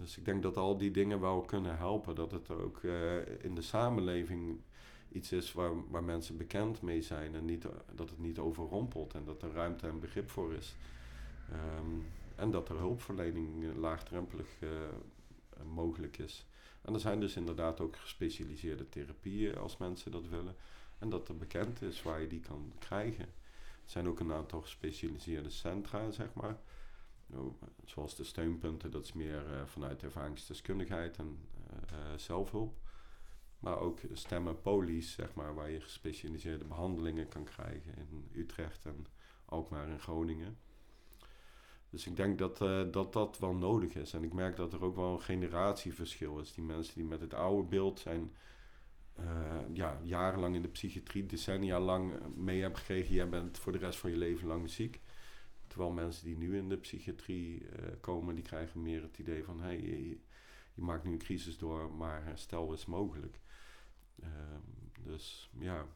Dus 0.00 0.18
ik 0.18 0.24
denk 0.24 0.42
dat 0.42 0.56
al 0.56 0.76
die 0.76 0.90
dingen 0.90 1.20
wel 1.20 1.40
kunnen 1.40 1.76
helpen. 1.76 2.14
Dat 2.14 2.30
het 2.30 2.50
ook 2.50 2.82
uh, 2.82 3.16
in 3.42 3.54
de 3.54 3.62
samenleving 3.62 4.60
iets 5.08 5.32
is 5.32 5.52
waar, 5.52 5.90
waar 5.90 6.04
mensen 6.04 6.36
bekend 6.36 6.82
mee 6.82 7.02
zijn. 7.02 7.34
En 7.34 7.44
niet, 7.44 7.66
dat 7.94 8.10
het 8.10 8.18
niet 8.18 8.38
overrompelt 8.38 9.14
en 9.14 9.24
dat 9.24 9.42
er 9.42 9.52
ruimte 9.52 9.86
en 9.86 10.00
begrip 10.00 10.30
voor 10.30 10.52
is. 10.52 10.76
Um, 11.52 12.06
en 12.36 12.50
dat 12.50 12.68
er 12.68 12.76
hulpverlening 12.76 13.76
laagdrempelig 13.76 14.46
uh, 14.60 14.70
mogelijk 15.72 16.18
is. 16.18 16.46
En 16.82 16.94
er 16.94 17.00
zijn 17.00 17.20
dus 17.20 17.36
inderdaad 17.36 17.80
ook 17.80 17.96
gespecialiseerde 17.96 18.88
therapieën 18.88 19.58
als 19.58 19.76
mensen 19.76 20.10
dat 20.10 20.28
willen. 20.28 20.56
En 20.98 21.08
dat 21.08 21.28
er 21.28 21.36
bekend 21.36 21.82
is 21.82 22.02
waar 22.02 22.20
je 22.20 22.26
die 22.26 22.40
kan 22.40 22.72
krijgen. 22.78 23.24
Er 23.84 23.94
zijn 23.94 24.08
ook 24.08 24.20
een 24.20 24.32
aantal 24.32 24.60
gespecialiseerde 24.60 25.50
centra, 25.50 26.10
zeg 26.10 26.34
maar. 26.34 26.58
Nou, 27.28 27.52
zoals 27.84 28.16
de 28.16 28.24
steunpunten, 28.24 28.90
dat 28.90 29.04
is 29.04 29.12
meer 29.12 29.44
uh, 29.50 29.66
vanuit 29.66 30.02
ervaringsdeskundigheid 30.02 31.16
en 31.16 31.38
uh, 31.92 31.98
zelfhulp. 32.16 32.76
Maar 33.58 33.78
ook 33.78 34.00
stemmen 34.12 34.60
polies, 34.60 35.12
zeg 35.12 35.34
maar, 35.34 35.54
waar 35.54 35.70
je 35.70 35.80
gespecialiseerde 35.80 36.64
behandelingen 36.64 37.28
kan 37.28 37.44
krijgen 37.44 37.94
in 37.96 38.28
Utrecht 38.32 38.84
en 38.84 39.06
Alkmaar 39.44 39.88
en 39.88 40.00
Groningen. 40.00 40.58
Dus 41.90 42.06
ik 42.06 42.16
denk 42.16 42.38
dat, 42.38 42.58
dat 42.92 43.12
dat 43.12 43.38
wel 43.38 43.54
nodig 43.54 43.94
is. 43.94 44.12
En 44.12 44.22
ik 44.22 44.32
merk 44.32 44.56
dat 44.56 44.72
er 44.72 44.84
ook 44.84 44.96
wel 44.96 45.12
een 45.12 45.20
generatieverschil 45.20 46.38
is. 46.38 46.52
Die 46.52 46.64
mensen 46.64 46.94
die 46.94 47.04
met 47.04 47.20
het 47.20 47.34
oude 47.34 47.68
beeld 47.68 48.00
zijn 48.00 48.32
ja, 49.72 50.00
jarenlang 50.02 50.54
in 50.54 50.62
de 50.62 50.68
psychiatrie, 50.68 51.26
decennia 51.26 51.80
lang 51.80 52.36
mee 52.36 52.60
hebben 52.60 52.78
gekregen. 52.78 53.14
Jij 53.14 53.28
bent 53.28 53.58
voor 53.58 53.72
de 53.72 53.78
rest 53.78 53.98
van 53.98 54.10
je 54.10 54.16
leven 54.16 54.48
lang 54.48 54.70
ziek. 54.70 55.00
Terwijl 55.68 55.90
mensen 55.90 56.24
die 56.24 56.36
nu 56.36 56.56
in 56.56 56.68
de 56.68 56.76
psychiatrie 56.76 57.62
uh, 57.62 57.68
komen, 58.00 58.34
die 58.34 58.44
krijgen 58.44 58.82
meer 58.82 59.02
het 59.02 59.18
idee 59.18 59.44
van... 59.44 59.60
Hey, 59.60 59.80
je, 60.74 60.84
maakt 60.84 61.04
nu 61.04 61.12
een 61.12 61.18
crisis 61.18 61.58
door, 61.58 61.92
maar 61.92 62.24
herstel 62.24 62.72
is 62.72 62.86
mogelijk. 62.86 63.40
Ehm, 64.22 64.60
dus 65.02 65.50
ja, 65.58 65.86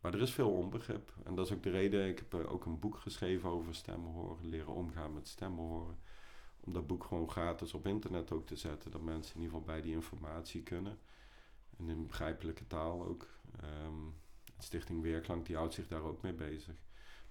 maar 0.00 0.14
er 0.14 0.20
is 0.20 0.32
veel 0.32 0.52
onbegrip. 0.52 1.14
En 1.24 1.34
dat 1.34 1.46
is 1.46 1.52
ook 1.52 1.62
de 1.62 1.70
reden, 1.70 2.08
ik 2.08 2.18
heb 2.18 2.34
ook 2.34 2.64
een 2.64 2.78
boek 2.78 2.96
geschreven 2.96 3.50
over 3.50 3.74
stemmen 3.74 4.12
horen, 4.12 4.48
leren 4.48 4.74
omgaan 4.74 5.12
met 5.12 5.28
stemmen 5.28 5.64
horen. 5.64 5.98
Om 6.60 6.72
dat 6.72 6.86
boek 6.86 7.04
gewoon 7.04 7.30
gratis 7.30 7.74
op 7.74 7.86
internet 7.86 8.32
ook 8.32 8.46
te 8.46 8.56
zetten, 8.56 8.90
dat 8.90 9.02
mensen 9.02 9.34
in 9.34 9.40
ieder 9.40 9.58
geval 9.58 9.74
bij 9.74 9.82
die 9.82 9.94
informatie 9.94 10.62
kunnen. 10.62 10.98
En 11.78 11.88
in 11.88 12.06
begrijpelijke 12.06 12.66
taal 12.66 13.04
ook. 13.04 13.28
Um, 13.64 14.14
Stichting 14.58 15.02
Weerklank 15.02 15.46
die 15.46 15.56
houdt 15.56 15.74
zich 15.74 15.88
daar 15.88 16.02
ook 16.02 16.22
mee 16.22 16.32
bezig. 16.32 16.74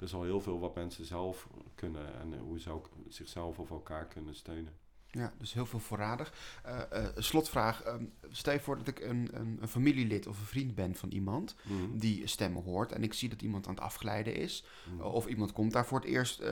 Er 0.02 0.08
is 0.08 0.14
al 0.14 0.24
heel 0.24 0.42
veel 0.42 0.60
wat 0.60 0.76
mensen 0.76 1.06
zelf 1.06 1.48
kunnen 1.76 2.20
en 2.20 2.40
hoe 2.40 2.60
ze 2.60 2.70
ook 2.70 2.90
zichzelf 3.08 3.60
of 3.60 3.70
elkaar 3.70 4.08
kunnen 4.08 4.36
steunen. 4.36 4.74
Ja, 5.08 5.34
dus 5.38 5.54
heel 5.54 5.66
veel 5.66 5.80
voorradig. 5.80 6.34
Uh, 6.66 6.80
uh, 6.94 7.08
slotvraag. 7.16 7.86
Uh, 7.86 7.94
stel 8.30 8.54
je 8.54 8.60
voor 8.60 8.78
dat 8.78 8.88
ik 8.88 9.00
een, 9.00 9.30
een, 9.32 9.58
een, 9.62 9.68
familielid 9.68 10.28
of 10.28 10.40
een 10.40 10.46
vriend 10.46 10.76
ben 10.76 10.96
van 10.96 11.10
iemand 11.10 11.56
mm. 11.64 12.00
die 12.00 12.28
stemmen 12.28 12.64
hoort 12.64 12.92
en 12.92 13.04
ik 13.04 13.14
zie 13.14 13.30
dat 13.30 13.42
iemand 13.42 13.68
aan 13.68 13.74
het 13.74 13.84
afglijden 13.84 14.36
is. 14.36 14.66
Mm. 14.92 15.02
Of 15.02 15.26
iemand 15.26 15.52
komt 15.52 15.72
daar 15.72 15.86
voor 15.86 16.00
het 16.00 16.08
eerst 16.08 16.44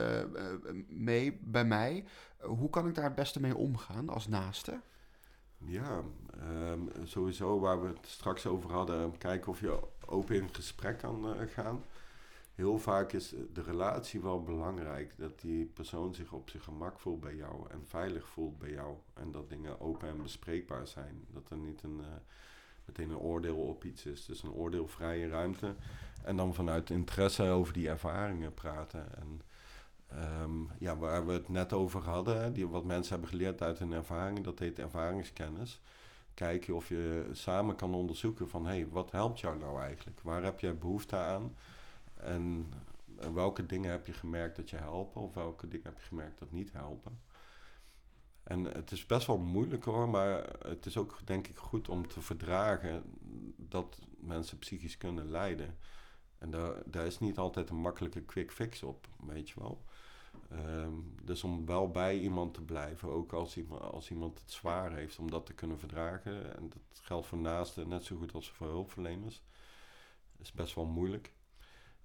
mee 0.88 1.38
bij 1.42 1.64
mij. 1.64 2.04
hoe 2.40 2.70
kan 2.70 2.88
ik 2.88 2.94
daar 2.94 3.04
het 3.04 3.14
beste 3.14 3.40
mee 3.40 3.56
omgaan 3.56 4.08
als 4.08 4.28
naaste? 4.28 4.80
Ja, 5.58 6.02
um, 6.42 6.90
sowieso 7.04 7.60
waar 7.60 7.82
we 7.82 7.88
het 7.88 8.06
straks 8.06 8.46
over 8.46 8.72
hadden, 8.72 9.18
kijken 9.18 9.50
of 9.50 9.60
je 9.60 9.78
open 10.06 10.36
in 10.36 10.48
gesprek 10.52 10.98
kan 10.98 11.36
gaan 11.48 11.84
heel 12.60 12.78
vaak 12.78 13.12
is 13.12 13.34
de 13.52 13.62
relatie 13.62 14.20
wel 14.20 14.42
belangrijk. 14.42 15.12
Dat 15.16 15.40
die 15.40 15.64
persoon 15.64 16.14
zich 16.14 16.32
op 16.32 16.50
zijn 16.50 16.62
gemak 16.62 17.00
voelt 17.00 17.20
bij 17.20 17.34
jou 17.34 17.70
en 17.70 17.82
veilig 17.86 18.28
voelt 18.28 18.58
bij 18.58 18.70
jou. 18.70 18.96
En 19.14 19.32
dat 19.32 19.48
dingen 19.48 19.80
open 19.80 20.08
en 20.08 20.22
bespreekbaar 20.22 20.86
zijn. 20.86 21.24
Dat 21.32 21.50
er 21.50 21.56
niet 21.56 21.82
een, 21.82 21.98
uh, 22.00 22.06
meteen 22.84 23.10
een 23.10 23.18
oordeel 23.18 23.56
op 23.56 23.84
iets 23.84 24.06
is. 24.06 24.24
Dus 24.24 24.42
een 24.42 24.52
oordeelvrije 24.52 25.28
ruimte. 25.28 25.74
En 26.24 26.36
dan 26.36 26.54
vanuit 26.54 26.90
interesse 26.90 27.48
over 27.48 27.72
die 27.72 27.88
ervaringen 27.88 28.54
praten. 28.54 29.06
En 29.16 29.40
um, 30.42 30.68
ja, 30.78 30.96
waar 30.96 31.26
we 31.26 31.32
het 31.32 31.48
net 31.48 31.72
over 31.72 32.02
hadden, 32.02 32.52
die, 32.52 32.68
wat 32.68 32.84
mensen 32.84 33.12
hebben 33.12 33.30
geleerd 33.30 33.62
uit 33.62 33.78
hun 33.78 33.92
ervaringen, 33.92 34.42
dat 34.42 34.58
heet 34.58 34.78
ervaringskennis. 34.78 35.80
Kijken 36.34 36.74
of 36.74 36.88
je 36.88 37.28
samen 37.32 37.76
kan 37.76 37.94
onderzoeken 37.94 38.48
van 38.48 38.66
hé, 38.66 38.70
hey, 38.70 38.88
wat 38.88 39.10
helpt 39.10 39.40
jou 39.40 39.58
nou 39.58 39.80
eigenlijk? 39.80 40.20
Waar 40.22 40.42
heb 40.42 40.60
jij 40.60 40.78
behoefte 40.78 41.16
aan? 41.16 41.54
En, 42.22 42.72
welke 43.34 43.66
dingen 43.66 43.90
heb 43.90 44.06
je 44.06 44.12
gemerkt 44.12 44.56
dat 44.56 44.70
je 44.70 44.76
helpen 44.76 45.20
of 45.22 45.34
welke 45.34 45.68
dingen 45.68 45.86
heb 45.86 45.98
je 45.98 46.06
gemerkt 46.06 46.38
dat 46.38 46.52
niet 46.52 46.72
helpen. 46.72 47.20
En 48.42 48.64
het 48.64 48.90
is 48.90 49.06
best 49.06 49.26
wel 49.26 49.38
moeilijk 49.38 49.84
hoor, 49.84 50.08
maar 50.08 50.56
het 50.58 50.86
is 50.86 50.96
ook 50.96 51.18
denk 51.24 51.48
ik 51.48 51.56
goed 51.56 51.88
om 51.88 52.08
te 52.08 52.20
verdragen 52.20 53.02
dat 53.56 53.98
mensen 54.18 54.58
psychisch 54.58 54.96
kunnen 54.96 55.30
lijden. 55.30 55.78
En 56.38 56.50
daar, 56.50 56.82
daar 56.86 57.06
is 57.06 57.18
niet 57.18 57.38
altijd 57.38 57.70
een 57.70 57.80
makkelijke 57.80 58.22
quick 58.22 58.52
fix 58.52 58.82
op, 58.82 59.06
weet 59.26 59.48
je 59.48 59.60
wel. 59.60 59.84
Um, 60.52 61.14
dus 61.22 61.44
om 61.44 61.66
wel 61.66 61.90
bij 61.90 62.18
iemand 62.18 62.54
te 62.54 62.62
blijven, 62.62 63.08
ook 63.08 63.32
als 63.32 63.56
iemand, 63.56 63.80
als 63.80 64.10
iemand 64.10 64.38
het 64.38 64.52
zwaar 64.52 64.92
heeft, 64.92 65.18
om 65.18 65.30
dat 65.30 65.46
te 65.46 65.54
kunnen 65.54 65.78
verdragen. 65.78 66.56
En 66.56 66.68
dat 66.68 67.00
geldt 67.02 67.26
voor 67.26 67.38
naasten 67.38 67.88
net 67.88 68.04
zo 68.04 68.16
goed 68.16 68.32
als 68.32 68.50
voor 68.50 68.66
hulpverleners. 68.66 69.42
is 70.38 70.52
best 70.52 70.74
wel 70.74 70.84
moeilijk. 70.84 71.32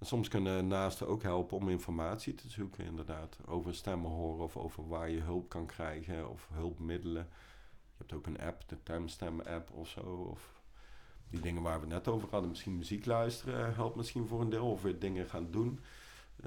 Soms 0.00 0.28
kunnen 0.28 0.66
naasten 0.66 1.08
ook 1.08 1.22
helpen 1.22 1.56
om 1.56 1.68
informatie 1.68 2.34
te 2.34 2.48
zoeken, 2.48 2.84
inderdaad. 2.84 3.38
Over 3.46 3.74
stemmen 3.74 4.10
horen 4.10 4.44
of 4.44 4.56
over 4.56 4.88
waar 4.88 5.10
je 5.10 5.20
hulp 5.20 5.48
kan 5.48 5.66
krijgen 5.66 6.30
of 6.30 6.48
hulpmiddelen. 6.52 7.28
Je 7.96 7.96
hebt 7.96 8.12
ook 8.12 8.26
een 8.26 8.40
app, 8.40 8.68
de 8.68 8.82
Timestem 8.82 9.40
app 9.40 9.70
of 9.70 9.88
zo. 9.88 10.00
Of 10.00 10.62
die 11.30 11.40
dingen 11.40 11.62
waar 11.62 11.80
we 11.80 11.86
net 11.86 12.08
over 12.08 12.28
hadden. 12.30 12.50
Misschien 12.50 12.76
muziek 12.76 13.06
luisteren 13.06 13.74
helpt 13.74 13.96
misschien 13.96 14.26
voor 14.26 14.40
een 14.40 14.50
deel. 14.50 14.70
Of 14.70 14.82
weer 14.82 14.98
dingen 14.98 15.26
gaan 15.26 15.50
doen. 15.50 15.80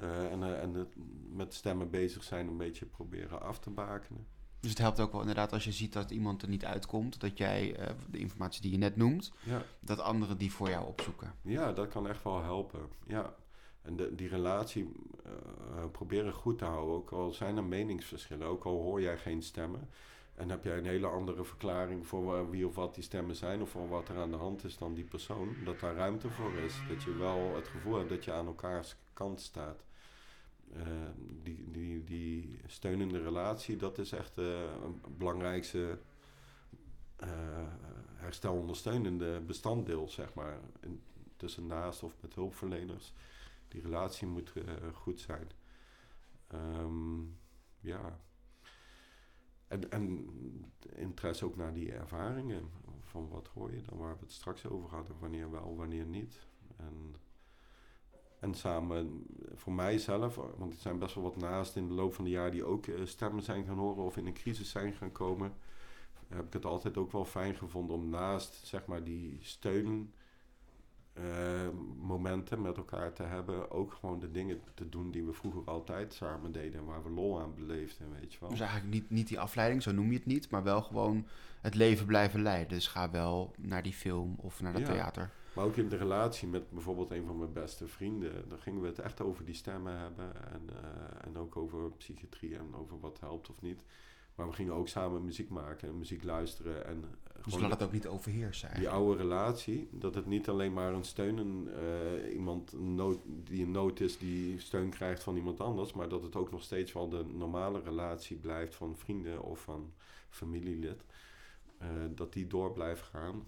Uh, 0.00 0.32
en 0.32 0.40
uh, 0.40 0.62
en 0.62 0.88
met 1.32 1.54
stemmen 1.54 1.90
bezig 1.90 2.22
zijn 2.24 2.48
een 2.48 2.56
beetje 2.56 2.86
proberen 2.86 3.42
af 3.42 3.58
te 3.58 3.70
bakenen. 3.70 4.26
Dus 4.60 4.70
het 4.70 4.78
helpt 4.78 5.00
ook 5.00 5.12
wel 5.12 5.20
inderdaad 5.20 5.52
als 5.52 5.64
je 5.64 5.72
ziet 5.72 5.92
dat 5.92 6.10
iemand 6.10 6.42
er 6.42 6.48
niet 6.48 6.64
uitkomt, 6.64 7.20
dat 7.20 7.38
jij 7.38 7.80
uh, 7.80 7.86
de 8.10 8.18
informatie 8.18 8.62
die 8.62 8.70
je 8.70 8.78
net 8.78 8.96
noemt, 8.96 9.32
ja. 9.42 9.62
dat 9.80 10.00
anderen 10.00 10.38
die 10.38 10.52
voor 10.52 10.68
jou 10.68 10.86
opzoeken. 10.86 11.34
Ja, 11.42 11.72
dat 11.72 11.88
kan 11.88 12.08
echt 12.08 12.24
wel 12.24 12.42
helpen. 12.42 12.80
Ja. 13.06 13.34
En 13.82 13.96
de, 13.96 14.14
die 14.14 14.28
relatie 14.28 14.92
uh, 15.26 15.84
proberen 15.92 16.32
goed 16.32 16.58
te 16.58 16.64
houden, 16.64 16.94
ook 16.94 17.10
al 17.10 17.30
zijn 17.30 17.56
er 17.56 17.64
meningsverschillen, 17.64 18.46
ook 18.46 18.64
al 18.64 18.82
hoor 18.82 19.00
jij 19.00 19.18
geen 19.18 19.42
stemmen. 19.42 19.88
En 20.34 20.50
heb 20.50 20.64
jij 20.64 20.78
een 20.78 20.86
hele 20.86 21.06
andere 21.06 21.44
verklaring 21.44 22.06
voor 22.06 22.50
wie 22.50 22.66
of 22.66 22.74
wat 22.74 22.94
die 22.94 23.04
stemmen 23.04 23.36
zijn, 23.36 23.62
of 23.62 23.70
voor 23.70 23.88
wat 23.88 24.08
er 24.08 24.18
aan 24.18 24.30
de 24.30 24.36
hand 24.36 24.64
is 24.64 24.78
dan 24.78 24.94
die 24.94 25.04
persoon, 25.04 25.56
dat 25.64 25.80
daar 25.80 25.94
ruimte 25.94 26.30
voor 26.30 26.52
is. 26.52 26.74
Dat 26.88 27.02
je 27.02 27.16
wel 27.16 27.54
het 27.54 27.68
gevoel 27.68 27.96
hebt 27.96 28.08
dat 28.08 28.24
je 28.24 28.32
aan 28.32 28.46
elkaars 28.46 28.96
kant 29.12 29.40
staat. 29.40 29.84
Uh, 30.76 30.82
die, 31.42 31.70
die, 31.70 32.04
die 32.04 32.60
steunende 32.66 33.22
relatie, 33.22 33.76
dat 33.76 33.98
is 33.98 34.12
echt 34.12 34.38
uh, 34.38 34.60
een 34.84 35.00
belangrijkste 35.18 35.98
uh, 37.22 37.28
herstelondersteunende 38.14 39.40
bestanddeel, 39.40 40.08
zeg 40.08 40.34
maar. 40.34 40.58
In, 40.80 41.02
tussen 41.36 41.66
naast 41.66 42.02
of 42.02 42.16
met 42.20 42.34
hulpverleners. 42.34 43.12
Die 43.68 43.80
relatie 43.80 44.26
moet 44.26 44.52
goed 44.92 45.20
zijn. 45.20 45.50
Um, 46.54 47.38
ja. 47.80 48.20
En, 49.68 49.90
en 49.90 50.30
interesse 50.94 51.44
ook 51.44 51.56
naar 51.56 51.72
die 51.72 51.92
ervaringen. 51.92 52.70
Van 53.00 53.28
wat 53.28 53.48
hoor 53.48 53.74
je 53.74 53.82
dan, 53.82 53.98
waar 53.98 54.14
we 54.14 54.20
het 54.20 54.32
straks 54.32 54.66
over 54.66 54.90
hadden. 54.90 55.18
Wanneer 55.18 55.50
wel, 55.50 55.76
wanneer 55.76 56.04
niet. 56.04 56.46
En 56.76 57.14
en 58.40 58.54
samen, 58.54 59.26
voor 59.54 59.72
mijzelf, 59.72 60.34
want 60.34 60.72
er 60.72 60.80
zijn 60.80 60.98
best 60.98 61.14
wel 61.14 61.24
wat 61.24 61.36
naast 61.36 61.76
in 61.76 61.88
de 61.88 61.94
loop 61.94 62.14
van 62.14 62.24
de 62.24 62.30
jaar 62.30 62.50
die 62.50 62.64
ook 62.64 62.86
uh, 62.86 63.00
stemmen 63.04 63.42
zijn 63.42 63.64
gaan 63.64 63.78
horen 63.78 64.04
of 64.04 64.16
in 64.16 64.26
een 64.26 64.32
crisis 64.32 64.70
zijn 64.70 64.92
gaan 64.92 65.12
komen, 65.12 65.52
heb 66.28 66.46
ik 66.46 66.52
het 66.52 66.64
altijd 66.64 66.96
ook 66.96 67.12
wel 67.12 67.24
fijn 67.24 67.54
gevonden 67.54 67.96
om 67.96 68.08
naast 68.08 68.60
zeg 68.66 68.86
maar 68.86 69.04
die 69.04 69.38
steun 69.40 70.12
uh, 71.14 71.24
momenten 72.00 72.62
met 72.62 72.76
elkaar 72.76 73.12
te 73.12 73.22
hebben, 73.22 73.70
ook 73.70 73.92
gewoon 73.92 74.18
de 74.18 74.30
dingen 74.30 74.60
te 74.74 74.88
doen 74.88 75.10
die 75.10 75.24
we 75.24 75.32
vroeger 75.32 75.62
altijd 75.64 76.14
samen 76.14 76.52
deden 76.52 76.80
en 76.80 76.86
waar 76.86 77.02
we 77.02 77.10
lol 77.10 77.40
aan 77.40 77.54
beleefden, 77.54 78.06
weet 78.20 78.32
je 78.32 78.40
wel. 78.40 78.48
Dus 78.48 78.60
eigenlijk 78.60 78.92
niet, 78.92 79.10
niet 79.10 79.28
die 79.28 79.40
afleiding, 79.40 79.82
zo 79.82 79.92
noem 79.92 80.10
je 80.10 80.16
het 80.16 80.26
niet, 80.26 80.50
maar 80.50 80.62
wel 80.62 80.82
gewoon 80.82 81.26
het 81.60 81.74
leven 81.74 82.06
blijven 82.06 82.42
leiden. 82.42 82.68
Dus 82.68 82.86
ga 82.86 83.10
wel 83.10 83.54
naar 83.58 83.82
die 83.82 83.92
film 83.92 84.34
of 84.38 84.60
naar 84.60 84.72
dat 84.72 84.86
ja. 84.86 84.92
theater. 84.92 85.30
Maar 85.52 85.64
ook 85.64 85.76
in 85.76 85.88
de 85.88 85.96
relatie 85.96 86.48
met 86.48 86.70
bijvoorbeeld 86.70 87.10
een 87.10 87.26
van 87.26 87.38
mijn 87.38 87.52
beste 87.52 87.88
vrienden, 87.88 88.48
dan 88.48 88.58
gingen 88.58 88.80
we 88.80 88.86
het 88.86 88.98
echt 88.98 89.20
over 89.20 89.44
die 89.44 89.54
stemmen 89.54 89.98
hebben 89.98 90.52
en, 90.52 90.62
uh, 90.70 91.26
en 91.26 91.38
ook 91.38 91.56
over 91.56 91.90
psychiatrie 91.90 92.56
en 92.56 92.74
over 92.74 93.00
wat 93.00 93.20
helpt 93.20 93.50
of 93.50 93.60
niet. 93.60 93.82
Maar 94.34 94.48
we 94.48 94.54
gingen 94.54 94.72
ook 94.72 94.88
samen 94.88 95.24
muziek 95.24 95.48
maken 95.48 95.88
en 95.88 95.98
muziek 95.98 96.24
luisteren 96.24 96.86
en 96.86 97.04
Dus 97.44 97.52
gewoon 97.52 97.60
laat 97.60 97.70
het 97.70 97.82
ook 97.82 97.92
niet 97.92 98.06
overheersen 98.06 98.68
die 98.68 98.76
eigenlijk. 98.76 99.04
oude 99.04 99.22
relatie, 99.22 99.88
dat 99.92 100.14
het 100.14 100.26
niet 100.26 100.48
alleen 100.48 100.72
maar 100.72 100.92
een 100.92 101.04
steun, 101.04 101.36
een, 101.38 101.68
eh, 101.68 102.34
iemand 102.34 102.72
een 102.72 102.94
nood, 102.94 103.18
die 103.24 103.64
een 103.64 103.70
nood 103.70 104.00
is, 104.00 104.18
die 104.18 104.60
steun 104.60 104.90
krijgt 104.90 105.22
van 105.22 105.36
iemand 105.36 105.60
anders, 105.60 105.92
maar 105.92 106.08
dat 106.08 106.22
het 106.22 106.36
ook 106.36 106.50
nog 106.50 106.62
steeds 106.62 106.92
wel 106.92 107.08
de 107.08 107.24
normale 107.24 107.80
relatie 107.80 108.36
blijft 108.36 108.74
van 108.74 108.96
vrienden 108.96 109.42
of 109.42 109.60
van 109.60 109.92
familielid. 110.28 111.04
Eh, 111.78 111.88
dat 112.14 112.32
die 112.32 112.46
door 112.46 112.72
blijft 112.72 113.02
gaan. 113.02 113.44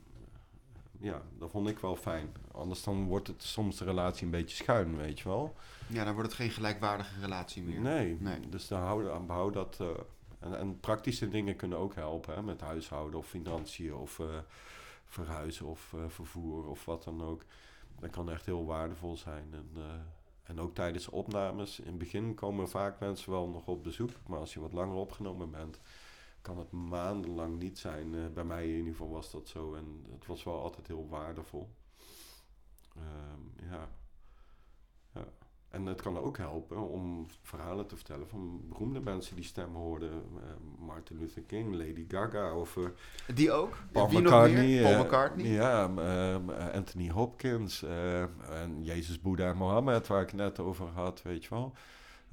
Ja, 1.01 1.23
dat 1.39 1.51
vond 1.51 1.69
ik 1.69 1.79
wel 1.79 1.97
fijn. 1.97 2.33
Anders 2.53 2.83
dan 2.83 3.05
wordt 3.05 3.27
het 3.27 3.43
soms 3.43 3.77
de 3.77 3.85
relatie 3.85 4.25
een 4.25 4.31
beetje 4.31 4.57
schuin, 4.57 4.97
weet 4.97 5.19
je 5.21 5.29
wel. 5.29 5.55
Ja, 5.87 6.05
dan 6.05 6.15
wordt 6.15 6.29
het 6.29 6.39
geen 6.39 6.51
gelijkwaardige 6.51 7.21
relatie 7.21 7.63
meer. 7.63 7.81
Nee, 7.81 8.17
Nee. 8.21 8.49
dus 8.49 8.69
dan 8.69 8.81
hou, 8.81 9.21
behoud 9.27 9.53
dat. 9.55 9.77
eh, 9.81 9.87
en, 10.39 10.59
en 10.59 10.81
praktische 10.81 11.29
dingen 11.29 11.57
kunnen 11.57 11.79
ook 11.79 11.95
helpen, 11.95 12.35
hè, 12.35 12.43
met 12.43 12.61
huishouden 12.61 13.19
of 13.19 13.27
financiën 13.27 13.95
of 13.95 14.19
eh, 14.19 14.27
verhuizen 15.07 15.67
of 15.67 15.93
eh, 15.95 16.01
vervoer 16.09 16.67
of 16.69 16.85
wat 16.85 17.05
dan 17.05 17.23
ook. 17.23 17.43
Dat 18.01 18.11
kan 18.11 18.31
echt 18.31 18.47
heel 18.47 18.65
waardevol 18.67 19.17
zijn. 19.17 19.49
En, 19.53 19.71
en 20.43 20.61
ook 20.61 20.75
tijdens 20.75 21.09
opnames, 21.09 21.81
in 21.81 21.87
het 21.87 21.99
begin 21.99 22.35
komen 22.35 22.69
vaak 22.69 23.01
mensen 23.01 23.31
wel 23.31 23.49
nog 23.49 23.67
op 23.67 23.83
bezoek, 23.83 24.11
maar 24.27 24.39
als 24.39 24.55
je 24.55 24.61
wat 24.61 24.73
langer 24.73 24.97
opgenomen 24.97 25.51
bent, 25.51 25.79
kan 26.43 26.59
het 26.59 26.71
maandenlang 26.71 27.59
niet 27.59 27.79
zijn. 27.79 28.15
Eh, 28.15 28.27
bij 28.35 28.45
mij 28.45 28.69
in 28.69 28.77
ieder 28.77 28.91
geval 28.91 29.11
was 29.11 29.31
dat 29.31 29.49
zo 29.49 29.75
en 29.75 30.05
het 30.13 30.27
was 30.27 30.45
wel 30.45 30.61
altijd 30.61 30.87
heel 30.87 31.09
waardevol. 31.09 31.69
Ehm, 32.97 33.71
ja. 33.71 33.89
ja. 35.15 35.25
En 35.73 35.87
het 35.87 36.03
kan 36.03 36.19
ook 36.19 36.37
helpen 36.37 36.89
om 36.89 37.27
verhalen 37.43 37.87
te 37.87 37.97
vertellen 37.97 38.29
van 38.29 38.61
beroemde 38.69 39.01
mensen 39.01 39.37
die 39.37 39.45
stemmen 39.45 39.81
hoorden. 39.81 40.11
Eh, 40.13 40.87
Martin 40.87 41.19
Luther 41.19 41.43
King, 41.43 41.75
Lady 41.75 42.05
Gaga 42.09 42.55
of 42.55 42.77
eh, 42.77 42.85
Die 43.35 43.53
ook? 43.53 43.77
Paul 43.93 44.09
Wie 44.09 44.21
nog 44.21 44.33
McCartney. 44.33 44.83
Paul 44.83 44.93
eh, 44.93 45.01
McCartney? 45.01 45.47
Ja, 45.47 45.85
ehm, 45.85 46.51
eh, 46.51 46.75
Anthony 46.75 47.11
Hopkins 47.11 47.83
en 47.83 48.79
Jezus, 48.81 49.21
Boeddha 49.21 49.49
en 49.49 49.57
Mohammed, 49.57 50.07
waar 50.07 50.23
ik 50.23 50.33
net 50.33 50.59
over 50.59 50.87
had, 50.87 51.23
weet 51.23 51.45
je 51.45 51.51
wel. 51.51 51.73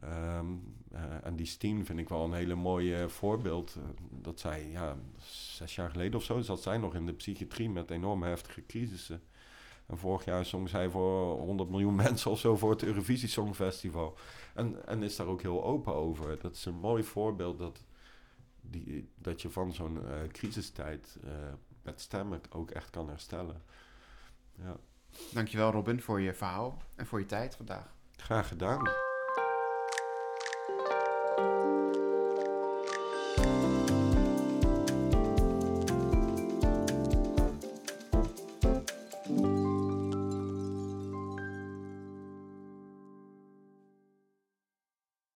Ehm, 0.02 0.46
eh, 0.92 1.02
en 1.26 1.36
die 1.36 1.46
Steen 1.46 1.86
vind 1.86 2.00
ik 2.00 2.10
wel 2.10 2.24
een 2.24 2.34
hele 2.34 2.56
mooie 2.56 3.10
voorbeeld. 3.10 3.76
Eh, 3.76 3.84
Dat 4.22 4.40
zij, 4.40 4.70
ja, 4.70 4.96
zes 5.56 5.76
jaar 5.76 5.90
geleden 5.90 6.20
of 6.20 6.24
zo, 6.24 6.42
zat 6.42 6.62
zij 6.62 6.78
nog 6.78 6.96
in 6.96 7.06
de 7.06 7.14
psychiatrie 7.14 7.70
met 7.70 7.92
enorme 7.92 8.28
heftige 8.28 8.66
crisissen. 8.66 9.22
En 9.86 9.98
vorig 9.98 10.26
jaar 10.26 10.46
zong 10.46 10.70
zij 10.70 10.90
voor 10.90 11.40
100 11.40 11.70
miljoen 11.70 11.96
mensen 12.06 12.32
of 12.32 12.40
zo 12.40 12.58
voor 12.58 12.70
het 12.72 12.84
Eurovisie 12.84 13.28
Songfestival. 13.30 14.18
En, 14.54 14.88
en 14.88 15.04
is 15.04 15.16
daar 15.16 15.28
ook 15.28 15.42
heel 15.42 15.64
open 15.64 15.94
over. 15.94 16.40
Dat 16.40 16.56
is 16.56 16.66
een 16.66 16.76
mooi 16.80 17.04
voorbeeld 17.04 17.58
dat, 17.58 17.84
die, 18.62 19.10
dat 19.16 19.42
je 19.42 19.50
van 19.50 19.74
zo'n 19.74 20.06
eh, 20.08 20.28
crisistijd 20.32 21.18
eh, 21.24 21.32
met 21.82 22.02
stemmen 22.02 22.42
ook 22.50 22.72
echt 22.72 22.90
kan 22.90 23.10
herstellen. 23.10 23.62
Ja, 24.56 24.78
Dankjewel 25.34 25.72
Robin 25.72 26.02
voor 26.02 26.22
je 26.22 26.34
verhaal 26.34 26.78
en 26.96 27.06
voor 27.06 27.20
je 27.20 27.26
tijd 27.26 27.56
vandaag. 27.56 27.94
graag 28.16 28.48
gedaan. 28.48 29.09